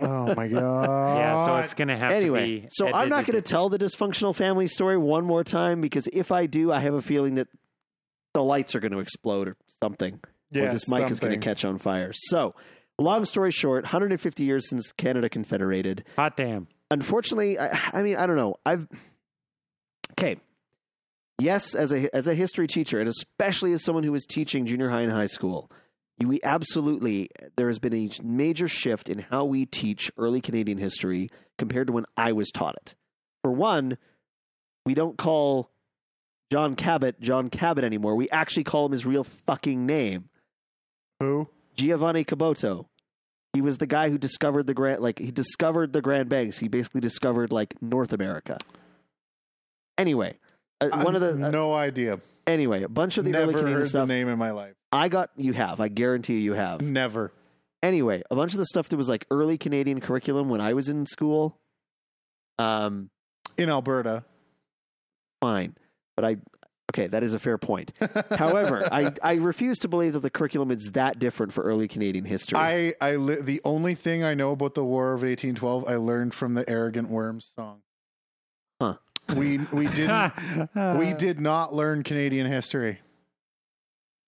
Oh 0.00 0.34
my 0.34 0.48
god. 0.48 1.16
Yeah, 1.16 1.44
so 1.44 1.56
it's 1.56 1.74
gonna 1.74 1.96
have 1.96 2.10
anyway, 2.10 2.56
to 2.56 2.62
be. 2.62 2.68
so 2.70 2.88
I'm 2.92 3.08
not 3.08 3.26
going 3.26 3.40
to 3.40 3.42
tell 3.48 3.68
the 3.68 3.78
dysfunctional 3.78 4.34
family 4.34 4.68
story 4.68 4.96
one 4.96 5.24
more 5.24 5.44
time 5.44 5.80
because 5.80 6.06
if 6.12 6.30
I 6.32 6.46
do, 6.46 6.70
I 6.72 6.80
have 6.80 6.94
a 6.94 7.02
feeling 7.02 7.36
that 7.36 7.48
the 8.34 8.42
lights 8.42 8.74
are 8.74 8.80
going 8.80 8.92
to 8.92 8.98
explode 8.98 9.48
or 9.48 9.56
something. 9.82 10.20
yeah, 10.50 10.64
or 10.64 10.72
this 10.72 10.88
mic 10.88 11.10
is 11.10 11.20
gonna 11.20 11.38
catch 11.38 11.64
on 11.64 11.78
fire. 11.78 12.12
So, 12.14 12.54
long 12.98 13.24
story 13.24 13.50
short, 13.50 13.84
150 13.84 14.44
years 14.44 14.68
since 14.68 14.92
Canada 14.92 15.28
confederated. 15.28 16.04
Hot 16.16 16.36
damn. 16.36 16.68
Unfortunately, 16.90 17.58
I, 17.58 17.78
I 17.92 18.02
mean, 18.02 18.16
I 18.16 18.26
don't 18.26 18.36
know. 18.36 18.56
I've 18.64 18.86
okay. 20.12 20.36
Yes, 21.38 21.74
as 21.74 21.92
a 21.92 22.14
as 22.14 22.26
a 22.26 22.34
history 22.34 22.66
teacher, 22.66 22.98
and 22.98 23.08
especially 23.08 23.72
as 23.72 23.84
someone 23.84 24.04
who 24.04 24.12
was 24.12 24.24
teaching 24.26 24.64
junior 24.66 24.88
high 24.88 25.02
and 25.02 25.12
high 25.12 25.26
school, 25.26 25.70
we 26.24 26.40
absolutely 26.42 27.28
there 27.56 27.66
has 27.66 27.78
been 27.78 27.94
a 27.94 28.10
major 28.22 28.68
shift 28.68 29.08
in 29.08 29.18
how 29.18 29.44
we 29.44 29.66
teach 29.66 30.10
early 30.16 30.40
Canadian 30.40 30.78
history 30.78 31.30
compared 31.58 31.88
to 31.88 31.92
when 31.92 32.06
I 32.16 32.32
was 32.32 32.50
taught 32.50 32.76
it. 32.76 32.94
For 33.42 33.52
one, 33.52 33.98
we 34.84 34.94
don't 34.94 35.18
call 35.18 35.70
John 36.50 36.74
Cabot 36.74 37.20
John 37.20 37.48
Cabot 37.48 37.84
anymore. 37.84 38.16
We 38.16 38.30
actually 38.30 38.64
call 38.64 38.86
him 38.86 38.92
his 38.92 39.04
real 39.04 39.24
fucking 39.24 39.84
name. 39.84 40.30
Who? 41.20 41.48
Giovanni 41.76 42.24
Caboto. 42.24 42.86
He 43.52 43.60
was 43.60 43.78
the 43.78 43.86
guy 43.86 44.10
who 44.10 44.18
discovered 44.18 44.66
the 44.66 44.74
Grand, 44.74 45.02
like 45.02 45.18
he 45.18 45.30
discovered 45.30 45.92
the 45.92 46.02
Grand 46.02 46.28
Banks. 46.28 46.58
He 46.58 46.68
basically 46.68 47.00
discovered 47.00 47.52
like 47.52 47.80
North 47.80 48.12
America. 48.12 48.58
Anyway, 49.96 50.38
uh, 50.80 51.02
one 51.02 51.14
of 51.14 51.20
the 51.20 51.32
uh, 51.46 51.50
no 51.50 51.74
idea. 51.74 52.18
anyway, 52.46 52.82
a 52.82 52.88
bunch 52.88 53.18
of 53.18 53.24
the 53.24 53.30
Never 53.30 53.44
early 53.44 53.52
Canadian 53.54 53.74
heard 53.76 53.84
the 53.84 53.88
stuff. 53.88 54.08
name 54.08 54.28
in 54.28 54.38
my 54.38 54.50
life. 54.50 54.74
I 54.92 55.08
got 55.08 55.30
you 55.36 55.52
have. 55.52 55.80
I 55.80 55.88
guarantee 55.88 56.34
you, 56.34 56.40
you 56.40 56.52
have. 56.54 56.80
Never. 56.80 57.32
Anyway, 57.82 58.22
a 58.30 58.36
bunch 58.36 58.52
of 58.52 58.58
the 58.58 58.66
stuff 58.66 58.88
that 58.88 58.96
was 58.96 59.08
like 59.08 59.26
early 59.30 59.58
Canadian 59.58 60.00
curriculum 60.00 60.48
when 60.48 60.60
I 60.60 60.72
was 60.74 60.88
in 60.88 61.06
school. 61.06 61.58
Um, 62.58 63.10
In 63.58 63.68
Alberta. 63.68 64.24
fine, 65.40 65.76
but 66.16 66.24
I 66.24 66.36
okay, 66.92 67.06
that 67.08 67.22
is 67.22 67.34
a 67.34 67.38
fair 67.38 67.58
point. 67.58 67.92
However, 68.30 68.88
I 68.90 69.12
I 69.22 69.34
refuse 69.34 69.78
to 69.80 69.88
believe 69.88 70.14
that 70.14 70.20
the 70.20 70.30
curriculum 70.30 70.70
is 70.70 70.92
that 70.92 71.18
different 71.18 71.52
for 71.52 71.62
early 71.64 71.88
Canadian 71.88 72.24
history. 72.24 72.58
I, 72.58 72.94
I 73.00 73.16
li- 73.16 73.42
the 73.42 73.60
only 73.64 73.94
thing 73.94 74.24
I 74.24 74.34
know 74.34 74.52
about 74.52 74.74
the 74.74 74.84
War 74.84 75.08
of 75.12 75.20
1812 75.22 75.84
I 75.86 75.96
learned 75.96 76.32
from 76.34 76.54
the 76.54 76.68
Arrogant 76.68 77.10
Worms 77.10 77.52
song. 77.54 77.80
Huh. 79.28 79.34
We 79.36 79.58
we 79.58 79.88
didn't 79.88 80.32
we 80.98 81.12
did 81.18 81.40
not 81.40 81.74
learn 81.74 82.02
Canadian 82.02 82.46
history. 82.46 83.00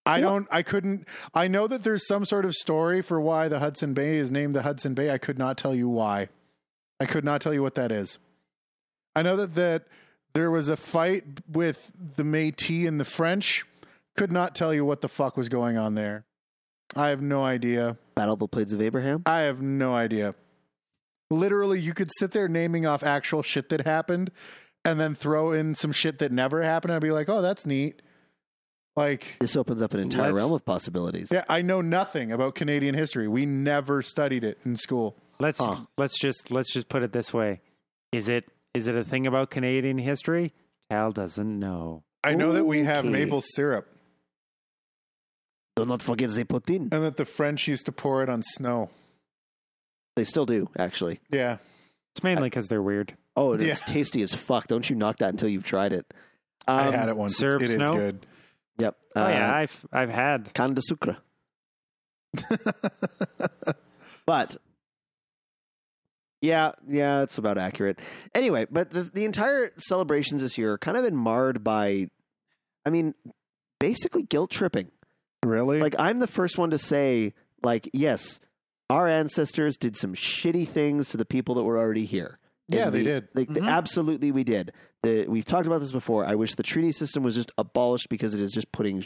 I 0.05 0.21
don't 0.21 0.49
I 0.51 0.63
couldn't 0.63 1.07
I 1.35 1.49
know 1.49 1.67
that 1.67 1.85
there's 1.85 2.07
some 2.07 2.25
sort 2.25 2.45
of 2.45 2.55
story 2.55 3.03
for 3.03 3.21
why 3.21 3.49
the 3.49 3.59
Hudson 3.59 3.95
Bay 3.95 4.17
is 4.17 4.31
named 4.31 4.57
the 4.57 4.63
Hudson 4.63 4.95
Bay. 4.95 5.11
I 5.11 5.19
could 5.19 5.39
not 5.39 5.59
tell 5.59 5.75
you 5.75 5.89
why. 5.89 6.29
I 6.99 7.07
could 7.07 7.25
not 7.25 7.41
tell 7.41 7.53
you 7.55 7.63
what 7.63 7.75
that 7.77 7.93
is. 7.93 8.19
I 9.15 9.23
know 9.23 9.37
that 9.37 9.55
that 9.55 9.85
there 10.33 10.51
was 10.51 10.69
a 10.69 10.77
fight 10.77 11.25
with 11.51 11.93
the 12.17 12.23
Métis 12.23 12.89
and 12.89 12.99
the 12.99 13.05
French. 13.05 13.65
Could 14.17 14.33
not 14.33 14.55
tell 14.55 14.75
you 14.75 14.85
what 14.85 15.01
the 15.01 15.09
fuck 15.09 15.37
was 15.37 15.49
going 15.49 15.77
on 15.77 15.95
there. 15.95 16.25
I 16.97 17.09
have 17.09 17.21
no 17.21 17.45
idea. 17.45 17.99
Battle 18.15 18.35
of 18.35 18.41
the 18.41 18.49
Plains 18.49 18.73
of 18.73 18.81
Abraham. 18.81 19.23
I 19.27 19.41
have 19.41 19.61
no 19.61 19.95
idea. 19.95 20.35
Literally, 21.31 21.79
you 21.79 21.93
could 21.93 22.11
sit 22.19 22.31
there 22.31 22.49
naming 22.49 22.87
off 22.87 23.03
actual 23.03 23.43
shit 23.43 23.69
that 23.69 23.87
happened 23.87 24.31
and 24.91 25.01
then 25.01 25.15
throw 25.15 25.53
in 25.53 25.75
some 25.75 25.93
shit 25.93 26.19
that 26.21 26.33
never 26.33 26.63
happened. 26.63 26.93
I'd 26.93 27.03
be 27.03 27.11
like, 27.11 27.29
oh, 27.29 27.43
that's 27.43 27.65
neat. 27.67 28.03
Like, 28.97 29.37
This 29.41 29.57
opens 29.57 29.81
up 29.81 29.95
an 29.95 30.01
entire 30.01 30.33
realm 30.35 30.53
of 30.53 30.65
possibilities. 30.65 31.29
yeah, 31.31 31.45
I 31.49 31.63
know 31.63 31.81
nothing 31.81 32.33
about 32.33 32.57
Canadian 32.57 32.95
history. 32.97 33.29
We 33.29 33.47
never 33.47 34.03
studied 34.03 34.43
it 34.43 34.59
in 34.65 34.75
school. 34.77 35.17
Let's 35.39 35.59
Huh. 35.59 35.83
let's 35.97 36.19
just 36.19 36.51
let's 36.51 36.73
just 36.73 36.89
put 36.89 37.05
it 37.05 37.13
this 37.13 37.33
way: 37.33 37.61
is 38.11 38.29
it 38.29 38.45
is 38.75 38.89
it 38.89 38.97
a 38.97 39.05
thing 39.05 39.27
about 39.29 39.51
Canadian 39.51 39.99
history? 39.99 40.53
Tal 40.91 41.13
doesn't 41.13 41.59
know. 41.61 42.03
I 42.25 42.35
know 42.35 42.51
that 42.53 42.65
we 42.65 42.83
have 42.83 43.05
Okay. 43.05 43.09
maple 43.11 43.41
syrup 43.41 43.87
Do 45.77 45.85
not 45.85 46.03
forget 46.03 46.31
the 46.31 46.45
poutine. 46.45 46.93
and 46.93 47.05
that 47.05 47.17
the 47.17 47.25
French 47.25 47.69
used 47.69 47.87
to 47.87 47.93
pour 47.93 48.23
it 48.25 48.29
on 48.29 48.43
snow. 48.43 48.91
They 50.17 50.25
still 50.25 50.47
do, 50.47 50.69
actually. 50.77 51.21
Yeah. 51.31 51.59
It's 52.17 52.25
mainly 52.25 52.47
because 52.51 52.67
they're 52.67 52.83
weird. 52.83 53.17
Oh, 53.39 53.53
it's 53.53 53.65
Yeah. 53.65 53.75
tasty 53.75 54.23
as 54.23 54.35
fuck. 54.35 54.67
Don't 54.67 54.89
you 54.89 54.97
knock 54.97 55.19
that 55.19 55.31
until 55.31 55.49
you've 55.49 55.65
tried 55.65 55.93
it. 55.93 56.13
I 56.67 56.89
Um, 56.89 56.95
had 56.95 57.09
it 57.09 57.17
once. 57.17 57.33
It's, 57.33 57.39
syrup 57.41 57.63
it 57.63 57.71
is 57.71 57.77
snow? 57.77 57.91
good. 57.91 58.27
Yep. 58.79 58.97
oh 59.17 59.29
yeah, 59.29 59.51
Uh, 59.51 59.55
I've 59.57 59.87
I've 59.93 60.11
had. 60.11 60.53
Canne 60.55 60.75
de 60.75 60.83
sucre. 60.83 61.17
But 64.27 64.59
yeah, 66.43 66.73
yeah, 66.87 67.23
it's 67.23 67.39
about 67.39 67.57
accurate. 67.57 67.99
Anyway, 68.35 68.67
but 68.71 68.91
the, 68.91 69.03
the 69.05 69.25
entire 69.25 69.71
celebrations 69.79 70.43
this 70.43 70.59
year 70.59 70.73
are 70.75 70.79
kind 70.79 70.99
of 70.99 71.05
been 71.05 71.17
marred 71.17 71.65
by, 71.65 72.09
I 72.85 72.91
mean, 72.91 73.15
basically 73.81 74.23
guilt 74.25 74.51
tripping. 74.51 74.91
really? 75.43 75.81
Like, 75.81 75.95
I'm 75.99 76.19
the 76.19 76.27
first 76.27 76.59
one 76.59 76.71
to 76.71 76.79
say, 76.79 77.33
like, 77.63 77.89
yes, 77.95 78.39
our 78.91 79.09
ancestors 79.09 79.79
did 79.79 79.97
some 79.97 80.13
shitty 80.15 80.69
things 80.69 81.09
to 81.09 81.17
the 81.17 81.25
people 81.25 81.55
that 81.55 81.63
were 81.65 81.79
already 81.79 82.05
here. 82.05 82.39
Yeah, 82.69 82.87
And 82.87 82.95
they 82.95 82.99
the- 82.99 83.05
did. 83.05 83.29
Like, 83.35 83.49
the- 83.53 83.61
Mhm. 83.61 83.69
absolutely, 83.69 84.31
we 84.33 84.45
did. 84.45 84.73
The, 85.03 85.27
we've 85.29 85.45
talked 85.45 85.67
about 85.67 85.79
this 85.81 85.93
before. 85.93 86.25
I 86.25 86.35
wish 86.35 86.55
the 86.55 86.63
treaty 86.63 86.93
system 86.93 87.23
was 87.23 87.35
just 87.35 87.51
abolished 87.59 88.09
because 88.09 88.35
it 88.35 88.41
is 88.41 88.53
just 88.53 88.71
putting 88.73 89.05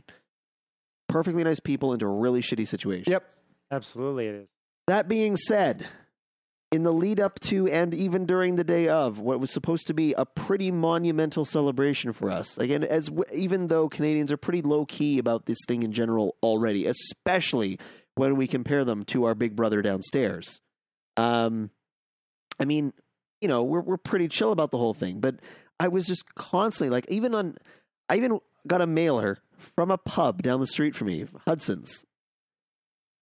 perfectly 1.09 1.45
nice 1.45 1.61
people 1.61 1.93
into 1.93 2.07
a 2.07 2.11
really 2.11 2.41
shitty 2.41 2.67
situation. 2.67 3.11
Yep. 3.11 3.29
Absolutely, 3.71 4.27
it 4.27 4.35
is. 4.35 4.49
That 4.87 5.09
being 5.09 5.37
said, 5.37 5.87
in 6.71 6.83
the 6.85 6.93
lead 6.93 7.21
up 7.21 7.39
to 7.41 7.69
and 7.69 7.93
even 7.95 8.25
during 8.27 8.57
the 8.57 8.65
day 8.65 8.89
of 8.89 9.19
what 9.19 9.39
was 9.41 9.51
supposed 9.51 9.87
to 9.89 9.95
be 9.95 10.15
a 10.15 10.25
pretty 10.25 10.71
monumental 10.71 11.45
celebration 11.45 12.13
for 12.13 12.31
us, 12.31 12.57
again, 12.59 12.83
as 12.83 13.07
w- 13.07 13.25
even 13.33 13.67
though 13.69 13.89
Canadians 13.89 14.33
are 14.33 14.37
pretty 14.39 14.63
low 14.63 14.87
key 14.87 15.19
about 15.19 15.45
this 15.47 15.59
thing 15.69 15.83
in 15.83 15.93
general 15.93 16.37
already, 16.43 16.87
especially 16.87 17.79
when 18.15 18.37
we 18.37 18.47
compare 18.47 18.85
them 18.85 19.05
to 19.05 19.25
our 19.25 19.35
big 19.35 19.55
brother 19.55 19.83
downstairs. 19.83 20.61
Um, 21.19 21.71
I 22.59 22.65
mean, 22.65 22.93
you 23.43 23.49
know, 23.49 23.62
we're 23.64 23.80
we're 23.80 23.97
pretty 23.97 24.28
chill 24.28 24.53
about 24.53 24.70
the 24.70 24.78
whole 24.78 24.95
thing, 24.95 25.20
but 25.20 25.34
I 25.80 25.88
was 25.88 26.07
just 26.07 26.34
constantly 26.36 26.95
like, 26.95 27.11
even 27.11 27.34
on, 27.34 27.57
I 28.09 28.16
even 28.16 28.38
got 28.66 28.80
a 28.80 28.86
mailer 28.86 29.38
from 29.74 29.90
a 29.90 29.99
pub 29.99 30.43
down 30.43 30.61
the 30.61 30.66
street 30.66 30.95
from 30.95 31.09
me, 31.09 31.26
Hudson's, 31.45 32.05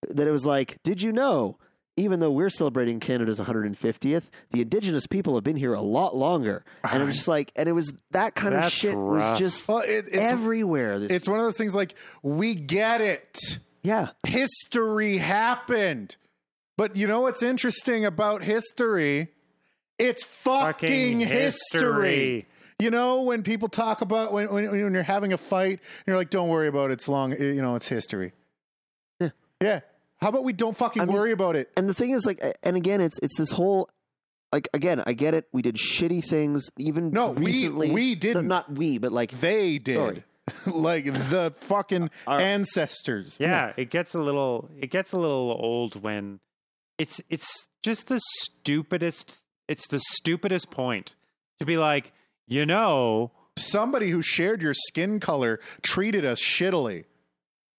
that 0.09 0.29
it 0.29 0.31
was 0.31 0.45
like, 0.45 0.79
did 0.83 1.03
you 1.03 1.11
know? 1.11 1.57
Even 1.97 2.21
though 2.21 2.31
we're 2.31 2.51
celebrating 2.51 2.99
Canada's 3.01 3.41
150th, 3.41 4.25
the 4.53 4.63
Indigenous 4.63 5.07
people 5.07 5.35
have 5.35 5.45
been 5.45 5.57
here 5.57 5.75
a 5.75 5.83
lot 5.83 6.17
longer, 6.17 6.65
and 6.85 7.03
it 7.03 7.07
was 7.07 7.17
just 7.17 7.29
like, 7.29 7.53
and 7.57 7.69
it 7.69 7.73
was 7.73 7.93
that 8.13 8.35
kind 8.35 8.55
of 8.55 8.63
That's 8.63 8.73
shit 8.73 8.97
was 8.97 9.39
just 9.39 9.67
well, 9.69 9.81
it, 9.81 10.07
it's, 10.07 10.17
everywhere. 10.17 10.99
This, 10.99 11.11
it's 11.11 11.29
one 11.29 11.39
of 11.39 11.45
those 11.45 11.59
things 11.59 11.75
like, 11.75 11.95
we 12.23 12.55
get 12.55 13.01
it. 13.03 13.59
yeah, 13.83 14.11
history 14.27 15.19
happened. 15.19 16.17
But 16.79 16.97
you 16.97 17.07
know 17.07 17.21
what's 17.23 17.43
interesting 17.43 18.07
about 18.07 18.43
history? 18.43 19.29
It's 20.01 20.25
fucking, 20.25 21.21
history. 21.21 22.47
You 22.79 22.91
know, 22.91 23.23
when 23.23 23.43
people 23.43 23.69
talk 23.69 24.01
about 24.01 24.33
when, 24.33 24.51
when 24.53 24.71
when 24.71 24.95
you're 24.95 25.03
having 25.03 25.33
a 25.33 25.39
fight, 25.39 25.81
you're 26.07 26.17
like, 26.17 26.31
"Don't 26.31 26.49
worry 26.49 26.69
about 26.69 26.91
it. 26.91 26.95
It's 26.95 27.09
long. 27.09 27.33
You 27.33 27.61
know, 27.61 27.75
it's 27.75 27.87
history." 27.89 28.33
Yeah. 29.21 29.31
Yeah. 29.61 29.81
How 30.21 30.29
about 30.29 30.45
we 30.45 30.53
don't 30.55 30.77
fucking 30.77 31.03
I 31.03 31.05
mean- 31.05 31.17
worry 31.17 31.33
about 31.33 31.57
it? 31.57 31.71
and 31.77 31.89
the 31.89 31.95
thing 31.95 32.11
is 32.11 32.25
like 32.27 32.41
and 32.63 32.77
again 32.77 33.01
it's 33.01 33.19
it's 33.23 33.37
this 33.39 33.53
whole 33.53 33.89
like 34.53 34.69
again 34.75 35.03
i 35.07 35.13
get 35.13 35.33
it 35.35 35.47
we 35.53 35.63
did 35.63 35.77
shitty 35.77 36.23
things 36.25 36.71
even 36.79 37.11
No, 37.11 37.33
recently 37.35 37.91
we 37.91 38.15
No, 38.15 38.21
didn't. 38.21 38.49
not 38.49 38.71
we 38.73 38.99
but 38.99 39.13
like 39.13 39.31
They 39.41 39.79
did. 39.79 40.25
Like 40.67 41.05
the 41.05 41.55
fucking 41.61 42.11
Our- 42.27 42.41
ancestors. 42.41 43.37
Yeah, 43.41 43.73
it 43.77 43.89
gets 43.91 44.15
a 44.15 44.21
little 44.21 44.69
it 44.81 44.91
gets 44.91 45.13
a 45.13 45.17
little 45.19 45.57
old 45.59 46.03
when 46.03 46.41
it's 46.99 47.21
it's 47.31 47.69
just 47.83 48.09
the 48.09 48.21
stupidest 48.21 49.39
it's 49.71 49.87
the 49.87 50.01
stupidest 50.01 50.71
point 50.71 51.15
to 51.61 51.65
be 51.65 51.77
like, 51.77 52.13
you 52.47 52.67
know, 52.67 53.31
Somebody 53.57 54.11
who 54.11 54.23
shared 54.23 54.63
your 54.63 54.73
skin 54.75 55.21
color 55.21 55.59
treated 55.83 56.25
us 56.25 56.41
shittily. 56.41 57.05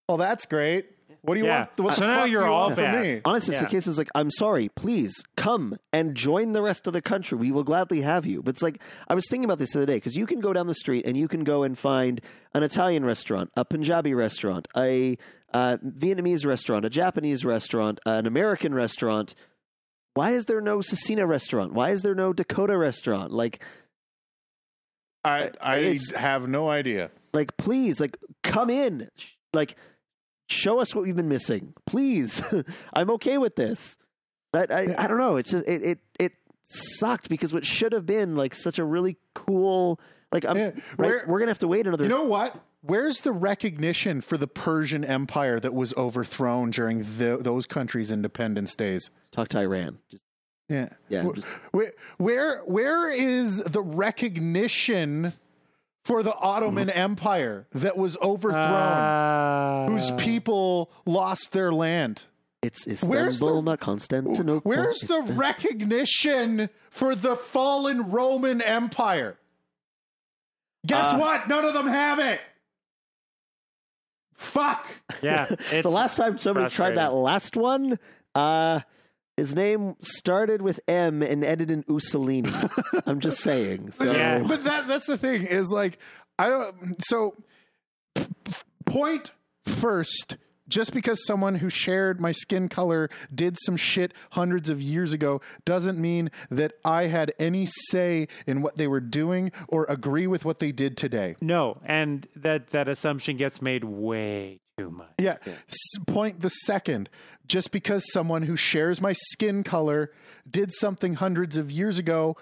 Well, 0.07 0.17
that's 0.17 0.45
great. 0.45 0.91
What 1.23 1.35
do 1.35 1.39
you 1.39 1.45
Yeah. 1.47 1.59
want? 1.59 1.79
What 1.79 1.93
So 1.95 2.01
the 2.01 2.07
now 2.07 2.23
you're 2.25 2.45
you 2.45 2.51
all 2.51 2.65
want 2.67 2.75
bad. 2.77 3.01
me? 3.01 3.21
honestly 3.25 3.55
Yeah. 3.55 3.61
the 3.61 3.67
case 3.69 3.87
is 3.87 3.97
like 3.97 4.09
i'm 4.15 4.29
sorry 4.31 4.69
please 4.69 5.13
come 5.35 5.77
and 5.93 6.15
join 6.15 6.51
the 6.53 6.61
rest 6.61 6.87
of 6.87 6.93
the 6.93 7.01
country 7.01 7.37
we 7.37 7.51
will 7.51 7.63
gladly 7.63 8.01
have 8.01 8.25
you 8.25 8.41
but 8.43 8.49
it's 8.55 8.61
like 8.63 8.81
i 9.07 9.13
was 9.15 9.25
thinking 9.29 9.45
about 9.45 9.59
this 9.59 9.73
the 9.73 9.79
other 9.79 9.85
day 9.85 9.97
because 9.97 10.15
you 10.15 10.25
can 10.25 10.39
go 10.39 10.51
down 10.51 10.65
the 10.67 10.73
street 10.73 11.05
and 11.05 11.15
you 11.15 11.27
can 11.27 11.43
go 11.43 11.61
and 11.63 11.77
find 11.77 12.21
an 12.55 12.63
italian 12.63 13.05
restaurant 13.05 13.49
a 13.55 13.63
punjabi 13.63 14.13
restaurant 14.15 14.67
a 14.75 15.15
uh, 15.53 15.77
vietnamese 15.83 16.43
restaurant 16.45 16.85
a 16.85 16.89
japanese 16.89 17.45
restaurant 17.45 17.99
an 18.07 18.25
american 18.25 18.73
restaurant 18.73 19.35
why 20.13 20.31
is 20.31 20.45
there 20.45 20.61
no 20.61 20.79
Cecina 20.79 21.27
restaurant? 21.27 21.73
Why 21.73 21.91
is 21.91 22.01
there 22.01 22.15
no 22.15 22.33
Dakota 22.33 22.77
restaurant? 22.77 23.31
Like, 23.31 23.63
I 25.23 25.51
I 25.61 25.97
have 26.15 26.47
no 26.47 26.69
idea. 26.69 27.11
like 27.33 27.55
please 27.57 27.99
like 27.99 28.17
come 28.43 28.69
in 28.69 29.07
like 29.53 29.75
show 30.49 30.79
us 30.79 30.93
what 30.95 31.03
we've 31.03 31.15
been 31.15 31.29
missing 31.29 31.73
please 31.85 32.41
i'm 32.93 33.09
okay 33.11 33.37
with 33.37 33.55
this 33.55 33.97
that 34.51 34.71
I, 34.71 34.93
I 34.97 35.07
don't 35.07 35.19
know 35.19 35.37
it's 35.37 35.51
just 35.51 35.67
it, 35.67 35.83
it 35.83 35.99
it 36.19 36.33
sucked 36.63 37.29
because 37.29 37.53
what 37.53 37.65
should 37.65 37.93
have 37.93 38.05
been 38.05 38.35
like 38.35 38.55
such 38.55 38.79
a 38.79 38.83
really 38.83 39.15
cool 39.35 39.99
like 40.31 40.43
i'm 40.45 40.57
Yeah, 40.57 40.71
right, 40.97 41.27
we're 41.27 41.39
gonna 41.39 41.51
have 41.51 41.59
to 41.59 41.67
wait 41.67 41.85
another 41.87 42.03
You 42.03 42.09
know 42.09 42.23
what? 42.23 42.55
Where's 42.83 43.21
the 43.21 43.31
recognition 43.31 44.21
for 44.21 44.37
the 44.37 44.47
Persian 44.47 45.03
Empire 45.05 45.59
that 45.59 45.73
was 45.73 45.93
overthrown 45.95 46.71
during 46.71 46.99
the, 47.17 47.37
those 47.39 47.65
countries' 47.65 48.11
independence 48.11 48.75
days? 48.75 49.09
talk 49.31 49.47
to 49.49 49.59
iran 49.59 49.99
just, 50.09 50.23
Yeah, 50.67 50.89
yeah 51.09 51.23
Wh- 51.23 51.35
just, 51.35 51.47
Where, 51.71 51.91
where 52.17 52.59
where 52.61 53.11
is 53.11 53.57
the 53.63 53.81
recognition 53.81 55.33
for 56.03 56.23
the 56.23 56.33
Ottoman 56.33 56.89
Empire 56.89 57.67
that 57.73 57.95
was 57.95 58.17
overthrown, 58.17 58.57
uh, 58.65 59.87
whose 59.87 60.09
people 60.11 60.91
lost 61.05 61.51
their 61.51 61.71
land? 61.71 62.25
it's 62.63 62.85
Where's 63.03 63.35
istanbul 63.35 63.61
the- 63.61 63.71
not 63.71 63.79
constantinople 63.79 64.59
Where's 64.63 64.99
the 65.01 65.21
recognition 65.21 66.69
for 66.89 67.13
the 67.15 67.35
fallen 67.35 68.09
Roman 68.11 68.61
Empire? 68.61 69.37
Guess 70.85 71.13
Uh, 71.13 71.17
what? 71.19 71.47
None 71.47 71.63
of 71.65 71.73
them 71.75 71.87
have 71.87 72.17
it. 72.19 72.41
Fuck. 74.41 74.87
Yeah, 75.21 75.45
it's 75.71 75.83
the 75.83 75.89
last 75.89 76.17
time 76.17 76.37
somebody 76.37 76.69
tried 76.69 76.95
that 76.95 77.13
last 77.13 77.55
one 77.55 77.99
uh 78.33 78.79
His 79.37 79.55
name 79.55 79.95
started 80.01 80.61
with 80.61 80.79
M 80.87 81.21
and 81.21 81.43
ended 81.43 81.69
in 81.69 81.83
Ussolini. 81.83 82.51
I'm 83.05 83.19
just 83.19 83.39
saying. 83.39 83.91
So 83.91 84.11
Yeah. 84.11 84.43
But 84.45 84.63
that 84.63 84.87
that's 84.87 85.07
the 85.07 85.17
thing 85.17 85.43
is 85.43 85.71
like 85.71 85.99
I 86.39 86.49
don't 86.49 86.95
so 87.03 87.35
point 88.85 89.31
first 89.65 90.37
just 90.67 90.93
because 90.93 91.25
someone 91.25 91.55
who 91.55 91.69
shared 91.69 92.21
my 92.21 92.31
skin 92.31 92.69
color 92.69 93.09
did 93.33 93.57
some 93.61 93.75
shit 93.77 94.13
hundreds 94.31 94.69
of 94.69 94.81
years 94.81 95.11
ago 95.13 95.41
doesn't 95.65 95.97
mean 95.99 96.31
that 96.49 96.73
I 96.85 97.03
had 97.07 97.33
any 97.39 97.65
say 97.89 98.27
in 98.47 98.61
what 98.61 98.77
they 98.77 98.87
were 98.87 98.99
doing 99.01 99.51
or 99.67 99.85
agree 99.89 100.27
with 100.27 100.45
what 100.45 100.59
they 100.59 100.71
did 100.71 100.97
today. 100.97 101.35
No, 101.41 101.79
and 101.85 102.27
that 102.35 102.69
that 102.71 102.87
assumption 102.87 103.37
gets 103.37 103.61
made 103.61 103.83
way 103.83 104.59
too 104.77 104.89
much. 104.91 105.09
Yeah. 105.19 105.37
S- 105.67 106.03
point 106.07 106.41
the 106.41 106.49
second. 106.49 107.09
Just 107.47 107.71
because 107.71 108.09
someone 108.13 108.43
who 108.43 108.55
shares 108.55 109.01
my 109.01 109.11
skin 109.13 109.63
color 109.63 110.11
did 110.49 110.71
something 110.73 111.15
hundreds 111.15 111.57
of 111.57 111.69
years 111.69 111.97
ago 111.99 112.37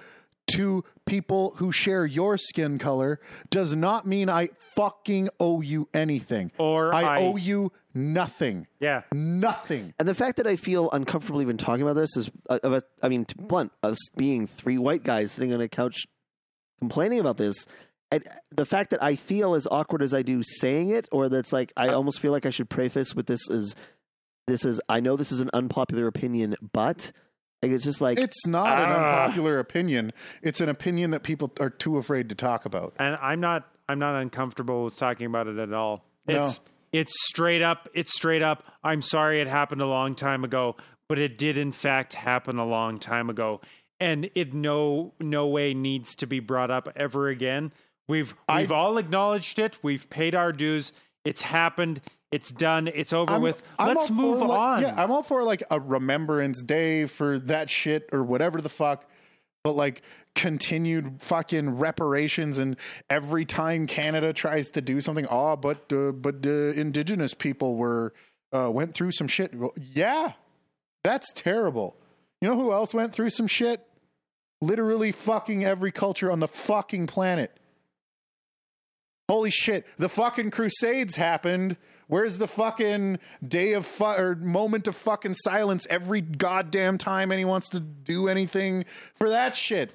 to 0.52 0.84
people 1.06 1.54
who 1.58 1.72
share 1.72 2.06
your 2.06 2.38
skin 2.38 2.78
color 2.80 3.20
does 3.50 3.76
not 3.76 4.06
mean 4.06 4.30
I 4.30 4.50
fucking 4.76 5.30
owe 5.40 5.62
you 5.62 5.88
anything. 5.94 6.52
Or 6.60 6.94
I, 6.94 7.02
I- 7.04 7.18
owe 7.22 7.38
you 7.38 7.72
nothing. 7.94 8.68
Yeah. 8.80 9.02
Nothing. 9.14 9.94
And 10.00 10.08
the 10.08 10.14
fact 10.16 10.38
that 10.38 10.48
I 10.48 10.56
feel 10.56 10.90
uncomfortable 10.92 11.42
even 11.42 11.58
talking 11.58 11.82
about 11.84 11.96
this 11.96 12.16
is, 12.18 12.30
uh, 12.50 12.60
of 12.64 12.74
a, 12.74 12.84
I 13.02 13.10
mean, 13.10 13.26
to 13.26 13.38
blunt, 13.38 13.72
us 13.84 13.98
being 14.18 14.48
three 14.48 14.78
white 14.78 15.04
guys 15.04 15.32
sitting 15.32 15.54
on 15.54 15.62
a 15.62 15.68
couch 15.68 16.06
complaining 16.80 17.20
about 17.20 17.38
this, 17.38 17.66
and 18.12 18.24
the 18.52 18.66
fact 18.66 18.90
that 18.92 19.04
I 19.04 19.16
feel 19.16 19.54
as 19.54 19.68
awkward 19.70 20.02
as 20.02 20.14
I 20.14 20.22
do 20.24 20.42
saying 20.44 20.90
it, 20.90 21.08
or 21.12 21.30
that's 21.30 21.54
like 21.54 21.72
I 21.78 21.90
almost 21.90 22.20
feel 22.20 22.32
like 22.32 22.46
I 22.46 22.50
should 22.50 22.70
preface 22.70 23.14
with 23.16 23.28
this 23.28 23.42
is, 23.50 23.76
this 24.48 24.66
is 24.66 24.82
I 24.90 25.00
know 25.00 25.16
this 25.16 25.32
is 25.32 25.42
an 25.42 25.50
unpopular 25.54 26.08
opinion, 26.08 26.56
but 26.74 27.12
like, 27.62 27.72
it's 27.72 27.84
just 27.84 28.02
like 28.02 28.18
It's 28.18 28.48
not 28.48 28.80
an 28.80 28.86
Ah. 28.90 29.24
unpopular 29.26 29.60
opinion. 29.60 30.12
It's 30.42 30.60
an 30.62 30.70
opinion 30.70 31.12
that 31.12 31.22
people 31.24 31.52
are 31.60 31.70
too 31.70 31.98
afraid 31.98 32.30
to 32.30 32.36
talk 32.36 32.66
about. 32.66 32.94
And 32.98 33.16
I'm 33.22 33.42
not 33.42 33.68
I'm 33.88 34.00
not 34.00 34.16
uncomfortable 34.22 34.86
with 34.86 34.98
talking 34.98 35.26
about 35.28 35.48
it 35.48 35.58
at 35.60 35.72
all. 35.74 36.04
No. 36.28 36.52
It's 36.92 37.14
straight 37.28 37.62
up 37.62 37.88
it's 37.94 38.14
straight 38.16 38.42
up 38.42 38.64
I'm 38.84 39.02
sorry 39.02 39.42
it 39.42 39.48
happened 39.48 39.82
a 39.82 39.88
long 39.88 40.16
time 40.16 40.44
ago, 40.44 40.76
but 41.08 41.20
it 41.20 41.38
did 41.38 41.58
in 41.58 41.72
fact 41.72 42.14
happen 42.14 42.58
a 42.58 42.66
long 42.66 42.98
time 42.98 43.30
ago. 43.30 43.62
And 44.00 44.30
it 44.36 44.54
no 44.54 45.14
no 45.20 45.48
way 45.48 45.74
needs 45.74 46.16
to 46.18 46.28
be 46.28 46.40
brought 46.40 46.72
up 46.72 46.88
ever 46.96 47.28
again. 47.28 47.72
We've 48.08 48.34
I- 48.48 48.62
we've 48.62 48.72
all 48.72 48.98
acknowledged 48.98 49.60
it. 49.60 49.78
We've 49.84 50.10
paid 50.10 50.36
our 50.36 50.52
dues. 50.52 50.94
It's 51.26 51.42
happened. 51.42 52.02
It's 52.32 52.52
done. 52.52 52.88
It's 52.88 53.12
over 53.12 53.34
I'm- 53.34 53.42
with. 53.42 53.62
I'm 53.78 53.88
Let's 53.90 54.10
move 54.10 54.40
for, 54.40 54.48
like- 54.48 54.60
on. 54.60 54.82
Yeah, 54.82 55.02
I'm 55.04 55.12
all 55.12 55.24
for 55.24 55.44
like 55.44 55.64
a 55.70 55.80
remembrance 55.80 56.62
day 56.64 57.06
for 57.08 57.40
that 57.40 57.70
shit 57.70 58.08
or 58.12 58.24
whatever 58.24 58.62
the 58.62 58.70
fuck. 58.70 59.09
But 59.64 59.76
like 59.76 60.02
continued 60.36 61.22
fucking 61.22 61.78
reparations 61.78 62.60
and 62.60 62.78
every 63.10 63.44
time 63.46 63.88
Canada 63.88 64.32
tries 64.32 64.72
to 64.72 64.82
do 64.82 65.02
something, 65.02 65.28
oh, 65.30 65.56
but 65.56 65.92
uh, 65.92 66.12
but 66.12 66.46
uh, 66.46 66.50
indigenous 66.50 67.34
people 67.34 67.76
were 67.76 68.14
uh, 68.54 68.70
went 68.72 68.94
through 68.94 69.12
some 69.12 69.28
shit. 69.28 69.54
Yeah, 69.94 70.34
that's 71.04 71.32
terrible. 71.34 71.98
You 72.42 72.48
know 72.48 72.56
who 72.56 72.72
else 72.72 72.94
went 72.94 73.14
through 73.14 73.32
some 73.32 73.48
shit? 73.48 73.86
Literally 74.62 75.12
fucking 75.12 75.66
every 75.66 75.92
culture 75.92 76.32
on 76.32 76.40
the 76.40 76.48
fucking 76.48 77.08
planet. 77.08 77.52
Holy 79.30 79.52
shit, 79.52 79.86
the 79.98 80.10
fucking 80.10 80.52
crusades 80.52 81.16
happened. 81.16 81.78
Where's 82.10 82.40
the 82.40 82.48
fucking 82.48 83.20
day 83.48 83.74
of 83.74 83.86
fu- 83.86 84.04
or 84.04 84.36
moment 84.36 84.88
of 84.88 84.96
fucking 84.96 85.36
silence 85.36 85.86
every 85.90 86.22
goddamn 86.22 86.98
time 86.98 87.32
anyone 87.32 87.52
wants 87.52 87.70
to 87.70 87.80
do 87.80 88.28
anything 88.28 88.86
for 89.16 89.30
that 89.30 89.56
shit? 89.56 89.94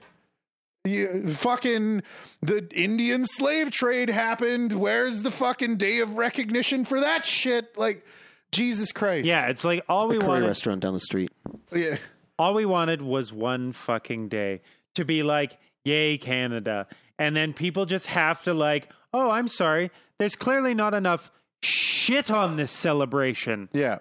You, 0.84 1.32
fucking 1.34 2.02
the 2.40 2.68
Indian 2.72 3.24
slave 3.24 3.70
trade 3.70 4.10
happened. 4.10 4.72
Where's 4.72 5.22
the 5.22 5.30
fucking 5.30 5.76
day 5.76 5.98
of 5.98 6.16
recognition 6.16 6.84
for 6.84 7.00
that 7.00 7.24
shit? 7.26 7.76
Like 7.76 8.04
Jesus 8.52 8.92
Christ. 8.92 9.26
yeah, 9.26 9.48
it's 9.48 9.64
like 9.64 9.84
all 9.88 10.06
we 10.08 10.18
a 10.18 10.20
wanted 10.20 10.46
restaurant 10.46 10.80
down 10.82 10.92
the 10.92 11.00
street. 11.00 11.32
Yeah. 11.74 11.96
all 12.38 12.54
we 12.54 12.64
wanted 12.64 13.02
was 13.02 13.32
one 13.32 13.72
fucking 13.72 14.28
day 14.28 14.62
to 14.94 15.04
be 15.04 15.24
like, 15.24 15.58
yay, 15.84 16.16
Canada. 16.16 16.86
And 17.18 17.34
then 17.34 17.54
people 17.54 17.86
just 17.86 18.06
have 18.06 18.42
to, 18.44 18.54
like, 18.54 18.88
oh, 19.12 19.30
I'm 19.30 19.48
sorry. 19.48 19.90
There's 20.18 20.36
clearly 20.36 20.74
not 20.74 20.94
enough 20.94 21.32
shit 21.64 22.30
on 22.30 22.56
this 22.56 22.70
celebration. 22.70 23.68
Yeah. 23.72 23.98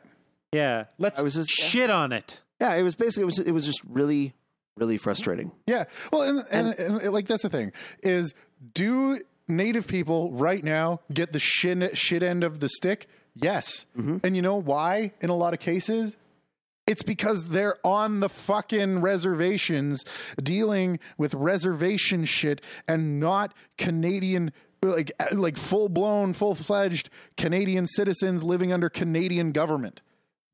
Yeah. 0.52 0.86
Let's 0.98 1.20
I 1.20 1.24
was 1.24 1.36
just- 1.36 1.50
shit 1.50 1.90
on 1.90 2.12
it. 2.12 2.40
Yeah, 2.62 2.76
it 2.76 2.84
was 2.84 2.96
basically 2.96 3.24
it 3.24 3.26
was 3.26 3.40
it 3.40 3.52
was 3.52 3.66
just 3.66 3.82
really 3.90 4.34
really 4.78 4.98
frustrating. 4.98 5.52
Yeah. 5.68 5.86
Well, 6.12 6.22
and, 6.24 6.46
and, 6.50 6.80
and, 6.80 7.14
like 7.14 7.28
that's 7.28 7.44
the 7.44 7.50
thing 7.50 7.74
is 8.02 8.34
do 8.74 9.20
native 9.48 9.88
people 9.88 10.32
right 10.32 10.64
now 10.64 11.02
get 11.14 11.32
the 11.34 11.40
shit, 11.40 11.98
shit 11.98 12.24
end 12.24 12.44
of 12.44 12.60
the 12.60 12.70
stick? 12.70 13.08
Yes. 13.36 13.86
Mm-hmm. 13.98 14.18
And 14.24 14.36
you 14.36 14.42
know 14.42 14.56
why 14.56 15.12
in 15.22 15.30
a 15.30 15.36
lot 15.36 15.54
of 15.54 15.60
cases? 15.60 16.16
It's 16.86 17.04
because 17.04 17.50
they're 17.50 17.78
on 17.86 18.20
the 18.20 18.28
fucking 18.30 19.00
reservations 19.00 20.04
dealing 20.42 21.00
with 21.18 21.34
reservation 21.34 22.26
shit 22.26 22.62
and 22.90 23.20
not 23.22 23.54
Canadian 23.78 24.52
like 24.84 25.12
like 25.32 25.58
full 25.58 25.90
blown 25.90 26.34
full 26.34 26.56
fledged 26.56 27.10
Canadian 27.38 27.88
citizens 27.88 28.44
living 28.44 28.72
under 28.74 28.90
Canadian 28.90 29.52
government. 29.52 30.02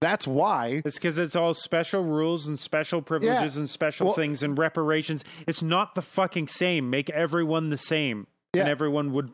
That's 0.01 0.26
why 0.26 0.81
It's 0.85 0.95
because 0.95 1.18
it's 1.18 1.35
all 1.35 1.53
special 1.53 2.03
rules 2.03 2.47
and 2.47 2.57
special 2.57 3.01
privileges 3.01 3.56
Yeah. 3.56 3.60
and 3.60 3.69
special 3.69 4.07
Well- 4.07 4.15
things 4.15 4.41
and 4.43 4.57
reparations. 4.57 5.26
It's 5.45 5.61
not 5.61 5.95
the 5.95 6.01
fucking 6.01 6.47
same. 6.47 6.89
Make 6.89 7.10
everyone 7.10 7.69
the 7.69 7.77
same. 7.77 8.27
And 8.53 8.68
everyone 8.68 9.11
would 9.14 9.31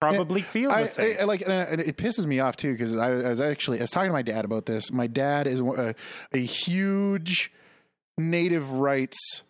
probably 0.00 0.42
feel 0.42 0.70
the 0.70 0.76
I, 0.76 0.86
same. 0.86 1.16
I, 1.18 1.20
I 1.20 1.24
like, 1.24 1.42
and 1.42 1.52
uh, 1.52 1.66
and 1.70 1.80
it 1.80 1.96
pisses 1.96 2.26
me 2.26 2.40
off 2.40 2.56
too 2.56 2.72
because 2.72 2.94
I, 2.96 3.10
I 3.12 3.28
was 3.28 3.40
actually 3.40 3.78
I 3.78 3.82
was 3.82 3.90
talking 3.90 4.08
to 4.08 4.12
my 4.12 4.22
dad 4.22 4.44
about 4.44 4.66
this. 4.66 4.90
My 4.92 5.06
dad 5.06 5.46
is 5.46 5.60
a, 5.60 5.94
a 6.32 6.38
huge 6.38 7.52
native 8.18 8.70
rights 8.72 9.42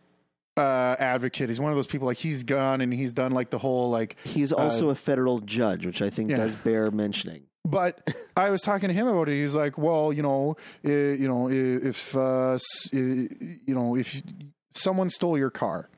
uh, 0.61 0.97
advocate. 0.99 1.49
He's 1.49 1.61
one 1.61 1.73
of 1.73 1.77
those 1.77 1.87
people 1.87 2.07
like 2.07 2.19
he's 2.19 2.43
gone 2.43 2.81
and 2.81 2.93
he's 2.93 3.12
done 3.12 3.32
like 3.32 3.51
the 3.51 3.59
whole 3.59 3.91
like. 3.91 4.16
He's 4.24 4.53
also 4.53 4.91
a 4.91 4.95
federal 4.95 5.39
judge, 5.39 5.87
which 5.87 6.03
I 6.03 6.11
think 6.11 6.31
yeah. 6.31 6.37
does 6.37 6.55
bear 6.57 6.91
mentioning. 6.91 7.45
But 7.65 8.01
I 8.37 8.51
was 8.51 8.61
talking 8.61 8.89
to 8.89 8.95
him 8.95 9.07
about 9.07 9.28
it. 9.28 9.41
He's 9.41 9.55
like, 9.55 9.78
well, 9.78 10.12
you 10.12 10.23
know, 10.23 10.57
uh, 10.85 10.91
you 10.91 11.28
know, 11.28 11.49
if 11.51 12.15
uh, 12.15 12.55
uh, 12.55 12.59
you 12.93 13.74
know 13.74 13.97
if 13.97 14.23
someone 14.73 15.09
stole 15.09 15.39
your 15.39 15.51
car 15.51 15.89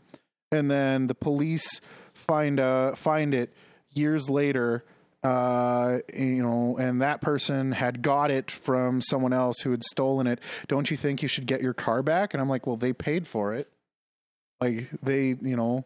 and 0.51 0.71
then 0.71 1.07
the 1.09 1.15
police 1.15 1.81
find 2.15 2.61
uh, 2.61 2.95
find 2.95 3.35
it 3.35 3.55
years 3.91 4.31
later 4.31 4.85
uh 5.25 5.99
you 6.13 6.43
know 6.43 6.77
and 6.79 7.01
that 7.01 7.21
person 7.21 7.71
had 7.71 8.03
got 8.03 8.29
it 8.29 8.51
from 8.51 9.01
someone 9.01 9.33
else 9.33 9.61
who 9.61 9.71
had 9.71 9.85
stolen 9.85 10.27
it 10.27 10.41
don't 10.67 10.91
you 10.91 10.97
think 10.97 11.23
you 11.23 11.29
should 11.29 11.47
get 11.47 11.63
your 11.63 11.73
car 11.73 12.03
back 12.03 12.35
and 12.35 12.41
i'm 12.41 12.49
like 12.49 12.67
well 12.67 12.77
they 12.77 12.93
paid 12.93 13.25
for 13.25 13.55
it 13.55 13.72
like 14.63 14.89
they 15.03 15.37
you 15.41 15.57
know 15.57 15.85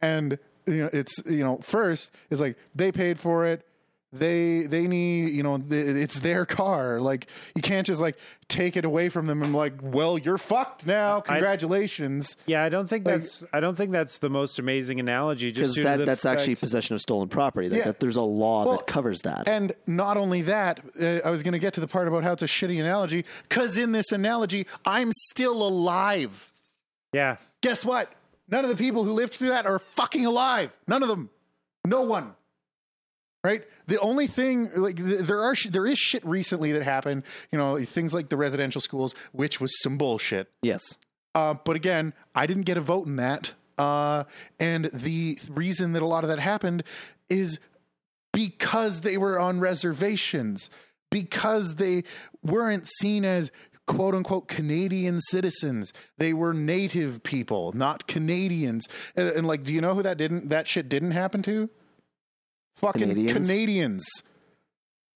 and 0.00 0.38
you 0.66 0.82
know 0.84 0.90
it's 0.92 1.14
you 1.26 1.42
know 1.44 1.58
first 1.62 2.10
it's 2.30 2.40
like 2.40 2.56
they 2.74 2.92
paid 2.92 3.18
for 3.18 3.46
it 3.46 3.66
they 4.12 4.66
they 4.66 4.88
need 4.88 5.28
you 5.30 5.42
know 5.42 5.56
th- 5.58 5.86
it's 5.96 6.18
their 6.18 6.44
car 6.44 7.00
like 7.00 7.28
you 7.54 7.62
can't 7.62 7.86
just 7.86 8.00
like 8.00 8.16
take 8.48 8.76
it 8.76 8.84
away 8.84 9.08
from 9.08 9.26
them 9.26 9.40
and 9.40 9.54
like 9.54 9.74
well 9.82 10.18
you're 10.18 10.36
fucked 10.38 10.84
now 10.84 11.20
congratulations 11.20 12.36
yeah, 12.46 12.64
I 12.64 12.68
don't 12.70 12.88
think 12.88 13.06
like- 13.06 13.20
that's 13.20 13.44
I 13.52 13.60
don't 13.60 13.76
think 13.76 13.92
that's 13.92 14.18
the 14.18 14.28
most 14.28 14.58
amazing 14.58 14.98
analogy. 14.98 15.50
Because 15.50 15.68
Just 15.68 15.74
due 15.76 15.82
to 15.82 15.88
that, 15.88 15.96
the 15.98 16.04
that's 16.06 16.24
actually 16.24 16.56
possession 16.56 16.96
of 16.96 17.00
stolen 17.00 17.28
property. 17.28 17.68
Like 17.68 17.78
Yeah. 17.78 17.84
that 17.84 18.00
there's 18.00 18.16
a 18.16 18.22
law 18.22 18.66
Well, 18.66 18.78
that 18.78 18.86
covers 18.88 19.20
that. 19.22 19.48
And 19.48 19.72
not 19.86 20.16
only 20.16 20.42
that, 20.42 20.80
uh, 21.00 21.20
I 21.24 21.30
was 21.30 21.44
going 21.44 21.52
to 21.52 21.60
get 21.60 21.74
to 21.74 21.80
the 21.80 21.86
part 21.86 22.08
about 22.08 22.24
how 22.24 22.32
it's 22.32 22.42
a 22.42 22.46
shitty 22.46 22.80
analogy 22.80 23.24
because 23.48 23.78
in 23.78 23.92
this 23.92 24.10
analogy, 24.10 24.66
I'm 24.84 25.12
still 25.30 25.62
alive. 25.62 26.49
Yeah. 27.12 27.36
Guess 27.62 27.84
what? 27.84 28.12
None 28.48 28.64
of 28.64 28.70
the 28.70 28.76
people 28.76 29.04
who 29.04 29.12
lived 29.12 29.34
through 29.34 29.50
that 29.50 29.66
are 29.66 29.78
fucking 29.78 30.26
alive. 30.26 30.70
None 30.88 31.02
of 31.02 31.08
them. 31.08 31.30
No 31.84 32.02
one. 32.02 32.34
Right? 33.42 33.64
The 33.86 33.98
only 34.00 34.26
thing, 34.26 34.70
like, 34.76 34.96
there 34.96 35.42
are, 35.42 35.54
sh- 35.54 35.68
there 35.70 35.86
is 35.86 35.98
shit 35.98 36.24
recently 36.26 36.72
that 36.72 36.82
happened. 36.82 37.22
You 37.50 37.58
know, 37.58 37.82
things 37.84 38.12
like 38.12 38.28
the 38.28 38.36
residential 38.36 38.80
schools, 38.80 39.14
which 39.32 39.60
was 39.60 39.80
some 39.82 39.98
bullshit. 39.98 40.48
yes. 40.62 40.82
Uh, 41.32 41.54
but 41.54 41.76
again, 41.76 42.12
I 42.34 42.46
didn't 42.48 42.64
get 42.64 42.76
a 42.76 42.80
vote 42.80 43.06
in 43.06 43.16
that. 43.16 43.52
Uh, 43.78 44.24
and 44.58 44.90
the 44.92 45.38
reason 45.48 45.92
that 45.92 46.02
a 46.02 46.06
lot 46.06 46.24
of 46.24 46.28
that 46.28 46.40
happened 46.40 46.82
is 47.28 47.60
because 48.32 49.02
they 49.02 49.16
were 49.16 49.38
on 49.38 49.60
reservations, 49.60 50.70
because 51.08 51.76
they 51.76 52.02
weren't 52.42 52.88
seen 52.88 53.24
as 53.24 53.52
quote 53.96 54.14
unquote 54.14 54.48
Canadian 54.48 55.20
citizens. 55.20 55.92
They 56.18 56.32
were 56.32 56.54
native 56.54 57.22
people, 57.22 57.72
not 57.74 58.06
Canadians. 58.06 58.88
And, 59.16 59.28
and 59.30 59.46
like, 59.46 59.64
do 59.64 59.72
you 59.72 59.80
know 59.80 59.94
who 59.94 60.02
that 60.02 60.16
didn't, 60.18 60.48
that 60.50 60.68
shit 60.68 60.88
didn't 60.88 61.12
happen 61.12 61.42
to? 61.42 61.68
Fucking 62.76 63.02
Canadians? 63.02 63.32
Canadians. 63.32 64.06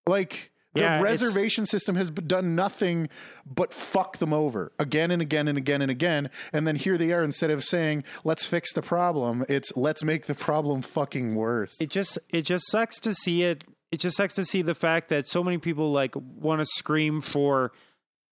Like, 0.07 0.51
The 0.75 0.81
Yeah, 0.83 1.01
reservation 1.01 1.67
system 1.67 1.95
has 1.97 2.11
done 2.11 2.55
nothing 2.55 3.09
but 3.47 3.73
fuck 3.73 4.19
them 4.19 4.33
over 4.33 4.73
again 4.79 5.11
and 5.11 5.23
again 5.23 5.49
and 5.49 5.57
again 5.57 5.81
and 5.81 5.91
again. 5.91 6.31
And 6.53 6.67
then 6.67 6.77
here 6.77 6.99
they 6.99 7.13
are, 7.13 7.23
instead 7.23 7.51
of 7.51 7.65
saying, 7.65 8.05
let's 8.25 8.45
fix 8.45 8.73
the 8.75 8.83
problem, 8.83 9.45
it's 9.49 9.75
let's 9.77 10.03
make 10.05 10.27
the 10.27 10.35
problem 10.35 10.83
fucking 10.83 11.35
worse. 11.37 11.81
it 11.81 11.91
just 11.91 12.19
it 12.29 12.43
just 12.43 12.67
sucks 12.71 12.99
to 13.01 13.15
see 13.15 13.45
it 13.45 13.65
it 13.93 14.01
just 14.01 14.17
sucks 14.17 14.35
to 14.35 14.45
see 14.45 14.61
the 14.63 14.75
fact 14.75 15.09
that 15.11 15.29
so 15.29 15.45
many 15.45 15.59
people 15.59 15.93
like 15.93 16.15
want 16.17 16.61
to 16.61 16.67
scream 16.67 17.21
for 17.21 17.71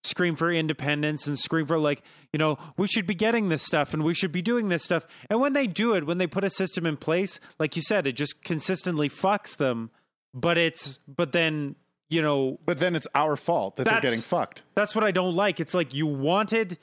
scream 0.05 0.35
for 0.35 0.53
independence 0.53 1.27
and 1.27 1.39
scream 1.39 1.67
for 1.67 1.79
like 1.79 2.03
you 2.33 2.39
know 2.39 2.59
we 2.77 2.87
should 2.87 3.07
be 3.07 3.15
getting 3.15 3.49
this 3.49 3.63
stuff 3.63 3.95
and 3.95 4.03
we 4.03 4.13
should 4.13 4.33
be 4.33 4.43
doing 4.43 4.69
this 4.69 4.83
stuff 4.83 5.07
and 5.31 5.41
when 5.41 5.53
they 5.53 5.67
do 5.67 5.95
it 5.95 6.07
when 6.07 6.19
they 6.19 6.27
put 6.27 6.43
a 6.43 6.51
system 6.51 6.87
in 6.87 6.97
place 6.97 7.39
like 7.61 7.77
you 7.77 7.83
said 7.83 8.07
it 8.07 8.13
just 8.13 8.43
consistently 8.43 9.09
fucks 9.09 9.57
them 9.57 9.91
but 10.35 10.59
it's 10.59 11.01
but 11.07 11.33
then 11.33 11.77
you 12.09 12.23
know 12.23 12.59
but 12.67 12.79
then 12.79 12.95
it's 12.95 13.07
our 13.15 13.37
fault 13.37 13.77
that 13.77 13.85
they're 13.85 14.01
getting 14.01 14.21
fucked. 14.21 14.63
that's 14.75 14.95
what 14.95 15.05
I 15.05 15.11
don't 15.11 15.35
like. 15.35 15.61
It's 15.61 15.75
like 15.75 15.95
you 15.95 16.07
wanted 16.07 16.79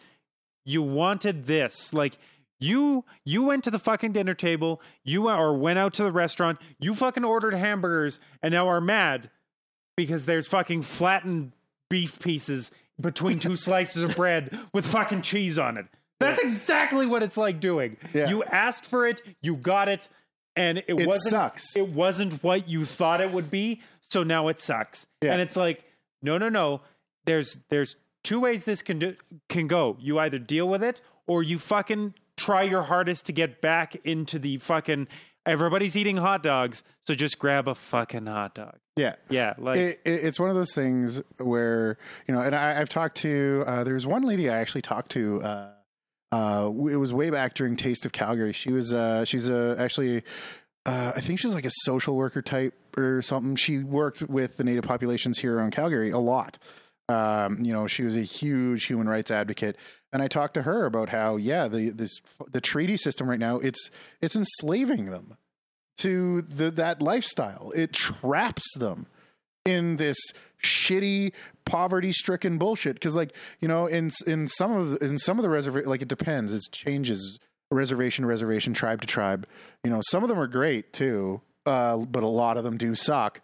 you 0.65 0.81
wanted 0.81 1.45
this. 1.45 1.93
Like 1.93 2.17
you 2.59 3.05
you 3.25 3.43
went 3.43 3.63
to 3.65 3.71
the 3.71 3.79
fucking 3.79 4.13
dinner 4.13 4.33
table, 4.33 4.81
you 5.03 5.29
or 5.29 5.55
went 5.55 5.79
out 5.79 5.93
to 5.95 6.03
the 6.03 6.11
restaurant, 6.11 6.59
you 6.79 6.95
fucking 6.95 7.23
ordered 7.23 7.53
hamburgers 7.53 8.19
and 8.41 8.53
now 8.53 8.67
are 8.67 8.81
mad 8.81 9.29
because 9.95 10.25
there's 10.25 10.47
fucking 10.47 10.81
flattened 10.81 11.53
beef 11.89 12.19
pieces 12.19 12.71
between 12.99 13.39
two 13.39 13.55
slices 13.67 14.03
of 14.03 14.15
bread 14.15 14.57
with 14.73 14.85
fucking 14.85 15.21
cheese 15.21 15.57
on 15.57 15.77
it. 15.77 15.85
That's 16.19 16.39
exactly 16.39 17.05
what 17.05 17.23
it's 17.23 17.37
like 17.37 17.59
doing. 17.61 17.95
Yeah. 18.13 18.29
You 18.29 18.43
asked 18.43 18.85
for 18.85 19.07
it, 19.07 19.21
you 19.41 19.55
got 19.55 19.87
it, 19.87 20.09
and 20.55 20.79
it, 20.79 20.85
It 20.89 21.07
wasn't 21.07 21.31
sucks. 21.31 21.75
it 21.77 21.87
wasn't 21.89 22.43
what 22.43 22.67
you 22.67 22.83
thought 22.83 23.21
it 23.21 23.31
would 23.31 23.49
be, 23.49 23.81
so 24.01 24.23
now 24.23 24.49
it 24.49 24.59
sucks. 24.59 25.07
Yeah. 25.21 25.31
And 25.31 25.41
it's 25.41 25.55
like, 25.55 25.85
no, 26.21 26.37
no, 26.37 26.49
no. 26.49 26.81
There's 27.25 27.57
there's 27.69 27.95
two 28.23 28.41
ways 28.41 28.65
this 28.65 28.81
can 28.81 28.99
do, 28.99 29.15
can 29.47 29.67
go. 29.67 29.95
You 29.99 30.19
either 30.19 30.39
deal 30.39 30.67
with 30.67 30.83
it 30.83 31.01
or 31.27 31.41
you 31.43 31.57
fucking 31.59 32.15
try 32.35 32.63
your 32.63 32.81
hardest 32.83 33.25
to 33.27 33.31
get 33.31 33.61
back 33.61 33.95
into 34.03 34.39
the 34.39 34.57
fucking 34.57 35.07
everybody's 35.49 35.97
eating 35.97 36.17
hot 36.17 36.43
dogs, 36.43 36.83
so 37.07 37.13
just 37.13 37.39
grab 37.39 37.67
a 37.67 37.75
fucking 37.75 38.25
hot 38.25 38.55
dog. 38.55 38.77
Yeah. 38.95 39.15
Yeah, 39.29 39.53
like 39.57 39.77
it, 39.77 40.01
it, 40.05 40.23
it's 40.25 40.39
one 40.39 40.49
of 40.49 40.55
those 40.55 40.73
things 40.73 41.21
where 41.37 41.97
you 42.27 42.33
know, 42.33 42.41
and 42.41 42.55
I, 42.55 42.79
I've 42.79 42.89
talked 42.89 43.17
to. 43.17 43.63
Uh, 43.65 43.83
there's 43.83 44.05
one 44.05 44.23
lady 44.23 44.49
I 44.49 44.57
actually 44.57 44.81
talked 44.81 45.11
to. 45.11 45.41
Uh, 45.41 45.69
uh, 46.31 46.67
it 46.89 46.97
was 46.97 47.13
way 47.13 47.29
back 47.29 47.55
during 47.55 47.75
Taste 47.75 48.05
of 48.05 48.11
Calgary. 48.11 48.53
She 48.53 48.71
was. 48.71 48.93
Uh, 48.93 49.25
she's 49.25 49.49
a 49.49 49.75
actually. 49.79 50.23
Uh, 50.85 51.13
I 51.15 51.21
think 51.21 51.39
she's 51.39 51.53
like 51.53 51.65
a 51.65 51.71
social 51.83 52.15
worker 52.15 52.41
type 52.41 52.73
or 52.97 53.21
something. 53.21 53.55
She 53.55 53.79
worked 53.79 54.23
with 54.23 54.57
the 54.57 54.63
native 54.63 54.83
populations 54.83 55.39
here 55.39 55.57
around 55.57 55.71
Calgary 55.71 56.11
a 56.11 56.19
lot. 56.19 56.57
Um, 57.09 57.63
you 57.63 57.73
know, 57.73 57.87
she 57.87 58.03
was 58.03 58.15
a 58.15 58.21
huge 58.21 58.85
human 58.85 59.09
rights 59.09 59.31
advocate, 59.31 59.77
and 60.13 60.21
I 60.21 60.27
talked 60.27 60.53
to 60.53 60.61
her 60.61 60.85
about 60.85 61.09
how, 61.09 61.37
yeah, 61.37 61.67
the 61.67 61.89
this 61.89 62.21
the 62.51 62.61
treaty 62.61 62.97
system 62.97 63.27
right 63.27 63.39
now 63.39 63.57
it's 63.57 63.89
it's 64.21 64.35
enslaving 64.35 65.07
them 65.07 65.35
to 65.99 66.41
the, 66.41 66.71
that 66.71 67.01
lifestyle. 67.01 67.71
It 67.75 67.93
traps 67.93 68.73
them 68.77 69.07
in 69.65 69.97
this 69.97 70.17
shitty 70.63 71.31
poverty 71.65 72.11
stricken 72.11 72.57
bullshit. 72.57 72.95
Because 72.95 73.15
like 73.15 73.33
you 73.59 73.67
know 73.67 73.87
in 73.87 74.09
in 74.27 74.47
some 74.47 74.71
of 74.71 74.91
the, 74.91 75.05
in 75.05 75.17
some 75.17 75.37
of 75.37 75.43
the 75.43 75.49
reservation 75.49 75.89
like 75.89 76.01
it 76.01 76.07
depends. 76.07 76.53
It 76.53 76.63
changes 76.71 77.39
reservation 77.71 78.25
reservation 78.25 78.73
tribe 78.73 79.01
to 79.01 79.07
tribe. 79.07 79.47
You 79.83 79.89
know 79.89 80.01
some 80.01 80.23
of 80.23 80.29
them 80.29 80.39
are 80.39 80.47
great 80.47 80.93
too 80.93 81.41
uh, 81.65 81.97
but 81.97 82.23
a 82.23 82.27
lot 82.27 82.57
of 82.57 82.63
them 82.63 82.77
do 82.77 82.95
suck. 82.95 83.41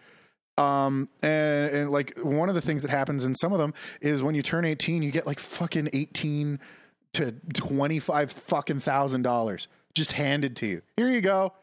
Um 0.58 1.10
and, 1.22 1.72
and 1.72 1.92
like 1.92 2.18
one 2.20 2.50
of 2.50 2.56
the 2.56 2.62
things 2.62 2.82
that 2.82 2.92
happens 2.92 3.26
in 3.26 3.36
some 3.36 3.52
of 3.52 3.60
them 3.60 3.74
is 4.02 4.24
when 4.24 4.36
you 4.36 4.42
turn 4.42 4.66
18 4.66 5.04
you 5.04 5.12
get 5.12 5.28
like 5.28 5.40
fucking 5.40 5.90
18 5.92 6.60
to 7.14 7.32
25 7.54 8.32
fucking 8.32 8.80
thousand 8.80 9.22
dollars 9.22 9.68
just 9.94 10.12
handed 10.12 10.58
to 10.58 10.66
you. 10.66 10.82
Here 10.98 11.10
you 11.10 11.22
go 11.22 11.54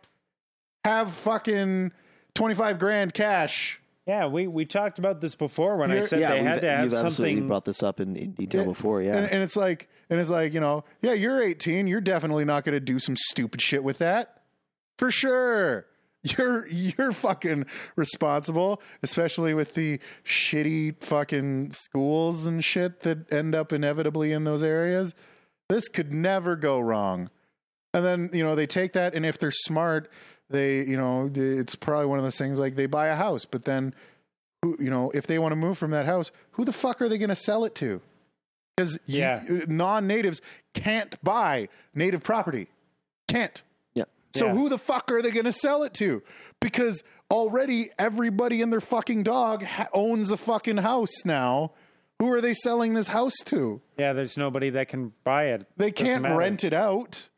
have 0.84 1.12
fucking 1.14 1.92
25 2.34 2.78
grand 2.78 3.14
cash 3.14 3.78
yeah, 4.04 4.26
we 4.26 4.48
we 4.48 4.64
talked 4.64 4.98
about 4.98 5.20
this 5.20 5.36
before 5.36 5.76
when 5.76 5.92
I 5.92 5.94
You're- 5.94 6.06
said 6.08 6.18
yeah, 6.20 6.30
they 6.32 6.42
had 6.42 6.60
to 6.62 6.68
have 6.70 6.84
you've 6.86 6.94
absolutely 6.94 7.40
brought 7.42 7.64
this 7.64 7.84
up 7.84 8.00
in, 8.00 8.16
in 8.16 8.32
detail 8.32 8.62
Yeah. 8.62 8.66
before. 8.66 9.00
Yeah, 9.00 9.16
and, 9.18 9.30
and 9.30 9.42
it's 9.44 9.54
like 9.54 9.88
and 10.10 10.18
it's 10.18 10.28
like 10.28 10.52
you 10.52 10.58
know 10.58 10.82
yeah 11.02 11.12
you're 11.12 11.40
18 11.40 11.86
you're 11.86 12.00
definitely 12.00 12.44
not 12.44 12.64
going 12.64 12.74
to 12.74 12.80
do 12.80 12.98
some 12.98 13.14
stupid 13.16 13.62
shit 13.62 13.84
with 13.84 13.98
that 13.98 14.42
for 14.98 15.12
sure 15.12 15.86
you're 16.24 16.66
you're 16.66 17.12
fucking 17.12 17.64
responsible 17.94 18.82
especially 19.04 19.54
with 19.54 19.74
the 19.74 20.00
shitty 20.24 21.00
fucking 21.00 21.70
schools 21.70 22.44
and 22.44 22.64
shit 22.64 23.02
that 23.02 23.32
end 23.32 23.54
up 23.54 23.72
inevitably 23.72 24.32
in 24.32 24.42
those 24.42 24.64
areas 24.64 25.14
this 25.68 25.86
could 25.88 26.12
never 26.12 26.56
go 26.56 26.80
wrong 26.80 27.30
and 27.94 28.04
then 28.04 28.30
you 28.32 28.42
know 28.42 28.56
they 28.56 28.66
take 28.66 28.94
that 28.94 29.14
and 29.14 29.24
if 29.24 29.38
they're 29.38 29.50
smart 29.52 30.10
they 30.52 30.82
you 30.84 30.96
know 30.96 31.30
it's 31.34 31.74
probably 31.74 32.06
one 32.06 32.18
of 32.18 32.24
those 32.24 32.38
things 32.38 32.58
like 32.58 32.76
they 32.76 32.86
buy 32.86 33.08
a 33.08 33.14
house 33.16 33.44
but 33.44 33.64
then 33.64 33.94
who 34.62 34.76
you 34.78 34.90
know 34.90 35.10
if 35.14 35.26
they 35.26 35.38
want 35.38 35.52
to 35.52 35.56
move 35.56 35.76
from 35.78 35.90
that 35.90 36.06
house 36.06 36.30
who 36.52 36.64
the 36.64 36.72
fuck 36.72 37.00
are 37.02 37.08
they 37.08 37.18
going 37.18 37.28
to 37.30 37.36
sell 37.36 37.64
it 37.64 37.74
to 37.74 38.00
because 38.76 38.98
Yeah. 39.06 39.42
non-natives 39.68 40.40
can't 40.74 41.22
buy 41.22 41.68
native 41.94 42.22
property 42.22 42.68
can't 43.28 43.62
yeah. 43.94 44.04
so 44.34 44.46
Yeah. 44.46 44.52
who 44.54 44.68
the 44.68 44.78
fuck 44.78 45.10
are 45.10 45.22
they 45.22 45.30
going 45.30 45.44
to 45.46 45.52
sell 45.52 45.82
it 45.82 45.94
to 45.94 46.22
because 46.60 47.02
already 47.30 47.90
everybody 47.98 48.62
and 48.62 48.72
their 48.72 48.80
fucking 48.80 49.22
dog 49.22 49.64
ha- 49.64 49.88
owns 49.92 50.30
a 50.30 50.36
fucking 50.36 50.78
house 50.78 51.24
now 51.24 51.72
who 52.18 52.30
are 52.32 52.40
they 52.40 52.54
selling 52.54 52.94
this 52.94 53.08
house 53.08 53.34
to 53.46 53.80
yeah, 53.98 54.12
there's 54.12 54.36
nobody 54.36 54.70
that 54.70 54.88
can 54.88 55.12
buy 55.24 55.46
it. 55.46 55.66
they 55.76 55.90
Doesn't 55.90 56.06
can't 56.06 56.22
matter. 56.22 56.36
rent 56.36 56.62
it 56.64 56.72
out 56.72 57.28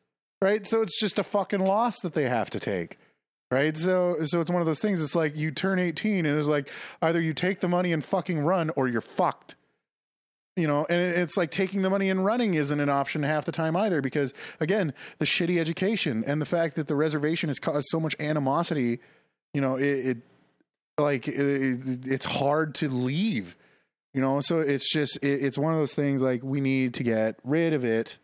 right 0.42 0.66
so 0.66 0.82
it's 0.82 0.98
just 1.00 1.18
a 1.18 1.24
fucking 1.24 1.60
loss 1.60 2.00
that 2.02 2.12
they 2.12 2.28
have 2.28 2.50
to 2.50 2.60
take 2.60 2.98
right? 3.50 3.76
So 3.76 4.16
so 4.24 4.40
it's 4.40 4.50
one 4.50 4.60
of 4.60 4.66
those 4.66 4.80
things 4.80 5.00
it's 5.00 5.14
like 5.14 5.36
you 5.36 5.50
turn 5.50 5.78
18 5.78 6.26
and 6.26 6.38
it's 6.38 6.48
like 6.48 6.70
either 7.02 7.20
you 7.20 7.34
take 7.34 7.60
the 7.60 7.68
money 7.68 7.92
and 7.92 8.04
fucking 8.04 8.40
run 8.40 8.70
or 8.76 8.88
you're 8.88 9.00
fucked. 9.00 9.54
You 10.56 10.68
know 10.68 10.86
and 10.88 11.00
it's 11.00 11.36
like 11.36 11.50
taking 11.50 11.82
the 11.82 11.90
money 11.90 12.10
and 12.10 12.24
running 12.24 12.54
isn't 12.54 12.78
an 12.78 12.88
option 12.88 13.24
half 13.24 13.44
the 13.44 13.50
time 13.52 13.76
either 13.76 14.00
because 14.00 14.32
again 14.60 14.94
the 15.18 15.24
shitty 15.24 15.58
education 15.58 16.22
and 16.24 16.40
the 16.40 16.46
fact 16.46 16.76
that 16.76 16.86
the 16.86 16.94
reservation 16.94 17.48
has 17.48 17.58
caused 17.58 17.86
so 17.88 17.98
much 17.98 18.14
animosity 18.20 19.00
you 19.52 19.60
know 19.60 19.74
it, 19.74 20.06
it 20.06 20.18
like 20.96 21.26
it, 21.26 21.34
it, 21.34 22.06
it's 22.06 22.24
hard 22.24 22.76
to 22.76 22.88
leave 22.88 23.56
you 24.14 24.20
know? 24.20 24.40
So 24.40 24.60
it's 24.60 24.90
just 24.90 25.18
it, 25.22 25.44
it's 25.44 25.58
one 25.58 25.72
of 25.72 25.78
those 25.78 25.94
things 25.94 26.22
like 26.22 26.42
we 26.42 26.60
need 26.60 26.94
to 26.94 27.02
get 27.02 27.38
rid 27.44 27.74
of 27.74 27.84
it 27.84 28.16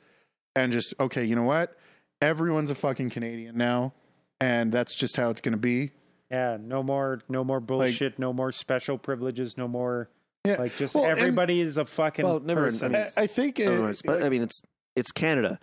and 0.57 0.73
just 0.73 0.95
okay 0.99 1.25
you 1.25 1.35
know 1.35 1.43
what? 1.43 1.77
Everyone's 2.23 2.71
a 2.71 2.75
fucking 2.75 3.11
canadian 3.11 3.59
now 3.59 3.93
and 4.41 4.73
that's 4.73 4.95
just 4.95 5.17
how 5.17 5.31
it's 5.31 5.41
going 5.41 5.53
to 5.53 5.59
be 5.59 5.93
Yeah, 6.31 6.57
no 6.61 6.83
more 6.83 7.21
no 7.29 7.45
more 7.45 7.61
bullshit, 7.61 8.19
no 8.19 8.33
more 8.33 8.53
special 8.53 8.99
privileges, 8.99 9.57
no 9.57 9.69
more 9.69 10.09
yeah 10.45 10.57
like 10.57 10.77
just 10.77 10.95
Well, 10.95 11.05
and- 11.05 11.19
everybody 11.19 11.61
is 11.61 11.77
a 11.77 11.85
fucking 11.85 12.25
Well, 12.25 12.41
never- 12.41 12.65
person. 12.65 12.95
I 12.95 12.99
mean, 12.99 13.07
I, 13.17 13.23
I 13.23 13.27
think 13.27 13.59
it, 13.61 13.67
No, 13.67 13.77
no, 13.77 13.89
it's- 13.89 14.23
I 14.25 14.29
mean, 14.29 14.43
it's 14.43 14.61
it's 14.97 15.13
Canada. 15.13 15.59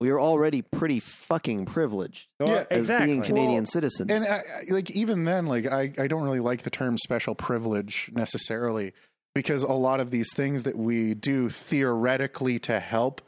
We 0.00 0.10
are 0.10 0.18
already 0.18 0.62
pretty 0.62 0.98
fucking 0.98 1.66
privileged 1.66 2.26
oh, 2.40 2.46
yeah, 2.46 2.64
as 2.72 2.80
exactly. 2.80 3.06
being 3.06 3.22
Canadian 3.22 3.62
Well, 3.62 3.66
citizens. 3.66 4.10
and 4.10 4.24
I, 4.24 4.38
I- 4.38 4.42
like 4.72 4.90
even 4.90 5.24
then 5.24 5.46
like 5.46 5.66
I, 5.66 5.92
I 5.98 6.06
don't 6.08 6.22
really 6.24 6.40
like 6.40 6.62
the 6.62 6.70
term 6.70 6.98
special 6.98 7.34
privilege 7.36 8.10
necessarily 8.14 8.94
because 9.34 9.62
a 9.62 9.72
lot 9.72 10.00
of 10.00 10.10
these 10.10 10.32
things 10.34 10.64
that 10.64 10.76
we 10.76 11.14
do 11.14 11.48
theoretically 11.48 12.58
to 12.60 12.80
help 12.80 13.20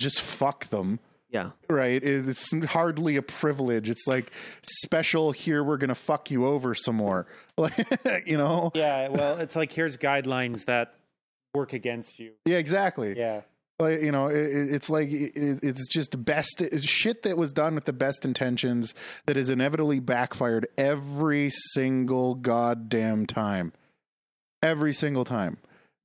just 0.00 0.20
fuck 0.20 0.66
them 0.66 0.98
yeah, 1.30 1.50
right? 1.68 2.02
It's 2.02 2.52
hardly 2.66 3.16
a 3.16 3.22
privilege. 3.22 3.88
It's 3.90 4.06
like 4.06 4.30
special 4.62 5.32
here 5.32 5.62
we're 5.62 5.76
gonna 5.76 5.94
fuck 5.94 6.30
you 6.30 6.46
over 6.46 6.74
some 6.74 6.96
more. 6.96 7.26
Like 7.58 7.74
you 8.26 8.38
know? 8.38 8.70
Yeah, 8.74 9.08
well, 9.08 9.38
it's 9.38 9.56
like 9.56 9.72
here's 9.72 9.96
guidelines 9.98 10.66
that 10.66 10.94
work 11.54 11.72
against 11.72 12.18
you. 12.20 12.32
yeah 12.44 12.58
exactly. 12.58 13.18
Yeah. 13.18 13.40
like 13.80 14.00
you 14.00 14.12
know 14.12 14.28
it, 14.28 14.36
it- 14.36 14.74
it's 14.74 14.88
like 14.88 15.08
it, 15.10 15.32
it's 15.34 15.88
just 15.88 16.24
best 16.24 16.60
it's 16.60 16.84
shit 16.84 17.24
that 17.24 17.36
was 17.36 17.52
done 17.52 17.74
with 17.74 17.84
the 17.84 17.92
best 17.92 18.24
intentions 18.24 18.94
that 19.26 19.36
is 19.36 19.50
inevitably 19.50 19.98
backfired 19.98 20.68
every 20.78 21.50
single 21.50 22.34
goddamn 22.36 23.26
time. 23.26 23.72
Every 24.62 24.92
single 24.92 25.24
time 25.24 25.58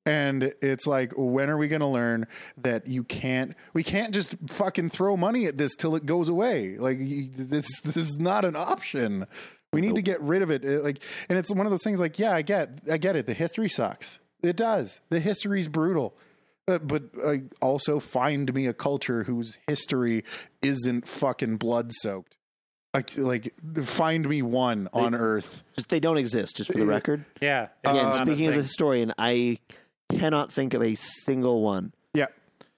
and 0.05 0.53
it's 0.61 0.85
like 0.85 1.13
when 1.15 1.49
are 1.49 1.57
we 1.57 1.67
going 1.67 1.81
to 1.81 1.87
learn 1.87 2.27
that 2.57 2.87
you 2.87 3.03
can't 3.03 3.55
we 3.73 3.83
can't 3.83 4.13
just 4.13 4.35
fucking 4.47 4.89
throw 4.89 5.15
money 5.15 5.45
at 5.45 5.57
this 5.57 5.75
till 5.75 5.95
it 5.95 6.05
goes 6.05 6.29
away? 6.29 6.77
Like 6.77 6.97
you, 6.99 7.29
this 7.31 7.81
this 7.81 7.97
is 7.97 8.17
not 8.17 8.45
an 8.45 8.55
option. 8.55 9.27
We 9.71 9.81
need 9.81 9.95
to 9.95 10.01
get 10.01 10.21
rid 10.21 10.41
of 10.41 10.51
it. 10.51 10.63
Uh, 10.63 10.83
like 10.83 10.99
and 11.29 11.37
it's 11.37 11.53
one 11.53 11.65
of 11.65 11.71
those 11.71 11.83
things 11.83 11.99
like 11.99 12.19
yeah 12.19 12.33
i 12.33 12.41
get 12.41 12.81
i 12.91 12.97
get 12.97 13.15
it. 13.15 13.25
The 13.27 13.33
history 13.33 13.69
sucks. 13.69 14.19
It 14.41 14.55
does. 14.57 14.99
The 15.09 15.19
history's 15.19 15.67
brutal. 15.67 16.15
Uh, 16.67 16.77
but 16.77 17.03
uh, 17.21 17.35
also 17.61 17.99
find 17.99 18.53
me 18.53 18.67
a 18.67 18.73
culture 18.73 19.23
whose 19.23 19.57
history 19.67 20.23
isn't 20.61 21.07
fucking 21.07 21.57
blood 21.57 21.91
soaked 21.91 22.37
Like, 22.93 23.17
like 23.17 23.53
find 23.83 24.27
me 24.29 24.41
one 24.41 24.87
on 24.93 25.13
Earth. 25.13 25.63
Just 25.75 25.89
they 25.89 25.99
don't 25.99 26.15
exist. 26.17 26.55
Just 26.57 26.71
for 26.71 26.77
the 26.77 26.85
record. 26.85 27.25
Yeah. 27.41 27.67
Again, 27.83 28.07
it's 28.07 28.17
speaking 28.17 28.47
as 28.47 28.55
a 28.55 28.61
historian, 28.61 29.11
I 29.17 29.57
cannot 30.17 30.51
think 30.51 30.73
of 30.73 30.81
a 30.81 30.95
single 30.95 31.61
one. 31.61 31.93
Yeah, 32.13 32.27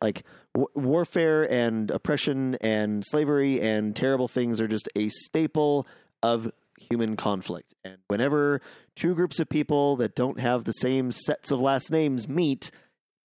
Like 0.02 0.24
w- 0.54 0.70
warfare 0.76 1.44
and 1.52 1.92
oppression 1.92 2.56
and 2.62 3.04
slavery 3.06 3.60
and 3.62 3.96
terrible 3.96 4.28
things 4.28 4.62
are 4.62 4.68
just 4.68 4.88
a 4.96 5.10
staple 5.10 5.86
of 6.24 6.52
human 6.80 7.16
conflict. 7.16 7.74
And 7.84 7.98
whenever 8.08 8.62
two 8.96 9.14
groups 9.16 9.40
of 9.40 9.50
people 9.50 9.96
that 9.98 10.16
don't 10.16 10.40
have 10.40 10.64
the 10.64 10.72
same 10.74 11.12
sets 11.12 11.52
of 11.52 11.60
last 11.60 11.92
names 11.92 12.28
meet, 12.28 12.72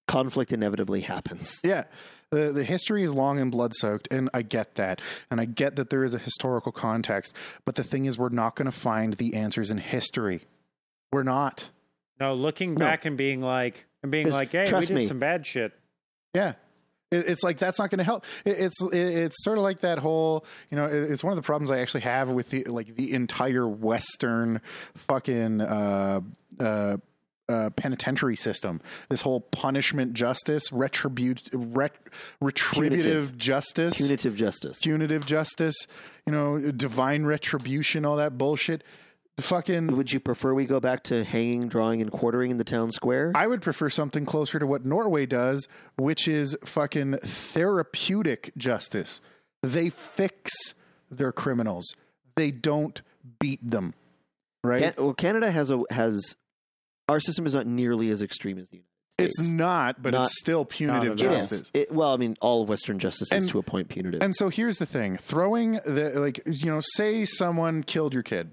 conflict 0.08 0.52
inevitably 0.52 1.02
happens. 1.02 1.60
yeah. 1.64 1.84
The 2.30 2.52
the 2.52 2.62
history 2.62 3.02
is 3.02 3.12
long 3.12 3.40
and 3.40 3.50
blood 3.50 3.72
soaked, 3.74 4.06
and 4.12 4.30
I 4.32 4.42
get 4.42 4.76
that, 4.76 5.00
and 5.32 5.40
I 5.40 5.46
get 5.46 5.74
that 5.74 5.90
there 5.90 6.04
is 6.04 6.14
a 6.14 6.18
historical 6.18 6.70
context. 6.70 7.34
But 7.64 7.74
the 7.74 7.82
thing 7.82 8.04
is, 8.04 8.16
we're 8.18 8.28
not 8.28 8.54
going 8.54 8.66
to 8.66 8.76
find 8.76 9.14
the 9.14 9.34
answers 9.34 9.68
in 9.68 9.78
history. 9.78 10.42
We're 11.10 11.24
not. 11.24 11.70
No, 12.20 12.34
looking 12.34 12.74
No. 12.74 12.78
back 12.86 13.04
and 13.04 13.16
being 13.16 13.40
like, 13.40 13.84
and 14.02 14.10
being 14.12 14.30
like, 14.30 14.52
hey, 14.52 14.60
we 14.62 14.66
trust 14.66 14.88
did 14.88 14.94
me. 14.94 15.06
some 15.06 15.18
bad 15.18 15.46
shit. 15.46 15.72
Yeah. 16.34 16.54
It- 17.10 17.26
It's 17.28 17.42
like 17.42 17.58
that's 17.58 17.78
not 17.78 17.90
going 17.90 17.98
to 17.98 18.04
help. 18.04 18.24
It- 18.44 18.58
It's 18.58 18.80
it- 18.82 18.94
it's 18.94 19.42
sort 19.44 19.58
of 19.58 19.64
like 19.64 19.80
that 19.80 19.98
whole 19.98 20.44
you 20.70 20.76
know 20.76 20.86
it- 20.86 21.10
it's 21.10 21.24
one 21.24 21.32
of 21.32 21.36
the 21.36 21.42
problems 21.42 21.70
I 21.70 21.78
actually 21.80 22.02
have 22.02 22.28
with 22.30 22.50
the 22.50 22.64
like 22.64 22.94
the 22.96 23.12
entire 23.12 23.66
Western 23.68 24.60
fucking 24.94 25.60
uh, 25.60 26.20
uh, 26.60 26.96
uh, 27.48 27.70
penitentiary 27.70 28.36
system. 28.36 28.80
This 29.08 29.22
whole 29.22 29.40
punishment 29.40 30.12
justice, 30.12 30.70
retribute, 30.70 31.48
ret, 31.52 31.92
retributive 32.40 33.36
justice, 33.36 33.96
Punitive 33.96 34.36
justice. 34.36 34.78
punitive 34.78 35.26
justice. 35.26 35.74
You 36.26 36.32
know, 36.32 36.58
divine 36.70 37.24
retribution, 37.24 38.04
all 38.04 38.16
that 38.16 38.38
bullshit. 38.38 38.84
Fucking 39.40 39.96
Would 39.96 40.12
you 40.12 40.20
prefer 40.20 40.54
we 40.54 40.66
go 40.66 40.80
back 40.80 41.04
to 41.04 41.24
hanging, 41.24 41.68
drawing, 41.68 42.00
and 42.02 42.10
quartering 42.10 42.50
in 42.50 42.56
the 42.56 42.64
town 42.64 42.90
square? 42.90 43.32
I 43.34 43.46
would 43.46 43.62
prefer 43.62 43.90
something 43.90 44.24
closer 44.26 44.58
to 44.58 44.66
what 44.66 44.84
Norway 44.84 45.26
does, 45.26 45.66
which 45.96 46.28
is 46.28 46.56
fucking 46.64 47.18
therapeutic 47.18 48.52
justice. 48.56 49.20
They 49.62 49.90
fix 49.90 50.74
their 51.10 51.32
criminals. 51.32 51.94
They 52.36 52.50
don't 52.50 53.00
beat 53.38 53.68
them. 53.68 53.94
Right? 54.62 54.94
Can- 54.94 55.04
well, 55.04 55.14
Canada 55.14 55.50
has 55.50 55.70
a 55.70 55.82
has 55.90 56.36
our 57.08 57.20
system 57.20 57.46
is 57.46 57.54
not 57.54 57.66
nearly 57.66 58.10
as 58.10 58.22
extreme 58.22 58.58
as 58.58 58.68
the 58.68 58.76
United 58.76 58.86
States. 59.34 59.38
it's 59.40 59.48
not, 59.48 60.00
but 60.02 60.12
Not- 60.12 60.26
it's 60.26 60.38
still 60.40 60.64
punitive 60.64 61.10
all. 61.10 61.14
It 61.14 61.18
justice. 61.18 61.60
is. 61.62 61.70
It, 61.74 61.92
well, 61.92 62.12
I 62.14 62.16
mean, 62.16 62.36
all 62.40 62.62
of 62.62 62.68
Western 62.68 62.98
justice 62.98 63.32
is 63.32 63.46
to 63.48 63.58
a 63.58 63.62
point 63.62 63.88
punitive. 63.88 64.22
And 64.22 64.34
so 64.36 64.48
here's 64.48 64.78
the 64.78 64.86
thing: 64.86 65.16
throwing 65.16 65.72
the 65.84 66.12
like, 66.16 66.40
you 66.46 66.66
know, 66.70 66.80
say 66.94 67.24
someone 67.24 67.82
killed 67.82 68.14
your 68.14 68.22
kid, 68.22 68.52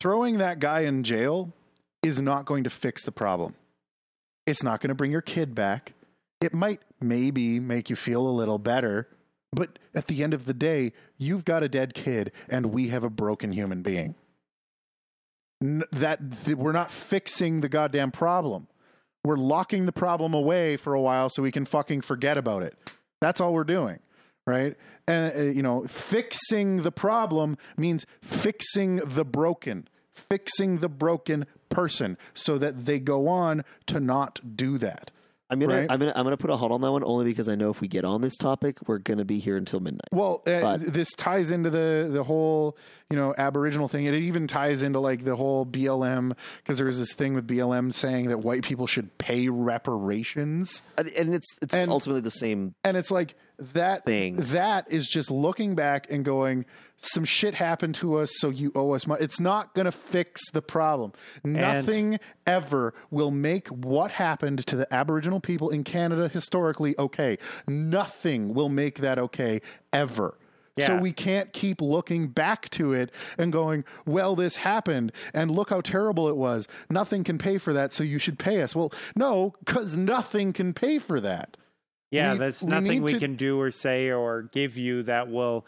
throwing 0.00 0.38
that 0.38 0.58
guy 0.58 0.80
in 0.80 1.02
jail 1.02 1.52
is 2.02 2.20
not 2.20 2.44
going 2.44 2.64
to 2.64 2.70
fix 2.70 3.04
the 3.04 3.12
problem. 3.12 3.54
It's 4.46 4.62
not 4.62 4.80
going 4.80 4.88
to 4.88 4.94
bring 4.94 5.12
your 5.12 5.20
kid 5.20 5.54
back. 5.54 5.92
It 6.40 6.54
might 6.54 6.80
maybe 7.00 7.60
make 7.60 7.90
you 7.90 7.96
feel 7.96 8.26
a 8.26 8.30
little 8.30 8.58
better, 8.58 9.08
but 9.52 9.78
at 9.94 10.06
the 10.06 10.22
end 10.22 10.34
of 10.34 10.44
the 10.44 10.54
day, 10.54 10.92
you've 11.16 11.44
got 11.44 11.62
a 11.62 11.68
dead 11.68 11.94
kid, 11.94 12.32
and 12.48 12.66
we 12.66 12.88
have 12.88 13.04
a 13.04 13.10
broken 13.10 13.52
human 13.52 13.82
being. 13.82 14.14
That 15.60 16.20
th- 16.44 16.56
we're 16.56 16.72
not 16.72 16.90
fixing 16.90 17.60
the 17.60 17.68
goddamn 17.68 18.12
problem. 18.12 18.68
We're 19.24 19.36
locking 19.36 19.86
the 19.86 19.92
problem 19.92 20.32
away 20.32 20.76
for 20.76 20.94
a 20.94 21.00
while 21.00 21.28
so 21.28 21.42
we 21.42 21.50
can 21.50 21.64
fucking 21.64 22.02
forget 22.02 22.38
about 22.38 22.62
it. 22.62 22.76
That's 23.20 23.40
all 23.40 23.52
we're 23.52 23.64
doing, 23.64 23.98
right? 24.48 24.76
And 25.06 25.36
uh, 25.36 25.42
you 25.42 25.62
know, 25.62 25.86
fixing 25.86 26.82
the 26.82 26.92
problem 26.92 27.56
means 27.76 28.04
fixing 28.20 28.96
the 28.96 29.24
broken, 29.24 29.88
fixing 30.14 30.78
the 30.78 30.88
broken 30.88 31.46
person 31.68 32.18
so 32.34 32.58
that 32.58 32.86
they 32.86 32.98
go 32.98 33.28
on 33.28 33.64
to 33.86 34.00
not 34.00 34.40
do 34.56 34.78
that. 34.78 35.10
I'm 35.50 35.58
gonna, 35.60 35.76
right. 35.76 35.86
I'm 35.90 35.98
gonna, 35.98 36.12
I'm 36.14 36.24
gonna 36.24 36.36
put 36.36 36.50
a 36.50 36.56
hold 36.56 36.72
on 36.72 36.82
that 36.82 36.92
one 36.92 37.02
only 37.02 37.24
because 37.24 37.48
I 37.48 37.54
know 37.54 37.70
if 37.70 37.80
we 37.80 37.88
get 37.88 38.04
on 38.04 38.20
this 38.20 38.36
topic, 38.36 38.76
we're 38.86 38.98
gonna 38.98 39.24
be 39.24 39.38
here 39.38 39.56
until 39.56 39.80
midnight. 39.80 40.10
Well, 40.12 40.42
uh, 40.46 40.76
this 40.78 41.08
ties 41.14 41.50
into 41.50 41.70
the 41.70 42.10
the 42.12 42.22
whole 42.22 42.76
you 43.08 43.16
know 43.16 43.34
Aboriginal 43.38 43.88
thing. 43.88 44.04
It 44.04 44.12
even 44.12 44.46
ties 44.46 44.82
into 44.82 45.00
like 45.00 45.24
the 45.24 45.36
whole 45.36 45.64
BLM 45.64 46.36
because 46.58 46.76
there 46.76 46.86
was 46.86 46.98
this 46.98 47.14
thing 47.14 47.32
with 47.32 47.46
BLM 47.46 47.94
saying 47.94 48.28
that 48.28 48.40
white 48.40 48.62
people 48.62 48.86
should 48.86 49.16
pay 49.16 49.48
reparations. 49.48 50.82
And 50.98 51.08
and 51.08 51.34
it's, 51.34 51.48
it's 51.62 51.74
And- 51.74 51.90
ultimately 51.90 52.20
the 52.20 52.30
same. 52.30 52.74
and 52.84 52.96
it's 52.98 53.10
like 53.10 53.34
that 53.58 54.04
Thing. 54.04 54.36
that 54.36 54.90
is 54.90 55.08
just 55.08 55.30
looking 55.30 55.74
back 55.74 56.10
and 56.10 56.24
going 56.24 56.64
some 56.96 57.24
shit 57.24 57.54
happened 57.54 57.94
to 57.96 58.16
us 58.16 58.30
so 58.36 58.50
you 58.50 58.72
owe 58.74 58.92
us 58.92 59.06
money 59.06 59.22
it's 59.22 59.40
not 59.40 59.74
going 59.74 59.86
to 59.86 59.92
fix 59.92 60.50
the 60.52 60.62
problem 60.62 61.12
nothing 61.44 62.18
ever 62.46 62.94
will 63.10 63.30
make 63.30 63.68
what 63.68 64.10
happened 64.10 64.64
to 64.66 64.76
the 64.76 64.92
aboriginal 64.94 65.40
people 65.40 65.70
in 65.70 65.82
canada 65.84 66.28
historically 66.28 66.96
okay 66.98 67.36
nothing 67.66 68.54
will 68.54 68.68
make 68.68 68.98
that 68.98 69.18
okay 69.18 69.60
ever 69.92 70.36
So 70.86 70.96
we 70.96 71.12
can't 71.12 71.52
keep 71.52 71.80
looking 71.80 72.28
back 72.28 72.68
to 72.70 72.92
it 72.92 73.10
and 73.36 73.52
going, 73.52 73.84
well, 74.06 74.36
this 74.36 74.54
happened 74.54 75.12
and 75.34 75.50
look 75.50 75.70
how 75.70 75.80
terrible 75.80 76.28
it 76.28 76.36
was. 76.36 76.68
Nothing 76.88 77.24
can 77.24 77.36
pay 77.36 77.58
for 77.58 77.72
that, 77.72 77.92
so 77.92 78.04
you 78.04 78.18
should 78.18 78.38
pay 78.38 78.62
us. 78.62 78.76
Well, 78.76 78.92
no, 79.16 79.54
because 79.58 79.96
nothing 79.96 80.52
can 80.52 80.72
pay 80.74 80.98
for 80.98 81.20
that. 81.20 81.56
Yeah, 82.10 82.32
We- 82.32 82.38
there's 82.38 82.64
nothing 82.64 82.90
need 82.90 83.02
we 83.02 83.12
to- 83.14 83.18
can 83.18 83.36
do 83.36 83.60
or 83.60 83.70
say 83.70 84.10
or 84.10 84.42
give 84.52 84.76
you 84.76 85.02
that 85.04 85.28
will 85.28 85.66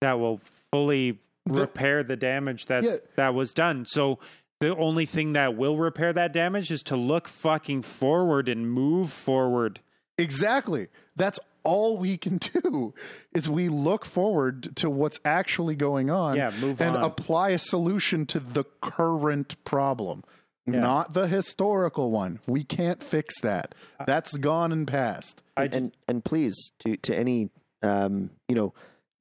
that 0.00 0.18
will 0.18 0.40
fully 0.72 1.18
The- 1.46 1.60
repair 1.62 2.02
the 2.02 2.16
damage 2.16 2.66
that's 2.66 2.86
Yeah. 2.86 2.96
that 3.16 3.34
was 3.34 3.52
done. 3.52 3.84
So 3.86 4.18
the 4.60 4.76
only 4.76 5.04
thing 5.06 5.32
that 5.34 5.56
will 5.56 5.76
repair 5.76 6.12
that 6.12 6.32
damage 6.32 6.70
is 6.70 6.82
to 6.84 6.96
look 6.96 7.28
fucking 7.28 7.82
forward 7.82 8.48
and 8.48 8.70
move 8.70 9.10
forward. 9.12 9.80
Exactly. 10.18 10.88
That's 11.16 11.40
all 11.62 11.98
we 11.98 12.16
can 12.16 12.38
do 12.62 12.94
is 13.34 13.48
we 13.48 13.68
look 13.68 14.04
forward 14.04 14.74
to 14.76 14.88
what's 14.88 15.18
actually 15.24 15.76
going 15.76 16.08
on 16.10 16.36
Yeah, 16.36 16.50
move 16.60 16.80
and 16.80 16.96
on. 16.96 17.02
apply 17.02 17.50
a 17.50 17.58
solution 17.58 18.26
to 18.26 18.40
the 18.40 18.64
current 18.80 19.62
problem. 19.64 20.24
Yeah. 20.72 20.80
Not 20.80 21.14
the 21.14 21.26
historical 21.26 22.10
one. 22.10 22.40
We 22.46 22.64
can't 22.64 23.02
fix 23.02 23.40
that. 23.40 23.74
That's 24.06 24.36
gone 24.36 24.72
and 24.72 24.86
past. 24.86 25.42
I 25.56 25.64
and, 25.64 25.74
and 25.74 25.96
and 26.08 26.24
please 26.24 26.72
to 26.80 26.96
to 26.98 27.16
any 27.16 27.50
um, 27.82 28.30
you 28.48 28.54
know 28.54 28.74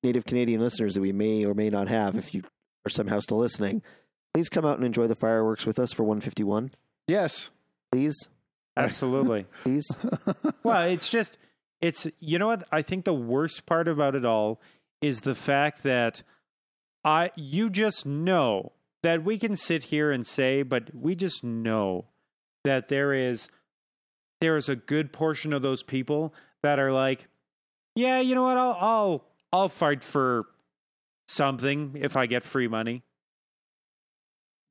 native 0.03 0.25
Canadian 0.25 0.61
listeners 0.61 0.93
that 0.95 1.01
we 1.01 1.11
may 1.11 1.45
or 1.45 1.53
may 1.53 1.69
not 1.69 1.87
have, 1.89 2.15
if 2.15 2.33
you 2.33 2.43
are 2.85 2.89
somehow 2.89 3.19
still 3.19 3.37
listening, 3.37 3.81
please 4.33 4.49
come 4.49 4.65
out 4.65 4.77
and 4.77 4.85
enjoy 4.85 5.07
the 5.07 5.15
fireworks 5.15 5.65
with 5.65 5.77
us 5.77 5.91
for 5.91 6.03
151. 6.03 6.71
Yes. 7.07 7.49
Please, 7.91 8.15
Absolutely. 8.77 9.45
please. 9.63 9.85
well, 10.63 10.83
it's 10.87 11.09
just 11.09 11.37
it's 11.81 12.07
you 12.19 12.39
know 12.39 12.47
what 12.47 12.67
I 12.71 12.81
think 12.81 13.05
the 13.05 13.13
worst 13.13 13.65
part 13.65 13.87
about 13.87 14.15
it 14.15 14.25
all 14.25 14.61
is 15.01 15.21
the 15.21 15.35
fact 15.35 15.83
that 15.83 16.23
I 17.03 17.31
you 17.35 17.69
just 17.69 18.05
know 18.05 18.71
that 19.03 19.23
we 19.23 19.37
can 19.37 19.55
sit 19.55 19.85
here 19.85 20.11
and 20.11 20.25
say 20.25 20.61
but 20.61 20.93
we 20.93 21.15
just 21.15 21.43
know 21.43 22.05
that 22.63 22.87
there 22.87 23.13
is 23.13 23.49
there 24.41 24.55
is 24.55 24.69
a 24.69 24.75
good 24.75 25.11
portion 25.11 25.53
of 25.53 25.61
those 25.61 25.83
people 25.83 26.33
that 26.63 26.79
are 26.79 26.91
like 26.91 27.27
yeah, 27.99 28.19
you 28.21 28.35
know 28.35 28.43
what 28.43 28.57
I'll 28.57 28.77
I'll 28.79 29.25
I'll 29.51 29.69
fight 29.69 30.03
for 30.03 30.45
something 31.27 31.97
if 31.99 32.15
I 32.15 32.25
get 32.27 32.43
free 32.43 32.67
money. 32.67 33.03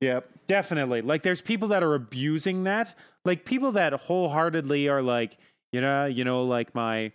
Yep. 0.01 0.29
Definitely. 0.47 1.01
Like 1.01 1.23
there's 1.23 1.41
people 1.41 1.67
that 1.69 1.83
are 1.83 1.93
abusing 1.93 2.63
that. 2.63 2.95
Like 3.25 3.45
people 3.45 3.73
that 3.73 3.93
wholeheartedly 3.93 4.87
are 4.87 5.01
like, 5.01 5.37
you 5.71 5.81
know, 5.81 6.05
you 6.05 6.23
know, 6.23 6.43
like 6.43 6.73
my 6.73 7.11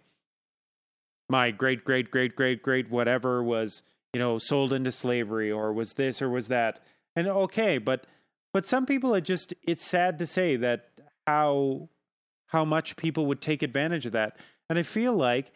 my 1.28 1.51
great 1.51 1.85
great 1.85 2.11
great 2.11 2.36
great 2.36 2.62
great 2.62 2.91
whatever 2.91 3.43
was, 3.43 3.82
you 4.12 4.20
know, 4.20 4.39
sold 4.39 4.73
into 4.73 4.93
slavery 4.93 5.51
or 5.51 5.73
was 5.73 5.95
this 5.95 6.23
or 6.23 6.28
was 6.28 6.49
that. 6.49 6.81
And 7.16 7.28
okay, 7.28 7.78
but 7.78 8.07
but 8.53 8.66
some 8.66 8.86
people 8.86 9.15
are 9.15 9.20
just 9.20 9.55
it's 9.66 9.85
sad 9.85 10.19
to 10.19 10.27
say 10.27 10.57
that 10.57 10.89
how 11.27 11.89
how 12.49 12.65
much 12.65 12.97
people 12.97 13.27
would 13.27 13.41
take 13.41 13.62
advantage 13.62 14.07
of 14.07 14.12
that. 14.12 14.36
And 14.70 14.78
I 14.78 14.82
feel 14.82 15.12
like 15.15 15.53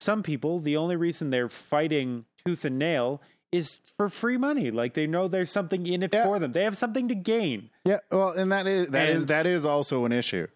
some 0.00 0.22
people, 0.22 0.60
the 0.60 0.76
only 0.76 0.96
reason 0.96 1.30
they're 1.30 1.48
fighting 1.48 2.24
tooth 2.44 2.64
and 2.64 2.78
nail 2.78 3.20
is 3.52 3.78
for 3.96 4.08
free 4.08 4.36
money. 4.36 4.70
Like 4.70 4.94
they 4.94 5.06
know 5.06 5.28
there's 5.28 5.50
something 5.50 5.86
in 5.86 6.02
it 6.02 6.12
Yeah. 6.12 6.24
for 6.24 6.38
them. 6.38 6.52
They 6.52 6.64
have 6.64 6.76
something 6.76 7.08
to 7.08 7.14
gain. 7.14 7.70
Yeah. 7.84 7.98
Well, 8.10 8.30
and 8.30 8.52
that 8.52 8.66
is 8.66 8.88
that 8.90 9.08
is 9.08 9.16
And- 9.22 9.28
that 9.28 9.46
is 9.46 9.64
also 9.64 10.04
an 10.04 10.12
issue. 10.12 10.46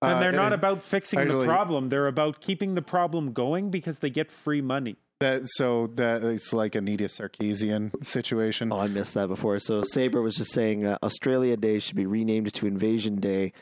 And 0.00 0.12
Uh, 0.14 0.20
they're 0.20 0.32
not 0.32 0.52
about 0.52 0.82
fixing 0.82 1.26
the 1.26 1.44
problem. 1.44 1.88
They're 1.88 2.06
about 2.06 2.40
keeping 2.40 2.74
the 2.76 2.82
problem 2.82 3.32
going 3.32 3.70
because 3.70 3.98
they 3.98 4.10
get 4.10 4.30
free 4.30 4.60
money. 4.60 4.96
That. 5.20 5.42
So 5.46 5.88
that 5.94 6.22
it's 6.22 6.52
like 6.52 6.74
Anita 6.74 7.04
Sarkeesian 7.04 8.04
situation. 8.04 8.72
Oh, 8.72 8.78
I 8.78 8.86
missed 8.88 9.14
that 9.14 9.26
before. 9.28 9.58
So 9.58 9.82
Saber 9.82 10.22
was 10.22 10.36
just 10.36 10.52
saying 10.52 10.84
uh, 10.86 10.96
Australia 11.02 11.56
Day 11.56 11.80
should 11.80 11.96
be 11.96 12.06
renamed 12.06 12.52
to 12.54 12.66
Invasion 12.66 13.16
Day. 13.16 13.52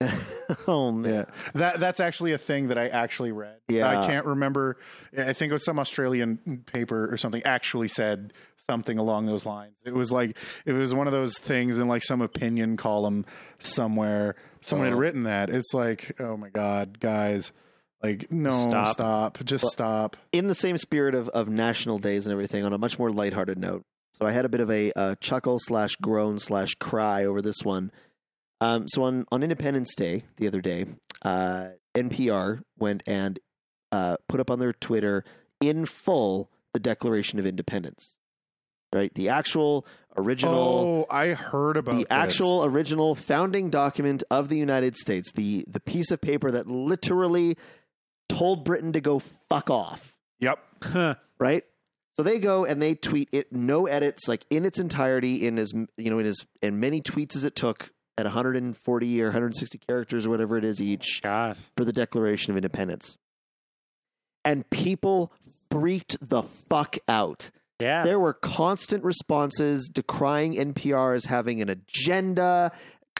oh 0.66 0.92
man. 0.92 1.12
Yeah, 1.14 1.24
that 1.54 1.80
that's 1.80 2.00
actually 2.00 2.32
a 2.32 2.38
thing 2.38 2.68
that 2.68 2.76
I 2.78 2.88
actually 2.88 3.32
read. 3.32 3.56
Yeah. 3.68 3.88
I 3.88 4.06
can't 4.06 4.26
remember. 4.26 4.76
I 5.16 5.32
think 5.32 5.50
it 5.50 5.52
was 5.52 5.64
some 5.64 5.78
Australian 5.78 6.64
paper 6.66 7.10
or 7.12 7.16
something 7.16 7.42
actually 7.44 7.88
said 7.88 8.32
something 8.68 8.98
along 8.98 9.26
those 9.26 9.46
lines. 9.46 9.76
It 9.86 9.94
was 9.94 10.10
like 10.12 10.36
it 10.66 10.72
was 10.72 10.94
one 10.94 11.06
of 11.06 11.12
those 11.12 11.38
things 11.38 11.78
in 11.78 11.88
like 11.88 12.02
some 12.02 12.20
opinion 12.20 12.76
column 12.76 13.24
somewhere. 13.60 14.34
Someone 14.60 14.88
had 14.88 14.94
Oh. 14.96 14.98
written 14.98 15.22
that. 15.22 15.50
It's 15.50 15.72
like, 15.72 16.20
oh 16.20 16.36
my 16.36 16.48
god, 16.50 16.98
guys, 17.00 17.52
like 18.02 18.30
no, 18.32 18.50
Stop. 18.50 18.86
stop, 18.88 19.44
just 19.44 19.66
stop. 19.66 20.16
in 20.32 20.48
the 20.48 20.54
same 20.54 20.76
spirit 20.78 21.14
of, 21.14 21.28
of 21.30 21.48
national 21.48 21.98
days 21.98 22.26
and 22.26 22.32
everything, 22.32 22.64
on 22.64 22.72
a 22.72 22.78
much 22.78 22.98
more 22.98 23.10
lighthearted 23.10 23.58
note. 23.58 23.82
So 24.14 24.26
I 24.26 24.32
had 24.32 24.44
a 24.44 24.48
bit 24.48 24.60
of 24.60 24.70
a 24.70 24.92
uh, 24.94 25.14
chuckle 25.20 25.58
slash 25.58 25.96
groan 25.96 26.38
slash 26.38 26.74
cry 26.74 27.24
over 27.24 27.40
this 27.40 27.62
one. 27.62 27.90
Um, 28.60 28.86
so 28.88 29.04
on, 29.04 29.24
on 29.32 29.42
Independence 29.42 29.94
Day 29.94 30.22
the 30.36 30.46
other 30.46 30.60
day, 30.60 30.86
uh, 31.22 31.68
NPR 31.94 32.62
went 32.78 33.02
and 33.06 33.38
uh, 33.90 34.16
put 34.28 34.40
up 34.40 34.50
on 34.50 34.58
their 34.58 34.72
Twitter 34.72 35.24
in 35.60 35.86
full 35.86 36.50
the 36.74 36.80
Declaration 36.80 37.38
of 37.38 37.46
Independence. 37.46 38.16
Right, 38.94 39.12
the 39.14 39.30
actual 39.30 39.86
original 40.18 41.06
Oh, 41.08 41.14
I 41.14 41.28
heard 41.28 41.78
about 41.78 41.92
the 41.92 41.98
this. 42.02 42.06
actual 42.10 42.62
original 42.62 43.14
founding 43.14 43.70
document 43.70 44.22
of 44.30 44.50
the 44.50 44.58
United 44.58 44.96
States, 44.96 45.32
the 45.32 45.64
the 45.66 45.80
piece 45.80 46.10
of 46.10 46.20
paper 46.20 46.50
that 46.50 46.66
literally 46.66 47.56
told 48.36 48.64
Britain 48.64 48.92
to 48.92 49.00
go 49.00 49.20
fuck 49.48 49.70
off, 49.70 50.16
Yep. 50.40 50.58
right? 51.38 51.64
So 52.16 52.22
they 52.22 52.38
go 52.38 52.64
and 52.64 52.80
they 52.82 52.94
tweet 52.94 53.28
it, 53.32 53.52
no 53.52 53.86
edits, 53.86 54.28
like 54.28 54.44
in 54.50 54.64
its 54.64 54.78
entirety, 54.78 55.46
in 55.46 55.58
as 55.58 55.72
you 55.96 56.10
know, 56.10 56.18
in 56.18 56.26
as 56.26 56.36
in 56.60 56.78
many 56.80 57.00
tweets 57.00 57.34
as 57.36 57.44
it 57.44 57.56
took 57.56 57.90
at 58.18 58.26
140 58.26 59.22
or 59.22 59.26
160 59.26 59.78
characters 59.78 60.26
or 60.26 60.30
whatever 60.30 60.58
it 60.58 60.64
is 60.64 60.80
each 60.82 61.20
God. 61.22 61.56
for 61.76 61.84
the 61.86 61.92
Declaration 61.92 62.50
of 62.50 62.56
Independence, 62.58 63.16
and 64.44 64.68
people 64.68 65.32
freaked 65.70 66.16
the 66.20 66.42
fuck 66.42 66.98
out. 67.08 67.50
Yeah. 67.80 68.04
There 68.04 68.20
were 68.20 68.34
constant 68.34 69.02
responses 69.04 69.88
decrying 69.92 70.52
NPR 70.52 71.16
as 71.16 71.24
having 71.24 71.62
an 71.62 71.68
agenda, 71.70 72.70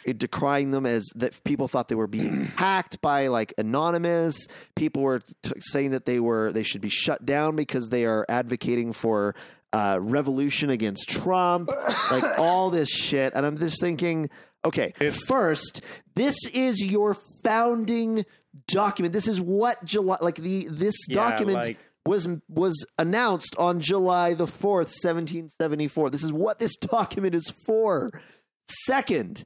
decrying 0.07 0.71
them 0.71 0.87
as 0.87 1.09
that 1.17 1.43
people 1.45 1.69
thought 1.69 1.89
they 1.89 1.95
were 1.95 2.07
being 2.07 2.45
hacked 2.57 3.01
by 3.01 3.29
like 3.29 3.55
anonymous. 3.59 4.47
People 4.77 5.03
were 5.03 5.21
t- 5.43 5.53
saying 5.61 5.91
that 5.93 6.07
they 6.07 6.21
were 6.21 6.53
they 6.53 6.63
should 6.63 6.81
be 6.81 6.89
shut 6.89 7.25
down 7.25 7.57
because 7.57 7.89
they 7.89 8.05
are 8.05 8.25
advocating 8.29 8.93
for 8.93 9.35
uh, 9.73 9.99
revolution 10.03 10.69
against 10.71 11.09
Trump, 11.09 11.71
like 12.11 12.39
all 12.39 12.71
this 12.71 12.91
shit. 12.91 13.33
And 13.35 13.47
I'm 13.47 13.57
just 13.59 13.81
thinking, 13.81 14.29
okay, 14.65 14.93
It's- 15.01 15.25
first, 15.25 15.81
this 16.15 16.37
is 16.53 16.85
your 16.85 17.17
founding 17.43 18.25
document. 18.69 19.13
This 19.15 19.29
is 19.29 19.41
what 19.41 19.83
July 19.85 20.19
like 20.21 20.35
the 20.37 20.69
this 20.71 20.95
Yeah, 21.09 21.15
document 21.31 21.65
like- 21.65 21.79
was 22.05 22.29
was 22.49 22.85
announced 22.99 23.55
on 23.59 23.81
July 23.81 24.35
the 24.35 24.47
4th, 24.47 24.91
1774. 25.03 26.11
This 26.11 26.25
is 26.25 26.33
what 26.33 26.59
this 26.59 26.75
document 26.77 27.35
is 27.35 27.51
for. 27.65 28.11
Second, 28.85 29.45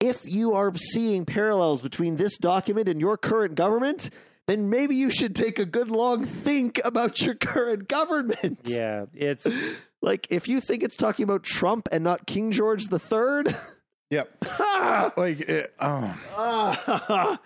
if 0.00 0.20
you 0.24 0.52
are 0.54 0.74
seeing 0.76 1.24
parallels 1.24 1.82
between 1.82 2.16
this 2.16 2.36
document 2.38 2.88
and 2.88 3.00
your 3.00 3.16
current 3.16 3.54
government, 3.54 4.10
then 4.46 4.70
maybe 4.70 4.94
you 4.94 5.10
should 5.10 5.34
take 5.34 5.58
a 5.58 5.64
good 5.66 5.90
long 5.90 6.24
think 6.24 6.80
about 6.84 7.20
your 7.20 7.34
current 7.34 7.88
government. 7.88 8.60
Yeah. 8.64 9.06
It's 9.14 9.46
Like 10.00 10.28
if 10.30 10.46
you 10.46 10.60
think 10.60 10.84
it's 10.84 10.94
talking 10.94 11.24
about 11.24 11.42
Trump 11.42 11.88
and 11.90 12.04
not 12.04 12.24
King 12.26 12.52
George 12.52 12.84
the 12.86 13.00
Third, 13.00 13.54
Yep. 14.10 14.30
like, 15.18 15.40
it, 15.40 15.74
oh, 15.80 17.36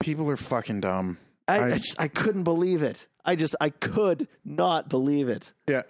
people 0.00 0.30
are 0.30 0.36
fucking 0.36 0.80
dumb. 0.80 1.18
I, 1.48 1.64
I- 1.64 1.70
just- 1.72 1.96
I 1.98 2.08
couldn't 2.08 2.44
believe 2.44 2.82
it. 2.82 3.06
I 3.24 3.36
just 3.36 3.56
I 3.60 3.70
could 3.70 4.28
not 4.44 4.88
believe 4.90 5.28
it. 5.28 5.52
Yeah. 5.66 5.82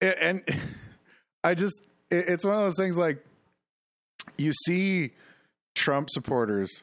And 0.00 0.42
I 1.44 1.54
just, 1.54 1.82
it's 2.10 2.44
one 2.46 2.54
of 2.54 2.62
those 2.62 2.78
things 2.78 2.96
like 2.96 3.22
you 4.38 4.52
see 4.66 5.12
Trump 5.74 6.10
supporters 6.10 6.82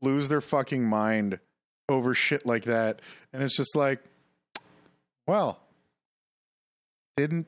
lose 0.00 0.28
their 0.28 0.40
fucking 0.40 0.84
mind 0.84 1.38
over 1.88 2.14
shit 2.14 2.44
like 2.46 2.64
that. 2.64 3.00
And 3.32 3.42
it's 3.42 3.56
just 3.56 3.76
like, 3.76 4.00
well, 5.26 5.60
didn't. 7.16 7.46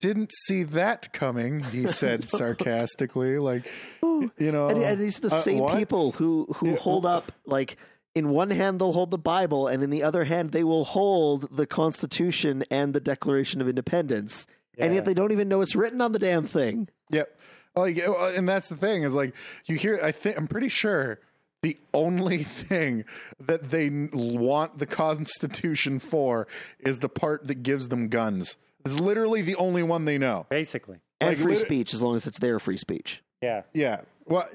Didn't 0.00 0.32
see 0.46 0.64
that 0.64 1.12
coming, 1.12 1.60
he 1.60 1.86
said 1.86 2.26
sarcastically. 2.26 3.38
Like, 3.38 3.70
you 4.02 4.50
know, 4.50 4.66
and, 4.66 4.82
and 4.82 4.98
these 5.00 5.18
are 5.18 5.28
the 5.28 5.34
uh, 5.36 5.38
same 5.38 5.58
what? 5.60 5.78
people 5.78 6.10
who 6.10 6.48
who 6.56 6.70
Yeah. 6.70 6.76
hold 6.76 7.06
up 7.06 7.30
like 7.46 7.76
in 8.16 8.30
one 8.30 8.50
hand 8.50 8.80
they'll 8.80 8.92
hold 8.92 9.12
the 9.12 9.18
Bible, 9.18 9.68
and 9.68 9.80
in 9.80 9.90
the 9.90 10.02
other 10.02 10.24
hand 10.24 10.50
they 10.50 10.64
will 10.64 10.82
hold 10.84 11.56
the 11.56 11.66
Constitution 11.68 12.64
and 12.68 12.94
the 12.94 13.00
Declaration 13.00 13.60
of 13.60 13.68
Independence, 13.68 14.48
and 14.76 14.92
yet 14.92 15.04
they 15.04 15.14
don't 15.14 15.30
even 15.30 15.48
know 15.48 15.60
it's 15.60 15.76
written 15.76 16.00
on 16.00 16.10
the 16.10 16.18
damn 16.18 16.46
thing. 16.46 16.88
Yep. 17.10 17.38
Like, 17.74 17.98
uh, 18.06 18.28
and 18.36 18.48
that's 18.48 18.68
the 18.68 18.76
thing 18.76 19.02
is 19.02 19.14
like 19.14 19.34
you 19.66 19.76
hear. 19.76 19.98
I 20.02 20.12
think 20.12 20.36
I'm 20.36 20.46
pretty 20.48 20.68
sure 20.68 21.18
the 21.62 21.78
only 21.94 22.42
thing 22.44 23.04
that 23.40 23.70
they 23.70 23.88
want 24.12 24.78
the 24.78 24.86
Constitution 24.86 25.98
for 25.98 26.46
is 26.80 26.98
the 26.98 27.08
part 27.08 27.46
that 27.46 27.62
gives 27.62 27.88
them 27.88 28.08
guns. 28.08 28.56
It's 28.84 28.98
literally 29.00 29.42
the 29.42 29.54
only 29.56 29.82
one 29.82 30.04
they 30.06 30.18
know. 30.18 30.46
basically. 30.50 30.98
And 31.20 31.30
Like, 31.30 31.38
free 31.38 31.52
lit- 31.54 31.60
speech, 31.66 31.94
as 31.94 32.02
long 32.02 32.16
as 32.16 32.26
it's 32.26 32.40
their 32.40 32.58
free 32.58 32.76
speech. 32.76 33.22
Yeah. 33.40 33.62
Yeah. 33.72 34.00
Well, 34.26 34.48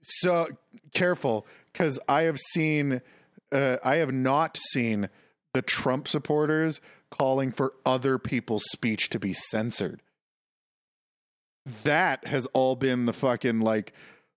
so 0.00 0.46
careful 0.94 1.46
because 1.72 2.00
I 2.08 2.22
have 2.22 2.38
seen, 2.38 3.02
uh, 3.52 3.76
I 3.84 3.96
have 3.96 4.12
not 4.12 4.56
seen 4.56 5.08
the 5.54 5.60
Trump 5.62 6.08
supporters 6.08 6.80
calling 7.10 7.52
for 7.52 7.74
other 7.84 8.18
people's 8.18 8.64
speech 8.70 9.10
to 9.10 9.18
be 9.18 9.32
censored. 9.34 10.02
That 11.84 12.26
has 12.26 12.46
all 12.46 12.76
been 12.76 13.06
the 13.06 13.12
fucking 13.12 13.60
like 13.60 13.92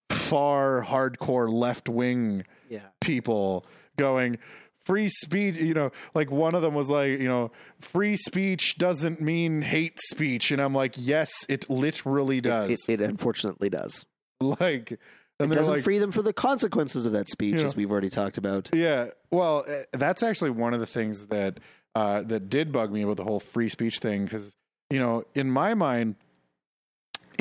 far 0.09 0.83
hardcore 0.83 1.51
left 1.51 1.87
wing 1.89 2.43
Yeah. 2.69 2.81
people 2.99 3.65
going 3.97 4.39
free 4.85 5.07
speech 5.09 5.55
you 5.57 5.73
know 5.73 5.91
like 6.13 6.31
one 6.31 6.53
of 6.55 6.61
them 6.61 6.73
was 6.73 6.89
like 6.89 7.19
you 7.19 7.27
know 7.27 7.51
free 7.79 8.15
speech 8.17 8.77
doesn't 8.77 9.21
mean 9.21 9.61
hate 9.61 9.99
speech 9.99 10.51
and 10.51 10.59
i'm 10.61 10.73
like 10.73 10.95
yes 10.97 11.31
it 11.47 11.69
literally 11.69 12.41
does 12.41 12.85
It, 12.89 12.99
it 12.99 13.01
unfortunately 13.01 13.69
does. 13.69 14.05
like 14.41 14.91
It 14.93 14.99
and 15.39 15.51
they're 15.51 15.59
doesn't 15.59 15.75
like 15.75 15.83
free 15.83 15.99
them 15.99 16.11
for 16.11 16.21
the 16.23 16.33
consequences 16.33 17.05
of 17.05 17.13
that 17.13 17.29
speech, 17.29 17.55
Yeah. 17.55 17.63
as 17.63 17.75
we've 17.75 17.91
already 17.91 18.09
talked 18.09 18.37
about. 18.37 18.69
yeah 18.73 19.07
well 19.29 19.63
uh, 19.67 19.83
that's 19.93 20.23
actually 20.23 20.49
one 20.51 20.73
of 20.73 20.79
the 20.79 20.87
things 20.87 21.27
that 21.27 21.59
uh 21.95 22.23
that 22.23 22.49
did 22.49 22.71
bug 22.71 22.91
me 22.91 23.03
about 23.03 23.17
the 23.17 23.23
whole 23.23 23.39
free 23.39 23.69
speech 23.69 23.99
thing 23.99 24.23
because 24.25 24.55
you 24.89 24.99
know 24.99 25.23
in 25.35 25.49
my 25.49 25.73
mind 25.73 26.15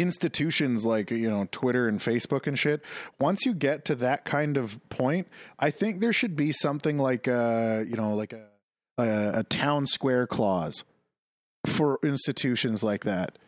institutions 0.01 0.87
like 0.87 1.11
you 1.11 1.31
know 1.31 1.47
twitter 1.53 1.87
and 1.87 2.01
facebook 2.01 2.47
and 2.47 2.59
shit 2.59 2.83
once 3.19 3.45
you 3.45 3.53
get 3.53 3.85
to 3.85 3.95
that 3.95 4.25
kind 4.25 4.57
of 4.57 4.81
point 4.89 5.29
i 5.59 5.71
think 5.71 6.01
there 6.01 6.13
should 6.13 6.35
be 6.35 6.53
something 6.53 6.99
like 6.99 7.29
uh 7.29 7.83
you 7.87 7.97
know 7.97 8.15
like 8.15 8.33
a 8.33 8.51
a, 9.01 9.39
a 9.41 9.43
town 9.45 9.87
square 9.87 10.27
clause 10.27 10.85
for 11.67 11.99
institutions 12.03 12.83
like 12.83 13.05
that. 13.05 13.39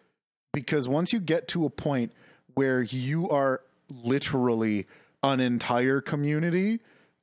Because 0.52 0.88
once 0.88 1.12
you 1.12 1.20
get 1.20 1.48
to 1.48 1.64
a 1.64 1.70
point 1.70 2.12
where 2.54 2.82
you 2.82 3.28
are 3.30 3.62
literally 3.90 4.86
an 5.22 5.38
entire 5.38 6.00
community 6.00 6.80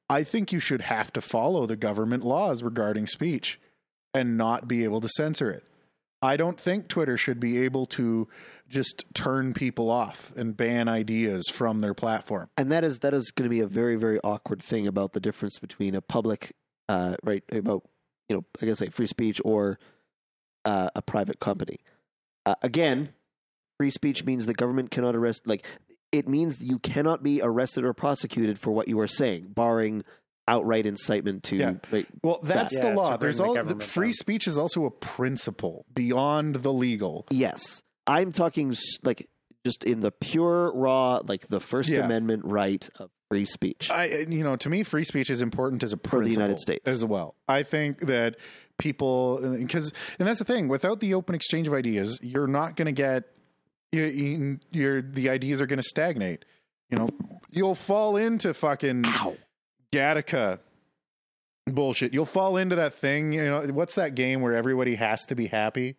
i 0.08 0.24
think 0.24 0.52
you 0.52 0.60
should 0.60 0.82
have 0.82 1.12
to 1.12 1.20
follow 1.20 1.66
the 1.66 1.76
government 1.76 2.24
laws 2.24 2.62
regarding 2.62 3.08
speech 3.08 3.60
and 4.14 4.38
not 4.38 4.68
be 4.68 4.84
able 4.84 5.02
to 5.02 5.10
censor 5.10 5.50
it 5.50 5.64
I 6.22 6.36
don't 6.38 6.60
think 6.60 6.88
Twitter 6.88 7.18
should 7.18 7.40
be 7.40 7.64
able 7.64 7.86
to 7.88 8.28
just 8.68 9.06
turn 9.14 9.54
people 9.54 9.90
off 9.90 10.34
and 10.36 10.56
ban 10.56 10.88
ideas 10.88 11.48
from 11.48 11.80
their 11.80 11.94
platform. 11.94 12.50
and 12.58 12.72
that 12.72 12.84
is 12.84 13.00
that 13.00 13.14
is 13.14 13.32
going 13.32 13.50
to 13.50 13.54
be 13.54 13.62
a 13.62 13.68
very 13.68 13.96
very 13.96 14.20
awkward 14.24 14.62
thing 14.62 14.88
about 14.88 15.14
the 15.14 15.20
difference 15.20 15.60
between 15.60 15.96
a 15.96 16.02
public 16.02 16.54
uh, 16.90 17.16
right 17.24 17.44
about 17.52 17.84
you 18.28 18.36
know 18.36 18.46
I 18.62 18.66
guess 18.66 18.82
like 18.82 18.92
free 18.92 19.08
speech 19.08 19.42
or 19.46 19.80
uh, 20.66 20.90
a 20.96 21.02
private 21.02 21.40
company. 21.40 21.78
Uh, 22.46 22.56
again, 22.62 23.14
free 23.78 23.90
speech 23.90 24.26
means 24.26 24.46
the 24.46 24.54
government 24.54 24.92
cannot 24.92 25.16
arrest 25.16 25.44
like 25.46 25.66
it 26.12 26.28
means 26.28 26.62
you 26.62 26.80
cannot 26.80 27.24
be 27.24 27.42
arrested 27.42 27.86
or 27.86 27.94
prosecuted 27.94 28.60
for 28.60 28.72
what 28.72 28.88
you 28.88 29.00
are 29.00 29.08
saying, 29.08 29.48
barring 29.50 30.04
outright 30.50 30.86
incitement 30.86 31.44
to 31.44 31.56
Yeah. 31.58 31.74
right, 31.92 32.08
Well, 32.24 32.40
that's 32.44 32.74
Yeah, 32.74 32.82
the 32.82 32.90
to 32.90 32.96
law. 32.96 33.18
There's 33.18 33.40
all 33.40 33.54
the 33.64 33.76
free 33.80 34.08
down. 34.08 34.14
speech 34.14 34.48
is 34.48 34.58
also 34.58 34.86
a 34.86 34.92
principle 34.92 35.86
beyond 35.94 36.56
the 36.58 36.74
legal. 36.74 37.26
Yes, 37.30 37.82
I'm 38.08 38.32
talking 38.32 38.76
like 39.04 39.30
just 39.66 39.84
in 39.84 40.00
the 40.00 40.12
pure 40.12 40.72
raw 40.74 41.22
like 41.28 41.48
the 41.50 41.60
First 41.60 41.90
Yeah. 41.92 42.06
Amendment 42.06 42.44
right 42.46 42.90
of 43.00 43.12
free 43.30 43.46
speech. 43.46 43.92
I, 43.92 44.06
you 44.28 44.44
know, 44.44 44.56
to 44.56 44.70
me, 44.70 44.82
free 44.84 45.04
speech 45.04 45.30
is 45.30 45.42
important 45.42 45.84
as 45.84 45.94
a 45.94 45.98
principle 45.98 46.20
for 46.20 46.26
the 46.26 46.32
United 46.32 46.60
States. 46.60 46.82
as 46.90 47.06
well. 47.06 47.36
I 47.48 47.62
think 47.64 48.00
that 48.08 48.38
people, 48.80 49.58
because, 49.60 49.92
and 50.18 50.28
that's 50.28 50.40
the 50.40 50.46
thing, 50.46 50.68
without 50.68 51.00
the 51.00 51.14
open 51.14 51.36
exchange 51.36 51.68
of 51.68 51.74
ideas, 51.76 52.18
you're 52.24 52.48
not 52.48 52.76
going 52.76 52.88
to 52.88 52.92
get, 52.92 53.26
you, 53.92 54.04
you, 54.06 54.60
you're, 54.72 55.02
the 55.04 55.30
ideas 55.30 55.62
are 55.62 55.68
going 55.68 55.78
to 55.78 55.84
stagnate. 55.84 56.46
You 56.90 56.98
know, 56.98 57.10
you'll 57.52 57.76
fall 57.76 58.18
into 58.18 58.52
fucking 58.56 59.04
Gattaca 59.94 60.60
bullshit. 61.68 62.14
You'll 62.14 62.26
fall 62.26 62.58
into 62.58 62.76
that 62.78 62.94
thing. 62.96 63.32
You 63.34 63.44
know, 63.46 63.62
what's 63.68 63.96
that 63.96 64.16
game 64.16 64.42
where 64.42 64.54
everybody 64.54 64.96
has 64.96 65.26
to 65.28 65.36
be 65.36 65.48
happy, 65.48 65.96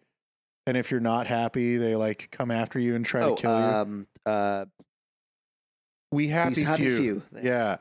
and 0.67 0.77
if 0.77 0.91
you're 0.91 1.01
not 1.01 1.27
happy, 1.27 1.77
they 1.77 1.97
like 1.97 2.29
come 2.31 2.51
after 2.51 2.79
you 2.79 2.95
and 2.97 3.05
try 3.05 3.23
Oh, 3.23 3.35
to 3.35 3.43
kill 3.43 3.59
you. 3.59 3.65
um, 3.67 4.07
uh, 4.27 4.65
We 6.13 6.29
happy, 6.29 6.63
happy 6.63 6.85
few. 6.85 6.97
few. 6.99 7.23
Yeah. 7.43 7.77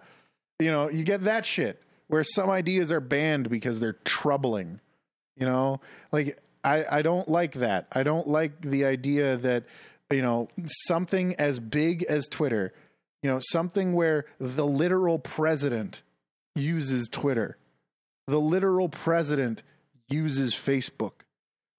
You 0.59 0.71
know, 0.71 0.89
you 0.89 1.03
get 1.03 1.23
that 1.23 1.45
shit 1.45 1.81
where 2.07 2.23
some 2.23 2.49
ideas 2.49 2.91
are 2.91 2.99
banned 2.99 3.49
because 3.49 3.79
they're 3.79 3.97
troubling. 4.05 4.79
You 5.37 5.45
know, 5.45 5.79
like 6.11 6.37
I, 6.63 6.83
I 6.91 7.01
don't 7.01 7.27
like 7.29 7.53
that. 7.53 7.87
I 7.93 8.03
don't 8.03 8.27
like 8.27 8.61
the 8.61 8.85
idea 8.85 9.37
that, 9.37 9.63
you 10.11 10.21
know, 10.21 10.49
something 10.65 11.35
as 11.35 11.59
big 11.59 12.03
as 12.03 12.27
Twitter, 12.27 12.73
you 13.21 13.29
know, 13.29 13.39
something 13.41 13.93
where 13.93 14.25
the 14.39 14.65
literal 14.65 15.19
president 15.19 16.01
uses 16.55 17.07
Twitter, 17.09 17.57
the 18.27 18.39
literal 18.39 18.89
president 18.89 19.63
uses 20.07 20.53
Facebook, 20.53 21.23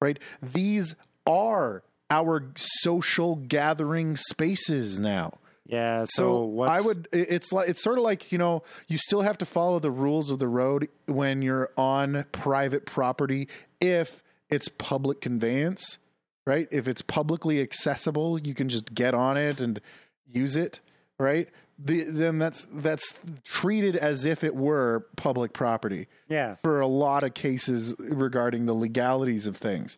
right? 0.00 0.18
These 0.42 0.94
are 1.26 1.82
our 2.10 2.50
social 2.56 3.36
gathering 3.36 4.16
spaces 4.16 4.98
now. 4.98 5.38
Yeah. 5.66 6.04
So, 6.04 6.22
So 6.22 6.40
what's, 6.44 6.70
I 6.70 6.80
would. 6.80 7.08
It's 7.12 7.52
like 7.52 7.68
it's 7.68 7.82
sort 7.82 7.98
of 7.98 8.04
like 8.04 8.32
you 8.32 8.38
know 8.38 8.64
you 8.88 8.98
still 8.98 9.20
have 9.20 9.38
to 9.38 9.46
follow 9.46 9.78
the 9.78 9.90
rules 9.90 10.30
of 10.30 10.40
the 10.40 10.48
road 10.48 10.88
when 11.06 11.42
you're 11.42 11.70
on 11.76 12.24
private 12.32 12.86
property 12.86 13.48
if 13.80 14.22
it's 14.48 14.68
public 14.68 15.20
conveyance, 15.20 15.98
right? 16.44 16.66
If 16.72 16.88
it's 16.88 17.02
publicly 17.02 17.60
accessible, 17.60 18.38
you 18.40 18.52
can 18.52 18.68
just 18.68 18.92
get 18.92 19.14
on 19.14 19.36
it 19.36 19.60
and 19.60 19.80
use 20.26 20.56
it, 20.56 20.80
right? 21.20 21.48
The, 21.78 22.04
then 22.04 22.38
that's 22.38 22.66
that's 22.72 23.14
treated 23.44 23.96
as 23.96 24.24
if 24.26 24.42
it 24.44 24.54
were 24.54 25.06
public 25.16 25.52
property 25.52 26.08
Yeah. 26.28 26.56
for 26.62 26.80
a 26.80 26.86
lot 26.86 27.22
of 27.24 27.34
cases 27.34 27.94
regarding 27.98 28.66
the 28.66 28.74
legalities 28.74 29.46
of 29.46 29.56
things. 29.56 29.96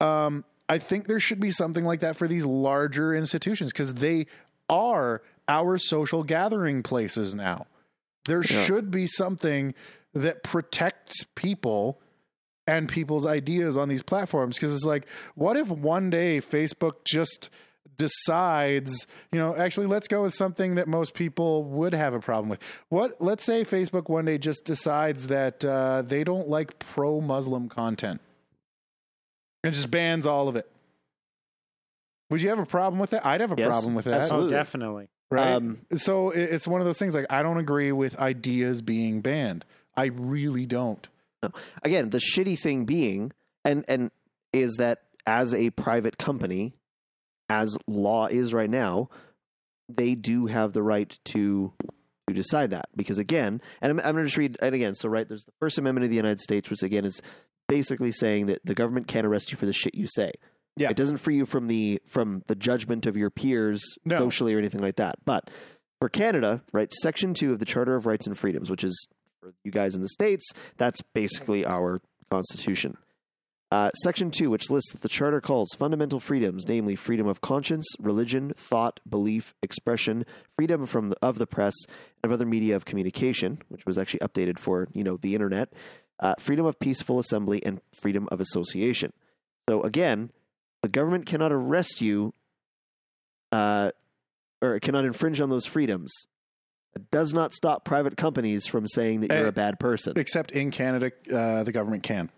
Um, 0.00 0.44
I 0.68 0.78
think 0.78 1.06
there 1.06 1.18
should 1.20 1.40
be 1.40 1.50
something 1.50 1.84
like 1.84 2.00
that 2.00 2.16
for 2.16 2.28
these 2.28 2.44
larger 2.46 3.14
institutions 3.14 3.72
because 3.72 3.94
they 3.94 4.26
are 4.68 5.22
our 5.48 5.78
social 5.78 6.22
gathering 6.22 6.82
places 6.84 7.34
now. 7.34 7.66
There 8.26 8.42
Yeah. 8.42 8.64
should 8.66 8.90
be 8.90 9.06
something 9.08 9.74
that 10.14 10.42
protects 10.44 11.24
people 11.34 12.00
and 12.68 12.88
people's 12.88 13.26
ideas 13.26 13.76
on 13.76 13.88
these 13.88 14.02
platforms 14.02 14.56
because 14.56 14.72
it's 14.72 14.84
like, 14.84 15.06
what 15.34 15.56
if 15.56 15.68
one 15.68 16.08
day 16.08 16.40
Facebook 16.40 17.04
just 17.04 17.50
decides, 18.00 19.06
you 19.30 19.38
know, 19.38 19.54
actually 19.54 19.86
let's 19.86 20.08
go 20.08 20.22
with 20.22 20.34
something 20.34 20.76
that 20.76 20.88
most 20.88 21.14
people 21.14 21.64
would 21.64 21.92
have 21.92 22.14
a 22.14 22.20
problem 22.20 22.48
with. 22.48 22.58
What 22.88 23.20
let's 23.20 23.44
say 23.44 23.64
Facebook 23.64 24.08
one 24.08 24.24
day 24.24 24.38
just 24.38 24.64
decides 24.64 25.26
that 25.28 25.64
uh, 25.64 26.02
they 26.02 26.24
don't 26.24 26.48
like 26.48 26.78
pro 26.78 27.20
Muslim 27.20 27.68
content 27.68 28.20
and 29.62 29.74
just 29.74 29.90
bans 29.90 30.26
all 30.26 30.48
of 30.48 30.56
it. 30.56 30.68
Would 32.30 32.40
you 32.40 32.48
have 32.48 32.58
a 32.58 32.66
problem 32.66 32.98
with 33.00 33.10
that? 33.10 33.26
I'd 33.26 33.40
have 33.40 33.52
a 33.52 33.56
Yes, 33.58 33.68
problem 33.68 33.94
with 33.94 34.04
that. 34.06 34.20
absolutely. 34.22 34.54
Oh, 34.54 34.58
definitely. 34.58 35.08
Right. 35.30 35.52
Um, 35.54 35.78
so 35.94 36.30
it's 36.30 36.66
one 36.66 36.80
of 36.80 36.86
those 36.86 36.98
things 36.98 37.14
like 37.14 37.26
I 37.30 37.42
don't 37.42 37.58
agree 37.58 37.92
with 37.92 38.18
ideas 38.18 38.82
being 38.82 39.20
banned. 39.20 39.64
I 39.96 40.06
really 40.06 40.66
don't. 40.66 41.06
again, 41.82 42.10
the 42.10 42.18
shitty 42.18 42.58
thing 42.58 42.84
being, 42.84 43.32
and 43.64 43.84
and 43.88 44.10
is 44.52 44.76
that 44.78 45.02
as 45.26 45.54
a 45.54 45.70
private 45.70 46.18
company, 46.18 46.72
as 47.50 47.76
law 47.86 48.26
is 48.26 48.54
right 48.54 48.70
now, 48.70 49.10
they 49.88 50.14
do 50.14 50.46
have 50.46 50.72
the 50.72 50.82
right 50.82 51.18
to 51.26 51.72
to 52.28 52.34
decide 52.34 52.70
that 52.70 52.86
because 52.96 53.18
again, 53.18 53.60
and 53.82 53.90
I'm, 53.90 53.98
I'm 53.98 54.12
going 54.12 54.24
to 54.24 54.28
just 54.28 54.36
read 54.36 54.56
and 54.62 54.74
again. 54.74 54.94
So 54.94 55.08
right, 55.08 55.28
there's 55.28 55.44
the 55.44 55.52
First 55.58 55.76
Amendment 55.78 56.04
of 56.04 56.10
the 56.10 56.16
United 56.16 56.38
States, 56.40 56.70
which 56.70 56.82
again 56.82 57.04
is 57.04 57.20
basically 57.68 58.12
saying 58.12 58.46
that 58.46 58.64
the 58.64 58.74
government 58.74 59.08
can't 59.08 59.26
arrest 59.26 59.50
you 59.50 59.58
for 59.58 59.66
the 59.66 59.72
shit 59.72 59.94
you 59.94 60.06
say. 60.06 60.32
Yeah. 60.76 60.90
it 60.90 60.96
doesn't 60.96 61.18
free 61.18 61.34
you 61.36 61.44
from 61.44 61.66
the 61.66 62.00
from 62.06 62.42
the 62.46 62.54
judgment 62.54 63.04
of 63.04 63.16
your 63.16 63.30
peers 63.30 63.82
No. 64.04 64.16
socially 64.16 64.54
or 64.54 64.58
anything 64.58 64.80
like 64.80 64.96
that. 64.96 65.16
But 65.24 65.50
for 66.00 66.08
Canada, 66.08 66.62
right, 66.72 66.90
Section 67.02 67.34
Two 67.34 67.52
of 67.52 67.58
the 67.58 67.64
Charter 67.66 67.96
of 67.96 68.06
Rights 68.06 68.26
and 68.28 68.38
Freedoms, 68.38 68.70
which 68.70 68.84
is 68.84 69.08
for 69.40 69.52
you 69.64 69.72
guys 69.72 69.96
in 69.96 70.02
the 70.02 70.08
states, 70.08 70.48
that's 70.78 71.02
basically 71.14 71.66
our 71.66 72.00
constitution. 72.30 72.96
Uh, 73.70 73.90
section 74.02 74.32
2, 74.32 74.50
which 74.50 74.68
lists 74.68 74.92
what 74.92 75.02
the 75.02 75.08
Charter 75.08 75.40
calls 75.40 75.70
fundamental 75.78 76.18
freedoms, 76.18 76.64
namely 76.66 76.96
freedom 76.96 77.28
of 77.28 77.40
conscience, 77.40 77.86
religion, 78.00 78.52
thought, 78.56 78.98
belief, 79.08 79.54
expression, 79.62 80.26
freedom 80.56 80.86
from 80.86 81.10
the, 81.10 81.16
of 81.22 81.38
the 81.38 81.46
press 81.46 81.74
and 81.86 82.30
of 82.30 82.32
other 82.32 82.46
media 82.46 82.74
of 82.74 82.84
communication, 82.84 83.62
which 83.68 83.86
was 83.86 83.96
actually 83.96 84.20
updated 84.20 84.58
for 84.58 84.88
you 84.92 85.04
know 85.04 85.16
the 85.18 85.34
internet, 85.34 85.72
uh, 86.18 86.34
freedom 86.40 86.66
of 86.66 86.80
peaceful 86.80 87.20
assembly, 87.20 87.64
and 87.64 87.80
freedom 88.02 88.28
of 88.32 88.40
association. 88.40 89.12
So 89.68 89.82
again, 89.82 90.32
the 90.82 90.88
government 90.88 91.26
cannot 91.26 91.52
arrest 91.52 92.00
you, 92.00 92.34
uh, 93.52 93.92
or 94.60 94.74
it 94.74 94.80
cannot 94.80 95.04
infringe 95.04 95.40
on 95.40 95.48
those 95.48 95.64
freedoms. 95.66 96.12
It 96.96 97.08
does 97.12 97.32
not 97.32 97.52
stop 97.52 97.84
private 97.84 98.16
companies 98.16 98.66
from 98.66 98.88
saying 98.88 99.20
that 99.20 99.30
you're 99.30 99.46
Eh, 99.46 99.48
a 99.50 99.52
bad 99.52 99.78
person. 99.78 100.14
Except 100.16 100.50
in 100.50 100.72
Canada, 100.72 101.12
uh, 101.32 101.62
the 101.62 101.70
government 101.70 102.02
can. 102.02 102.30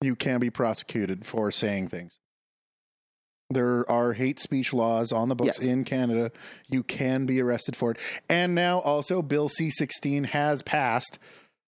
You 0.00 0.16
can 0.16 0.40
be 0.40 0.50
prosecuted 0.50 1.26
for 1.26 1.50
saying 1.50 1.88
things. 1.88 2.18
There 3.52 3.90
are 3.90 4.12
hate 4.12 4.38
speech 4.38 4.72
laws 4.72 5.10
on 5.12 5.28
the 5.28 5.34
books 5.34 5.58
Yes. 5.60 5.68
in 5.68 5.84
Canada. 5.84 6.30
You 6.68 6.82
can 6.84 7.26
be 7.26 7.40
arrested 7.40 7.74
for 7.76 7.90
it. 7.90 7.98
And 8.28 8.54
now 8.54 8.78
also 8.78 9.22
Bill 9.22 9.48
C 9.48 9.70
16 9.70 10.24
has 10.24 10.62
passed. 10.62 11.18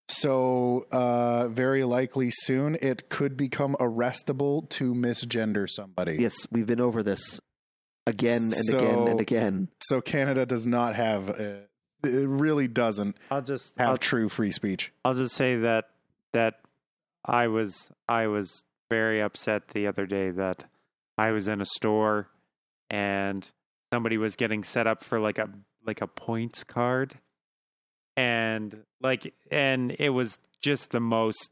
So, 0.08 0.86
uh, 0.92 1.48
very 1.48 1.84
likely 1.84 2.30
soon 2.30 2.76
it 2.80 3.08
could 3.08 3.36
become 3.36 3.76
arrestable 3.80 4.68
to 4.70 4.94
misgender 4.94 5.68
somebody. 5.68 6.16
Yes, 6.20 6.46
we've 6.50 6.66
been 6.66 6.80
over 6.80 7.02
this 7.02 7.40
again 8.06 8.42
and 8.42 8.52
So- 8.54 8.78
again 8.78 9.08
and 9.08 9.20
again. 9.20 9.68
So, 9.80 10.00
Canada 10.00 10.44
does 10.46 10.66
not 10.66 10.94
have, 10.94 11.30
uh, 11.30 11.34
it 12.04 12.28
really 12.28 12.68
doesn't 12.68 13.16
I'll 13.30 13.42
just 13.42 13.76
have 13.78 13.88
I'll, 13.90 13.96
true 13.96 14.28
free 14.28 14.50
speech. 14.52 14.92
I'll 15.04 15.14
just 15.14 15.34
say 15.34 15.56
that 15.56 15.86
that 16.32 16.60
I 17.24 17.46
was 17.48 17.90
I 18.08 18.26
was 18.26 18.64
very 18.90 19.20
upset 19.22 19.68
the 19.68 19.86
other 19.86 20.06
day 20.06 20.30
that 20.30 20.64
I 21.16 21.30
was 21.30 21.48
in 21.48 21.60
a 21.60 21.64
store 21.64 22.28
and 22.90 23.48
somebody 23.92 24.18
was 24.18 24.36
getting 24.36 24.64
set 24.64 24.86
up 24.86 25.02
for 25.04 25.20
like 25.20 25.38
a 25.38 25.48
like 25.86 26.00
a 26.00 26.06
points 26.06 26.64
card 26.64 27.14
and 28.16 28.76
like 29.00 29.32
and 29.50 29.94
it 29.98 30.10
was 30.10 30.38
just 30.60 30.90
the 30.90 31.00
most 31.00 31.50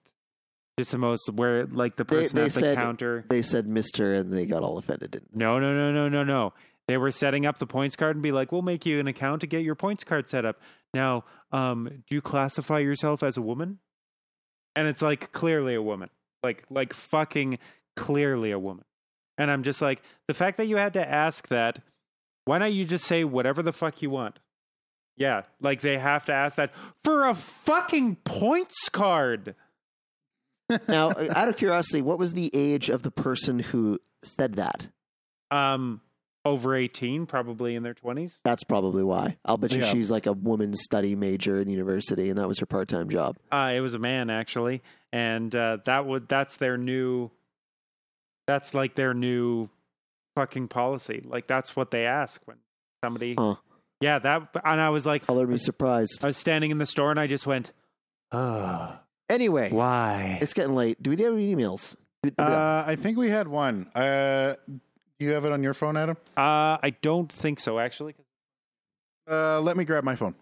just 0.79 0.93
the 0.93 0.99
most 0.99 1.29
where 1.35 1.67
like 1.67 1.97
the 1.97 2.05
They- 2.05 2.17
person 2.17 2.37
they 2.37 2.43
at 2.43 2.53
the 2.53 2.61
said- 2.61 2.77
counter 2.77 3.25
They 3.29 3.43
said 3.43 3.67
Mister, 3.67 4.15
and 4.15 4.33
they 4.33 4.47
got 4.47 4.63
all 4.63 4.79
offended. 4.79 5.11
Didn't 5.13 5.35
no, 5.37 5.59
no, 5.59 5.75
no, 5.75 5.93
no, 5.93 6.09
no, 6.09 6.25
no. 6.25 6.53
They 6.89 6.97
were 6.97 7.11
setting 7.13 7.47
up 7.47 7.59
the 7.59 7.67
points 7.67 7.95
card 7.95 8.17
and 8.17 8.23
be 8.23 8.33
like, 8.33 8.51
"We'll 8.51 8.63
make 8.63 8.85
you 8.85 8.99
an 8.99 9.07
account 9.07 9.43
to 9.43 9.47
get 9.47 9.63
your 9.63 9.77
points 9.77 10.03
card 10.03 10.29
set 10.29 10.45
up." 10.45 10.57
Now, 10.93 11.25
um, 11.53 11.89
do 12.09 12.15
you 12.17 12.21
classify 12.21 12.79
yourself 12.81 13.23
as 13.23 13.37
a 13.37 13.43
woman? 13.43 13.79
And 14.77 14.87
it's 14.87 15.03
like 15.03 15.33
clearly 15.33 15.75
a 15.75 15.83
woman, 15.83 16.11
like 16.43 16.65
like 16.71 16.95
fucking 16.95 17.59
clearly 17.97 18.51
a 18.51 18.59
woman. 18.59 18.85
And 19.39 19.51
I'm 19.51 19.63
just 19.63 19.81
like, 19.81 20.03
the 20.29 20.35
fact 20.35 20.59
that 20.59 20.67
you 20.67 20.77
had 20.77 20.93
to 20.95 21.09
ask 21.09 21.49
that, 21.49 21.81
why 22.45 22.59
not 22.59 22.73
you 22.73 22.85
just 22.85 23.05
say 23.05 23.25
whatever 23.25 23.63
the 23.63 23.73
fuck 23.73 24.03
you 24.03 24.11
want? 24.11 24.39
Yeah, 25.17 25.43
like 25.61 25.81
they 25.81 25.99
have 25.99 26.27
to 26.27 26.33
ask 26.33 26.57
that 26.57 26.73
for 27.05 27.27
a 27.27 27.35
fucking 27.35 28.17
points 28.25 28.89
card. 28.89 29.55
now, 30.89 31.11
out 31.11 31.49
of 31.49 31.57
curiosity, 31.57 32.01
what 32.01 32.19
was 32.19 32.33
the 32.33 32.51
age 32.55 32.89
of 32.89 33.03
the 33.03 33.11
person 33.11 33.59
who 33.59 33.99
said 34.23 34.55
that? 34.55 34.89
Um, 35.51 36.01
over 36.45 36.75
18, 36.75 37.27
probably 37.27 37.75
in 37.75 37.83
their 37.83 37.95
20s. 37.95 38.41
That's 38.45 38.65
probably 38.65 39.03
why. 39.03 39.37
I'll 39.45 39.59
bet 39.59 39.73
you 39.73 39.81
Yeah. 39.81 39.87
she's 39.93 40.11
like 40.11 40.27
a 40.27 40.33
woman's 40.33 40.83
study 40.83 41.15
major 41.15 41.61
in 41.61 41.69
university, 41.69 42.31
and 42.31 42.39
that 42.39 42.49
was 42.49 42.59
her 42.61 42.67
part-time 42.67 43.09
job. 43.11 43.37
Uh, 43.53 43.73
it 43.75 43.81
was 43.81 43.95
a 43.95 43.99
man 43.99 44.31
actually, 44.31 44.83
and 45.13 45.55
uh, 45.55 45.79
that 45.85 46.07
would 46.07 46.29
that's 46.29 46.57
their 46.57 46.77
new. 46.79 47.31
That's 48.47 48.75
like 48.75 48.95
their 48.95 49.15
new 49.15 49.69
fucking 50.35 50.69
policy. 50.69 51.23
Like 51.25 51.47
that's 51.47 51.77
what 51.77 51.91
they 51.91 52.07
ask 52.07 52.41
when 52.47 52.57
somebody. 53.05 53.35
Huh. 53.39 53.57
Yeah, 54.01 54.19
that 54.19 54.49
and 54.65 54.81
I 54.81 54.89
was 54.89 55.05
like, 55.07 55.27
Color 55.27 55.47
me 55.47 55.59
surprised. 55.59 56.25
I 56.25 56.29
was 56.29 56.37
standing 56.37 56.71
in 56.71 56.79
the 56.79 56.87
store 56.87 57.11
and 57.11 57.21
I 57.21 57.27
just 57.27 57.47
went, 57.47 57.71
oh, 58.33 58.97
Anyway, 59.29 59.71
why? 59.71 60.39
it's 60.41 60.55
getting 60.55 60.75
late. 60.75 61.01
Do 61.03 61.11
we 61.11 61.23
have 61.23 61.35
any 61.35 61.55
emails? 61.55 61.97
Do- 62.23 62.31
do 62.31 62.35
we- 62.39 62.45
Uh, 62.45 62.83
I 62.87 62.97
think 62.97 63.19
we 63.19 63.29
had 63.29 63.47
one. 63.47 63.87
Uh, 63.95 64.55
do 64.67 64.81
you 65.21 65.33
have 65.33 65.45
it 65.45 65.53
on 65.53 65.63
your 65.63 65.75
phone, 65.75 65.97
Adam? 65.97 66.17
Uh, 66.37 66.79
I 66.83 66.95
don't 67.03 67.31
think 67.31 67.61
so, 67.61 67.79
actually. 67.79 68.15
Uh, 69.31 69.61
let 69.61 69.77
me 69.77 69.85
grab 69.85 70.03
my 70.03 70.17
phone. 70.17 70.35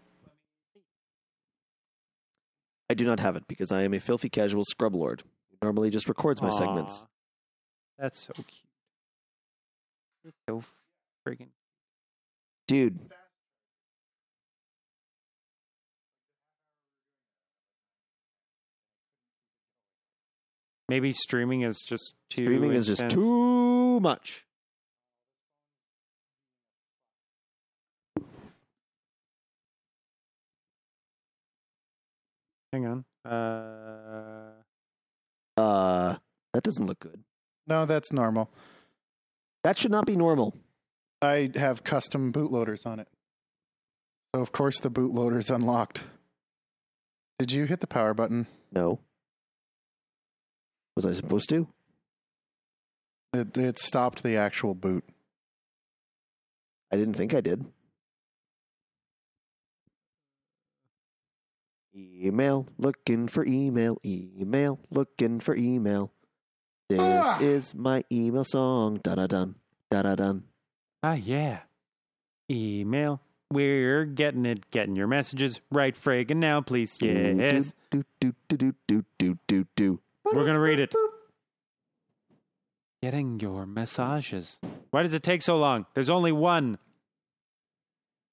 I 2.88 2.94
do 2.94 3.04
not 3.04 3.20
have 3.20 3.36
it 3.36 3.46
because 3.48 3.70
I 3.70 3.82
am 3.82 3.92
a 3.92 4.00
filthy 4.00 4.30
casual 4.30 4.64
scrub 4.64 4.94
lord 4.94 5.22
normally 5.62 5.90
just 5.90 6.08
records 6.08 6.42
my 6.42 6.48
Aww. 6.48 6.58
segments. 6.58 7.04
That's 7.98 8.18
so 8.18 8.32
cute. 8.34 10.34
So 10.48 10.62
freaking. 11.26 11.48
Dude. 12.66 12.98
Maybe 20.88 21.12
streaming 21.12 21.62
is 21.62 21.84
just 21.86 22.14
too. 22.30 22.44
Streaming 22.44 22.70
intense. 22.70 22.88
is 22.88 22.98
just 22.98 23.10
too 23.10 24.00
much. 24.00 24.44
Hang 32.72 32.86
on. 32.86 33.04
Uh, 33.24 34.52
Uh, 35.56 36.16
that 36.54 36.62
doesn't 36.62 36.86
look 36.86 37.00
good. 37.00 37.24
No, 37.66 37.84
that's 37.84 38.12
normal. 38.12 38.50
That 39.64 39.76
should 39.76 39.90
not 39.90 40.06
be 40.06 40.16
normal. 40.16 40.54
I 41.20 41.50
have 41.56 41.82
custom 41.82 42.32
bootloaders 42.32 42.86
on 42.86 43.00
it. 43.00 43.08
So 44.34 44.40
of 44.40 44.52
course 44.52 44.78
the 44.78 44.90
bootloader's 44.90 45.50
unlocked. 45.50 46.04
Did 47.38 47.50
you 47.52 47.64
hit 47.64 47.80
the 47.80 47.86
power 47.86 48.14
button? 48.14 48.46
No. 48.72 49.00
Was 50.94 51.06
I 51.06 51.12
supposed 51.12 51.48
to? 51.50 51.66
It, 53.32 53.56
it 53.56 53.78
stopped 53.78 54.22
the 54.22 54.36
actual 54.36 54.74
boot. 54.74 55.04
I 56.92 56.96
didn't 56.96 57.14
think 57.14 57.34
I 57.34 57.40
did. 57.40 57.64
Email, 61.98 62.66
looking 62.78 63.26
for 63.26 63.44
email, 63.44 63.98
email, 64.04 64.78
looking 64.90 65.40
for 65.40 65.56
email. 65.56 66.12
This 66.88 67.00
Ah! 67.02 67.38
is 67.40 67.74
my 67.74 68.04
email 68.12 68.44
song. 68.44 69.00
Da 69.02 69.16
da 69.16 69.26
dun, 69.26 69.56
da 69.90 70.02
da 70.02 70.14
dun. 70.14 70.44
ah, 71.02 71.14
yeah. 71.14 71.60
Email. 72.48 73.20
We're 73.50 74.04
getting 74.04 74.46
it. 74.46 74.70
Getting 74.70 74.94
your 74.94 75.08
messages 75.08 75.60
right, 75.72 75.94
friggin' 75.96 76.36
now, 76.36 76.60
please. 76.60 76.96
Yes. 77.00 77.74
Do 77.90 78.04
do 78.20 78.32
do 78.48 78.56
do 78.56 78.74
do 78.86 79.04
do 79.18 79.38
do 79.48 79.66
do. 79.74 80.00
We're 80.24 80.46
gonna 80.46 80.60
read 80.60 80.78
it. 80.78 80.94
Getting 83.02 83.40
your 83.40 83.66
massages. 83.66 84.60
Why 84.90 85.02
does 85.02 85.14
it 85.14 85.22
take 85.22 85.42
so 85.42 85.56
long? 85.56 85.86
There's 85.94 86.10
only 86.10 86.32
one. 86.32 86.78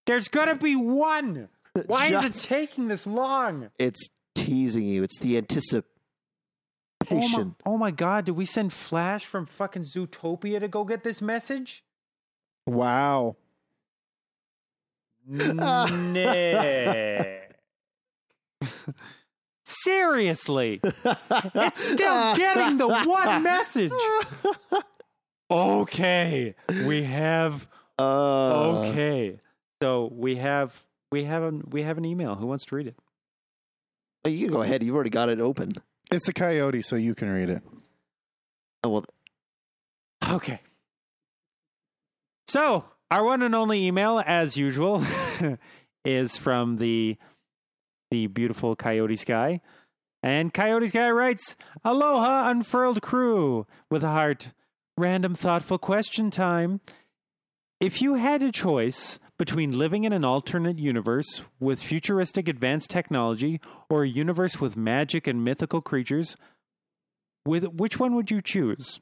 There's 0.06 0.28
gonna 0.28 0.56
be 0.56 0.76
one. 0.76 1.50
Why 1.88 2.08
is 2.08 2.24
it 2.26 2.34
taking 2.48 2.88
this 2.88 3.06
long? 3.06 3.70
It's 3.78 4.10
teasing 4.34 4.84
you. 4.84 5.04
It's 5.04 5.20
the 5.20 5.32
Oh 5.32 5.34
my, 5.34 5.38
anticipation. 5.40 7.56
oh 7.66 7.78
my 7.78 7.92
god, 7.92 8.26
did 8.26 8.32
we 8.34 8.46
send 8.46 8.74
Flash 8.74 9.26
from 9.26 9.46
fucking 9.46 9.84
Zootopia 9.84 10.60
to 10.60 10.68
go 10.68 10.84
get 10.86 11.04
this 11.04 11.22
message? 11.22 11.84
Wow. 12.66 13.36
Nick. 15.28 17.56
Seriously. 19.64 20.80
It's 20.84 21.84
still 21.84 22.36
getting 22.36 22.78
the 22.78 22.88
one 22.88 23.44
message. 23.44 23.92
Okay. 25.52 26.56
We 26.88 27.04
have 27.04 27.68
Uh, 28.00 28.88
okay. 28.90 29.40
So 29.80 30.10
we 30.12 30.38
have 30.38 30.74
we 31.12 31.24
have 31.26 31.44
an 31.44 31.64
we 31.70 31.84
have 31.84 31.98
an 31.98 32.06
email. 32.06 32.36
Who 32.36 32.48
wants 32.48 32.66
to 32.66 32.76
read 32.76 32.88
it? 32.88 32.96
oh, 34.26 34.30
You 34.30 34.46
can 34.48 34.56
go 34.56 34.62
ahead. 34.62 34.84
You've 34.84 34.96
already 34.96 35.10
got 35.10 35.30
it 35.30 35.40
open. 35.40 35.74
It's 36.12 36.28
a 36.28 36.34
coyote, 36.34 36.82
so 36.82 36.96
you 36.96 37.16
can 37.16 37.30
read 37.30 37.50
it. 37.50 37.64
Oh 38.84 38.90
well. 38.90 39.06
Okay. 40.30 40.60
So, 42.48 42.86
our 43.12 43.24
one 43.24 43.42
and 43.42 43.56
only 43.56 43.86
email, 43.86 44.22
as 44.26 44.56
usual, 44.56 45.04
is 46.06 46.38
from 46.38 46.78
the 46.78 47.18
the 48.12 48.28
beautiful 48.28 48.76
Coyote 48.76 49.16
Sky. 49.16 49.62
And 50.22 50.54
Coyote 50.54 50.88
Sky 50.88 51.10
writes, 51.12 51.56
Aloha, 51.84 52.50
unfurled 52.50 53.02
crew, 53.02 53.68
with 53.92 54.04
a 54.04 54.10
heart. 54.10 54.52
Random 54.98 55.36
thoughtful 55.36 55.78
question 55.78 56.32
time. 56.32 56.80
If 57.82 58.02
you 58.02 58.14
had 58.16 58.42
a 58.42 58.52
choice 58.52 59.20
between 59.38 59.78
living 59.78 60.04
in 60.04 60.14
an 60.14 60.24
alternate 60.24 60.80
universe 60.80 61.42
with 61.60 61.82
futuristic 61.82 62.48
advanced 62.48 62.90
technology 62.90 63.60
or 63.90 64.04
a 64.04 64.10
universe 64.10 64.62
with 64.62 64.78
magic 64.78 65.28
and 65.28 65.44
mythical 65.44 65.82
creatures, 65.82 66.38
with 67.46 67.66
which 67.66 68.00
one 68.00 68.16
would 68.16 68.32
you 68.32 68.42
choose? 68.42 69.02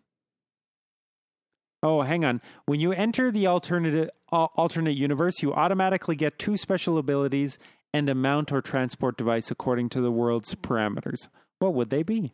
Oh, 1.83 2.01
hang 2.01 2.23
on. 2.23 2.41
When 2.65 2.79
you 2.79 2.93
enter 2.93 3.29
the 3.29 3.47
alternate 3.47 4.09
uh, 4.31 4.45
alternate 4.55 4.95
universe, 4.95 5.43
you 5.43 5.53
automatically 5.53 6.15
get 6.15 6.39
two 6.39 6.57
special 6.57 6.97
abilities 6.97 7.59
and 7.93 8.09
a 8.09 8.15
mount 8.15 8.51
or 8.51 8.61
transport 8.61 9.17
device 9.17 9.51
according 9.51 9.89
to 9.89 10.01
the 10.01 10.11
world's 10.11 10.55
parameters. 10.55 11.27
What 11.59 11.73
would 11.75 11.89
they 11.89 12.01
be? 12.01 12.33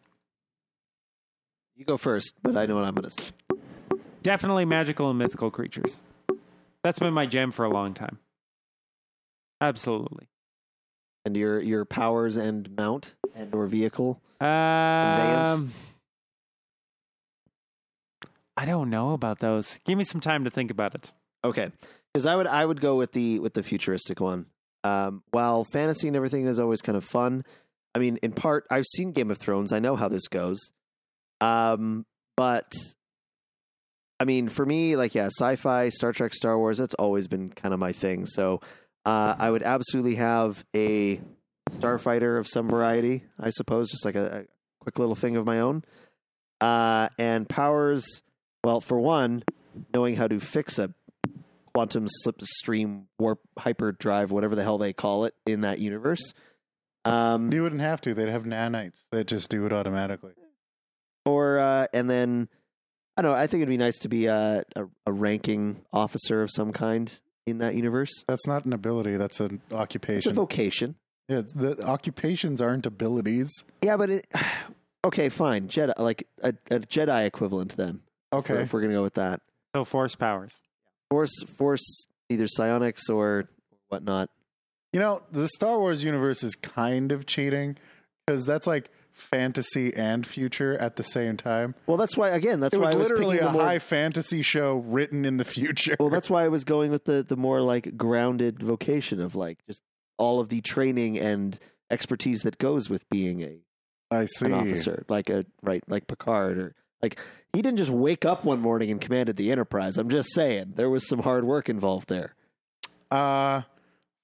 You 1.75 1.85
go 1.85 1.97
first, 1.97 2.35
but 2.43 2.55
I 2.55 2.65
know 2.65 2.75
what 2.75 2.83
I'm 2.83 2.93
going 2.93 3.09
to 3.09 3.09
say. 3.09 3.23
Definitely 4.21 4.65
magical 4.65 5.09
and 5.09 5.17
mythical 5.17 5.49
creatures. 5.49 6.01
That's 6.83 6.99
been 6.99 7.13
my 7.13 7.25
jam 7.25 7.51
for 7.51 7.65
a 7.65 7.69
long 7.69 7.93
time. 7.93 8.19
Absolutely. 9.61 10.29
And 11.25 11.35
your 11.35 11.59
your 11.59 11.85
powers 11.85 12.37
and 12.37 12.75
mount 12.75 13.13
and 13.35 13.53
or 13.53 13.67
vehicle. 13.67 14.21
Um, 14.39 15.73
I 18.55 18.65
don't 18.65 18.89
know 18.89 19.11
about 19.11 19.39
those. 19.39 19.79
Give 19.85 19.97
me 19.97 20.03
some 20.05 20.21
time 20.21 20.45
to 20.45 20.49
think 20.49 20.71
about 20.71 20.95
it. 20.95 21.11
Okay, 21.43 21.71
because 22.13 22.25
I 22.25 22.35
would 22.35 22.47
I 22.47 22.65
would 22.65 22.79
go 22.79 22.95
with 22.95 23.11
the 23.11 23.39
with 23.39 23.53
the 23.53 23.63
futuristic 23.63 24.19
one. 24.21 24.45
Um, 24.85 25.23
while 25.31 25.65
fantasy 25.65 26.07
and 26.07 26.15
everything 26.15 26.47
is 26.47 26.57
always 26.57 26.81
kind 26.81 26.97
of 26.97 27.03
fun, 27.03 27.43
I 27.93 27.99
mean, 27.99 28.17
in 28.23 28.31
part, 28.31 28.65
I've 28.71 28.85
seen 28.85 29.11
Game 29.11 29.29
of 29.29 29.37
Thrones. 29.37 29.73
I 29.73 29.79
know 29.79 29.97
how 29.97 30.07
this 30.07 30.27
goes. 30.29 30.71
Um, 31.41 32.05
but 32.37 32.71
I 34.19 34.25
mean, 34.25 34.49
for 34.49 34.65
me, 34.65 34.95
like 34.95 35.15
yeah, 35.15 35.27
sci-fi, 35.27 35.89
Star 35.89 36.11
Trek, 36.11 36.33
Star 36.33 36.57
Wars, 36.57 36.77
that's 36.77 36.95
always 36.95 37.27
been 37.27 37.49
kind 37.49 37.73
of 37.73 37.79
my 37.79 37.93
thing. 37.93 38.25
So 38.25 38.61
uh, 39.05 39.35
I 39.39 39.49
would 39.49 39.63
absolutely 39.63 40.15
have 40.15 40.63
a 40.75 41.21
starfighter 41.71 42.37
of 42.37 42.47
some 42.47 42.67
variety, 42.69 43.23
I 43.39 43.49
suppose, 43.51 43.89
just 43.89 44.03
like 44.03 44.15
a, 44.15 44.41
a 44.41 44.43
quick 44.81 44.99
little 44.99 45.15
thing 45.15 45.35
of 45.37 45.45
my 45.45 45.59
own. 45.61 45.83
Uh, 46.59 47.07
and 47.17 47.47
powers, 47.47 48.21
well, 48.63 48.81
for 48.81 48.99
one, 48.99 49.43
knowing 49.93 50.15
how 50.15 50.27
to 50.27 50.39
fix 50.39 50.79
a 50.79 50.93
quantum 51.73 52.07
slipstream 52.25 53.03
warp 53.17 53.39
hyperdrive, 53.57 54.31
whatever 54.31 54.55
the 54.55 54.63
hell 54.63 54.77
they 54.77 54.91
call 54.91 55.23
it 55.25 55.33
in 55.45 55.61
that 55.61 55.79
universe. 55.79 56.33
Um, 57.05 57.53
You 57.53 57.63
wouldn't 57.63 57.79
have 57.81 58.01
to. 58.01 58.13
They'd 58.13 58.27
have 58.27 58.43
nanites 58.43 59.05
that 59.11 59.27
just 59.27 59.49
do 59.49 59.65
it 59.65 59.71
automatically. 59.71 60.33
or 61.25 61.59
uh, 61.59 61.87
and 61.93 62.09
then 62.09 62.49
I 63.19 63.21
don't 63.21 63.33
know. 63.33 63.37
I 63.37 63.47
think 63.47 63.61
it'd 63.61 63.69
be 63.69 63.75
nice 63.75 63.99
to 63.99 64.07
be 64.07 64.27
a, 64.27 64.63
a, 64.77 64.85
a 65.05 65.11
ranking 65.11 65.81
officer 65.91 66.41
of 66.41 66.49
some 66.49 66.71
kind 66.71 67.19
in 67.45 67.57
that 67.57 67.75
universe. 67.75 68.23
That's 68.29 68.47
not 68.47 68.63
an 68.63 68.71
ability. 68.71 69.17
That's 69.17 69.41
an 69.41 69.61
occupation. 69.73 70.19
It's 70.19 70.27
a 70.27 70.31
vocation. 70.31 70.95
yeah, 71.27 71.39
it's, 71.39 71.51
the 71.51 71.83
occupations 71.83 72.61
aren't 72.61 72.85
abilities. 72.85 73.49
Yeah, 73.81 73.97
but 73.97 74.09
it, 74.09 74.27
okay, 75.03 75.27
fine. 75.27 75.67
Jedi, 75.67 75.99
like 75.99 76.29
a, 76.41 76.53
a 76.71 76.79
Jedi 76.79 77.25
equivalent 77.25 77.75
then. 77.75 77.99
Okay. 78.31 78.61
if 78.61 78.71
we're 78.71 78.79
gonna 78.79 78.93
go 78.93 79.03
with 79.03 79.15
that. 79.15 79.41
So, 79.75 79.83
force 79.83 80.15
powers. 80.15 80.61
Force, 81.09 81.43
force, 81.57 82.07
either 82.29 82.47
psionics 82.47 83.09
or 83.09 83.49
whatnot. 83.89 84.29
You 84.93 85.01
know, 85.01 85.23
the 85.29 85.49
Star 85.49 85.77
Wars 85.77 86.05
universe 86.05 86.41
is 86.41 86.55
kind 86.55 87.11
of 87.11 87.25
cheating 87.25 87.75
because 88.25 88.45
that's 88.45 88.65
like 88.65 88.89
fantasy 89.19 89.93
and 89.93 90.25
future 90.25 90.77
at 90.77 90.95
the 90.95 91.03
same 91.03 91.37
time. 91.37 91.75
Well, 91.87 91.97
that's 91.97 92.17
why. 92.17 92.29
Again, 92.29 92.59
that's 92.59 92.73
it 92.73 92.79
why 92.79 92.87
was 92.87 92.95
I 92.95 92.97
was 92.97 93.09
literally 93.09 93.39
a 93.39 93.51
more, 93.51 93.61
high 93.63 93.79
fantasy 93.79 94.41
show 94.41 94.77
written 94.77 95.25
in 95.25 95.37
the 95.37 95.45
future. 95.45 95.95
Well, 95.99 96.09
that's 96.09 96.29
why 96.29 96.45
I 96.45 96.47
was 96.47 96.63
going 96.63 96.91
with 96.91 97.05
the 97.05 97.23
the 97.23 97.37
more 97.37 97.61
like 97.61 97.97
grounded 97.97 98.61
vocation 98.61 99.19
of 99.19 99.35
like 99.35 99.59
just 99.67 99.81
all 100.17 100.39
of 100.39 100.49
the 100.49 100.61
training 100.61 101.17
and 101.17 101.57
expertise 101.91 102.43
that 102.43 102.57
goes 102.57 102.89
with 102.89 103.07
being 103.09 103.41
a 103.41 103.59
I 104.11 104.25
see. 104.25 104.45
an 104.45 104.53
officer, 104.53 105.05
like 105.09 105.29
a 105.29 105.45
right, 105.61 105.83
like 105.87 106.07
Picard, 106.07 106.57
or 106.57 106.75
like 107.01 107.19
he 107.53 107.61
didn't 107.61 107.77
just 107.77 107.91
wake 107.91 108.25
up 108.25 108.45
one 108.45 108.59
morning 108.59 108.91
and 108.91 108.99
commanded 108.99 109.35
the 109.35 109.51
Enterprise. 109.51 109.97
I'm 109.97 110.09
just 110.09 110.33
saying 110.33 110.73
there 110.75 110.89
was 110.89 111.07
some 111.07 111.19
hard 111.19 111.43
work 111.43 111.69
involved 111.69 112.09
there. 112.09 112.33
Uh, 113.11 113.61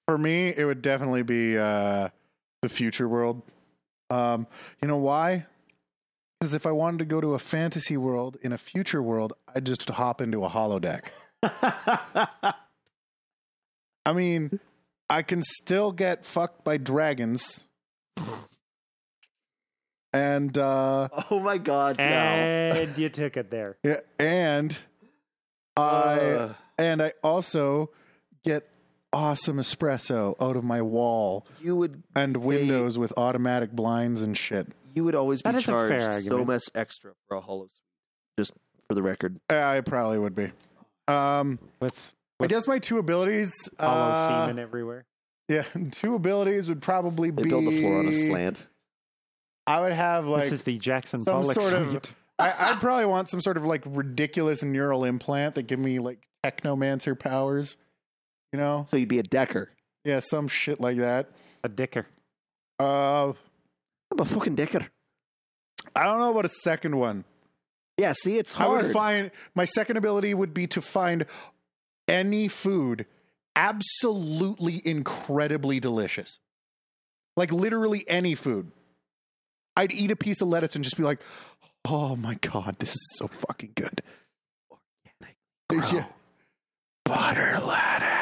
for 0.06 0.16
me, 0.18 0.54
it 0.56 0.64
would 0.64 0.82
definitely 0.82 1.22
be 1.22 1.58
uh, 1.58 2.08
the 2.62 2.68
future 2.68 3.08
world. 3.08 3.42
Um, 4.10 4.46
you 4.82 4.88
know 4.88 4.96
why? 4.98 5.46
Because 6.40 6.54
if 6.54 6.66
I 6.66 6.70
wanted 6.72 6.98
to 6.98 7.04
go 7.06 7.20
to 7.20 7.34
a 7.34 7.38
fantasy 7.38 7.96
world 7.96 8.36
in 8.42 8.52
a 8.52 8.58
future 8.58 9.02
world, 9.02 9.32
I'd 9.54 9.64
just 9.64 9.88
hop 9.88 10.20
into 10.20 10.44
a 10.44 10.48
holodeck. 10.50 11.04
I 14.04 14.12
mean, 14.12 14.60
I 15.08 15.22
can 15.22 15.42
still 15.42 15.92
get 15.92 16.24
fucked 16.24 16.62
by 16.64 16.76
dragons. 16.76 17.64
And 20.12 20.56
uh 20.56 21.08
oh 21.30 21.40
my 21.40 21.58
God! 21.58 21.98
Cal. 21.98 22.06
And 22.06 22.96
you 22.96 23.08
took 23.10 23.36
it 23.36 23.50
there. 23.50 23.76
yeah, 23.82 24.00
and 24.18 24.76
I 25.76 25.80
Uh, 25.82 26.54
and 26.78 27.02
I 27.02 27.12
also 27.22 27.90
get 28.44 28.66
awesome 29.12 29.56
espresso 29.56 30.34
out 30.40 30.56
of 30.56 30.64
my 30.64 30.82
wall 30.82 31.46
you 31.62 31.74
would 31.76 32.02
and 32.14 32.36
windows 32.38 32.98
with 32.98 33.12
automatic 33.16 33.72
blinds 33.72 34.22
and 34.22 34.36
shit. 34.36 34.66
You 34.94 35.04
would 35.04 35.14
always 35.14 35.42
be 35.42 35.50
That 35.50 35.56
is 35.58 35.68
a 35.68 35.72
fair 35.72 35.88
charged 35.88 36.04
so 36.04 36.12
argument. 36.12 36.46
much 36.48 36.62
extra 36.74 37.12
for 37.28 37.36
a 37.36 37.40
holosuite. 37.42 37.68
Just 38.38 38.52
for 38.88 38.94
the 38.94 39.02
record. 39.02 39.38
I 39.48 39.80
probably 39.80 40.18
would 40.18 40.34
be. 40.34 40.50
Um, 41.08 41.58
with 41.80 42.14
I 42.40 42.46
guess 42.46 42.66
my 42.66 42.78
two 42.78 42.98
abilities. 42.98 43.52
hollow 43.78 43.92
Uh, 44.12 44.46
semen 44.46 44.58
everywhere. 44.58 45.04
yeah, 45.48 45.62
two 45.90 46.14
abilities 46.14 46.68
would 46.68 46.82
probably 46.82 47.30
They 47.30 47.42
be. 47.44 47.48
build 47.50 47.66
the 47.66 47.80
floor 47.80 47.98
on 48.00 48.08
a 48.08 48.12
slant. 48.12 48.66
I 49.66 49.80
would 49.80 49.92
have 49.92 50.26
like 50.26 50.44
this 50.44 50.52
is 50.52 50.62
the 50.62 50.78
Jackson 50.78 51.24
some 51.24 51.42
Pollock 51.42 51.60
sort 51.60 51.72
of- 51.72 51.90
suite. 51.90 52.14
I, 52.38 52.52
I'd 52.72 52.80
probably 52.80 53.06
want 53.06 53.30
some 53.30 53.40
sort 53.40 53.56
of 53.56 53.64
like 53.64 53.82
ridiculous 53.86 54.62
neural 54.62 55.04
implant 55.04 55.54
that 55.54 55.62
give 55.66 55.78
me 55.78 55.98
like 56.00 56.18
technomancer 56.44 57.18
powers. 57.18 57.76
You 58.56 58.62
know, 58.62 58.86
So 58.88 58.96
you'd 58.96 59.10
be 59.10 59.18
a 59.18 59.22
decker. 59.22 59.68
yeah, 60.06 60.20
some 60.20 60.48
shit 60.48 60.80
like 60.80 60.96
that. 60.96 61.28
a 61.62 61.68
dicker. 61.68 62.06
Uh, 62.80 63.28
I'm 64.10 64.18
a 64.18 64.24
fucking 64.24 64.54
decker. 64.54 64.86
I 65.94 66.04
don't 66.04 66.18
know 66.20 66.30
about 66.30 66.46
a 66.46 66.54
second 66.62 66.96
one. 66.96 67.24
Yeah, 67.98 68.12
see, 68.12 68.38
it's 68.38 68.54
hard. 68.54 68.70
I 68.80 68.82
would 68.82 68.92
find 68.94 69.30
my 69.54 69.66
second 69.66 69.98
ability 69.98 70.32
would 70.32 70.54
be 70.54 70.66
to 70.68 70.80
find 70.80 71.26
any 72.08 72.48
food 72.48 73.04
absolutely 73.56 74.80
incredibly 74.86 75.78
delicious. 75.78 76.38
Like 77.36 77.52
literally 77.52 78.06
any 78.08 78.34
food. 78.34 78.70
I'd 79.76 79.92
eat 79.92 80.10
a 80.10 80.16
piece 80.16 80.40
of 80.40 80.48
lettuce 80.48 80.74
and 80.76 80.82
just 80.84 80.96
be 80.96 81.02
like, 81.02 81.20
"Oh 81.84 82.16
my 82.16 82.36
god, 82.36 82.76
this 82.78 82.90
is 82.94 83.12
so 83.16 83.28
fucking 83.28 83.72
good." 83.76 84.00
Organic 85.70 85.92
Yeah. 85.92 86.06
Butter 87.04 87.58
lettuce. 87.60 88.15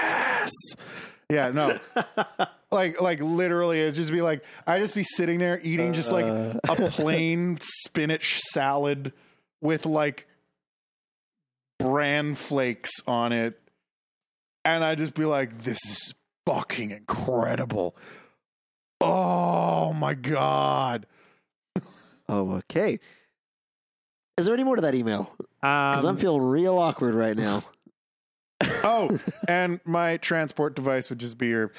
Yeah, 1.31 1.51
no. 1.51 1.78
like 2.70 3.01
like 3.01 3.20
literally 3.20 3.81
it'd 3.81 3.94
just 3.94 4.10
be 4.12 4.20
like 4.22 4.44
I'd 4.66 4.81
just 4.81 4.94
be 4.94 5.05
sitting 5.05 5.39
there 5.39 5.59
eating 5.62 5.93
just 5.93 6.12
like 6.12 6.26
Uh, 6.26 6.59
a 6.68 6.76
plain 6.90 7.56
spinach 7.60 8.40
salad 8.40 9.12
with 9.62 9.86
like 9.86 10.26
bran 11.78 12.35
flakes 12.35 12.93
on 13.06 13.32
it. 13.32 13.59
And 14.66 14.82
I'd 14.85 14.98
just 14.98 15.14
be 15.14 15.24
like, 15.24 15.59
this 15.62 15.78
is 15.86 16.14
fucking 16.47 16.90
incredible. 16.90 17.97
Oh 19.01 19.93
my 19.93 20.14
God. 20.14 21.06
oh, 22.28 22.52
okay. 22.70 22.98
Is 24.39 24.47
there 24.47 24.55
any 24.55 24.64
more 24.64 24.76
to 24.76 24.82
that 24.82 24.94
email? 24.94 25.31
Because 25.60 26.05
Um, 26.05 26.10
I'm 26.10 26.16
feeling 26.16 26.43
real 26.43 26.78
awkward 26.78 27.14
right 27.14 27.36
now. 27.36 27.62
Oh, 28.85 29.19
and 29.49 29.81
my 29.85 30.16
transport 30.19 30.74
device 30.77 31.09
would 31.11 31.19
just 31.19 31.39
be 31.39 31.49
your 31.49 31.73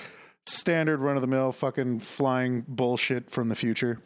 standard 0.47 0.99
run 0.99 1.15
of 1.15 1.21
the 1.21 1.27
mill 1.27 1.51
fucking 1.51 1.99
flying 1.99 2.63
bullshit 2.67 3.29
from 3.31 3.49
the 3.49 3.55
future. 3.55 3.99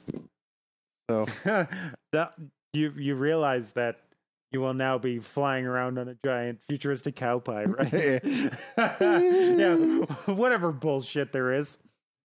So, 1.10 1.26
that- 1.44 2.34
you 2.74 2.94
you 2.96 3.16
realize 3.16 3.72
that 3.74 3.98
you 4.52 4.62
will 4.62 4.76
now 4.76 5.00
be 5.00 5.18
flying 5.18 5.66
around 5.66 5.98
on 5.98 6.08
a 6.08 6.16
giant 6.24 6.60
futuristic 6.70 7.16
cow 7.16 7.40
pie, 7.40 7.64
right? 7.66 8.22
yeah, 8.78 9.76
whatever 10.28 10.72
bullshit 10.72 11.32
there 11.32 11.54
is. 11.54 11.78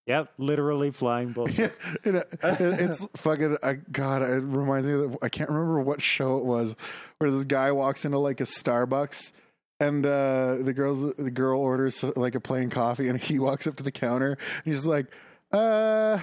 Yep, 0.07 0.33
literally 0.37 0.91
flying 0.91 1.33
bullshit. 1.33 1.73
know, 2.05 2.19
it- 2.19 2.31
it's 2.43 3.03
fucking. 3.17 3.57
I 3.63 3.75
God, 3.91 4.21
it 4.21 4.43
reminds 4.43 4.87
me. 4.87 4.93
Of, 4.93 5.17
I 5.23 5.31
can't 5.31 5.49
remember 5.49 5.81
what 5.81 6.03
show 6.03 6.37
it 6.37 6.45
was 6.45 6.77
where 7.19 7.31
this 7.31 7.45
guy 7.45 7.73
walks 7.73 8.05
into 8.05 8.19
like 8.19 8.43
a 8.43 8.45
Starbucks 8.45 9.33
and 9.81 10.05
uh, 10.07 10.57
the 10.61 10.73
girls 10.73 11.15
the 11.15 11.31
girl 11.31 11.61
orders 11.61 12.05
like 12.17 12.35
a 12.35 12.41
plain 12.41 12.71
coffee 12.71 13.09
and 13.09 13.21
he 13.21 13.39
walks 13.39 13.67
up 13.67 13.77
to 13.77 13.83
the 13.83 13.93
counter 13.93 14.39
and 14.65 14.75
he's 14.75 14.87
like, 14.87 15.07
uh. 15.53 16.19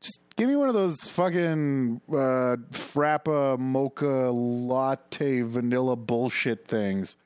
Just 0.00 0.20
give 0.36 0.48
me 0.48 0.56
one 0.56 0.68
of 0.68 0.74
those 0.74 1.02
fucking 1.04 2.00
uh, 2.08 2.56
frappa 2.72 3.58
mocha 3.58 4.30
latte 4.30 5.42
vanilla 5.42 5.96
bullshit 5.96 6.66
things. 6.66 7.16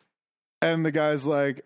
And 0.62 0.84
the 0.84 0.92
guy's 0.92 1.26
like, 1.26 1.64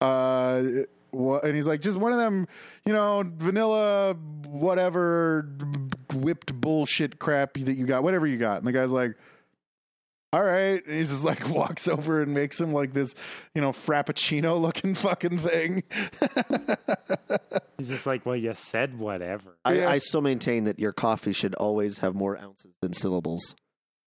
uh, 0.00 0.62
what? 1.10 1.44
And 1.44 1.54
he's 1.54 1.66
like, 1.66 1.80
just 1.80 1.96
one 1.96 2.12
of 2.12 2.18
them, 2.18 2.46
you 2.84 2.92
know, 2.92 3.24
vanilla, 3.36 4.14
whatever, 4.46 5.48
whipped 6.12 6.58
bullshit 6.60 7.18
crap 7.18 7.54
that 7.54 7.74
you 7.74 7.86
got, 7.86 8.02
whatever 8.02 8.26
you 8.26 8.36
got. 8.36 8.58
And 8.58 8.66
the 8.66 8.72
guy's 8.72 8.92
like, 8.92 9.16
all 10.36 10.44
right. 10.44 10.84
And 10.86 10.94
he's 10.96 11.08
just 11.08 11.24
like 11.24 11.48
walks 11.50 11.88
over 11.88 12.20
and 12.20 12.34
makes 12.34 12.60
him 12.60 12.72
like 12.74 12.92
this, 12.92 13.14
you 13.54 13.62
know, 13.62 13.72
frappuccino 13.72 14.60
looking 14.60 14.94
fucking 14.94 15.38
thing. 15.38 15.82
He's 17.78 17.88
just 17.88 18.06
like, 18.06 18.24
well, 18.26 18.36
you 18.36 18.52
said 18.54 18.98
whatever. 18.98 19.56
I, 19.64 19.74
Yeah. 19.74 19.88
I 19.90 19.98
still 19.98 20.20
maintain 20.22 20.64
that 20.64 20.78
your 20.78 20.92
coffee 20.92 21.32
should 21.32 21.54
always 21.54 21.98
have 21.98 22.14
more 22.14 22.36
ounces 22.38 22.72
than 22.82 22.92
syllables. 22.92 23.54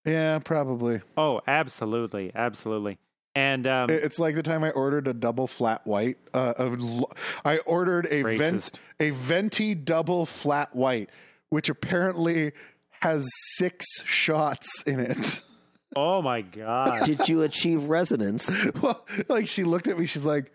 yeah, 0.06 0.39
probably. 0.39 1.01
Oh, 1.18 1.41
absolutely, 1.47 2.31
absolutely. 2.35 2.97
And 3.35 3.68
um, 3.68 3.89
It's 3.89 4.19
like 4.19 4.35
the 4.35 4.43
time 4.43 4.64
I 4.64 4.72
ordered 4.72 5.07
a 5.07 5.14
double 5.14 5.47
flat 5.47 5.85
white. 5.85 6.18
Uh, 6.34 6.53
a 6.57 6.64
l- 6.80 7.11
I 7.45 7.57
ordered 7.60 8.07
a 8.11 8.23
vent, 8.23 8.80
a 8.99 9.11
venti 9.11 9.76
double 9.76 10.26
flat 10.26 10.76
white, 10.76 11.10
which 11.49 11.69
apparently 11.69 12.51
has 13.01 13.27
six 13.56 13.85
shots 14.03 14.84
in 14.84 14.99
it. 14.99 15.43
Oh 16.02 16.22
my 16.22 16.40
god. 16.40 17.04
Did 17.04 17.28
you 17.28 17.42
achieve 17.42 17.90
resonance? 17.90 18.68
well, 18.82 19.06
like 19.28 19.50
she 19.50 19.66
looked 19.66 19.90
at 19.90 20.00
me, 20.00 20.06
she's 20.06 20.26
like, 20.26 20.50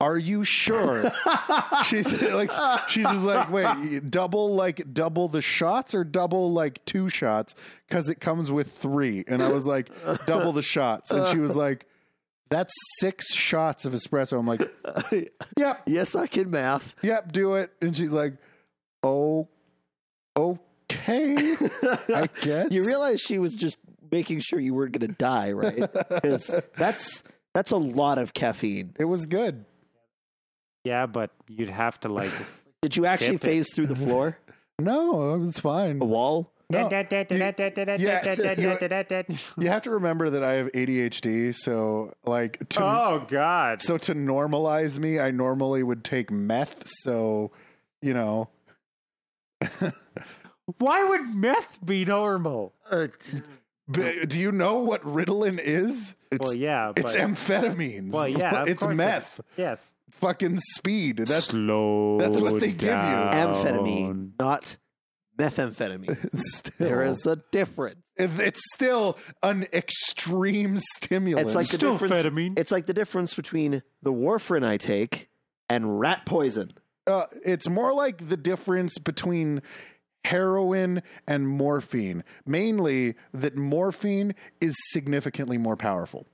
"Are 0.00 0.16
you 0.16 0.44
sure?" 0.44 1.10
she's 1.86 2.12
like, 2.22 2.52
she's 2.88 3.04
just 3.04 3.24
like, 3.24 3.50
"Wait, 3.50 4.08
double 4.08 4.54
like 4.54 4.94
double 4.94 5.26
the 5.26 5.42
shots 5.42 5.92
or 5.92 6.04
double 6.04 6.52
like 6.52 6.84
two 6.84 7.08
shots?" 7.08 7.56
Because 7.88 8.08
it 8.08 8.20
comes 8.20 8.52
with 8.52 8.70
three, 8.70 9.24
and 9.26 9.42
I 9.42 9.50
was 9.50 9.66
like, 9.66 9.90
"Double 10.26 10.52
the 10.52 10.62
shots," 10.62 11.10
and 11.10 11.26
she 11.28 11.38
was 11.38 11.56
like. 11.56 11.86
That's 12.48 12.74
six 12.98 13.32
shots 13.32 13.84
of 13.84 13.92
espresso. 13.92 14.36
I'm 14.36 14.44
like, 14.44 14.68
yep, 15.56 15.82
yes, 15.86 16.16
I 16.16 16.26
can 16.26 16.50
math. 16.50 16.96
yep, 17.00 17.30
do 17.30 17.54
it. 17.54 17.70
And 17.80 17.96
she's 17.96 18.10
like, 18.10 18.32
oh, 19.04 19.46
okay, 20.36 21.54
I 22.12 22.28
guess. 22.40 22.72
You 22.72 22.84
realize 22.84 23.20
she 23.20 23.38
was 23.38 23.54
just 23.54 23.76
making 24.10 24.40
sure 24.40 24.58
you 24.60 24.74
weren't 24.74 24.92
going 24.98 25.08
to 25.10 25.16
die, 25.16 25.52
right? 25.52 25.88
'Cause 26.22 26.54
that's 26.76 27.22
that's 27.54 27.70
a 27.72 27.76
lot 27.76 28.18
of 28.18 28.32
caffeine. 28.34 28.94
it 28.98 29.04
was 29.06 29.26
good. 29.26 29.64
yeah, 30.84 31.06
but 31.06 31.30
you'd 31.48 31.68
have 31.70 31.98
to 32.00 32.08
like 32.08 32.32
Did 32.82 32.96
you 32.96 33.04
actually 33.06 33.36
Sip 33.36 33.44
it. 33.44 33.46
phase 33.46 33.74
through 33.74 33.88
the 33.88 33.94
floor, 33.96 34.38
No, 34.78 35.34
it 35.34 35.38
was 35.38 35.58
fine. 35.60 36.00
a 36.00 36.04
wall? 36.06 36.52
No, 36.70 36.88
you 36.88 36.88
have 36.88 37.08
to 39.82 39.90
remember 39.90 40.30
that 40.30 40.42
I 40.44 40.52
have 40.52 40.68
ADHD, 40.72 41.52
so 41.52 42.14
like 42.24 42.68
to 42.70 42.84
Oh 42.84 43.26
god. 43.28 43.82
so 43.82 43.98
to 43.98 44.14
normalize 44.14 44.98
me, 45.00 45.18
I 45.18 45.32
normally 45.32 45.82
would 45.82 46.04
take 46.04 46.30
meth. 46.30 46.84
So, 47.02 47.50
you 48.00 48.14
know, 48.14 48.48
Why 50.78 51.02
would 51.04 51.34
meth 51.34 51.84
be 51.84 52.04
normal? 52.04 52.72
Uh, 52.90 53.08
b- 53.90 54.24
do 54.26 54.38
you 54.38 54.52
know 54.52 54.78
what 54.78 55.02
Ritalin 55.02 55.58
is? 55.58 56.14
It's 56.30 56.44
Well, 56.44 56.54
yeah, 56.54 56.92
but 56.94 57.04
it's 57.06 57.16
amphetamines. 57.16 58.12
well, 58.12 58.28
yeah, 58.28 58.62
of 58.62 58.68
it's 58.68 58.82
course 58.82 58.92
it 58.92 58.96
meth. 58.96 59.40
yes. 59.56 59.80
Fucking 60.12 60.58
speed. 60.74 61.18
That's 61.18 61.46
slow. 61.46 62.18
that's 62.18 62.40
what 62.40 62.60
they 62.60 62.72
give 62.72 62.88
you. 62.90 62.94
Amphetamine, 62.96 64.32
not 64.38 64.76
methamphetamine. 65.38 66.36
still. 66.38 66.88
There 66.88 67.04
is 67.04 67.26
a 67.26 67.36
difference. 67.50 68.00
It- 68.16 68.30
it's 68.40 68.60
still 68.74 69.16
an 69.42 69.66
extreme 69.72 70.78
stimulant. 70.78 71.46
It's 71.46 71.54
like 71.54 71.68
the 71.68 71.76
Still 71.76 71.92
difference. 71.96 72.26
amphetamine. 72.26 72.58
It's 72.58 72.70
like 72.70 72.86
the 72.86 72.92
difference 72.94 73.34
between 73.34 73.82
the 74.02 74.12
warfarin 74.12 74.64
I 74.64 74.76
take 74.76 75.28
and 75.68 75.98
rat 76.00 76.26
poison. 76.26 76.72
uh, 77.06 77.24
it's 77.44 77.68
more 77.68 77.92
like 77.94 78.28
the 78.28 78.36
difference 78.36 78.98
between 78.98 79.62
heroin 80.24 81.02
and 81.26 81.48
morphine. 81.48 82.24
Mainly 82.46 83.14
that 83.32 83.56
morphine 83.56 84.34
is 84.60 84.74
significantly 84.90 85.58
more 85.58 85.76
powerful. 85.76 86.26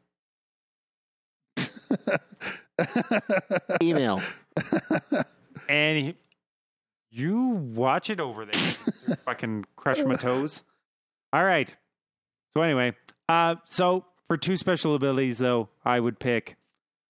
Email. 3.82 4.20
and 5.68 5.98
he, 5.98 6.14
you 7.10 7.48
watch 7.48 8.10
it 8.10 8.20
over 8.20 8.44
there. 8.44 9.16
fucking 9.24 9.64
crush 9.76 10.02
my 10.02 10.16
toes. 10.16 10.62
All 11.32 11.44
right. 11.44 11.74
So 12.54 12.62
anyway, 12.62 12.94
uh, 13.28 13.56
so 13.64 14.04
for 14.28 14.36
two 14.36 14.56
special 14.56 14.94
abilities 14.94 15.38
though, 15.38 15.68
I 15.84 15.98
would 16.00 16.18
pick, 16.18 16.56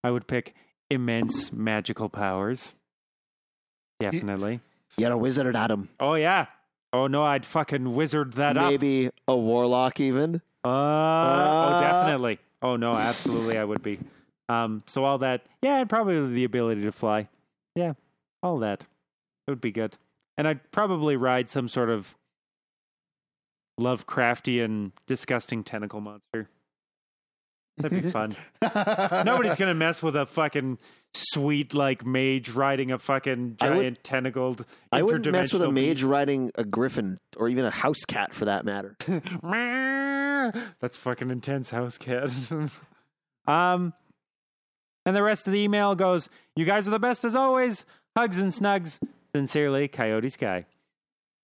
I 0.04 0.10
would 0.10 0.26
pick 0.26 0.54
immense 0.90 1.52
magical 1.52 2.08
powers. 2.08 2.74
Definitely. 4.00 4.60
You're 4.98 5.12
a 5.12 5.18
wizard, 5.18 5.46
at 5.46 5.56
Adam. 5.56 5.88
Oh 5.98 6.14
yeah. 6.14 6.46
Oh 6.96 7.08
no, 7.08 7.22
I'd 7.24 7.44
fucking 7.44 7.94
wizard 7.94 8.32
that 8.34 8.56
up. 8.56 8.70
Maybe 8.70 9.10
a 9.28 9.36
warlock, 9.36 10.00
even. 10.00 10.40
Uh, 10.64 10.68
Uh, 10.68 11.76
oh, 11.76 11.80
definitely. 11.82 12.38
Oh 12.62 12.76
no, 12.76 12.94
absolutely, 12.94 13.58
I 13.58 13.64
would 13.64 13.82
be. 13.82 13.98
Um, 14.48 14.82
so 14.86 15.04
all 15.04 15.18
that, 15.18 15.42
yeah, 15.60 15.76
and 15.78 15.90
probably 15.90 16.32
the 16.32 16.44
ability 16.44 16.82
to 16.82 16.92
fly, 16.92 17.28
yeah, 17.74 17.92
all 18.42 18.58
that, 18.60 18.80
it 19.46 19.50
would 19.50 19.60
be 19.60 19.72
good. 19.72 19.96
And 20.38 20.48
I'd 20.48 20.70
probably 20.70 21.16
ride 21.16 21.50
some 21.50 21.68
sort 21.68 21.90
of 21.90 22.14
Lovecraftian, 23.78 24.92
disgusting 25.06 25.62
tentacle 25.64 26.00
monster. 26.00 26.48
That'd 27.78 28.02
be 28.04 28.10
fun. 28.10 28.34
Nobody's 29.24 29.56
gonna 29.56 29.74
mess 29.74 30.02
with 30.02 30.16
a 30.16 30.24
fucking 30.26 30.78
sweet 31.14 31.74
like 31.74 32.04
mage 32.06 32.50
riding 32.50 32.90
a 32.92 32.98
fucking 32.98 33.56
I 33.60 33.68
would- 33.70 33.78
giant 33.80 34.04
tentacled. 34.04 34.64
I 34.90 35.02
wouldn't 35.02 35.30
mess 35.30 35.52
with 35.52 35.62
a 35.62 35.66
interdimensional 35.66 35.72
mage 35.74 35.96
beast. 35.98 36.02
riding 36.04 36.50
a 36.54 36.64
griffin 36.64 37.18
or 37.36 37.48
even 37.48 37.64
a 37.66 37.70
house 37.70 38.04
cat 38.06 38.32
for 38.34 38.46
that 38.46 38.64
matter. 38.64 38.96
That's 40.80 40.96
fucking 40.96 41.30
intense 41.30 41.70
house 41.70 41.98
cat. 41.98 42.30
um 43.46 43.92
and 45.04 45.14
the 45.14 45.22
rest 45.22 45.46
of 45.46 45.52
the 45.52 45.60
email 45.60 45.94
goes, 45.94 46.28
You 46.56 46.64
guys 46.64 46.88
are 46.88 46.90
the 46.92 46.98
best 46.98 47.24
as 47.24 47.36
always. 47.36 47.84
Hugs 48.16 48.38
and 48.38 48.52
snugs. 48.52 48.98
Sincerely, 49.34 49.86
Coyote 49.88 50.30
Sky. 50.30 50.66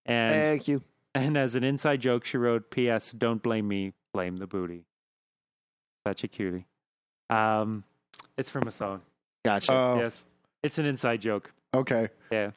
And 0.07 0.33
Thank 0.35 0.67
you. 0.69 0.83
and 1.15 1.37
as 1.37 1.55
an 1.55 1.63
inside 1.63 2.01
joke, 2.01 2.25
she 2.25 2.39
wrote, 2.39 2.71
P.S. 2.71 3.13
Don't 3.13 3.41
blame 3.43 3.69
me, 3.69 3.93
blame 4.13 4.35
the 4.37 4.47
booty. 4.49 4.85
Such 6.07 6.25
a 6.25 6.29
cutie. 6.29 6.67
Um 7.31 7.85
it's 8.37 8.51
from 8.51 8.67
a 8.67 8.71
song. 8.71 9.03
Gotcha. 9.45 9.73
Oh, 9.73 9.99
Yes. 9.99 10.25
It's 10.63 10.79
an 10.79 10.87
inside 10.87 11.21
joke. 11.21 11.53
okay. 11.75 12.09
Yeah. 12.31 12.53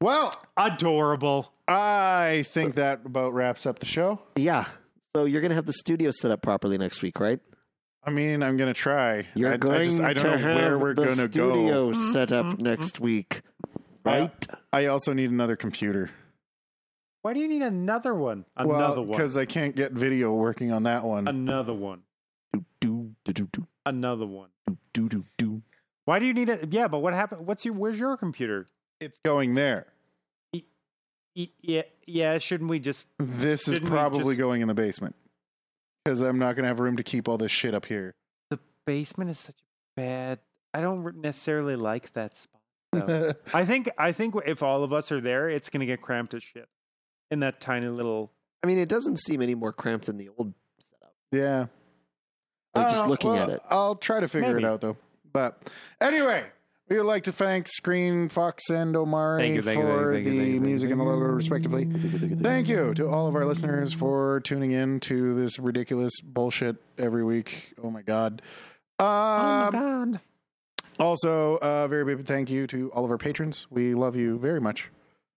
Well, 0.00 0.32
Adorable. 0.56 1.52
I 1.66 2.44
think 2.48 2.76
that 2.76 3.00
about 3.04 3.34
wraps 3.34 3.66
up 3.66 3.78
the 3.78 3.86
show. 3.86 4.20
yeah. 4.36 4.64
So 5.16 5.24
you're 5.24 5.40
gonna 5.42 5.54
have 5.54 5.66
the 5.66 5.72
studio 5.72 6.10
set 6.10 6.30
up 6.30 6.42
properly 6.42 6.78
next 6.78 7.02
week, 7.02 7.18
right? 7.18 7.40
I 8.04 8.10
mean, 8.10 8.42
I'm 8.42 8.56
gonna 8.56 8.74
try. 8.74 9.26
You're 9.34 9.52
I, 9.52 9.56
going 9.56 9.74
I 9.76 9.82
just 9.82 10.00
I 10.00 10.12
don't 10.12 10.24
to 10.24 10.30
know 10.30 10.48
have 10.48 10.56
where 10.56 10.78
we're 10.78 10.94
the 10.94 11.04
gonna 11.06 11.22
studio 11.22 11.90
go. 11.90 12.12
set 12.12 12.30
up 12.32 12.58
next 12.58 13.00
week, 13.00 13.42
right? 14.04 14.30
I 14.72 14.86
also 14.86 15.12
need 15.12 15.30
another 15.30 15.56
computer. 15.56 16.10
Why 17.22 17.34
do 17.34 17.40
you 17.40 17.48
need 17.48 17.62
another 17.62 18.14
one? 18.14 18.44
Another 18.56 18.76
well, 18.78 18.96
one. 18.96 19.06
because 19.10 19.36
I 19.36 19.44
can't 19.44 19.74
get 19.74 19.92
video 19.92 20.32
working 20.32 20.72
on 20.72 20.84
that 20.84 21.04
one. 21.04 21.26
Another 21.26 21.74
one. 21.74 22.02
Do 22.52 22.64
do 22.80 23.14
do 23.24 23.32
do 23.32 23.48
do 23.52 23.66
Another 23.86 24.26
one. 24.26 24.48
do 24.92 25.08
do 25.08 25.24
do. 25.36 25.62
Why 26.04 26.18
do 26.18 26.26
you 26.26 26.34
need 26.34 26.48
it? 26.48 26.72
Yeah, 26.72 26.88
but 26.88 26.98
what 27.00 27.12
happened? 27.14 27.46
What's 27.46 27.64
your? 27.64 27.74
Where's 27.74 27.98
your 27.98 28.16
computer? 28.16 28.66
it's 29.00 29.18
going 29.24 29.54
there. 29.54 29.86
Y- 30.52 31.50
Yeah, 31.60 31.82
yeah. 32.06 32.38
Shouldn't 32.38 32.68
we 32.70 32.78
just? 32.80 33.06
This 33.18 33.68
is 33.68 33.78
probably 33.80 34.24
just- 34.34 34.38
going 34.38 34.60
in 34.62 34.68
the 34.68 34.74
basement 34.74 35.14
because 36.04 36.20
I'm 36.20 36.38
not 36.38 36.56
gonna 36.56 36.68
have 36.68 36.80
room 36.80 36.96
to 36.96 37.02
keep 37.02 37.28
all 37.28 37.38
this 37.38 37.52
shit 37.52 37.74
up 37.74 37.84
here. 37.86 38.14
The 38.50 38.58
basement 38.86 39.30
is 39.30 39.38
such 39.38 39.54
a 39.54 40.00
bad. 40.00 40.38
I 40.74 40.80
don't 40.80 41.16
necessarily 41.16 41.76
like 41.76 42.12
that 42.14 42.36
spot. 42.36 42.60
though. 42.92 43.32
I 43.54 43.64
think. 43.64 43.90
I 43.98 44.12
think 44.12 44.34
if 44.46 44.62
all 44.62 44.82
of 44.82 44.92
us 44.92 45.12
are 45.12 45.20
there, 45.20 45.48
it's 45.48 45.68
gonna 45.70 45.86
get 45.86 46.00
cramped 46.02 46.34
as 46.34 46.42
shit 46.42 46.68
in 47.30 47.40
that 47.40 47.60
tiny 47.60 47.88
little. 47.88 48.32
I 48.64 48.66
mean, 48.66 48.78
it 48.78 48.88
doesn't 48.88 49.18
seem 49.18 49.40
any 49.42 49.54
more 49.54 49.72
cramped 49.72 50.06
than 50.06 50.16
the 50.16 50.30
old 50.36 50.52
setup. 50.80 51.14
yeah. 51.30 51.66
Like 52.74 52.88
just 52.88 53.04
Uh, 53.04 53.08
looking 53.08 53.30
well, 53.30 53.42
at 53.42 53.48
it. 53.50 53.62
I'll 53.70 53.96
try 53.96 54.20
to 54.20 54.28
figure 54.28 54.48
Maybe. 54.54 54.64
it 54.64 54.66
out 54.66 54.80
though. 54.80 54.96
But 55.32 55.70
anyway, 56.00 56.44
we 56.88 56.96
would 56.96 57.06
like 57.06 57.24
to 57.24 57.32
thank 57.32 57.68
Screen 57.68 58.28
Fox 58.28 58.70
and 58.70 58.96
Omari 58.96 59.42
Thank 59.42 59.54
you, 59.56 59.62
thank 59.62 59.80
for 59.80 60.14
you, 60.14 60.24
the 60.24 60.30
you, 60.30 60.60
music 60.60 60.90
and 60.90 60.98
the 61.00 61.04
logo, 61.04 61.24
respectively. 61.26 61.84
Thank 61.84 62.40
Thank 62.42 62.68
you 62.68 62.94
to 62.94 63.08
all 63.08 63.26
of 63.28 63.34
our 63.34 63.44
listeners 63.44 63.92
for 63.92 64.40
tuning 64.40 64.70
in 64.70 65.00
to 65.00 65.34
this 65.34 65.58
ridiculous 65.58 66.12
bullshit 66.22 66.76
every 66.96 67.24
week. 67.24 67.74
Oh 67.82 67.90
my 67.90 68.02
god. 68.02 68.42
Um, 68.98 69.72
god! 69.72 70.20
also, 70.98 71.58
uh, 71.58 71.86
very 71.88 72.04
big 72.04 72.26
thank 72.26 72.50
you 72.50 72.66
to 72.68 72.90
all 72.92 73.04
of 73.04 73.10
our 73.10 73.18
patrons. 73.18 73.66
We 73.70 73.94
love 73.94 74.16
you 74.16 74.38
very 74.38 74.60
much. 74.60 74.90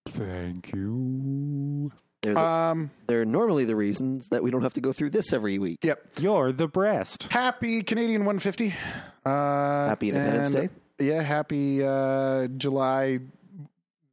Thank 0.08 0.74
you. 0.74 1.92
They're, 2.22 2.34
the- 2.36 2.40
Um, 2.40 2.92
they're 3.08 3.26
normally 3.26 3.66
the 3.66 3.76
reasons 3.76 4.28
that 4.30 4.44
we 4.44 4.52
don't 4.52 4.62
have 4.62 4.74
to 4.76 4.82
go 4.82 4.94
through 4.94 5.10
this 5.12 5.34
every 5.34 5.58
week. 5.60 5.80
yep. 5.84 6.06
You're 6.20 6.52
the 6.52 6.68
breast. 6.68 7.24
Happy 7.32 7.82
Canadian 7.84 8.26
150. 8.26 8.74
Uh, 9.26 9.88
Happy 9.88 10.10
Independence 10.10 10.54
and- 10.54 10.70
Day. 10.70 10.70
Yeah, 11.00 11.24
happy 11.24 11.84
uh, 11.84 12.48
July 12.58 13.20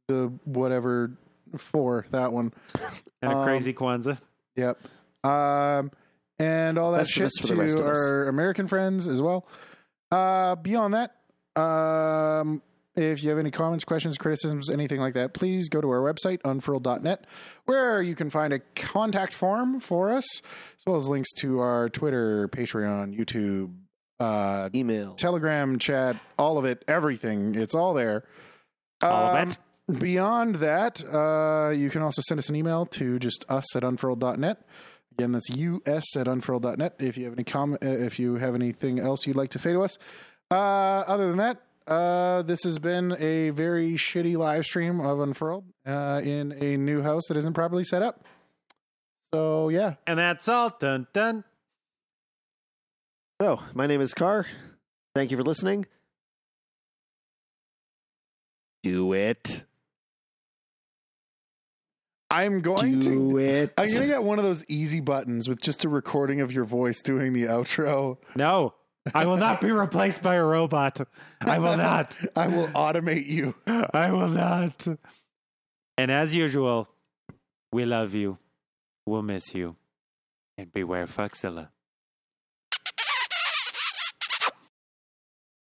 the 0.07 0.33
whatever 0.45 1.11
for 1.57 2.05
that 2.11 2.33
one. 2.33 2.51
And 3.21 3.33
a 3.33 3.37
Um, 3.37 3.43
crazy 3.43 3.73
Kwanzaa. 3.73 4.17
Yep. 4.55 4.79
Um, 5.25 5.91
and 6.39 6.77
all 6.77 6.93
that 6.93 7.01
Festivus 7.05 7.31
shit 7.41 7.47
for 7.49 7.67
to 7.67 7.85
our 7.85 8.27
American 8.29 8.67
friends 8.69 9.07
as 9.09 9.21
well. 9.21 9.45
Uh, 10.09 10.55
beyond 10.55 10.93
that, 10.93 11.61
um, 11.61 12.61
if 12.99 13.23
you 13.23 13.29
have 13.29 13.39
any 13.39 13.51
comments, 13.51 13.83
questions, 13.85 14.17
criticisms, 14.17 14.69
anything 14.69 14.99
like 14.99 15.13
that, 15.13 15.33
please 15.33 15.69
go 15.69 15.79
to 15.81 15.89
our 15.89 16.01
website, 16.01 16.39
unfurled.net, 16.43 17.25
where 17.65 18.01
you 18.01 18.15
can 18.15 18.29
find 18.29 18.53
a 18.53 18.59
contact 18.75 19.33
form 19.33 19.79
for 19.79 20.11
us, 20.11 20.41
as 20.77 20.85
well 20.85 20.97
as 20.97 21.07
links 21.07 21.31
to 21.39 21.59
our 21.59 21.89
Twitter, 21.89 22.47
Patreon, 22.49 23.17
YouTube, 23.17 23.73
uh, 24.19 24.69
Email. 24.75 25.13
Telegram 25.15 25.79
chat, 25.79 26.17
all 26.37 26.57
of 26.57 26.65
it, 26.65 26.83
everything. 26.87 27.55
It's 27.55 27.73
all 27.73 27.93
there. 27.93 28.25
All 29.01 29.35
of 29.35 29.35
Um, 29.43 29.51
it. 29.51 29.99
Beyond 29.99 30.55
that, 30.55 31.03
uh, 31.03 31.71
you 31.71 31.89
can 31.89 32.01
also 32.03 32.21
send 32.27 32.37
us 32.37 32.47
an 32.49 32.55
email 32.55 32.85
to 32.87 33.17
just 33.17 33.43
us 33.49 33.75
at 33.75 33.83
unfurled.net. 33.83 34.61
Again, 35.13 35.31
that's 35.31 35.49
us 35.49 36.15
at 36.15 36.27
unfurled.net. 36.27 36.95
If 36.99 37.17
you 37.17 37.25
have 37.25 37.33
any 37.33 37.43
comment, 37.43 37.81
if 37.81 38.19
you 38.19 38.35
have 38.35 38.53
anything 38.55 38.99
else 38.99 39.25
you'd 39.25 39.35
like 39.35 39.49
to 39.51 39.59
say 39.59 39.73
to 39.73 39.81
us. 39.81 39.97
Uh, 40.51 40.55
other 41.07 41.27
than 41.27 41.37
that, 41.37 41.57
uh, 41.89 42.43
this 42.43 42.63
has 42.63 42.79
been 42.79 43.15
a 43.19 43.49
very 43.49 43.93
shitty 43.93 44.37
live 44.37 44.63
stream 44.63 44.99
of 44.99 45.19
Unfurled 45.19 45.65
uh, 45.85 46.21
in 46.23 46.51
a 46.51 46.77
new 46.77 47.01
house 47.01 47.23
that 47.27 47.37
isn't 47.37 47.53
properly 47.53 47.83
set 47.83 48.01
up. 48.01 48.23
So 49.33 49.69
yeah, 49.69 49.95
And 50.07 50.19
that's 50.19 50.47
all. 50.47 50.75
Dun 50.79 51.07
dun. 51.13 51.43
So, 53.41 53.59
my 53.73 53.87
name 53.87 54.01
is 54.01 54.13
Carr. 54.13 54.45
Thank 55.15 55.31
you 55.31 55.37
for 55.37 55.43
listening. 55.43 55.85
Do 58.83 59.13
it. 59.13 59.63
I'm 62.31 62.61
going 62.61 62.99
to. 62.99 63.09
Do 63.09 63.37
it. 63.37 63.73
I'm 63.77 63.91
gonna 63.91 64.07
get 64.07 64.23
one 64.23 64.37
of 64.37 64.45
those 64.45 64.63
easy 64.67 64.99
buttons 64.99 65.49
with 65.49 65.61
just 65.61 65.83
a 65.83 65.89
recording 65.89 66.41
of 66.41 66.51
your 66.51 66.65
voice 66.65 67.01
doing 67.01 67.33
the 67.33 67.43
outro. 67.43 68.17
No, 68.35 68.73
I 69.13 69.25
will 69.25 69.37
not 69.37 69.61
be 69.61 69.71
replaced 69.71 70.21
by 70.21 70.35
a 70.35 70.43
robot. 70.43 71.01
I 71.41 71.59
will 71.59 71.77
not. 71.77 72.17
I 72.35 72.47
will 72.47 72.67
automate 72.69 73.27
you. 73.27 73.55
I 73.65 74.11
will 74.11 74.29
not. 74.29 74.87
And 75.97 76.11
as 76.11 76.35
usual, 76.35 76.87
we 77.71 77.85
love 77.85 78.13
you. 78.13 78.37
We'll 79.05 79.21
miss 79.23 79.53
you. 79.53 79.75
And 80.57 80.71
beware 80.71 81.07
Foxilla. 81.07 81.69